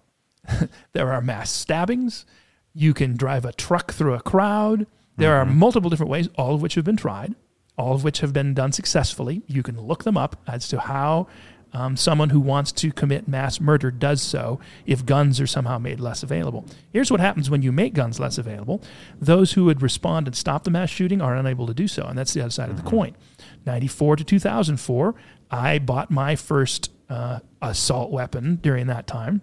there 0.93 1.11
are 1.11 1.21
mass 1.21 1.51
stabbings. 1.51 2.25
You 2.73 2.93
can 2.93 3.17
drive 3.17 3.45
a 3.45 3.53
truck 3.53 3.93
through 3.93 4.13
a 4.13 4.21
crowd. 4.21 4.87
There 5.17 5.35
are 5.35 5.45
mm-hmm. 5.45 5.59
multiple 5.59 5.89
different 5.89 6.09
ways, 6.09 6.29
all 6.37 6.55
of 6.55 6.61
which 6.61 6.75
have 6.75 6.85
been 6.85 6.97
tried, 6.97 7.35
all 7.77 7.93
of 7.93 8.03
which 8.03 8.19
have 8.19 8.31
been 8.31 8.53
done 8.53 8.71
successfully. 8.71 9.41
You 9.47 9.63
can 9.63 9.79
look 9.79 10.03
them 10.03 10.17
up 10.17 10.41
as 10.47 10.67
to 10.69 10.79
how 10.79 11.27
um, 11.73 11.95
someone 11.95 12.29
who 12.29 12.39
wants 12.39 12.71
to 12.71 12.91
commit 12.91 13.27
mass 13.27 13.59
murder 13.59 13.91
does 13.91 14.21
so 14.21 14.59
if 14.85 15.05
guns 15.05 15.39
are 15.39 15.47
somehow 15.47 15.77
made 15.77 15.99
less 15.99 16.23
available. 16.23 16.65
Here's 16.91 17.11
what 17.11 17.19
happens 17.19 17.49
when 17.49 17.61
you 17.61 17.71
make 17.71 17.93
guns 17.93 18.19
less 18.19 18.37
available 18.37 18.81
those 19.19 19.53
who 19.53 19.65
would 19.65 19.81
respond 19.81 20.27
and 20.27 20.35
stop 20.35 20.63
the 20.63 20.71
mass 20.71 20.89
shooting 20.89 21.21
are 21.21 21.35
unable 21.35 21.67
to 21.67 21.73
do 21.73 21.87
so. 21.87 22.05
And 22.05 22.17
that's 22.17 22.33
the 22.33 22.41
other 22.41 22.49
side 22.49 22.69
of 22.69 22.77
the 22.77 22.81
mm-hmm. 22.81 22.89
coin. 22.89 23.15
94 23.65 24.17
to 24.17 24.23
2004, 24.23 25.15
I 25.51 25.79
bought 25.79 26.11
my 26.11 26.35
first 26.35 26.91
uh, 27.09 27.39
assault 27.61 28.11
weapon 28.11 28.59
during 28.61 28.87
that 28.87 29.07
time. 29.07 29.41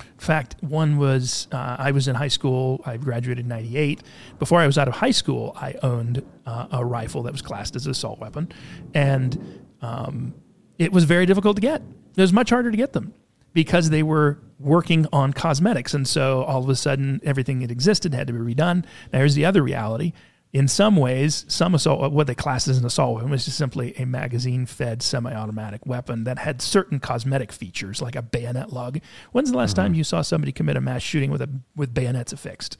In 0.00 0.24
fact, 0.24 0.56
one 0.60 0.96
was 0.96 1.48
uh, 1.52 1.76
I 1.78 1.90
was 1.90 2.08
in 2.08 2.14
high 2.14 2.28
school. 2.28 2.80
I 2.84 2.96
graduated 2.96 3.44
in 3.44 3.48
'98. 3.48 4.02
Before 4.38 4.60
I 4.60 4.66
was 4.66 4.78
out 4.78 4.88
of 4.88 4.94
high 4.94 5.10
school, 5.10 5.52
I 5.56 5.74
owned 5.82 6.24
uh, 6.46 6.66
a 6.72 6.84
rifle 6.84 7.22
that 7.24 7.32
was 7.32 7.42
classed 7.42 7.76
as 7.76 7.86
an 7.86 7.92
assault 7.92 8.18
weapon, 8.20 8.52
and 8.94 9.62
um, 9.82 10.34
it 10.78 10.92
was 10.92 11.04
very 11.04 11.26
difficult 11.26 11.56
to 11.56 11.60
get. 11.62 11.82
It 12.16 12.20
was 12.20 12.32
much 12.32 12.50
harder 12.50 12.70
to 12.70 12.76
get 12.76 12.92
them 12.92 13.14
because 13.52 13.90
they 13.90 14.02
were 14.02 14.38
working 14.58 15.06
on 15.12 15.32
cosmetics, 15.32 15.94
and 15.94 16.06
so 16.06 16.42
all 16.44 16.62
of 16.62 16.68
a 16.68 16.76
sudden, 16.76 17.20
everything 17.24 17.60
that 17.60 17.70
existed 17.70 18.14
had 18.14 18.26
to 18.26 18.32
be 18.32 18.38
redone. 18.38 18.84
Now, 19.12 19.20
here's 19.20 19.34
the 19.34 19.44
other 19.44 19.62
reality: 19.62 20.12
in 20.52 20.66
some 20.66 20.96
ways, 20.96 21.44
some 21.48 21.74
assault, 21.74 22.10
what 22.12 22.26
they 22.26 22.34
classed 22.34 22.68
as 22.68 22.78
an 22.78 22.86
assault 22.86 23.16
weapon 23.16 23.30
was 23.30 23.44
just 23.44 23.58
simply 23.58 23.94
a 23.98 24.06
magazine-fed 24.06 25.02
semi-automatic 25.02 25.84
weapon 25.84 26.24
that 26.24 26.38
had 26.38 26.62
certain 26.62 26.98
cosmetic 27.00 27.52
features, 27.52 28.00
like 28.00 28.16
a 28.16 28.22
bayonet 28.22 28.72
lug. 28.72 28.98
When's 29.32 29.50
the 29.50 29.58
last 29.58 29.76
time 29.76 29.92
you 29.94 30.04
saw 30.04 30.22
somebody 30.22 30.52
commit 30.52 30.76
a 30.76 30.80
mass 30.80 31.02
shooting 31.02 31.30
with 31.30 31.42
a 31.42 31.50
with 31.76 31.92
bayonets 31.92 32.32
affixed? 32.32 32.78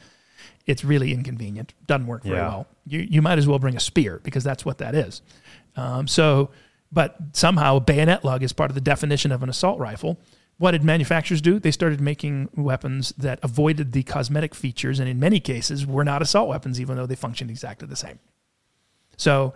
It's 0.66 0.84
really 0.84 1.12
inconvenient. 1.12 1.74
Doesn't 1.86 2.06
work 2.06 2.22
very 2.22 2.36
Yeah. 2.36 2.48
well. 2.48 2.66
You 2.86 3.00
you 3.00 3.20
might 3.22 3.38
as 3.38 3.46
well 3.46 3.58
bring 3.58 3.76
a 3.76 3.80
spear 3.80 4.20
because 4.22 4.44
that's 4.44 4.64
what 4.64 4.78
that 4.78 4.94
is. 4.94 5.20
Um, 5.76 6.08
so, 6.08 6.50
but 6.90 7.16
somehow 7.32 7.76
a 7.76 7.80
bayonet 7.80 8.24
lug 8.24 8.42
is 8.42 8.52
part 8.54 8.70
of 8.70 8.74
the 8.74 8.80
definition 8.80 9.30
of 9.30 9.42
an 9.42 9.48
assault 9.50 9.78
rifle. 9.78 10.18
What 10.58 10.72
did 10.72 10.82
manufacturers 10.82 11.40
do? 11.40 11.60
They 11.60 11.70
started 11.70 12.00
making 12.00 12.50
weapons 12.56 13.12
that 13.16 13.38
avoided 13.42 13.92
the 13.92 14.02
cosmetic 14.02 14.54
features, 14.56 14.98
and 14.98 15.08
in 15.08 15.20
many 15.20 15.38
cases 15.38 15.86
were 15.86 16.04
not 16.04 16.20
assault 16.20 16.48
weapons, 16.48 16.80
even 16.80 16.96
though 16.96 17.06
they 17.06 17.14
functioned 17.14 17.48
exactly 17.48 17.86
the 17.86 17.96
same. 17.96 18.18
So 19.16 19.54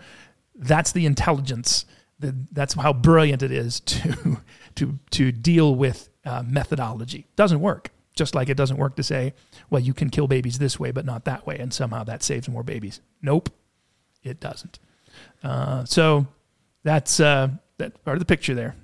that's 0.54 0.92
the 0.92 1.04
intelligence. 1.04 1.86
That, 2.20 2.54
that's 2.54 2.74
how 2.74 2.92
brilliant 2.92 3.42
it 3.42 3.50
is 3.50 3.80
to 3.80 4.38
to 4.76 4.98
to 5.10 5.32
deal 5.32 5.74
with 5.74 6.08
uh, 6.24 6.44
methodology. 6.46 7.26
Doesn't 7.34 7.60
work. 7.60 7.90
Just 8.14 8.34
like 8.34 8.48
it 8.48 8.56
doesn't 8.56 8.76
work 8.76 8.94
to 8.96 9.02
say, 9.02 9.32
well, 9.70 9.80
you 9.80 9.94
can 9.94 10.10
kill 10.10 10.28
babies 10.28 10.58
this 10.58 10.78
way, 10.78 10.90
but 10.90 11.06
not 11.06 11.24
that 11.24 11.46
way, 11.46 11.58
and 11.58 11.72
somehow 11.72 12.04
that 12.04 12.22
saves 12.22 12.48
more 12.48 12.62
babies. 12.62 13.00
Nope, 13.22 13.48
it 14.22 14.38
doesn't. 14.38 14.78
Uh, 15.42 15.84
so 15.84 16.26
that's 16.84 17.18
uh, 17.18 17.48
that 17.78 18.04
part 18.04 18.16
of 18.16 18.20
the 18.20 18.26
picture 18.26 18.54
there. 18.54 18.76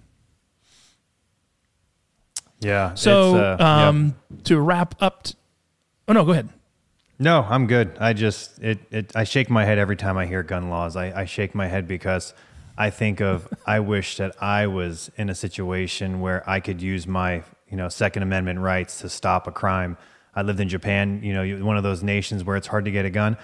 Yeah. 2.61 2.95
So 2.95 3.37
it's, 3.37 3.43
uh, 3.43 3.57
yeah. 3.61 3.89
um, 3.89 4.17
to 4.45 4.61
wrap 4.61 4.95
up. 5.01 5.25
T- 5.25 5.35
oh 6.09 6.13
no, 6.13 6.25
go 6.25 6.33
ahead. 6.33 6.49
No, 7.19 7.45
I'm 7.49 7.67
good. 7.67 7.97
I 7.99 8.13
just 8.13 8.59
it, 8.63 8.79
it 8.91 9.17
I 9.17 9.25
shake 9.25 9.51
my 9.51 9.65
head 9.65 9.79
every 9.79 9.97
time 9.97 10.17
I 10.17 10.27
hear 10.27 10.43
gun 10.43 10.71
laws. 10.71 10.97
I, 10.97 11.23
I 11.23 11.25
shake 11.25 11.55
my 11.55 11.67
head 11.67 11.89
because 11.89 12.33
I 12.77 12.91
think 12.91 13.21
of 13.21 13.53
I 13.67 13.81
wish 13.81 14.17
that 14.19 14.41
I 14.43 14.69
was 14.69 15.11
in 15.17 15.29
a 15.29 15.35
situation 15.35 16.21
where 16.21 16.49
I 16.49 16.61
could 16.61 16.81
use 16.81 17.07
my 17.07 17.43
you 17.69 17.77
know 17.77 17.89
Second 17.89 18.23
Amendment 18.23 18.61
rights 18.61 19.01
to 19.01 19.09
stop 19.09 19.47
a 19.47 19.53
crime. 19.53 19.97
I 20.35 20.43
lived 20.43 20.61
in 20.61 20.69
Japan, 20.69 21.21
you 21.25 21.33
know, 21.33 21.65
one 21.65 21.77
of 21.77 21.83
those 21.83 22.05
nations 22.05 22.45
where 22.45 22.57
it's 22.57 22.69
hard 22.69 22.85
to 22.85 22.93
get 22.93 23.05
a 23.05 23.11
gun. 23.11 23.37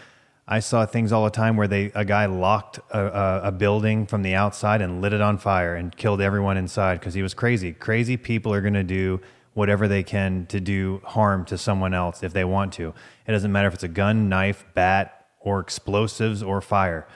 I 0.46 0.60
saw 0.60 0.84
things 0.84 1.10
all 1.10 1.24
the 1.24 1.30
time 1.30 1.56
where 1.56 1.68
they 1.68 1.90
a 1.94 2.04
guy 2.04 2.26
locked 2.26 2.78
a, 2.90 3.06
a, 3.06 3.40
a 3.48 3.52
building 3.52 4.06
from 4.06 4.22
the 4.22 4.34
outside 4.34 4.82
and 4.82 5.00
lit 5.00 5.12
it 5.12 5.20
on 5.20 5.38
fire 5.38 5.74
and 5.74 5.96
killed 5.96 6.20
everyone 6.20 6.56
inside 6.56 7.00
because 7.00 7.14
he 7.14 7.22
was 7.22 7.32
crazy. 7.32 7.72
Crazy 7.72 8.16
people 8.16 8.52
are 8.52 8.60
going 8.60 8.74
to 8.74 8.84
do 8.84 9.20
whatever 9.54 9.88
they 9.88 10.02
can 10.02 10.46
to 10.46 10.60
do 10.60 11.00
harm 11.04 11.44
to 11.46 11.56
someone 11.56 11.94
else 11.94 12.22
if 12.22 12.32
they 12.32 12.44
want 12.44 12.72
to. 12.74 12.92
It 13.26 13.32
doesn't 13.32 13.52
matter 13.52 13.68
if 13.68 13.74
it's 13.74 13.84
a 13.84 13.88
gun, 13.88 14.28
knife, 14.28 14.66
bat, 14.74 15.26
or 15.40 15.60
explosives 15.60 16.42
or 16.42 16.60
fire. 16.60 17.06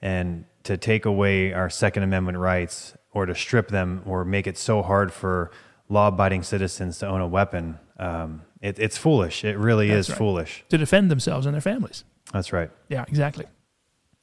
And 0.00 0.44
to 0.62 0.76
take 0.76 1.04
away 1.04 1.52
our 1.52 1.68
Second 1.68 2.04
Amendment 2.04 2.38
rights 2.38 2.94
or 3.12 3.26
to 3.26 3.34
strip 3.34 3.68
them 3.68 4.02
or 4.06 4.24
make 4.24 4.46
it 4.46 4.56
so 4.56 4.80
hard 4.82 5.12
for 5.12 5.50
law 5.88 6.08
abiding 6.08 6.42
citizens 6.42 6.98
to 7.00 7.06
own 7.08 7.20
a 7.20 7.26
weapon, 7.26 7.78
um, 7.98 8.42
it, 8.62 8.78
it's 8.78 8.96
foolish. 8.96 9.44
It 9.44 9.58
really 9.58 9.88
That's 9.88 10.06
is 10.06 10.10
right. 10.10 10.18
foolish. 10.18 10.64
To 10.68 10.78
defend 10.78 11.10
themselves 11.10 11.46
and 11.46 11.54
their 11.54 11.60
families. 11.60 12.04
That's 12.32 12.52
right. 12.52 12.70
Yeah, 12.88 13.04
exactly. 13.08 13.46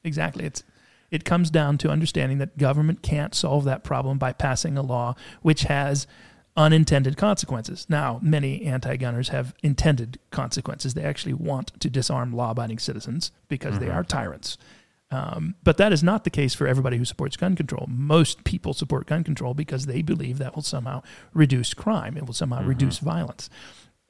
Exactly. 0.04 0.44
It's 0.44 0.62
it 1.10 1.24
comes 1.24 1.50
down 1.50 1.78
to 1.78 1.90
understanding 1.90 2.38
that 2.38 2.58
government 2.58 3.02
can't 3.02 3.34
solve 3.34 3.64
that 3.64 3.84
problem 3.84 4.18
by 4.18 4.32
passing 4.32 4.76
a 4.76 4.82
law 4.82 5.14
which 5.42 5.62
has 5.62 6.06
unintended 6.56 7.16
consequences. 7.16 7.86
Now, 7.88 8.18
many 8.22 8.64
anti-gunners 8.64 9.28
have 9.28 9.54
intended 9.62 10.18
consequences. 10.30 10.94
They 10.94 11.04
actually 11.04 11.34
want 11.34 11.78
to 11.80 11.90
disarm 11.90 12.32
law-abiding 12.32 12.78
citizens 12.78 13.30
because 13.48 13.78
they 13.78 13.90
are 13.90 14.02
tyrants. 14.02 14.56
Um, 15.10 15.54
but 15.62 15.76
that 15.76 15.92
is 15.92 16.02
not 16.02 16.24
the 16.24 16.30
case 16.30 16.54
for 16.54 16.66
everybody 16.66 16.96
who 16.96 17.04
supports 17.04 17.36
gun 17.36 17.54
control. 17.54 17.86
Most 17.88 18.42
people 18.44 18.72
support 18.72 19.06
gun 19.06 19.22
control 19.22 19.54
because 19.54 19.86
they 19.86 20.02
believe 20.02 20.38
that 20.38 20.56
will 20.56 20.62
somehow 20.62 21.02
reduce 21.32 21.74
crime. 21.74 22.16
It 22.16 22.26
will 22.26 22.34
somehow 22.34 22.64
reduce 22.64 22.98
violence. 22.98 23.48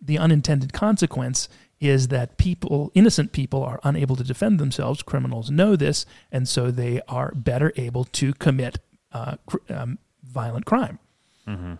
The 0.01 0.18
unintended 0.18 0.72
consequence 0.72 1.49
is 1.80 2.08
that 2.08 2.38
people, 2.38 2.90
innocent 2.94 3.32
people, 3.32 3.62
are 3.62 3.80
unable 3.84 4.16
to 4.16 4.24
defend 4.24 4.58
themselves. 4.58 5.02
Criminals 5.02 5.50
know 5.50 5.76
this, 5.76 6.06
and 6.32 6.48
so 6.48 6.70
they 6.70 7.00
are 7.08 7.32
better 7.34 7.72
able 7.76 8.04
to 8.04 8.32
commit 8.34 8.78
uh, 9.12 9.36
cr- 9.46 9.56
um, 9.68 9.98
violent 10.24 10.66
crime. 10.66 10.98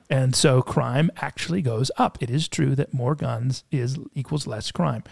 And 0.09 0.35
so 0.37 0.63
crime 0.63 1.11
actually 1.17 1.61
goes 1.61 1.91
up. 1.97 2.19
It 2.21 2.31
is 2.31 2.47
true 2.47 2.77
that 2.77 2.95
more 2.95 3.17
guns 3.17 3.65
is 3.73 3.99
equals 4.15 4.47
less 4.47 4.71
crime. 4.71 5.03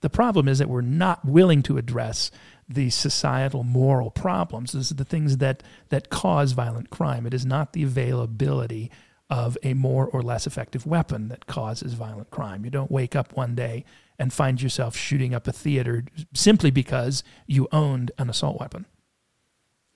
The 0.00 0.10
problem 0.10 0.48
is 0.48 0.58
that 0.58 0.68
we're 0.68 0.82
not 0.82 1.24
willing 1.24 1.62
to 1.62 1.78
address 1.78 2.30
the 2.68 2.90
societal 2.90 3.64
moral 3.64 4.10
problems. 4.10 4.72
This 4.72 4.90
is 4.90 4.96
the 4.96 5.04
things 5.04 5.38
that 5.38 5.62
that 5.88 6.10
cause 6.10 6.52
violent 6.52 6.90
crime. 6.90 7.26
It 7.26 7.32
is 7.32 7.46
not 7.46 7.72
the 7.72 7.84
availability 7.84 8.90
of 9.30 9.56
a 9.62 9.72
more 9.72 10.06
or 10.06 10.20
less 10.20 10.46
effective 10.46 10.84
weapon 10.84 11.28
that 11.28 11.46
causes 11.46 11.94
violent 11.94 12.30
crime. 12.30 12.66
You 12.66 12.70
don't 12.70 12.90
wake 12.90 13.16
up 13.16 13.34
one 13.34 13.54
day 13.54 13.84
and 14.18 14.32
find 14.32 14.60
yourself 14.62 14.96
shooting 14.96 15.34
up 15.34 15.46
a 15.46 15.52
theater 15.52 16.04
simply 16.34 16.70
because 16.70 17.24
you 17.46 17.68
owned 17.72 18.12
an 18.18 18.30
assault 18.30 18.60
weapon 18.60 18.86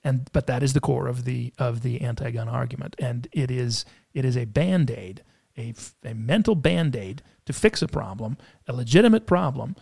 and 0.03 0.29
but 0.31 0.47
that 0.47 0.63
is 0.63 0.73
the 0.73 0.79
core 0.79 1.07
of 1.07 1.25
the 1.25 1.53
of 1.57 1.81
the 1.81 2.01
anti-gun 2.01 2.47
argument 2.47 2.95
and 2.99 3.27
it 3.31 3.51
is 3.51 3.85
it 4.13 4.25
is 4.25 4.37
a 4.37 4.45
band-aid 4.45 5.23
a, 5.57 5.73
a 6.03 6.13
mental 6.13 6.55
band-aid 6.55 7.21
to 7.45 7.53
fix 7.53 7.81
a 7.81 7.87
problem 7.87 8.37
a 8.67 8.73
legitimate 8.73 9.25
problem 9.25 9.75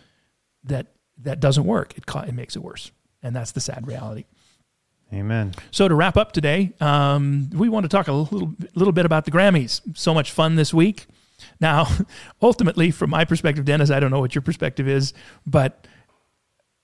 that 0.64 0.88
that 1.16 1.40
doesn't 1.40 1.64
work 1.64 1.96
it, 1.96 2.04
it 2.28 2.34
makes 2.34 2.56
it 2.56 2.62
worse 2.62 2.90
and 3.22 3.34
that's 3.34 3.52
the 3.52 3.60
sad 3.60 3.86
reality 3.86 4.24
Amen. 5.12 5.54
so 5.70 5.86
to 5.86 5.94
wrap 5.94 6.16
up 6.16 6.32
today, 6.32 6.72
um, 6.80 7.48
we 7.54 7.68
want 7.68 7.84
to 7.84 7.88
talk 7.88 8.08
a 8.08 8.12
little 8.12 8.52
little 8.74 8.92
bit 8.92 9.06
about 9.06 9.24
the 9.24 9.30
Grammys. 9.30 9.80
So 9.96 10.12
much 10.12 10.32
fun 10.32 10.56
this 10.56 10.74
week. 10.74 11.06
Now, 11.60 11.88
ultimately, 12.42 12.90
from 12.90 13.10
my 13.10 13.24
perspective, 13.24 13.64
Dennis, 13.64 13.90
I 13.90 14.00
don't 14.00 14.10
know 14.10 14.20
what 14.20 14.34
your 14.34 14.42
perspective 14.42 14.88
is, 14.88 15.12
but 15.46 15.86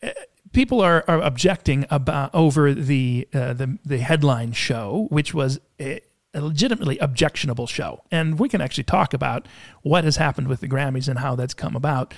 uh, 0.03 0.11
people 0.53 0.81
are, 0.81 1.05
are 1.09 1.21
objecting 1.21 1.87
about 1.91 2.35
over 2.35 2.75
the 2.75 3.29
uh, 3.33 3.53
the 3.53 3.79
the 3.85 3.99
headline 3.99 4.53
show, 4.53 5.07
which 5.11 5.35
was 5.35 5.61
a, 5.81 6.01
a 6.35 6.41
legitimately 6.41 6.99
objectionable 6.99 7.67
show, 7.67 8.03
and 8.11 8.39
we 8.39 8.49
can 8.49 8.61
actually 8.61 8.85
talk 8.85 9.15
about 9.15 9.47
what 9.83 10.05
has 10.05 10.17
happened 10.17 10.49
with 10.49 10.61
the 10.61 10.69
Grammys 10.69 11.09
and 11.09 11.19
how 11.19 11.35
that's 11.35 11.55
come 11.55 11.77
about. 11.77 12.15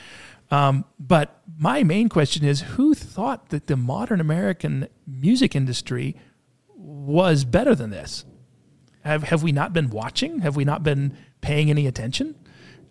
Um, 0.51 0.85
but 0.99 1.41
my 1.59 1.83
main 1.83 2.09
question 2.09 2.45
is 2.45 2.61
who 2.61 2.95
thought 2.95 3.49
that 3.49 3.67
the 3.67 3.77
modern 3.77 4.21
American 4.21 4.89
music 5.07 5.57
industry 5.57 6.17
was 6.77 7.45
better 7.45 7.75
than 7.75 7.91
this? 7.91 8.25
Have 9.05 9.25
have 9.25 9.43
we 9.43 9.53
not 9.53 9.73
been 9.73 9.91
watching? 9.91 10.41
Have 10.41 10.57
we 10.57 10.65
not 10.65 10.83
been 10.83 11.17
paying 11.41 11.71
any 11.71 11.87
attention? 11.87 12.35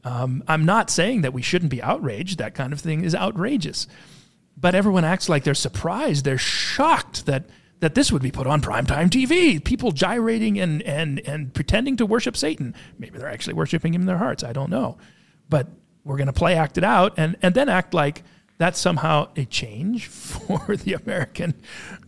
Um, 0.03 0.43
I'm 0.47 0.65
not 0.65 0.89
saying 0.89 1.21
that 1.21 1.33
we 1.33 1.41
shouldn't 1.41 1.71
be 1.71 1.81
outraged. 1.81 2.37
That 2.37 2.55
kind 2.55 2.73
of 2.73 2.81
thing 2.81 3.03
is 3.03 3.15
outrageous, 3.15 3.87
but 4.57 4.75
everyone 4.75 5.05
acts 5.05 5.29
like 5.29 5.43
they're 5.43 5.53
surprised. 5.53 6.25
They're 6.25 6.37
shocked 6.37 7.25
that 7.25 7.45
that 7.79 7.95
this 7.95 8.11
would 8.11 8.21
be 8.21 8.31
put 8.31 8.47
on 8.47 8.61
primetime 8.61 9.09
TV. 9.09 9.63
People 9.63 9.91
gyrating 9.91 10.59
and 10.59 10.81
and 10.83 11.19
and 11.21 11.53
pretending 11.53 11.97
to 11.97 12.05
worship 12.05 12.35
Satan. 12.37 12.75
Maybe 12.97 13.17
they're 13.17 13.29
actually 13.29 13.55
worshiping 13.55 13.93
him 13.93 14.01
in 14.01 14.07
their 14.07 14.17
hearts. 14.17 14.43
I 14.43 14.53
don't 14.53 14.69
know, 14.69 14.97
but 15.49 15.67
we're 16.03 16.17
going 16.17 16.27
to 16.27 16.33
play 16.33 16.55
act 16.55 16.77
it 16.77 16.83
out 16.83 17.13
and 17.17 17.37
and 17.41 17.53
then 17.55 17.69
act 17.69 17.93
like 17.93 18.23
that's 18.57 18.79
somehow 18.79 19.29
a 19.35 19.45
change 19.45 20.07
for 20.07 20.75
the 20.75 20.93
American 20.93 21.53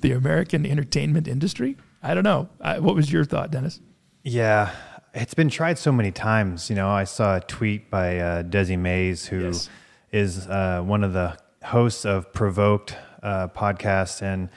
the 0.01 0.11
American 0.11 0.65
entertainment 0.65 1.27
industry. 1.27 1.77
I 2.03 2.13
don't 2.13 2.23
know. 2.23 2.49
I, 2.61 2.79
what 2.79 2.93
was 2.95 3.11
your 3.11 3.25
thought, 3.25 3.51
Dennis? 3.51 3.81
Yeah, 4.23 4.71
it's 5.15 5.33
been 5.33 5.49
tried 5.49 5.77
so 5.77 5.91
many 5.91 6.11
times. 6.11 6.69
You 6.69 6.75
know, 6.75 6.89
I 6.89 7.05
saw 7.05 7.37
a 7.37 7.41
tweet 7.41 7.89
by 7.89 8.19
uh, 8.19 8.43
Desi 8.43 8.77
Mays, 8.77 9.25
who 9.27 9.45
Yes. 9.45 9.69
is 10.11 10.47
uh, 10.47 10.81
one 10.85 11.03
of 11.03 11.13
the 11.13 11.37
hosts 11.63 12.05
of 12.05 12.31
Provoked 12.33 12.95
uh, 13.23 13.47
podcast, 13.47 14.21
and 14.21 14.49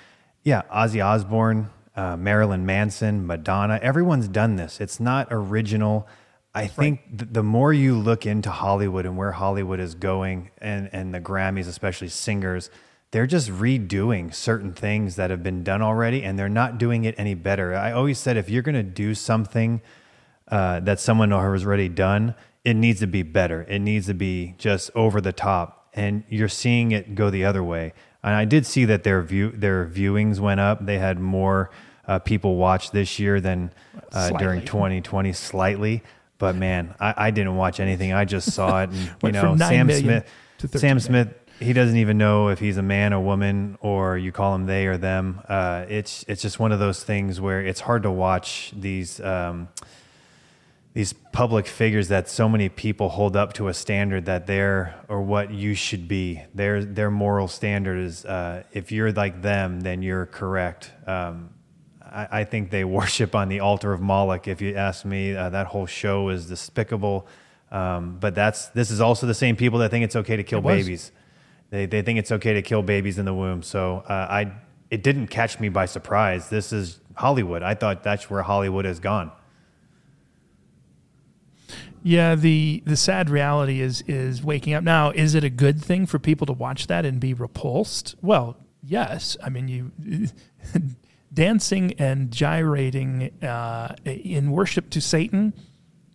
yeah, 0.43 0.63
Ozzy 0.75 1.05
Osbourne, 1.05 1.71
uh, 1.97 2.17
Marilyn 2.17 2.67
Manson, 2.67 3.27
Madonna. 3.27 3.79
Everyone's 3.83 4.29
done 4.29 4.57
this. 4.57 4.81
It's 4.81 5.01
not 5.01 5.29
original. 5.31 6.07
I 6.55 6.67
think 6.67 7.01
th- 7.19 7.31
the 7.33 7.43
more 7.43 7.73
you 7.73 7.97
look 7.97 8.27
into 8.27 8.51
Hollywood 8.51 9.07
and 9.07 9.17
where 9.17 9.33
Hollywood 9.33 9.81
is 9.81 9.95
going, 9.95 10.51
and 10.59 10.91
and 10.93 11.15
the 11.15 11.21
Grammys, 11.21 11.69
especially 11.69 12.09
singers, 12.09 12.69
they're 13.11 13.27
just 13.27 13.49
redoing 13.51 14.35
certain 14.35 14.73
things 14.73 15.17
that 15.17 15.31
have 15.31 15.43
been 15.43 15.63
done 15.63 15.83
already, 15.83 16.23
and 16.25 16.39
they're 16.39 16.49
not 16.49 16.79
doing 16.79 17.05
it 17.05 17.15
any 17.17 17.35
better. 17.35 17.75
I 17.75 17.93
always 17.93 18.19
said 18.19 18.37
if 18.37 18.51
you're 18.51 18.63
going 18.63 18.75
to 18.75 18.83
do 18.83 19.15
something 19.15 19.81
uh, 20.51 20.81
that 20.81 21.01
someone 21.01 21.31
has 21.31 21.65
already 21.65 21.89
done, 21.89 22.35
it 22.65 22.75
needs 22.75 23.01
to 23.01 23.07
be 23.07 23.23
better. 23.23 23.63
It 23.69 23.81
needs 23.81 24.07
to 24.07 24.15
be 24.15 24.55
just 24.59 24.91
over 24.95 25.21
the 25.21 25.33
top, 25.33 25.89
and 25.95 26.25
you're 26.29 26.49
seeing 26.49 26.93
it 26.93 27.15
go 27.15 27.31
the 27.31 27.45
other 27.45 27.63
way. 27.63 27.93
And 28.23 28.35
I 28.35 28.45
did 28.45 28.67
see 28.67 28.85
that 28.87 29.05
their 29.05 29.23
view 29.23 29.51
their 29.53 29.87
viewings 29.87 30.41
went 30.41 30.61
up. 30.61 30.85
They 30.85 30.99
had 30.99 31.21
more 31.21 31.71
uh, 32.07 32.19
people 32.19 32.57
watch 32.57 32.91
this 32.91 33.19
year 33.19 33.41
than 33.41 33.73
uh, 34.13 34.31
during 34.31 34.65
2020, 34.65 35.33
slightly. 35.33 36.03
But 36.39 36.57
man, 36.57 36.95
I, 37.01 37.15
I 37.17 37.31
didn't 37.31 37.57
watch 37.57 37.81
anything. 37.81 38.13
I 38.13 38.25
just 38.25 38.53
saw 38.53 38.83
it, 38.83 38.91
and 38.91 39.11
you 39.23 39.33
know, 39.33 39.57
Sam 39.57 39.91
Smith. 39.91 40.29
Sam. 40.75 41.01
Smith. 41.01 41.35
He 41.61 41.73
doesn't 41.73 41.97
even 41.97 42.19
know 42.19 42.49
if 42.49 42.61
he's 42.61 42.77
a 42.77 42.83
man 42.83 43.13
or 43.13 43.21
woman, 43.21 43.79
or 43.81 44.17
you 44.17 44.31
call 44.31 44.55
him 44.55 44.67
they 44.67 44.87
or 44.87 44.97
them. 44.97 45.41
Uh, 45.49 45.87
it's 45.89 46.25
it's 46.29 46.41
just 46.41 46.59
one 46.59 46.71
of 46.71 46.79
those 46.79 47.03
things 47.03 47.41
where 47.41 47.61
it's 47.61 47.81
hard 47.81 48.05
to 48.05 48.11
watch 48.11 48.73
these 48.77 49.21
um, 49.21 49.69
these 50.99 51.13
public 51.13 51.69
figures 51.69 52.09
that 52.09 52.29
so 52.29 52.49
many 52.49 52.69
people 52.69 53.09
hold 53.09 53.37
up 53.37 53.53
to 53.53 53.69
a 53.69 53.73
standard 53.73 54.25
that 54.25 54.49
they're 54.49 54.97
or 55.07 55.23
what 55.23 55.53
you 55.53 55.73
should 55.73 56.09
be. 56.09 56.43
Their 56.57 56.85
their 56.85 57.09
moral 57.09 57.47
standard 57.47 58.01
is 58.01 58.25
uh, 58.25 58.65
if 58.73 58.91
you're 58.91 59.13
like 59.13 59.41
them, 59.41 59.79
then 59.79 60.03
you're 60.03 60.27
correct. 60.27 60.91
Um, 61.07 61.51
I, 62.03 62.41
I 62.41 62.45
think 62.45 62.71
they 62.71 62.83
worship 63.01 63.37
on 63.37 63.49
the 63.49 63.61
altar 63.61 63.93
of 63.93 64.01
Moloch. 64.01 64.49
If 64.49 64.61
you 64.61 64.75
ask 64.75 65.05
me, 65.05 65.37
uh, 65.37 65.51
that 65.51 65.69
whole 65.69 65.87
show 65.87 66.31
is 66.31 66.49
despicable. 66.49 67.29
Um, 67.71 68.19
but 68.19 68.35
that's 68.35 68.67
this 68.71 68.91
is 68.91 69.01
also 69.01 69.29
the 69.29 69.35
same 69.35 69.55
people 69.55 69.79
that 69.79 69.93
think 69.93 70.05
it's 70.05 70.17
okay 70.17 70.35
to 70.35 70.43
kill 70.43 70.63
babies. 70.63 71.13
They 71.71 71.87
they 71.87 72.03
think 72.03 72.19
it's 72.19 72.33
okay 72.33 72.55
to 72.55 72.63
kill 72.63 72.83
babies 72.83 73.21
in 73.21 73.25
the 73.25 73.35
womb. 73.35 73.63
So 73.63 74.03
uh, 74.09 74.27
I 74.29 74.53
it 74.91 75.05
didn't 75.05 75.29
catch 75.29 75.61
me 75.61 75.69
by 75.69 75.87
surprise. 75.87 76.49
This 76.49 76.73
is 76.73 76.99
Hollywood. 77.15 77.63
I 77.63 77.75
thought 77.75 78.03
that's 78.03 78.29
where 78.29 78.43
Hollywood 78.43 78.85
has 78.85 78.99
gone. 78.99 79.31
Yeah, 82.03 82.35
the 82.35 82.83
the 82.87 82.97
sad 82.97 83.31
reality 83.31 83.81
is 83.81 84.03
is 84.07 84.43
waking 84.43 84.75
up 84.75 84.85
now. 84.85 85.11
Is 85.11 85.35
it 85.35 85.45
a 85.45 85.51
good 85.51 85.83
thing 85.83 86.07
for 86.07 86.19
people 86.19 86.47
to 86.47 86.53
watch 86.53 86.87
that 86.87 87.05
and 87.05 87.21
be 87.21 87.35
repulsed? 87.35 88.15
Well, 88.23 88.57
yes. 88.83 89.37
I 89.43 89.49
mean, 89.49 89.69
you 89.69 89.93
dancing 91.33 91.95
and 91.99 92.31
gyrating 92.31 93.31
uh, 93.43 93.95
in 94.05 94.51
worship 94.51 94.91
to 94.91 95.01
Satan 95.01 95.53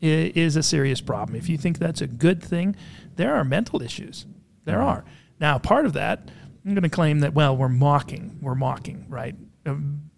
is 0.01 0.55
a 0.55 0.63
serious 0.63 0.99
problem. 0.99 1.37
If 1.37 1.47
you 1.47 1.57
think 1.57 1.79
that's 1.79 2.01
a 2.01 2.07
good 2.07 2.43
thing, 2.43 2.75
there 3.15 3.35
are 3.35 3.45
mental 3.45 3.81
issues. 3.81 4.25
There 4.65 4.81
are. 4.81 5.05
Now, 5.39 5.57
part 5.59 5.85
of 5.85 5.93
that, 5.93 6.29
I'm 6.65 6.73
going 6.73 6.83
to 6.83 6.89
claim 6.89 7.19
that 7.21 7.33
well, 7.33 7.55
we're 7.55 7.69
mocking. 7.69 8.37
We're 8.41 8.55
mocking, 8.55 9.05
right? 9.09 9.35
Um, 9.65 10.09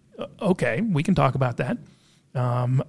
okay, 0.42 0.82
we 0.82 1.04
can 1.04 1.16
talk 1.16 1.36
about 1.36 1.58
that. 1.58 1.78
Um, 2.34 2.84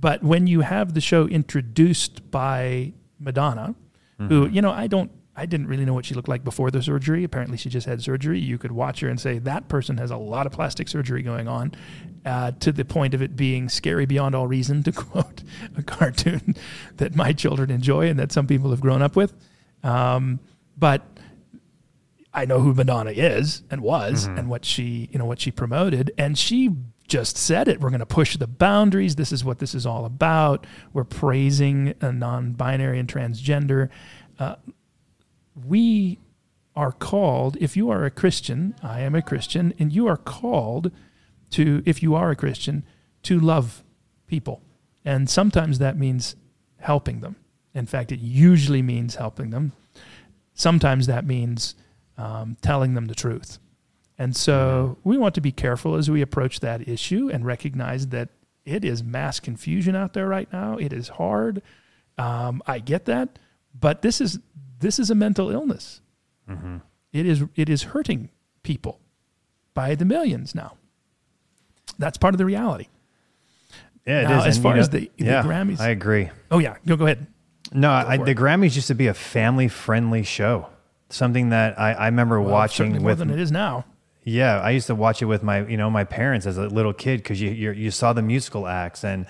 but 0.00 0.22
when 0.22 0.46
you 0.46 0.60
have 0.60 0.94
the 0.94 1.00
show 1.00 1.26
introduced 1.26 2.30
by 2.30 2.92
Madonna, 3.18 3.74
who 4.18 4.46
you 4.48 4.62
know 4.62 4.70
I 4.70 4.86
don't 4.86 5.10
I 5.34 5.46
didn't 5.46 5.66
really 5.66 5.84
know 5.84 5.94
what 5.94 6.04
she 6.04 6.14
looked 6.14 6.28
like 6.28 6.44
before 6.44 6.70
the 6.70 6.82
surgery. 6.82 7.24
Apparently, 7.24 7.56
she 7.56 7.68
just 7.68 7.86
had 7.86 8.02
surgery. 8.02 8.38
You 8.38 8.58
could 8.58 8.70
watch 8.72 9.00
her 9.00 9.08
and 9.08 9.18
say 9.18 9.38
that 9.40 9.68
person 9.68 9.96
has 9.96 10.10
a 10.10 10.16
lot 10.16 10.46
of 10.46 10.52
plastic 10.52 10.88
surgery 10.88 11.22
going 11.22 11.48
on, 11.48 11.72
uh, 12.24 12.52
to 12.60 12.70
the 12.70 12.84
point 12.84 13.14
of 13.14 13.22
it 13.22 13.34
being 13.34 13.68
scary 13.68 14.06
beyond 14.06 14.34
all 14.34 14.46
reason. 14.46 14.82
To 14.84 14.92
quote 15.04 15.42
a 15.76 15.82
cartoon 15.82 16.54
that 16.98 17.16
my 17.16 17.32
children 17.32 17.70
enjoy 17.70 18.08
and 18.08 18.18
that 18.18 18.30
some 18.30 18.46
people 18.46 18.70
have 18.70 18.80
grown 18.80 19.02
up 19.02 19.16
with, 19.16 19.34
um, 19.82 20.38
but 20.76 21.02
I 22.34 22.44
know 22.44 22.60
who 22.60 22.74
Madonna 22.74 23.10
is 23.10 23.62
and 23.70 23.80
was 23.82 24.26
and 24.26 24.48
what 24.48 24.64
she, 24.64 25.08
you 25.12 25.18
know, 25.18 25.26
what 25.26 25.40
she 25.40 25.50
promoted. 25.50 26.12
And 26.16 26.38
she 26.38 26.70
just 27.12 27.36
said 27.36 27.68
it. 27.68 27.78
We're 27.78 27.90
going 27.90 28.00
to 28.00 28.06
push 28.06 28.38
the 28.38 28.46
boundaries. 28.46 29.16
This 29.16 29.32
is 29.32 29.44
what 29.44 29.58
this 29.58 29.74
is 29.74 29.84
all 29.84 30.06
about. 30.06 30.66
We're 30.94 31.04
praising 31.04 31.92
a 32.00 32.10
non 32.10 32.52
binary 32.52 32.98
and 32.98 33.06
transgender. 33.06 33.90
Uh, 34.38 34.56
we 35.66 36.18
are 36.74 36.90
called, 36.90 37.58
if 37.60 37.76
you 37.76 37.90
are 37.90 38.06
a 38.06 38.10
Christian, 38.10 38.74
I 38.82 39.00
am 39.00 39.14
a 39.14 39.20
Christian, 39.20 39.74
and 39.78 39.92
you 39.92 40.06
are 40.06 40.16
called 40.16 40.90
to, 41.50 41.82
if 41.84 42.02
you 42.02 42.14
are 42.14 42.30
a 42.30 42.36
Christian, 42.36 42.82
to 43.24 43.38
love 43.38 43.84
people. 44.26 44.62
And 45.04 45.28
sometimes 45.28 45.80
that 45.80 45.98
means 45.98 46.34
helping 46.78 47.20
them. 47.20 47.36
In 47.74 47.84
fact, 47.84 48.10
it 48.10 48.20
usually 48.20 48.80
means 48.80 49.16
helping 49.16 49.50
them. 49.50 49.72
Sometimes 50.54 51.08
that 51.08 51.26
means 51.26 51.74
um, 52.16 52.56
telling 52.62 52.94
them 52.94 53.08
the 53.08 53.14
truth. 53.14 53.58
And 54.18 54.36
so 54.36 54.98
we 55.04 55.16
want 55.18 55.34
to 55.36 55.40
be 55.40 55.52
careful 55.52 55.96
as 55.96 56.10
we 56.10 56.20
approach 56.22 56.60
that 56.60 56.86
issue 56.88 57.28
and 57.32 57.44
recognize 57.44 58.08
that 58.08 58.28
it 58.64 58.84
is 58.84 59.02
mass 59.02 59.40
confusion 59.40 59.96
out 59.96 60.12
there 60.12 60.28
right 60.28 60.52
now. 60.52 60.76
It 60.76 60.92
is 60.92 61.08
hard. 61.08 61.62
Um, 62.18 62.62
I 62.66 62.78
get 62.78 63.06
that, 63.06 63.38
but 63.78 64.02
this 64.02 64.20
is 64.20 64.38
this 64.78 64.98
is 64.98 65.10
a 65.10 65.14
mental 65.14 65.50
illness. 65.50 66.00
It 67.12 67.26
is 67.26 67.44
it 67.56 67.68
is 67.70 67.82
hurting 67.84 68.28
people 68.62 69.00
by 69.74 69.94
the 69.94 70.04
millions 70.04 70.54
now. 70.54 70.76
That's 71.98 72.18
part 72.18 72.34
of 72.34 72.38
the 72.38 72.44
reality. 72.44 72.88
Yeah, 74.06 74.20
it 74.20 74.24
is. 74.24 74.28
Now, 74.30 74.44
as 74.44 74.56
And, 74.56 74.62
far 74.62 74.74
you 74.74 74.80
as 74.80 74.90
the- 74.90 75.10
the 75.16 75.24
yeah, 75.24 75.42
Grammys- 75.42 75.80
I 75.80 75.88
agree. 75.88 76.30
Oh 76.50 76.58
yeah, 76.58 76.76
go 76.86 76.96
go 76.96 77.06
ahead. 77.06 77.26
No, 77.72 77.90
I, 77.90 78.18
the. 78.18 78.34
Grammys 78.34 78.74
used 78.76 78.88
to 78.88 78.94
be 78.94 79.06
a 79.06 79.14
family 79.14 79.66
friendly 79.68 80.22
show. 80.22 80.66
Something 81.08 81.48
that 81.50 81.78
I, 81.80 81.92
I 81.92 82.06
remember 82.06 82.40
Well, 82.40 82.50
watching 82.50 82.86
certainly 82.86 82.98
more 83.00 83.14
than 83.14 83.30
it 83.30 83.38
is 83.40 83.50
now. 83.50 83.84
Yeah, 84.24 84.60
I 84.60 84.70
used 84.70 84.86
to 84.86 84.94
watch 84.94 85.20
it 85.20 85.24
with 85.26 85.42
my, 85.42 85.66
you 85.66 85.76
know, 85.76 85.90
my 85.90 86.04
parents 86.04 86.46
as 86.46 86.56
a 86.56 86.66
little 86.66 86.92
kid 86.92 87.18
because 87.22 87.40
you 87.40 87.50
you 87.50 87.72
you 87.72 87.90
saw 87.90 88.12
the 88.12 88.22
musical 88.22 88.66
acts 88.68 89.04
and 89.04 89.26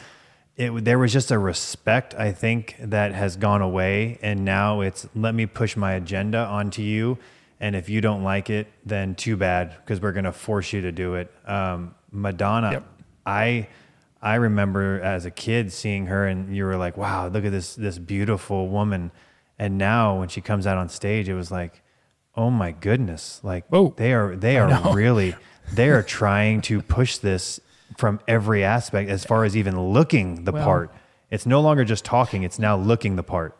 it 0.56 0.84
there 0.84 0.98
was 0.98 1.12
just 1.12 1.30
a 1.30 1.38
respect 1.38 2.14
I 2.14 2.32
think 2.32 2.76
that 2.78 3.14
has 3.14 3.36
gone 3.36 3.62
away 3.62 4.18
and 4.22 4.44
now 4.44 4.82
it's 4.82 5.08
let 5.14 5.34
me 5.34 5.46
push 5.46 5.76
my 5.76 5.92
agenda 5.92 6.38
onto 6.40 6.82
you 6.82 7.16
and 7.58 7.74
if 7.74 7.88
you 7.88 8.02
don't 8.02 8.22
like 8.22 8.50
it 8.50 8.66
then 8.84 9.14
too 9.14 9.36
bad 9.36 9.74
because 9.78 10.00
we're 10.00 10.12
gonna 10.12 10.32
force 10.32 10.72
you 10.74 10.82
to 10.82 10.92
do 10.92 11.14
it. 11.14 11.32
Um, 11.46 11.94
Madonna, 12.10 12.72
Yep. 12.72 12.84
I 13.24 13.68
I 14.20 14.34
remember 14.34 15.00
as 15.00 15.24
a 15.24 15.30
kid 15.30 15.72
seeing 15.72 16.06
her 16.06 16.26
and 16.26 16.54
you 16.54 16.64
were 16.64 16.76
like, 16.76 16.98
wow, 16.98 17.28
look 17.28 17.44
at 17.46 17.50
this 17.50 17.74
this 17.74 17.98
beautiful 17.98 18.68
woman, 18.68 19.10
and 19.58 19.78
now 19.78 20.18
when 20.18 20.28
she 20.28 20.40
comes 20.42 20.66
out 20.66 20.76
on 20.76 20.88
stage, 20.90 21.28
it 21.28 21.34
was 21.34 21.50
like, 21.50 21.82
oh 22.36 22.50
my 22.50 22.72
goodness, 22.72 23.40
like 23.42 23.66
Whoa. 23.68 23.94
they 23.96 24.12
are 24.12 24.34
they 24.36 24.58
are 24.58 24.94
really 24.94 25.34
they 25.72 25.88
are 25.90 26.02
trying 26.02 26.60
to 26.62 26.80
push 26.82 27.18
this 27.18 27.60
from 27.98 28.20
every 28.26 28.64
aspect 28.64 29.10
as 29.10 29.24
far 29.24 29.44
as 29.44 29.56
even 29.56 29.78
looking 29.80 30.44
the 30.44 30.52
Well- 30.52 30.64
part. 30.64 30.94
It's 31.30 31.46
no 31.46 31.60
longer 31.62 31.84
just 31.84 32.04
talking; 32.04 32.42
it's 32.42 32.58
now 32.58 32.76
looking 32.76 33.16
the 33.16 33.22
part. 33.22 33.58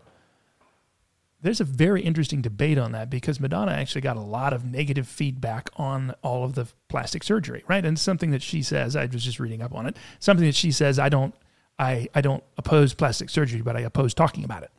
there's 1.41 1.61
a 1.61 1.65
very 1.65 2.03
interesting 2.03 2.41
debate 2.43 2.79
on 2.79 2.93
that 2.93 3.11
because 3.11 3.41
Madonna 3.41 3.73
actually 3.73 4.01
got 4.03 4.17
a 4.17 4.21
lot 4.21 4.53
of 4.53 4.65
negative 4.65 5.09
feedback 5.09 5.71
on 5.77 6.15
all 6.23 6.45
of 6.45 6.55
the 6.55 6.67
plastic 6.89 7.25
surgery, 7.25 7.65
right? 7.67 7.85
And 7.85 7.99
something 7.99 8.31
that 8.31 8.43
she 8.43 8.63
says, 8.63 8.95
I 8.95 9.07
was 9.07 9.25
just 9.25 9.41
reading 9.41 9.61
up 9.63 9.75
on 9.75 9.87
it, 9.87 9.97
something 10.21 10.47
that 10.47 10.55
she 10.55 10.71
says, 10.71 10.99
I 11.01 11.09
don't, 11.09 11.35
I, 11.81 12.07
I 12.15 12.21
don't 12.21 12.45
oppose 12.59 12.95
plastic 12.95 13.29
surgery, 13.31 13.61
but 13.63 13.75
I 13.77 13.81
oppose 13.81 14.15
talking 14.15 14.45
about 14.45 14.63
it. 14.63 14.71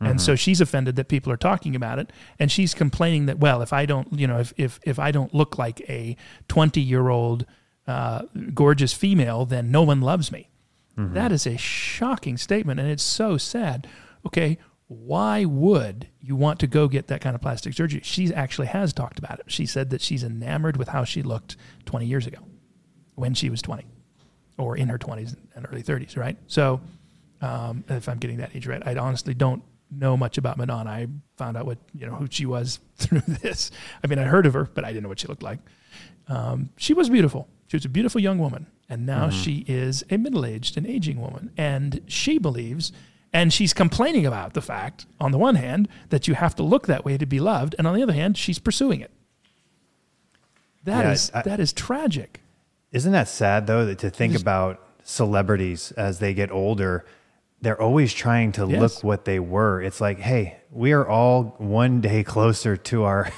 And 0.00 0.20
so 0.20 0.36
she's 0.36 0.60
offended 0.60 0.96
that 0.96 1.08
people 1.08 1.32
are 1.32 1.36
talking 1.36 1.74
about 1.74 1.98
it, 1.98 2.12
and 2.38 2.52
she's 2.52 2.74
complaining 2.74 3.24
that 3.26 3.38
well, 3.38 3.62
if 3.62 3.72
I 3.72 3.86
don't, 3.86 4.12
you 4.12 4.26
know, 4.26 4.38
if 4.38 4.52
if 4.58 4.78
if 4.82 4.98
I 4.98 5.10
don't 5.10 5.32
look 5.32 5.56
like 5.56 5.80
a 5.88 6.16
twenty 6.46 6.82
year 6.82 7.08
old 7.08 7.46
uh, 7.86 8.22
gorgeous 8.52 8.92
female, 8.92 9.46
then 9.46 9.70
no 9.70 9.82
one 9.82 10.00
loves 10.02 10.30
me. 10.30 10.50
That 10.96 11.32
is 11.32 11.46
a 11.46 11.56
shocking 11.56 12.36
statement, 12.36 12.80
and 12.80 12.88
it's 12.88 13.02
so 13.02 13.36
sad. 13.38 13.88
Okay, 14.26 14.58
why 14.86 15.44
would 15.44 16.08
you 16.20 16.36
want 16.36 16.60
to 16.60 16.66
go 16.66 16.86
get 16.86 17.08
that 17.08 17.20
kind 17.20 17.34
of 17.34 17.40
plastic 17.40 17.72
surgery? 17.74 18.00
She 18.04 18.32
actually 18.32 18.68
has 18.68 18.92
talked 18.92 19.18
about 19.18 19.40
it. 19.40 19.46
She 19.48 19.66
said 19.66 19.90
that 19.90 20.00
she's 20.00 20.22
enamored 20.22 20.76
with 20.76 20.88
how 20.88 21.04
she 21.04 21.22
looked 21.22 21.56
20 21.86 22.06
years 22.06 22.26
ago 22.26 22.38
when 23.14 23.34
she 23.34 23.50
was 23.50 23.60
20 23.62 23.84
or 24.58 24.76
in 24.76 24.88
her 24.88 24.98
20s 24.98 25.36
and 25.56 25.66
early 25.70 25.82
30s, 25.82 26.16
right? 26.16 26.36
So, 26.46 26.80
um, 27.40 27.84
if 27.88 28.08
I'm 28.08 28.18
getting 28.18 28.36
that 28.38 28.54
age 28.54 28.66
right, 28.66 28.82
I 28.86 28.94
honestly 28.96 29.34
don't 29.34 29.62
know 29.98 30.16
much 30.16 30.38
about 30.38 30.56
Madonna. 30.58 30.90
I 30.90 31.06
found 31.36 31.56
out 31.56 31.66
what, 31.66 31.78
you 31.94 32.06
know, 32.06 32.14
who 32.14 32.26
she 32.30 32.46
was 32.46 32.80
through 32.96 33.22
this. 33.26 33.70
I 34.02 34.06
mean, 34.06 34.18
I 34.18 34.24
heard 34.24 34.46
of 34.46 34.54
her, 34.54 34.64
but 34.72 34.84
I 34.84 34.88
didn't 34.88 35.02
know 35.04 35.08
what 35.08 35.20
she 35.20 35.26
looked 35.28 35.42
like. 35.42 35.58
Um, 36.28 36.70
she 36.76 36.94
was 36.94 37.08
beautiful. 37.10 37.48
She 37.68 37.76
was 37.76 37.84
a 37.84 37.88
beautiful 37.88 38.20
young 38.20 38.38
woman. 38.38 38.66
And 38.88 39.06
now 39.06 39.30
she 39.30 39.64
is 39.66 40.04
a 40.10 40.18
middle 40.18 40.44
aged 40.44 40.76
and 40.76 40.86
aging 40.86 41.20
woman. 41.20 41.50
And 41.56 42.02
she 42.06 42.38
believes, 42.38 42.92
and 43.32 43.52
she's 43.52 43.72
complaining 43.72 44.26
about 44.26 44.52
the 44.52 44.60
fact, 44.60 45.06
on 45.18 45.32
the 45.32 45.38
one 45.38 45.54
hand, 45.54 45.88
that 46.10 46.28
you 46.28 46.34
have 46.34 46.54
to 46.56 46.62
look 46.62 46.86
that 46.86 47.04
way 47.04 47.16
to 47.16 47.24
be 47.26 47.40
loved. 47.40 47.74
And 47.78 47.86
on 47.86 47.94
the 47.94 48.02
other 48.02 48.12
hand, 48.12 48.36
she's 48.36 48.58
pursuing 48.58 49.00
it. 49.00 49.10
That 50.84 51.04
Yeah, 51.06 51.12
is 51.12 51.30
I- 51.34 51.42
that 51.42 51.60
is 51.60 51.72
tragic. 51.72 52.40
Isn't 52.92 53.12
that 53.12 53.26
sad 53.28 53.66
though 53.66 53.86
that 53.86 53.98
to 54.00 54.10
think 54.10 54.38
about 54.38 54.80
celebrities 55.02 55.92
as 55.92 56.18
they 56.20 56.32
get 56.34 56.50
older, 56.50 57.04
they're 57.64 57.80
always 57.80 58.12
trying 58.12 58.52
to 58.52 58.66
Yes. 58.68 58.80
look 58.80 59.04
what 59.04 59.24
they 59.24 59.40
were. 59.40 59.82
It's 59.82 60.00
like, 60.00 60.18
hey, 60.20 60.58
we 60.70 60.92
are 60.92 61.06
all 61.08 61.54
one 61.58 62.00
day 62.00 62.22
closer 62.34 62.76
to 62.76 63.04
our 63.04 63.30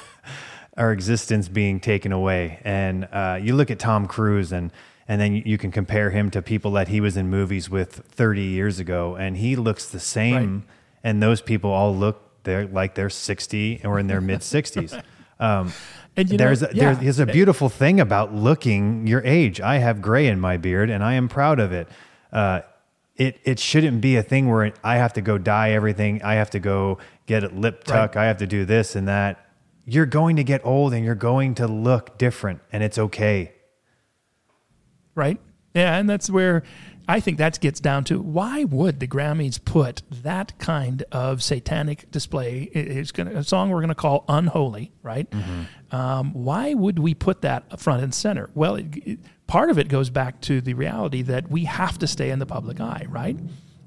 our 0.77 0.93
existence 0.93 1.49
being 1.49 1.81
taken 1.81 2.13
away. 2.13 2.61
And 2.65 3.09
uh, 3.11 3.39
you 3.41 3.55
look 3.57 3.71
at 3.71 3.79
Tom 3.79 4.07
Cruise 4.07 4.53
and 4.53 4.71
and 5.09 5.21
then 5.21 5.35
you, 5.35 5.57
can 5.57 5.71
compare 5.71 6.11
him 6.11 6.31
to 6.33 6.43
people 6.43 6.73
that 6.73 6.89
he 6.89 7.01
was 7.01 7.17
in 7.17 7.31
movies 7.31 7.71
with 7.71 7.93
30 8.11 8.43
years 8.43 8.81
ago, 8.81 9.15
and 9.15 9.37
he 9.37 9.55
looks 9.55 9.87
the 9.89 10.01
same. 10.01 10.65
And 11.05 11.23
those 11.23 11.41
people 11.41 11.71
all 11.71 11.95
look 11.95 12.43
they're 12.43 12.67
like 12.67 12.97
they're 12.97 13.09
60 13.11 13.83
or 13.85 14.01
in 14.01 14.09
their 14.09 14.21
mid 14.21 14.41
60s. 14.41 15.01
Um, 15.39 15.73
And 16.17 16.31
you 16.31 16.39
know, 16.39 16.45
there's 16.45 16.63
a, 16.63 16.71
yeah. 16.73 16.95
there's 16.95 17.19
a 17.19 17.27
beautiful 17.27 17.69
thing 17.69 18.01
about 18.01 18.35
looking 18.35 19.07
your 19.07 19.23
age. 19.23 19.61
I 19.61 19.77
have 19.79 20.01
gray 20.01 20.27
in 20.29 20.41
my 20.41 20.57
beard, 20.57 20.89
and 20.89 21.05
I 21.05 21.13
am 21.13 21.29
proud 21.29 21.61
of 21.61 21.73
it. 21.73 21.89
Uh, 22.33 22.63
it 23.17 23.39
it 23.45 23.59
shouldn't 23.59 24.01
be 24.01 24.17
a 24.17 24.23
thing 24.23 24.49
where 24.49 24.73
I 24.85 24.97
have 24.97 25.13
to 25.15 25.21
go 25.21 25.39
dye 25.39 25.71
everything. 25.73 26.23
I 26.23 26.35
have 26.35 26.51
to 26.51 26.59
go 26.61 26.99
get 27.27 27.45
a 27.45 27.49
lip 27.49 27.85
tuck. 27.85 28.17
I 28.17 28.27
have 28.27 28.37
to 28.39 28.47
do 28.47 28.65
this 28.65 28.95
and 28.97 29.09
that. 29.09 29.43
You're 29.89 30.07
going 30.07 30.37
to 30.37 30.45
get 30.45 30.61
old, 30.65 30.93
and 30.95 31.05
you're 31.05 31.15
going 31.15 31.55
to 31.57 31.69
look 31.69 32.19
different, 32.19 32.61
and 32.73 32.83
it's 32.83 32.99
okay. 32.99 33.53
right? 35.15 35.41
Yeah, 35.75 35.97
and 35.99 36.09
that's 36.09 36.31
where 36.31 36.63
I 37.07 37.21
think 37.21 37.39
that 37.39 37.61
gets 37.61 37.81
down 37.81 38.05
to 38.05 38.21
why 38.21 38.65
would 38.65 38.99
the 38.99 39.07
Grammys 39.07 39.63
put 39.63 40.03
that 40.11 40.59
kind 40.59 41.05
of 41.13 41.43
satanic 41.43 42.11
display? 42.11 42.63
It's 42.73 43.13
gonna 43.13 43.33
a 43.33 43.45
song 43.45 43.71
we're 43.71 43.81
gonna 43.83 43.95
call 43.95 44.25
"Unholy," 44.29 44.93
right? 45.03 45.29
Um, 45.93 46.33
why 46.33 46.75
would 46.75 46.99
we 46.99 47.15
put 47.15 47.43
that 47.43 47.79
front 47.79 48.03
and 48.03 48.13
center? 48.15 48.51
Well, 48.55 48.77
it, 48.77 48.87
it- 48.97 49.19
part 49.47 49.71
of 49.71 49.79
it 49.79 49.89
goes 49.89 50.11
back 50.11 50.41
to 50.43 50.61
the 50.61 50.75
reality 50.75 51.23
that 51.23 51.51
we 51.51 51.65
have 51.65 51.99
to 51.99 52.07
stay 52.07 52.31
in 52.31 52.39
the 52.39 52.47
public 52.47 52.81
eye, 52.81 53.07
right? 53.09 53.37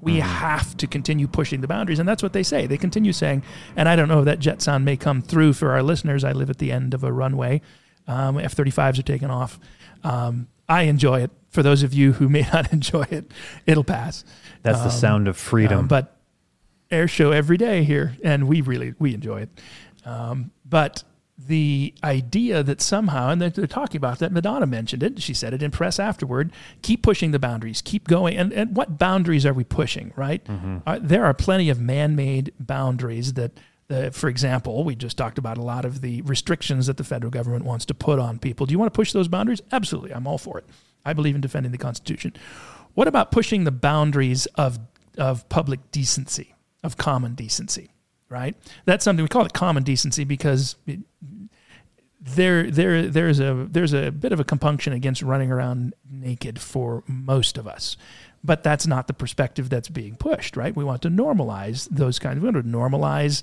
We 0.00 0.20
have 0.20 0.76
to 0.78 0.86
continue 0.86 1.28
pushing 1.28 1.60
the 1.60 1.68
boundaries, 1.68 1.98
and 1.98 2.08
that's 2.08 2.22
what 2.22 2.32
they 2.32 2.42
say. 2.42 2.66
They 2.66 2.78
continue 2.78 3.12
saying, 3.12 3.42
and 3.76 3.86
I 3.86 3.96
don't 3.96 4.08
know 4.08 4.20
if 4.20 4.24
that 4.24 4.38
jet 4.38 4.62
sound 4.62 4.84
may 4.84 4.96
come 4.96 5.20
through 5.20 5.52
for 5.52 5.72
our 5.72 5.82
listeners. 5.82 6.24
I 6.24 6.32
live 6.32 6.48
at 6.48 6.56
the 6.56 6.72
end 6.72 6.94
of 6.94 7.04
a 7.04 7.12
runway. 7.12 7.60
Um, 8.06 8.38
F 8.38 8.56
35s 8.56 8.98
are 8.98 9.02
taking 9.02 9.28
off. 9.30 9.60
Um, 10.02 10.48
I 10.70 10.82
enjoy 10.82 11.20
it. 11.22 11.30
For 11.50 11.62
those 11.62 11.82
of 11.82 11.92
you 11.92 12.12
who 12.12 12.28
may 12.30 12.42
not 12.52 12.72
enjoy 12.72 13.04
it, 13.10 13.30
it'll 13.66 13.84
pass. 13.84 14.24
That's 14.62 14.82
the 14.82 14.90
sound 14.90 15.28
of 15.28 15.36
freedom. 15.36 15.80
Um, 15.80 15.86
but 15.88 16.16
air 16.90 17.06
show 17.06 17.32
every 17.32 17.56
day 17.58 17.84
here, 17.84 18.16
and 18.24 18.48
we 18.48 18.62
really 18.62 18.94
we 18.98 19.12
enjoy 19.12 19.42
it. 19.42 19.50
Um, 20.06 20.50
but 20.64 21.04
the 21.46 21.94
idea 22.04 22.62
that 22.62 22.80
somehow, 22.80 23.30
and 23.30 23.40
they're, 23.40 23.66
talking 23.66 23.96
about 23.96 24.18
that, 24.18 24.32
Madonna 24.32 24.66
mentioned 24.66 25.02
it. 25.02 25.22
She 25.22 25.34
said 25.34 25.54
it 25.54 25.62
in 25.62 25.70
press 25.70 25.98
afterward. 25.98 26.52
Keep 26.82 27.02
pushing 27.02 27.30
the 27.30 27.38
boundaries. 27.38 27.82
Keep 27.82 28.08
going. 28.08 28.36
And 28.36 28.52
and 28.52 28.76
what 28.76 28.98
boundaries 28.98 29.44
are 29.46 29.52
we 29.52 29.64
pushing? 29.64 30.12
Right? 30.16 30.42
Uh, 30.86 30.98
there 31.00 31.24
are 31.24 31.34
plenty 31.34 31.70
of 31.70 31.80
man-made 31.80 32.52
boundaries 32.58 33.34
that. 33.34 33.52
Uh, 33.88 34.08
for 34.10 34.28
example, 34.28 34.84
we 34.84 34.94
just 34.94 35.16
talked 35.18 35.36
about 35.36 35.58
a 35.58 35.62
lot 35.62 35.84
of 35.84 36.00
the 36.00 36.22
restrictions 36.22 36.86
that 36.86 36.96
the 36.96 37.02
federal 37.02 37.28
government 37.28 37.64
wants 37.64 37.84
to 37.84 37.92
put 37.92 38.20
on 38.20 38.38
people. 38.38 38.64
Do 38.64 38.70
you 38.70 38.78
want 38.78 38.92
to 38.92 38.96
push 38.96 39.10
those 39.12 39.26
boundaries? 39.26 39.60
Absolutely. 39.72 40.14
I'm 40.14 40.28
all 40.28 40.38
for 40.38 40.58
it. 40.58 40.64
I 41.04 41.12
believe 41.12 41.34
in 41.34 41.40
defending 41.40 41.72
the 41.72 41.78
Constitution. 41.78 42.34
What 42.94 43.08
about 43.08 43.32
pushing 43.32 43.64
the 43.64 43.72
boundaries 43.72 44.46
of, 44.54 44.78
of 45.18 45.48
public 45.48 45.90
decency, 45.90 46.54
of 46.84 46.96
common 46.98 47.34
decency, 47.34 47.89
right? 48.30 48.56
That's 48.86 49.04
something 49.04 49.22
we 49.22 49.28
call 49.28 49.44
it 49.44 49.52
common 49.52 49.82
decency 49.82 50.24
because 50.24 50.76
it, 50.86 51.00
there, 52.20 52.70
there, 52.70 53.08
there's 53.08 53.40
a 53.40 53.66
there's 53.68 53.92
a 53.92 54.10
bit 54.10 54.32
of 54.32 54.40
a 54.40 54.44
compunction 54.44 54.92
against 54.92 55.22
running 55.22 55.50
around 55.50 55.94
naked 56.08 56.60
for 56.60 57.02
most 57.06 57.58
of 57.58 57.66
us, 57.66 57.96
but 58.44 58.62
that's 58.62 58.86
not 58.86 59.06
the 59.06 59.12
perspective 59.12 59.68
that's 59.68 59.88
being 59.88 60.16
pushed, 60.16 60.56
right? 60.56 60.74
We 60.74 60.84
want 60.84 61.02
to 61.02 61.08
normalize 61.08 61.88
those 61.90 62.18
kinds. 62.18 62.40
We 62.40 62.50
want 62.50 62.64
to 62.64 62.70
normalize 62.70 63.42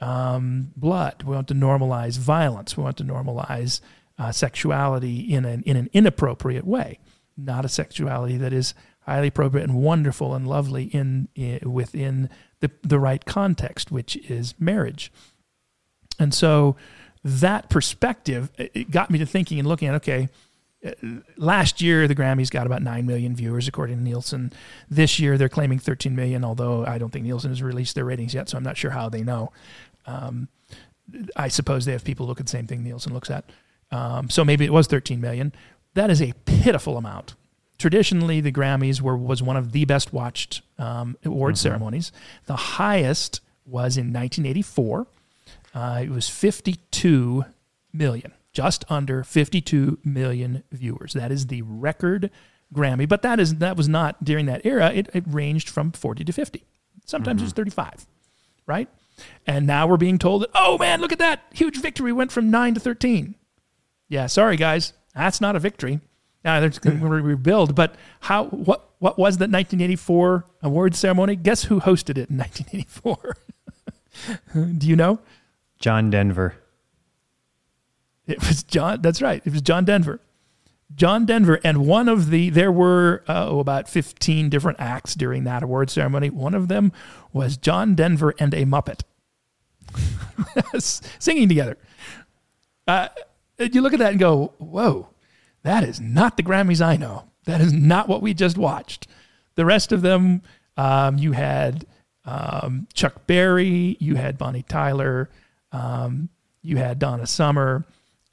um, 0.00 0.72
blood. 0.76 1.24
We 1.24 1.34
want 1.34 1.48
to 1.48 1.54
normalize 1.54 2.18
violence. 2.18 2.76
We 2.76 2.84
want 2.84 2.98
to 2.98 3.04
normalize 3.04 3.80
uh, 4.18 4.30
sexuality 4.30 5.20
in 5.20 5.44
an 5.44 5.62
in 5.62 5.76
an 5.76 5.90
inappropriate 5.92 6.66
way, 6.66 7.00
not 7.36 7.64
a 7.64 7.68
sexuality 7.68 8.36
that 8.36 8.52
is 8.52 8.74
highly 9.08 9.28
appropriate 9.28 9.64
and 9.64 9.74
wonderful 9.74 10.34
and 10.34 10.46
lovely 10.46 10.84
in, 10.84 11.28
in 11.34 11.72
within 11.72 12.28
the 12.60 12.70
the 12.82 12.98
right 12.98 13.24
context, 13.24 13.90
which 13.90 14.16
is 14.16 14.54
marriage. 14.58 15.12
And 16.18 16.34
so 16.34 16.76
that 17.24 17.68
perspective 17.68 18.50
it 18.56 18.90
got 18.90 19.10
me 19.10 19.18
to 19.18 19.26
thinking 19.26 19.58
and 19.58 19.68
looking 19.68 19.88
at 19.88 19.94
okay, 19.94 20.28
uh, 20.84 20.92
last 21.36 21.80
year 21.80 22.06
the 22.08 22.14
Grammys 22.14 22.50
got 22.50 22.66
about 22.66 22.82
9 22.82 23.06
million 23.06 23.34
viewers 23.34 23.68
according 23.68 23.98
to 23.98 24.02
Nielsen. 24.02 24.52
This 24.88 25.18
year 25.18 25.36
they're 25.36 25.48
claiming 25.48 25.78
13 25.78 26.14
million, 26.14 26.44
although 26.44 26.84
I 26.84 26.98
don't 26.98 27.10
think 27.10 27.24
Nielsen 27.24 27.50
has 27.50 27.62
released 27.62 27.94
their 27.94 28.04
ratings 28.04 28.34
yet, 28.34 28.48
so 28.48 28.56
I'm 28.56 28.64
not 28.64 28.76
sure 28.76 28.90
how 28.90 29.08
they 29.08 29.22
know. 29.22 29.52
Um, 30.06 30.48
I 31.36 31.48
suppose 31.48 31.84
they 31.84 31.92
have 31.92 32.04
people 32.04 32.26
look 32.26 32.40
at 32.40 32.46
the 32.46 32.50
same 32.50 32.66
thing 32.66 32.82
Nielsen 32.82 33.12
looks 33.12 33.30
at. 33.30 33.44
Um, 33.90 34.28
so 34.30 34.44
maybe 34.44 34.64
it 34.64 34.72
was 34.72 34.86
13 34.86 35.20
million. 35.20 35.52
That 35.94 36.10
is 36.10 36.20
a 36.20 36.32
pitiful 36.44 36.96
amount. 36.96 37.34
Traditionally, 37.78 38.40
the 38.40 38.52
Grammys 38.52 39.00
were 39.00 39.16
was 39.16 39.42
one 39.42 39.56
of 39.56 39.72
the 39.72 39.84
best 39.84 40.12
watched 40.12 40.62
um, 40.78 41.16
award 41.24 41.56
ceremonies. 41.56 42.10
The 42.46 42.56
highest 42.56 43.40
was 43.64 43.96
in 43.96 44.06
1984. 44.06 45.06
Uh, 45.74 46.00
it 46.02 46.10
was 46.10 46.28
52 46.28 47.44
million, 47.92 48.32
just 48.52 48.84
under 48.88 49.22
52 49.22 49.98
million 50.04 50.64
viewers. 50.72 51.12
That 51.12 51.30
is 51.30 51.46
the 51.46 51.62
record 51.62 52.30
Grammy, 52.74 53.08
but 53.08 53.22
that 53.22 53.38
is 53.38 53.56
that 53.56 53.76
was 53.76 53.88
not 53.88 54.24
during 54.24 54.46
that 54.46 54.62
era. 54.64 54.90
It, 54.92 55.08
it 55.14 55.24
ranged 55.26 55.68
from 55.70 55.92
40 55.92 56.24
to 56.24 56.32
50. 56.32 56.64
Sometimes 57.06 57.42
it's 57.42 57.52
35, 57.52 58.06
right? 58.66 58.88
And 59.46 59.66
now 59.66 59.86
we're 59.86 59.96
being 59.96 60.18
told 60.18 60.42
that, 60.42 60.50
oh 60.54 60.76
man, 60.78 61.00
look 61.00 61.12
at 61.12 61.18
that 61.18 61.44
huge 61.54 61.80
victory 61.80 62.12
went 62.12 62.30
from 62.32 62.50
nine 62.50 62.74
to 62.74 62.80
13. 62.80 63.34
Yeah, 64.08 64.26
sorry 64.26 64.56
guys, 64.56 64.92
that's 65.14 65.40
not 65.40 65.56
a 65.56 65.60
victory. 65.60 66.00
Now 66.48 66.60
they're 66.60 66.70
going 66.70 66.98
to 66.98 67.06
rebuild, 67.06 67.74
but 67.74 67.94
how? 68.20 68.46
What? 68.46 68.88
What 69.00 69.18
was 69.18 69.36
that 69.36 69.50
1984 69.50 70.46
award 70.62 70.94
ceremony? 70.94 71.36
Guess 71.36 71.64
who 71.64 71.78
hosted 71.78 72.16
it 72.16 72.30
in 72.30 72.38
1984? 72.38 73.36
Do 74.78 74.88
you 74.88 74.96
know? 74.96 75.20
John 75.78 76.08
Denver. 76.08 76.54
It 78.26 78.40
was 78.40 78.62
John. 78.62 79.02
That's 79.02 79.20
right. 79.20 79.42
It 79.44 79.52
was 79.52 79.60
John 79.60 79.84
Denver. 79.84 80.22
John 80.94 81.26
Denver, 81.26 81.60
and 81.62 81.86
one 81.86 82.08
of 82.08 82.30
the 82.30 82.48
there 82.48 82.72
were 82.72 83.24
uh, 83.28 83.46
oh, 83.50 83.60
about 83.60 83.86
fifteen 83.86 84.48
different 84.48 84.80
acts 84.80 85.14
during 85.14 85.44
that 85.44 85.62
award 85.62 85.90
ceremony. 85.90 86.30
One 86.30 86.54
of 86.54 86.68
them 86.68 86.92
was 87.30 87.58
John 87.58 87.94
Denver 87.94 88.34
and 88.38 88.54
a 88.54 88.64
Muppet 88.64 89.02
singing 91.18 91.46
together. 91.46 91.76
Uh, 92.86 93.08
you 93.58 93.82
look 93.82 93.92
at 93.92 93.98
that 93.98 94.12
and 94.12 94.18
go, 94.18 94.54
"Whoa, 94.56 95.10
that 95.62 95.84
is 95.84 96.00
not 96.00 96.36
the 96.36 96.42
Grammys 96.42 96.84
I 96.84 96.96
know. 96.96 97.24
That 97.44 97.60
is 97.60 97.72
not 97.72 98.08
what 98.08 98.22
we 98.22 98.34
just 98.34 98.58
watched." 98.58 99.06
The 99.54 99.64
rest 99.64 99.90
of 99.90 100.02
them, 100.02 100.42
um, 100.76 101.18
you 101.18 101.32
had 101.32 101.86
um, 102.24 102.86
Chuck 102.94 103.26
Berry, 103.26 103.96
you 103.98 104.14
had 104.14 104.38
Bonnie 104.38 104.62
Tyler, 104.62 105.30
um, 105.72 106.28
you 106.62 106.76
had 106.76 106.98
Donna 106.98 107.26
Summer, 107.26 107.84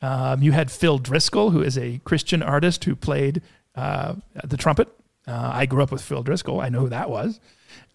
um, 0.02 0.44
you 0.44 0.52
had 0.52 0.70
Phil 0.70 1.00
Driscoll, 1.00 1.50
who 1.52 1.62
is 1.62 1.78
a 1.78 2.00
Christian 2.04 2.44
artist 2.44 2.84
who 2.84 2.96
played 2.96 3.42
uh, 3.74 4.16
the 4.44 4.58
trumpet. 4.58 4.88
Uh, 5.28 5.52
I 5.54 5.66
grew 5.66 5.82
up 5.82 5.92
with 5.92 6.02
Phil 6.02 6.22
Driscoll. 6.22 6.62
I 6.62 6.70
know 6.70 6.82
who 6.82 6.90
that 6.90 7.10
was. 7.10 7.40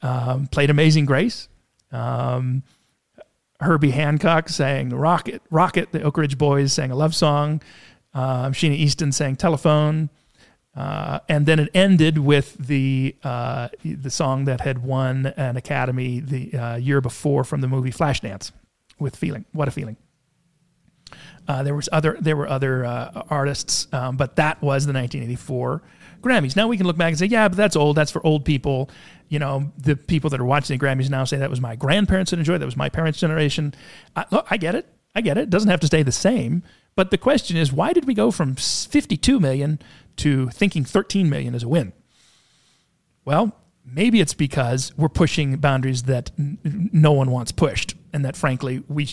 Um, 0.02 0.47
played 0.47 0.70
Amazing 0.70 1.05
Grace. 1.05 1.48
Um, 1.93 2.62
Herbie 3.61 3.90
Hancock 3.90 4.48
sang 4.48 4.90
Rockit. 4.90 5.40
Rockit. 5.52 5.90
The 5.93 6.02
Oak 6.02 6.16
Ridge 6.16 6.39
Boys 6.39 6.73
sang 6.73 6.90
a 6.90 6.97
love 6.97 7.15
song. 7.15 7.61
Um, 8.15 8.53
Sheena 8.53 8.74
Easton 8.74 9.12
sang 9.12 9.37
Telefone. 9.37 10.09
Uh, 10.74 11.19
and 11.28 11.47
then 11.47 11.59
it 11.59 11.69
ended 11.74 12.19
with 12.19 12.55
the 12.55 13.16
uh, 13.24 13.69
the 13.85 14.11
song 14.11 14.45
that 14.45 14.61
had 14.61 14.85
won 14.85 15.27
an 15.37 15.57
Academy 15.57 16.20
the 16.20 16.57
uh, 16.57 16.77
year 16.77 17.01
before 17.01 17.43
from 17.43 17.61
the 17.61 17.66
movie 17.66 17.91
Flashdance, 17.91 18.53
with 19.01 19.16
"Feeling." 19.16 19.45
What 19.51 19.66
a 19.66 19.73
feeling! 19.73 19.97
Uh, 21.49 21.65
there 21.65 21.74
was 21.74 21.89
other 21.91 22.16
there 22.20 22.37
were 22.37 22.49
other 22.49 22.85
uh, 22.85 23.23
artists, 23.31 23.89
um, 23.93 24.16
but 24.16 24.37
that 24.37 24.62
was 24.62 24.87
the 24.87 24.93
1984 24.93 25.82
Grammys. 26.23 26.55
Now 26.55 26.69
we 26.69 26.77
can 26.77 26.87
look 26.87 26.97
back 26.97 27.09
and 27.09 27.19
say, 27.19 27.27
yeah, 27.27 27.49
but 27.49 27.57
that's 27.57 27.77
old. 27.77 27.97
That's 27.97 28.12
for 28.12 28.24
old 28.24 28.45
people. 28.45 28.91
You 29.28 29.39
know, 29.39 29.73
the 29.78 29.97
people 29.97 30.31
that 30.31 30.41
are 30.41 30.45
watching 30.45 30.78
the 30.78 30.85
Grammys 30.85 31.11
now 31.11 31.24
say 31.24 31.39
that 31.39 31.51
was 31.51 31.61
my 31.61 31.77
grandparents 31.77 32.31
that 32.31 32.39
enjoyed. 32.39 32.61
That 32.61 32.66
was 32.66 32.77
my 32.77 32.89
parents' 32.89 33.19
generation. 33.19 33.74
I, 34.15 34.27
look, 34.31 34.47
I 34.51 34.57
get 34.57 34.74
it. 34.74 34.87
I 35.15 35.20
get 35.23 35.39
it. 35.39 35.43
It 35.43 35.51
doesn't 35.51 35.70
have 35.70 35.81
to 35.81 35.87
stay 35.87 36.03
the 36.03 36.12
same. 36.12 36.62
But 36.97 37.11
the 37.11 37.19
question 37.19 37.57
is, 37.57 37.73
why 37.73 37.93
did 37.93 38.07
we 38.07 38.15
go 38.15 38.31
from 38.31 38.57
52 38.57 39.41
million 39.41 39.79
to 40.17 40.49
thinking 40.51 40.85
13 40.85 41.31
million 41.31 41.55
is 41.55 41.62
a 41.62 41.69
win? 41.69 41.93
Well, 43.25 43.57
maybe 43.85 44.21
it's 44.21 44.35
because 44.35 44.97
we're 44.97 45.09
pushing 45.09 45.57
boundaries 45.57 46.05
that 46.05 46.31
n- 46.39 46.91
no 46.93 47.12
one 47.12 47.31
wants 47.31 47.53
pushed, 47.53 47.95
and 48.12 48.25
that 48.25 48.37
frankly 48.37 48.83
we 48.89 49.09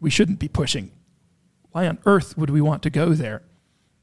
we 0.00 0.10
shouldn't 0.10 0.38
be 0.38 0.48
pushing. 0.48 0.92
Why 1.70 1.86
on 1.86 1.98
earth 2.04 2.36
would 2.36 2.50
we 2.50 2.60
want 2.60 2.82
to 2.82 2.90
go 2.90 3.14
there? 3.14 3.42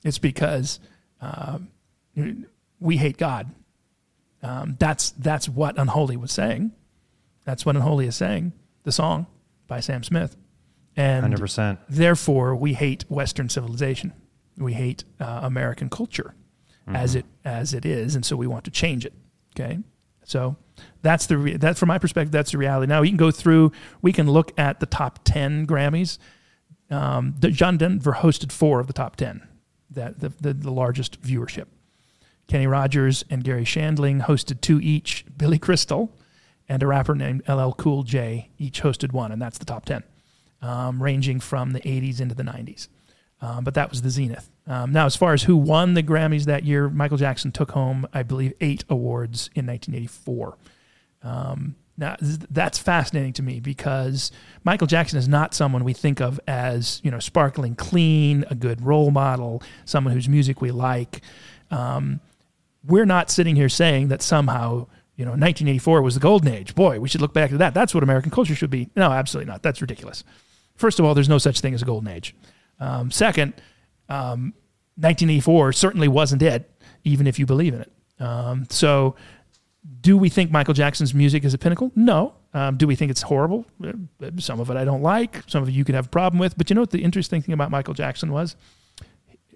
It's 0.03 0.17
because 0.17 0.79
um, 1.21 1.69
we 2.79 2.97
hate 2.97 3.17
God. 3.17 3.53
Um, 4.43 4.75
that's 4.79 5.11
that's 5.11 5.47
what 5.47 5.77
Unholy 5.77 6.17
was 6.17 6.31
saying. 6.31 6.71
That's 7.45 7.65
what 7.65 7.75
Unholy 7.75 8.07
is 8.07 8.15
saying. 8.15 8.53
The 8.83 8.91
song 8.91 9.27
by 9.67 9.79
Sam 9.79 10.03
Smith, 10.03 10.35
and 10.95 11.33
100%. 11.33 11.77
therefore 11.89 12.55
we 12.55 12.73
hate 12.73 13.05
Western 13.09 13.49
civilization. 13.49 14.13
We 14.57 14.73
hate 14.73 15.03
uh, 15.19 15.41
American 15.43 15.89
culture 15.89 16.35
as 16.87 17.15
it 17.15 17.25
as 17.45 17.73
it 17.73 17.85
is, 17.85 18.15
and 18.15 18.25
so 18.25 18.35
we 18.35 18.47
want 18.47 18.65
to 18.65 18.71
change 18.71 19.05
it. 19.05 19.13
Okay, 19.55 19.79
so 20.25 20.57
that's 21.01 21.25
the 21.25 21.37
re- 21.37 21.55
that 21.57 21.77
from 21.77 21.87
my 21.87 21.97
perspective 21.97 22.31
that's 22.33 22.51
the 22.51 22.57
reality. 22.57 22.89
Now 22.89 23.01
we 23.01 23.07
can 23.07 23.17
go 23.17 23.31
through. 23.31 23.71
We 24.01 24.11
can 24.11 24.29
look 24.29 24.51
at 24.59 24.81
the 24.81 24.85
top 24.85 25.19
ten 25.23 25.65
Grammys. 25.65 26.17
Um, 26.89 27.35
the 27.39 27.49
John 27.49 27.77
Denver 27.77 28.11
hosted 28.19 28.51
four 28.51 28.81
of 28.81 28.87
the 28.87 28.93
top 28.93 29.15
ten, 29.15 29.47
that 29.89 30.19
the, 30.19 30.33
the, 30.41 30.53
the 30.53 30.71
largest 30.71 31.21
viewership. 31.21 31.67
Kenny 32.47 32.67
Rogers 32.67 33.23
and 33.29 33.45
Garry 33.45 33.63
Shandling 33.63 34.23
hosted 34.23 34.59
two 34.59 34.81
each. 34.81 35.23
Billy 35.37 35.57
Crystal 35.57 36.11
and 36.67 36.83
a 36.83 36.87
rapper 36.87 37.15
named 37.15 37.47
LL 37.47 37.71
Cool 37.71 38.03
J 38.03 38.49
each 38.57 38.81
hosted 38.81 39.13
one, 39.13 39.31
and 39.31 39.41
that's 39.41 39.57
the 39.57 39.65
top 39.65 39.85
10, 39.85 40.03
um, 40.61 41.01
ranging 41.01 41.39
from 41.39 41.71
the 41.71 41.81
80s 41.81 42.21
into 42.21 42.35
the 42.35 42.43
90s. 42.43 42.87
Um, 43.41 43.63
but 43.63 43.73
that 43.73 43.89
was 43.89 44.03
the 44.03 44.09
zenith. 44.09 44.49
Um, 44.67 44.91
now, 44.91 45.05
as 45.05 45.15
far 45.15 45.33
as 45.33 45.43
who 45.43 45.57
won 45.57 45.95
the 45.95 46.03
Grammys 46.03 46.45
that 46.45 46.63
year, 46.63 46.89
Michael 46.89 47.17
Jackson 47.17 47.51
took 47.51 47.71
home, 47.71 48.07
I 48.13 48.21
believe, 48.23 48.53
eight 48.61 48.83
awards 48.87 49.49
in 49.55 49.65
1984. 49.65 50.57
Um, 51.23 51.75
now, 51.97 52.15
th- 52.15 52.39
that's 52.51 52.77
fascinating 52.77 53.33
to 53.33 53.43
me 53.43 53.59
because 53.59 54.31
Michael 54.63 54.87
Jackson 54.87 55.17
is 55.17 55.27
not 55.27 55.55
someone 55.55 55.83
we 55.83 55.93
think 55.93 56.21
of 56.21 56.39
as, 56.47 57.01
you 57.03 57.09
know, 57.09 57.19
sparkling 57.19 57.75
clean, 57.75 58.45
a 58.49 58.55
good 58.55 58.85
role 58.85 59.11
model, 59.11 59.63
someone 59.85 60.13
whose 60.13 60.29
music 60.29 60.61
we 60.61 60.71
like. 60.71 61.21
Um, 61.71 62.19
we're 62.85 63.05
not 63.05 63.29
sitting 63.29 63.55
here 63.55 63.69
saying 63.69 64.09
that 64.09 64.21
somehow, 64.21 64.87
you 65.15 65.25
know, 65.25 65.31
1984 65.31 66.01
was 66.01 66.13
the 66.13 66.19
golden 66.19 66.53
age. 66.53 66.75
Boy, 66.75 66.99
we 66.99 67.09
should 67.09 67.21
look 67.21 67.33
back 67.33 67.49
to 67.49 67.57
that. 67.57 67.73
That's 67.73 67.93
what 67.93 68.03
American 68.03 68.31
culture 68.31 68.55
should 68.55 68.71
be. 68.71 68.89
No, 68.95 69.11
absolutely 69.11 69.51
not. 69.51 69.63
That's 69.63 69.81
ridiculous. 69.81 70.23
First 70.81 70.99
of 70.99 71.05
all, 71.05 71.13
there's 71.13 71.29
no 71.29 71.37
such 71.37 71.59
thing 71.61 71.73
as 71.75 71.81
a 71.83 71.85
golden 71.85 72.09
age. 72.09 72.35
Um, 72.79 73.11
second, 73.11 73.53
um, 74.09 74.53
1984 74.95 75.73
certainly 75.73 76.07
wasn't 76.07 76.41
it, 76.41 76.69
even 77.03 77.27
if 77.27 77.37
you 77.37 77.45
believe 77.45 77.75
in 77.75 77.81
it. 77.81 77.91
Um, 78.19 78.65
so, 78.69 79.15
do 80.01 80.17
we 80.17 80.27
think 80.29 80.49
Michael 80.51 80.73
Jackson's 80.73 81.13
music 81.13 81.43
is 81.43 81.53
a 81.53 81.57
pinnacle? 81.59 81.91
No. 81.95 82.33
Um, 82.53 82.77
do 82.77 82.87
we 82.87 82.95
think 82.95 83.11
it's 83.11 83.21
horrible? 83.21 83.65
Uh, 83.83 83.93
Some 84.39 84.59
of 84.59 84.69
it 84.71 84.75
I 84.77 84.83
don't 84.83 85.03
like. 85.03 85.43
Some 85.47 85.61
of 85.63 85.69
it 85.69 85.73
you 85.73 85.85
could 85.85 85.95
have 85.95 86.07
a 86.07 86.09
problem 86.09 86.39
with. 86.39 86.57
But 86.57 86.69
you 86.69 86.73
know 86.75 86.81
what 86.81 86.89
the 86.91 87.03
interesting 87.03 87.41
thing 87.43 87.53
about 87.53 87.69
Michael 87.71 87.93
Jackson 87.93 88.31
was? 88.31 88.55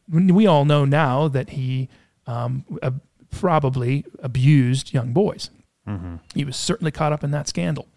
We 0.07 0.45
all 0.45 0.65
know 0.65 0.85
now 0.85 1.27
that 1.29 1.49
he 1.49 1.89
um, 2.27 2.63
uh, 2.83 2.91
probably 3.31 4.05
abused 4.19 4.93
young 4.93 5.13
boys. 5.13 5.49
He 6.35 6.45
was 6.45 6.55
certainly 6.55 6.91
caught 6.91 7.11
up 7.13 7.23
in 7.23 7.31
that 7.31 7.47
scandal. 7.47 7.87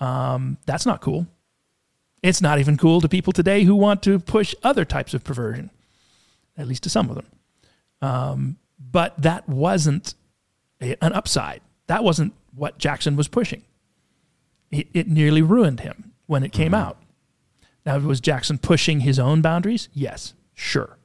Um, 0.00 0.58
that's 0.66 0.84
not 0.86 1.00
cool. 1.00 1.26
It's 2.22 2.40
not 2.40 2.58
even 2.58 2.76
cool 2.76 3.00
to 3.00 3.08
people 3.08 3.32
today 3.32 3.64
who 3.64 3.74
want 3.74 4.02
to 4.04 4.18
push 4.18 4.54
other 4.62 4.84
types 4.84 5.12
of 5.12 5.24
perversion, 5.24 5.70
at 6.56 6.68
least 6.68 6.84
to 6.84 6.90
some 6.90 7.10
of 7.10 7.16
them. 7.16 7.26
Um, 8.00 8.56
but 8.78 9.20
that 9.20 9.48
wasn't 9.48 10.14
a, 10.80 10.96
an 11.04 11.12
upside. 11.12 11.60
That 11.88 12.04
wasn't 12.04 12.32
what 12.54 12.78
Jackson 12.78 13.16
was 13.16 13.28
pushing. 13.28 13.62
It, 14.70 14.88
it 14.94 15.08
nearly 15.08 15.42
ruined 15.42 15.80
him 15.80 16.12
when 16.26 16.42
it 16.42 16.52
came 16.52 16.74
out. 16.74 16.98
Now, 17.84 17.98
was 17.98 18.20
Jackson 18.20 18.58
pushing 18.58 19.00
his 19.00 19.18
own 19.18 19.42
boundaries? 19.42 19.88
Yes, 19.92 20.34
sure, 20.54 20.98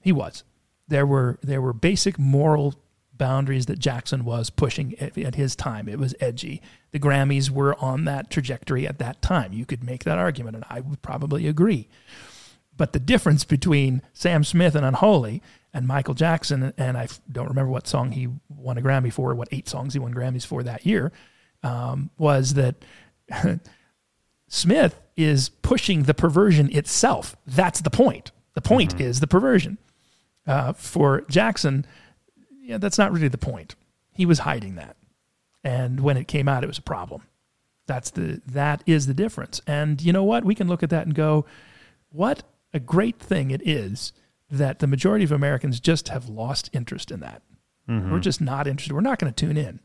he 0.00 0.12
was. 0.12 0.44
There 0.86 1.06
were 1.06 1.38
there 1.42 1.60
were 1.60 1.72
basic 1.72 2.18
moral 2.18 2.74
boundaries 3.12 3.66
that 3.66 3.78
Jackson 3.78 4.24
was 4.24 4.50
pushing 4.50 4.94
at, 5.00 5.18
at 5.18 5.34
his 5.34 5.56
time. 5.56 5.88
It 5.88 5.98
was 5.98 6.14
edgy. 6.20 6.62
The 6.92 6.98
Grammys 6.98 7.50
were 7.50 7.76
on 7.82 8.04
that 8.04 8.30
trajectory 8.30 8.86
at 8.86 8.98
that 8.98 9.22
time. 9.22 9.52
You 9.52 9.64
could 9.64 9.84
make 9.84 10.04
that 10.04 10.18
argument, 10.18 10.56
and 10.56 10.64
I 10.68 10.80
would 10.80 11.02
probably 11.02 11.46
agree. 11.46 11.88
But 12.76 12.92
the 12.92 12.98
difference 12.98 13.44
between 13.44 14.02
Sam 14.12 14.42
Smith 14.42 14.74
and 14.74 14.84
Unholy 14.84 15.42
and 15.72 15.86
Michael 15.86 16.14
Jackson, 16.14 16.72
and 16.76 16.96
I 16.96 17.08
don't 17.30 17.48
remember 17.48 17.70
what 17.70 17.86
song 17.86 18.12
he 18.12 18.28
won 18.48 18.78
a 18.78 18.82
Grammy 18.82 19.12
for, 19.12 19.34
what 19.34 19.48
eight 19.52 19.68
songs 19.68 19.92
he 19.92 19.98
won 20.00 20.14
Grammys 20.14 20.46
for 20.46 20.62
that 20.62 20.84
year, 20.86 21.12
um, 21.62 22.10
was 22.18 22.54
that 22.54 22.76
Smith 24.48 25.00
is 25.16 25.48
pushing 25.48 26.04
the 26.04 26.14
perversion 26.14 26.74
itself. 26.74 27.36
That's 27.46 27.80
the 27.80 27.90
point. 27.90 28.32
The 28.54 28.60
point 28.60 29.00
is 29.00 29.20
the 29.20 29.26
perversion. 29.26 29.78
Uh, 30.46 30.72
for 30.72 31.20
Jackson, 31.28 31.86
yeah, 32.60 32.78
that's 32.78 32.98
not 32.98 33.12
really 33.12 33.28
the 33.28 33.38
point. 33.38 33.76
He 34.12 34.26
was 34.26 34.40
hiding 34.40 34.74
that, 34.76 34.96
and 35.62 36.00
when 36.00 36.16
it 36.16 36.28
came 36.28 36.48
out, 36.48 36.64
it 36.64 36.68
was 36.68 36.78
a 36.78 36.82
problem. 36.82 37.22
That's 37.86 38.10
the 38.10 38.40
that 38.46 38.82
is 38.86 39.06
the 39.06 39.14
difference. 39.14 39.60
And 39.66 40.00
you 40.00 40.12
know 40.12 40.24
what? 40.24 40.44
We 40.44 40.54
can 40.54 40.68
look 40.68 40.82
at 40.82 40.90
that 40.90 41.06
and 41.06 41.14
go, 41.14 41.44
what 42.10 42.42
a 42.72 42.80
great 42.80 43.18
thing 43.18 43.50
it 43.50 43.66
is 43.66 44.12
that 44.50 44.78
the 44.78 44.86
majority 44.86 45.24
of 45.24 45.32
Americans 45.32 45.80
just 45.80 46.08
have 46.08 46.28
lost 46.28 46.70
interest 46.72 47.10
in 47.10 47.20
that. 47.20 47.42
Mm-hmm. 47.88 48.12
We're 48.12 48.20
just 48.20 48.40
not 48.40 48.66
interested. 48.66 48.94
We're 48.94 49.00
not 49.00 49.18
going 49.18 49.32
to 49.32 49.46
tune 49.46 49.56
in. 49.56 49.80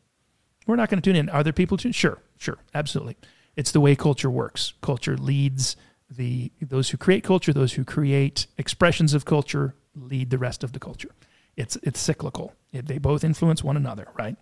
We're 0.67 0.75
not 0.75 0.89
going 0.89 1.01
to 1.01 1.07
tune 1.07 1.15
in. 1.15 1.29
Are 1.29 1.43
there 1.43 1.53
people 1.53 1.77
tune? 1.77 1.91
Sure, 1.91 2.19
sure, 2.37 2.57
absolutely. 2.73 3.17
It's 3.55 3.71
the 3.71 3.79
way 3.79 3.95
culture 3.95 4.29
works. 4.29 4.73
Culture 4.81 5.17
leads 5.17 5.75
the 6.09 6.51
those 6.61 6.89
who 6.89 6.97
create 6.97 7.23
culture, 7.23 7.53
those 7.53 7.73
who 7.73 7.83
create 7.83 8.47
expressions 8.57 9.13
of 9.13 9.25
culture 9.25 9.75
lead 9.95 10.29
the 10.29 10.37
rest 10.37 10.63
of 10.63 10.73
the 10.73 10.79
culture. 10.79 11.11
It's 11.55 11.75
it's 11.77 11.99
cyclical. 11.99 12.53
It, 12.71 12.87
they 12.87 12.97
both 12.97 13.23
influence 13.23 13.63
one 13.63 13.77
another, 13.77 14.07
right? 14.17 14.35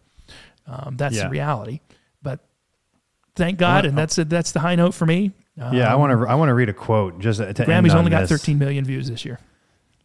Um, 0.68 0.96
that's 0.98 1.16
Yeah. 1.16 1.24
the 1.26 1.30
reality. 1.30 1.80
But 2.22 2.40
thank 3.36 3.58
God, 3.60 3.86
and 3.86 3.98
that's 3.98 4.16
that's 4.16 4.52
the 4.52 4.60
high 4.60 4.76
note 4.76 4.94
for 4.94 5.06
me. 5.06 5.32
Um, 5.60 5.74
Yeah, 5.76 5.92
I 5.92 5.96
want 5.96 6.12
to. 6.12 6.28
I 6.28 6.36
want 6.36 6.50
to 6.50 6.54
read 6.54 6.70
a 6.70 6.74
quote. 6.74 7.20
Just 7.20 7.40
to 7.40 7.54
Grammys 7.54 7.92
on 7.92 7.98
only 8.00 8.12
got 8.12 8.22
this. 8.22 8.30
13 8.32 8.58
million 8.58 8.86
views 8.86 9.10
this 9.10 9.26
year. 9.26 9.40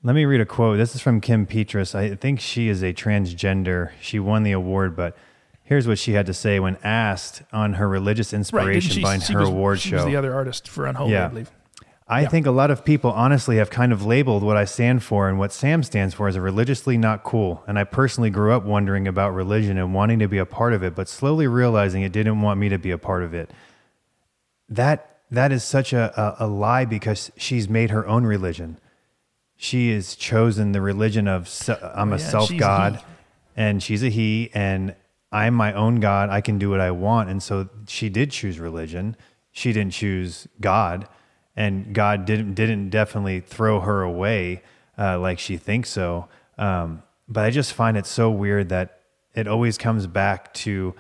Let 0.03 0.15
me 0.15 0.25
read 0.27 0.41
a 0.41 0.47
quote. 0.47 0.77
This 0.79 0.95
is 0.95 1.01
from 1.01 1.21
Kim 1.21 1.47
Petras. 1.47 1.95
I 1.95 2.15
think 2.15 2.39
she 2.41 2.69
is 2.69 2.83
a 2.83 2.93
transgender. 2.93 3.91
She 4.01 4.21
won 4.21 4.43
the 4.45 4.53
award, 4.53 4.95
but 4.95 5.17
here's 5.65 5.89
what 5.89 5.99
she 5.99 6.13
had 6.13 6.27
to 6.27 6.35
say 6.35 6.61
when 6.61 6.77
asked 6.85 7.43
on 7.53 7.75
her 7.75 7.89
religious 7.89 8.33
inspiration 8.33 8.93
she, 8.93 9.01
behind 9.01 9.23
she 9.25 9.33
her 9.33 9.41
was, 9.41 9.49
award 9.49 9.81
she 9.81 9.91
show. 9.91 9.97
was 9.97 10.05
the 10.05 10.15
other 10.17 10.33
artist 10.35 10.69
for 10.69 10.87
Unholy, 10.87 11.13
Yeah. 11.13 11.25
I 11.27 11.29
believe. 11.29 11.51
I 12.11 12.25
think 12.25 12.47
a 12.47 12.51
lot 12.51 12.71
of 12.71 12.87
people 12.87 13.13
honestly 13.13 13.59
have 13.59 13.69
kind 13.69 13.93
of 13.93 14.05
labeled 14.05 14.43
what 14.43 14.57
I 14.57 14.65
stand 14.65 15.03
for 15.03 15.29
and 15.29 15.39
what 15.39 15.53
Sam 15.53 15.83
stands 15.83 16.15
for 16.15 16.27
as 16.27 16.37
a 16.37 16.41
religiously 16.41 16.97
not 16.97 17.23
cool. 17.23 17.63
And 17.67 17.79
I 17.79 17.85
personally 17.85 18.31
grew 18.31 18.53
up 18.53 18.65
wondering 18.65 19.07
about 19.07 19.35
religion 19.35 19.77
and 19.77 19.93
wanting 19.93 20.19
to 20.21 20.29
be 20.29 20.39
a 20.39 20.47
part 20.47 20.73
of 20.73 20.83
it, 20.83 20.95
but 20.95 21.07
slowly 21.07 21.47
realizing 21.47 22.03
it 22.03 22.13
didn't 22.13 22.41
want 22.41 22.59
me 22.59 22.71
to 22.71 22.79
be 22.79 22.91
a 22.91 22.99
part 22.99 23.23
of 23.23 23.35
it. 23.35 23.51
That 24.71 25.19
that 25.31 25.53
is 25.53 25.63
such 25.63 25.93
a, 25.93 26.39
a, 26.41 26.47
a 26.47 26.49
lie 26.49 26.87
because 26.87 27.31
she's 27.37 27.69
made 27.69 27.91
her 27.91 28.07
own 28.09 28.25
religion. 28.25 28.79
She 29.57 29.93
has 29.93 30.15
chosen 30.15 30.73
the 30.73 30.81
religion 30.81 31.29
of 31.29 31.49
I'm 31.83 32.13
Oh, 32.13 32.17
a 32.17 32.19
yeah, 32.19 32.25
self 32.31 32.57
god, 32.57 33.03
and 33.55 33.83
she's 33.83 34.03
a 34.03 34.09
he, 34.09 34.51
and 34.55 34.95
I'm 35.31 35.53
my 35.53 35.75
own 35.75 36.01
god. 36.01 36.31
I 36.31 36.41
can 36.41 36.59
do 36.59 36.71
what 36.71 36.81
I 36.81 36.91
want, 36.93 37.29
and 37.29 37.43
so 37.43 37.69
she 37.87 38.09
did 38.09 38.31
choose 38.31 38.59
religion. 38.59 39.17
She 39.53 39.73
didn't 39.73 39.93
choose 39.93 40.47
God, 40.61 41.09
and 41.59 41.93
God 41.93 42.25
didn't 42.25 42.55
didn't 42.55 42.91
definitely 42.91 43.41
throw 43.41 43.81
her 43.81 44.03
away 44.03 44.63
uh, 44.97 45.19
like 45.19 45.41
she 45.41 45.57
thinks 45.57 45.91
so. 45.91 46.29
Um, 46.57 47.03
but 47.29 47.45
I 47.45 47.51
just 47.51 47.73
find 47.73 47.97
it 47.97 48.07
so 48.07 48.31
weird 48.31 48.69
that 48.69 49.01
it 49.35 49.49
always 49.49 49.77
comes 49.77 50.07
back 50.07 50.55
to 50.55 50.95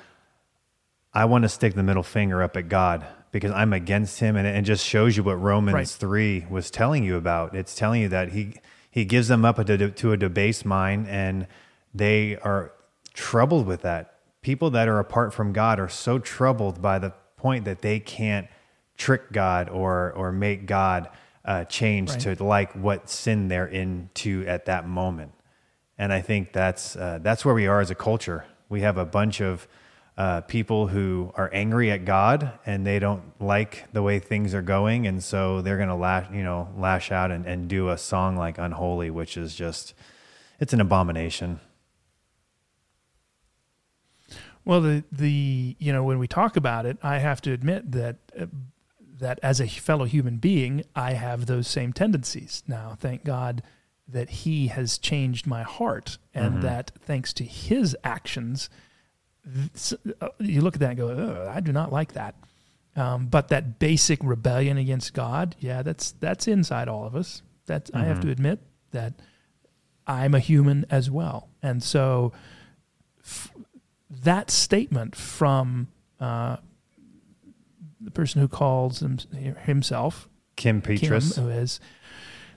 I 1.15 1.27
want 1.27 1.43
to 1.43 1.49
stick 1.49 1.75
the 1.75 1.85
middle 1.85 2.03
finger 2.03 2.43
up 2.43 2.57
at 2.57 2.69
God 2.69 3.07
because 3.31 3.53
I'm 3.53 3.73
against 3.73 4.19
him, 4.19 4.37
and 4.37 4.47
it, 4.49 4.63
just 4.63 4.85
shows 4.85 5.17
you 5.17 5.23
what 5.23 5.41
Romans 5.41 5.75
Right. 5.75 5.87
three 5.89 6.47
was 6.51 6.73
telling 6.73 7.05
you 7.05 7.17
about. 7.17 7.55
It's 7.55 7.77
telling 7.77 8.03
you 8.03 8.09
that 8.09 8.33
he 8.33 8.55
he 8.91 9.05
gives 9.05 9.29
them 9.29 9.45
up 9.45 9.65
to, 9.65 9.91
to 9.91 10.13
a 10.13 10.17
debased 10.17 10.65
mind, 10.65 11.07
and 11.09 11.47
they 11.95 12.37
are 12.39 12.73
troubled 13.15 13.65
with 13.67 13.83
that. 13.83 14.15
People 14.43 14.71
that 14.71 14.89
are 14.89 14.99
apart 14.99 15.33
from 15.33 15.53
God 15.53 15.79
are 15.79 15.89
so 15.89 16.19
troubled 16.19 16.83
by 16.83 16.99
the 16.99 17.13
point 17.37 17.65
that 17.65 17.83
they 17.83 18.01
can't 18.01 18.49
trick 18.99 19.33
God 19.33 19.71
or 19.71 20.13
or 20.13 20.31
make 20.33 20.67
God 20.67 21.09
uh, 21.45 21.65
change 21.65 22.11
right. 22.11 22.37
to 22.37 22.45
like 22.45 22.73
what 22.75 23.09
sin 23.09 23.49
they're 23.49 23.67
into 23.67 24.45
at 24.47 24.67
that 24.67 24.87
moment. 24.87 25.33
And 25.97 26.13
I 26.13 26.21
think 26.21 26.53
that's 26.53 26.95
uh, 26.95 27.19
that's 27.23 27.45
where 27.45 27.55
we 27.55 27.67
are 27.67 27.81
as 27.81 27.91
a 27.91 27.95
culture. 27.95 28.45
We 28.69 28.83
have 28.83 28.99
a 28.99 29.07
bunch 29.07 29.41
of 29.41 29.67
uh, 30.19 30.43
people 30.43 30.89
who 30.89 31.33
are 31.37 31.49
angry 31.53 31.91
at 31.91 32.05
God 32.05 32.53
and 32.67 32.85
they 32.87 32.99
don't 32.99 33.23
like 33.41 33.85
the 33.93 34.03
way 34.03 34.19
things 34.19 34.53
are 34.53 34.63
going, 34.63 35.07
and 35.07 35.23
so 35.25 35.63
they're 35.63 35.77
going 35.77 35.89
to 35.89 35.95
lash, 35.95 36.27
you 36.33 36.43
know, 36.43 36.69
lash 36.77 37.11
out 37.11 37.31
and, 37.31 37.47
and 37.47 37.69
do 37.69 37.89
a 37.89 37.97
song 37.97 38.37
like 38.37 38.59
"Unholy," 38.59 39.11
which 39.11 39.37
is 39.37 39.55
just 39.55 39.95
it's 40.61 40.73
an 40.73 40.81
abomination. 40.81 41.61
Well, 44.65 44.83
the 44.83 45.05
the 45.11 45.77
you 45.79 45.93
know 45.93 46.05
when 46.05 46.19
we 46.19 46.29
talk 46.29 46.57
about 46.57 46.85
it, 46.85 46.99
I 47.03 47.19
have 47.19 47.41
to 47.43 47.53
admit 47.53 47.91
that 47.93 48.17
uh, 48.39 48.47
that 49.19 49.39
as 49.43 49.61
a 49.61 49.67
fellow 49.67 50.05
human 50.05 50.37
being, 50.37 50.85
I 50.95 51.13
have 51.13 51.47
those 51.47 51.69
same 51.69 51.93
tendencies. 51.93 52.63
Now, 52.67 52.97
thank 52.99 53.25
God 53.25 53.63
that 54.07 54.31
He 54.31 54.69
has 54.69 54.99
changed 54.99 55.47
my 55.47 55.63
heart, 55.63 56.19
and 56.35 56.55
mm-hmm. 56.55 56.63
that 56.63 56.93
thanks 57.01 57.33
to 57.35 57.45
His 57.45 57.97
actions, 58.03 58.71
uh, 60.21 60.29
you 60.39 60.61
look 60.61 60.75
at 60.75 60.81
that 60.81 60.91
and 60.91 60.99
go, 60.99 61.51
"I 61.53 61.61
do 61.61 61.73
not 61.73 61.93
like 61.93 62.13
that." 62.13 62.35
Um, 62.97 63.27
but 63.27 63.49
that 63.49 63.79
basic 63.79 64.19
rebellion 64.23 64.77
against 64.77 65.15
God, 65.15 65.57
yeah, 65.61 65.83
that's 65.83 66.13
that's 66.13 66.49
inside 66.49 66.89
all 66.89 67.05
of 67.05 67.15
us. 67.15 67.43
That 67.67 67.87
mm-hmm. 67.87 67.97
I 67.99 68.05
have 68.05 68.21
to 68.21 68.23
mm-hmm. 68.23 68.33
admit 68.33 68.61
that 68.91 69.15
I'm 70.07 70.35
a 70.35 70.41
human 70.41 70.87
as 70.91 71.11
well, 71.11 71.49
and 71.63 71.83
so 71.83 72.33
f- 73.21 73.53
that 74.11 74.51
statement 74.51 75.15
from 75.15 75.89
uh, 76.19 76.57
the 78.09 78.13
person 78.15 78.41
who 78.41 78.49
calls 78.49 79.03
him, 79.03 79.19
himself 79.65 80.31
Kim 80.57 80.81
Petras, 80.81 81.35
Kim, 81.35 81.45
who 81.45 81.51
is 81.51 81.79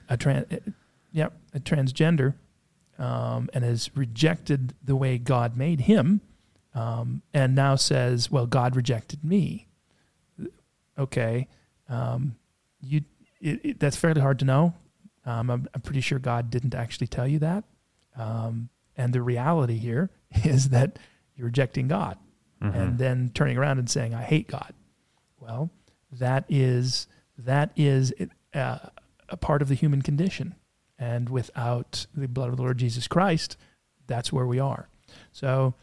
a 0.07 0.15
trans, 0.15 0.45
yep, 1.11 1.33
a 1.53 1.59
transgender, 1.59 2.35
um, 2.97 3.49
and 3.53 3.65
has 3.65 3.91
rejected 3.93 4.73
the 4.81 4.95
way 4.95 5.17
God 5.17 5.57
made 5.57 5.81
him, 5.81 6.21
um, 6.73 7.21
and 7.33 7.53
now 7.53 7.75
says, 7.75 8.31
"Well, 8.31 8.47
God 8.47 8.77
rejected 8.77 9.25
me." 9.25 9.67
Okay, 10.97 11.49
um, 11.89 12.37
you 12.79 13.01
it, 13.41 13.59
it, 13.63 13.79
that's 13.79 13.97
fairly 13.97 14.21
hard 14.21 14.39
to 14.39 14.45
know. 14.45 14.73
Um, 15.25 15.49
I'm, 15.49 15.67
I'm, 15.73 15.81
pretty 15.81 16.01
sure 16.01 16.17
God 16.17 16.49
didn't 16.49 16.73
actually 16.73 17.07
tell 17.07 17.27
you 17.27 17.39
that, 17.39 17.65
um, 18.15 18.69
and 18.95 19.11
the 19.11 19.21
reality 19.21 19.77
here 19.77 20.11
is 20.45 20.69
that 20.69 20.97
you're 21.35 21.47
rejecting 21.47 21.89
God, 21.89 22.17
mm-hmm. 22.63 22.73
and 22.73 22.97
then 22.97 23.31
turning 23.33 23.57
around 23.57 23.79
and 23.79 23.89
saying, 23.89 24.15
"I 24.15 24.23
hate 24.23 24.47
God." 24.47 24.73
Well, 25.41 25.71
that 26.11 26.45
is 26.47 27.07
that 27.37 27.71
is 27.75 28.13
uh, 28.53 28.77
a 29.27 29.37
part 29.37 29.61
of 29.61 29.67
the 29.67 29.75
human 29.75 30.01
condition, 30.01 30.55
and 30.99 31.29
without 31.29 32.05
the 32.15 32.27
blood 32.27 32.49
of 32.49 32.57
the 32.57 32.61
Lord 32.61 32.77
Jesus 32.77 33.07
Christ, 33.07 33.57
that's 34.07 34.31
where 34.31 34.45
we 34.45 34.59
are. 34.59 34.87
So, 35.31 35.73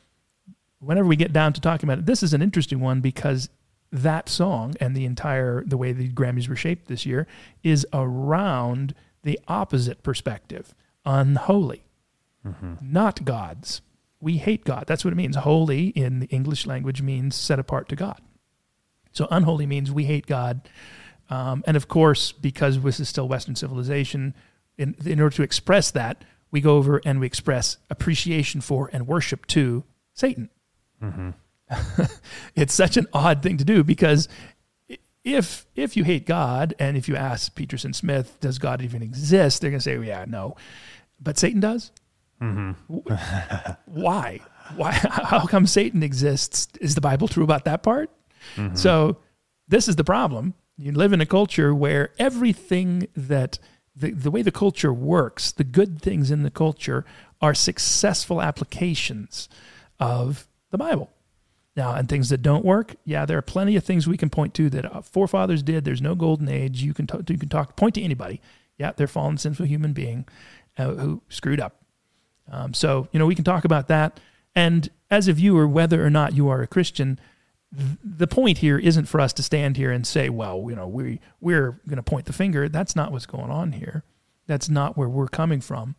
whenever 0.79 1.09
we 1.09 1.17
get 1.17 1.33
down 1.33 1.53
to 1.55 1.61
talking 1.61 1.89
about 1.89 1.99
it, 1.99 2.07
this 2.07 2.23
is 2.23 2.33
an 2.33 2.41
interesting 2.41 2.79
one 2.79 3.01
because 3.01 3.49
that 3.91 4.29
song 4.29 4.75
and 4.81 4.95
the 4.95 5.05
entire 5.05 5.65
the 5.65 5.77
way 5.77 5.93
the 5.93 6.09
Grammys 6.09 6.49
were 6.49 6.57
shaped 6.57 6.87
this 6.87 7.05
year 7.05 7.27
is 7.65 7.87
around 7.93 8.95
the 9.25 9.41
opposite 9.49 10.05
perspective, 10.05 10.73
unholy, 11.05 11.83
mm-hmm. 12.47 12.75
not 12.81 13.25
God's. 13.25 13.81
We 14.21 14.39
hate 14.39 14.65
God. 14.65 14.85
That's 14.87 15.05
what 15.05 15.13
it 15.13 15.17
means. 15.17 15.37
Holy 15.37 15.89
in 15.89 16.21
the 16.21 16.27
English 16.27 16.67
language 16.67 17.03
means 17.03 17.35
set 17.35 17.59
apart 17.59 17.89
to 17.89 17.97
God. 17.97 18.21
So 19.19 19.27
unholy 19.33 19.67
means 19.67 19.91
we 19.91 20.05
hate 20.05 20.27
God. 20.27 20.69
Um, 21.29 21.65
and 21.67 21.77
of 21.77 21.89
course, 21.89 22.31
because 22.31 22.81
this 22.81 23.01
is 23.01 23.09
still 23.09 23.27
Western 23.27 23.57
civilization, 23.57 24.33
in, 24.79 24.95
in 25.05 25.21
order 25.21 25.35
to 25.35 25.43
express 25.43 25.91
that, 25.91 26.25
we 26.53 26.61
go 26.61 26.77
over 26.77 27.01
and 27.05 27.19
we 27.19 27.27
express 27.27 27.79
appreciation 27.91 28.61
for 28.61 28.89
and 28.93 29.09
worship 29.09 29.45
to 29.47 29.83
Satan. 30.15 30.51
Mm-hmm. 31.03 31.31
it's 32.55 32.73
such 32.73 32.97
an 32.97 33.09
odd 33.13 33.43
thing 33.43 33.57
to 33.57 33.65
do 33.65 33.83
because 33.83 34.29
if 35.25 35.67
if 35.75 35.97
you 35.97 36.05
hate 36.05 36.25
God 36.25 36.75
and 36.79 36.97
if 36.97 37.09
you 37.09 37.17
ask 37.17 37.55
Petras 37.55 37.85
and 37.85 37.95
Smith, 37.95 38.39
does 38.41 38.59
God 38.59 38.81
even 38.83 39.03
exist? 39.03 39.61
They're 39.61 39.71
going 39.71 39.81
to 39.81 39.85
say, 39.85 39.99
well, 39.99 40.07
yeah, 40.07 40.27
no, 40.29 40.57
but 41.21 41.39
Satan 41.39 41.59
does. 41.59 41.91
Mm-hmm. 42.41 42.95
Why? 43.87 44.41
Why? 44.77 44.93
How 45.11 45.45
come 45.45 45.67
Satan 45.67 46.05
exists? 46.05 46.69
Is 46.81 46.95
the 46.95 47.01
Bible 47.01 47.27
true 47.27 47.43
about 47.43 47.65
that 47.65 47.83
part? 47.83 48.11
Mm-hmm. 48.57 48.77
So 48.77 49.19
this 49.69 49.89
is 49.89 49.97
the 49.97 50.05
problem. 50.05 50.55
You 50.77 50.93
live 50.93 51.13
in 51.13 51.21
a 51.21 51.27
culture 51.27 51.75
where 51.75 52.11
everything 52.19 53.09
that 53.17 53.59
the, 53.95 54.13
the 54.13 54.31
way 54.31 54.43
the 54.43 54.53
culture 54.53 54.93
works, 54.93 55.51
the 55.51 55.65
good 55.65 56.01
things 56.01 56.31
in 56.31 56.45
the 56.45 56.51
culture 56.51 57.05
are 57.41 57.55
successful 57.55 58.41
applications 58.41 59.49
of 59.99 60.47
the 60.71 60.79
Bible. 60.79 61.11
Now, 61.77 61.95
and 61.95 62.09
things 62.09 62.29
that 62.31 62.43
don't 62.43 62.65
work, 62.65 62.97
yeah, 63.05 63.25
there 63.25 63.39
are 63.39 63.43
plenty 63.43 63.77
of 63.77 63.85
things 63.85 64.09
we 64.09 64.17
can 64.17 64.31
point 64.31 64.53
to 64.55 64.69
that 64.71 65.05
forefathers 65.05 65.63
did. 65.63 65.85
There's 65.85 66.03
no 66.03 66.17
golden 66.17 66.49
age. 66.49 66.83
You 66.83 66.93
can 66.93 67.07
talk, 67.07 67.29
you 67.31 67.39
can 67.39 67.49
talk, 67.49 67.77
point 67.77 67.95
to 67.95 68.03
anybody. 68.03 68.41
Yeah, 68.79 68.93
they're 68.97 69.07
fallen, 69.07 69.39
sinful 69.39 69.67
human 69.67 69.93
being 69.93 70.27
uh, 70.77 70.95
who 70.95 71.23
screwed 71.29 71.61
up. 71.61 71.77
Um, 72.51 72.75
so 72.75 73.09
you 73.13 73.19
know 73.19 73.27
we 73.27 73.35
can 73.37 73.45
talk 73.45 73.65
about 73.65 73.89
that. 73.89 74.19
And 74.57 74.89
as 75.11 75.29
a 75.29 75.33
viewer, 75.33 75.69
whether 75.69 76.05
or 76.05 76.11
not 76.11 76.35
you 76.35 76.49
are 76.49 76.63
a 76.63 76.67
Christian, 76.67 77.21
the 77.71 78.27
point 78.27 78.59
here 78.59 78.79
isn't 78.79 79.07
for 79.07 79.21
us 79.21 79.33
to 79.35 79.43
stand 79.43 79.77
here 79.77 79.91
and 79.91 80.07
say, 80.07 80.31
well, 80.31 80.67
you 80.69 80.77
know, 80.77 80.89
we 80.89 81.21
we're 81.41 81.81
going 81.87 81.97
to 81.97 82.03
point 82.03 82.27
the 82.27 82.33
finger. 82.33 82.69
That's 82.69 82.97
not 82.97 83.13
what's 83.13 83.27
going 83.27 83.51
on 83.51 83.73
here. 83.73 84.05
That's 84.47 84.69
not 84.69 84.97
where 84.97 85.09
we're 85.09 85.29
coming 85.29 85.61
from. 85.61 85.95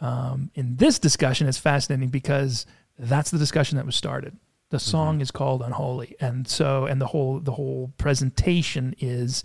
Um, 0.00 0.50
in 0.54 0.76
this 0.76 0.98
discussion, 0.98 1.46
it's 1.46 1.58
fascinating 1.58 2.08
because 2.08 2.66
that's 2.98 3.30
the 3.30 3.38
discussion 3.38 3.76
that 3.76 3.86
was 3.86 3.94
started. 3.94 4.36
The 4.70 4.78
mm-hmm. 4.78 4.90
song 4.90 5.14
mm-hmm. 5.14 5.22
is 5.22 5.30
called 5.30 5.62
"Unholy," 5.62 6.16
and 6.20 6.48
so 6.48 6.86
and 6.86 7.00
the 7.00 7.06
whole 7.06 7.38
the 7.38 7.52
whole 7.52 7.92
presentation 7.98 8.96
is 8.98 9.44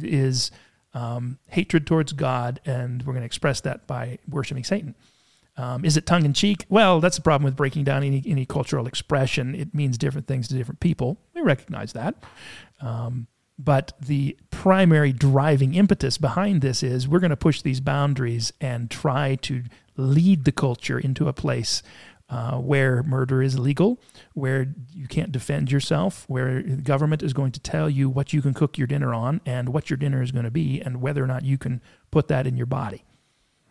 is 0.00 0.50
um, 0.94 1.38
hatred 1.48 1.86
towards 1.86 2.14
God, 2.14 2.60
and 2.64 3.02
we're 3.02 3.12
going 3.12 3.22
to 3.22 3.26
express 3.26 3.60
that 3.62 3.86
by 3.86 4.18
worshiping 4.28 4.64
Satan. 4.64 4.94
Um, 5.56 5.84
is 5.84 5.96
it 5.96 6.06
tongue 6.06 6.24
in 6.24 6.32
cheek? 6.32 6.64
Well, 6.68 7.00
that's 7.00 7.16
the 7.16 7.22
problem 7.22 7.44
with 7.44 7.56
breaking 7.56 7.84
down 7.84 8.02
any, 8.02 8.22
any 8.26 8.46
cultural 8.46 8.86
expression. 8.86 9.54
It 9.54 9.74
means 9.74 9.98
different 9.98 10.26
things 10.26 10.48
to 10.48 10.54
different 10.54 10.80
people. 10.80 11.18
We 11.34 11.42
recognize 11.42 11.92
that. 11.92 12.14
Um, 12.80 13.26
but 13.58 13.92
the 14.00 14.36
primary 14.50 15.12
driving 15.12 15.74
impetus 15.74 16.16
behind 16.16 16.62
this 16.62 16.82
is 16.82 17.06
we're 17.06 17.20
going 17.20 17.30
to 17.30 17.36
push 17.36 17.60
these 17.60 17.80
boundaries 17.80 18.52
and 18.60 18.90
try 18.90 19.36
to 19.36 19.64
lead 19.96 20.44
the 20.44 20.52
culture 20.52 20.98
into 20.98 21.28
a 21.28 21.34
place 21.34 21.82
uh, 22.30 22.56
where 22.56 23.02
murder 23.02 23.42
is 23.42 23.58
legal, 23.58 24.00
where 24.32 24.74
you 24.94 25.06
can't 25.06 25.32
defend 25.32 25.70
yourself, 25.70 26.24
where 26.28 26.62
the 26.62 26.76
government 26.76 27.22
is 27.22 27.34
going 27.34 27.52
to 27.52 27.60
tell 27.60 27.90
you 27.90 28.08
what 28.08 28.32
you 28.32 28.40
can 28.40 28.54
cook 28.54 28.78
your 28.78 28.86
dinner 28.86 29.12
on 29.12 29.42
and 29.44 29.68
what 29.68 29.90
your 29.90 29.98
dinner 29.98 30.22
is 30.22 30.32
going 30.32 30.46
to 30.46 30.50
be 30.50 30.80
and 30.80 31.02
whether 31.02 31.22
or 31.22 31.26
not 31.26 31.44
you 31.44 31.58
can 31.58 31.82
put 32.10 32.28
that 32.28 32.46
in 32.46 32.56
your 32.56 32.66
body. 32.66 33.04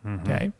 Mm-hmm. 0.06 0.30
Okay 0.30 0.52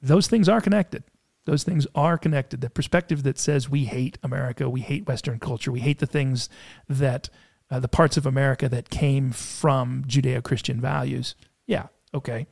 those 0.00 0.28
things 0.28 0.48
are 0.48 0.60
connected. 0.60 1.04
Those 1.44 1.64
things 1.64 1.86
are 1.94 2.18
connected. 2.18 2.60
The 2.60 2.70
perspective 2.70 3.22
that 3.22 3.38
says 3.38 3.70
we 3.70 3.86
hate 3.86 4.18
America, 4.22 4.68
we 4.68 4.82
hate 4.82 5.08
Western 5.08 5.38
culture, 5.38 5.72
we 5.72 5.80
hate 5.80 5.98
the 5.98 6.06
things 6.06 6.48
that 6.88 7.30
uh, 7.70 7.80
the 7.80 7.88
parts 7.88 8.16
of 8.16 8.26
America 8.26 8.68
that 8.68 8.90
came 8.90 9.30
from 9.30 10.04
Judeo 10.06 10.42
Christian 10.42 10.80
values. 10.80 11.34
Yeah, 11.66 11.86
okay. 12.14 12.46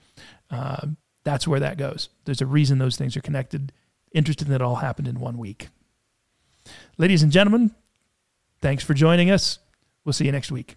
Uh, 0.50 0.88
that's 1.24 1.48
where 1.48 1.60
that 1.60 1.78
goes. 1.78 2.08
There's 2.24 2.40
a 2.40 2.46
reason 2.46 2.78
those 2.78 2.96
things 2.96 3.16
are 3.16 3.22
connected. 3.22 3.72
Interesting 4.12 4.48
that 4.48 4.56
it 4.56 4.62
all 4.62 4.76
happened 4.76 5.08
in 5.08 5.20
one 5.20 5.38
week. 5.38 5.68
Ladies 6.98 7.22
and 7.22 7.32
gentlemen, 7.32 7.74
thanks 8.60 8.84
for 8.84 8.94
joining 8.94 9.30
us. 9.30 9.58
We'll 10.04 10.12
see 10.12 10.26
you 10.26 10.32
next 10.32 10.52
week. 10.52 10.76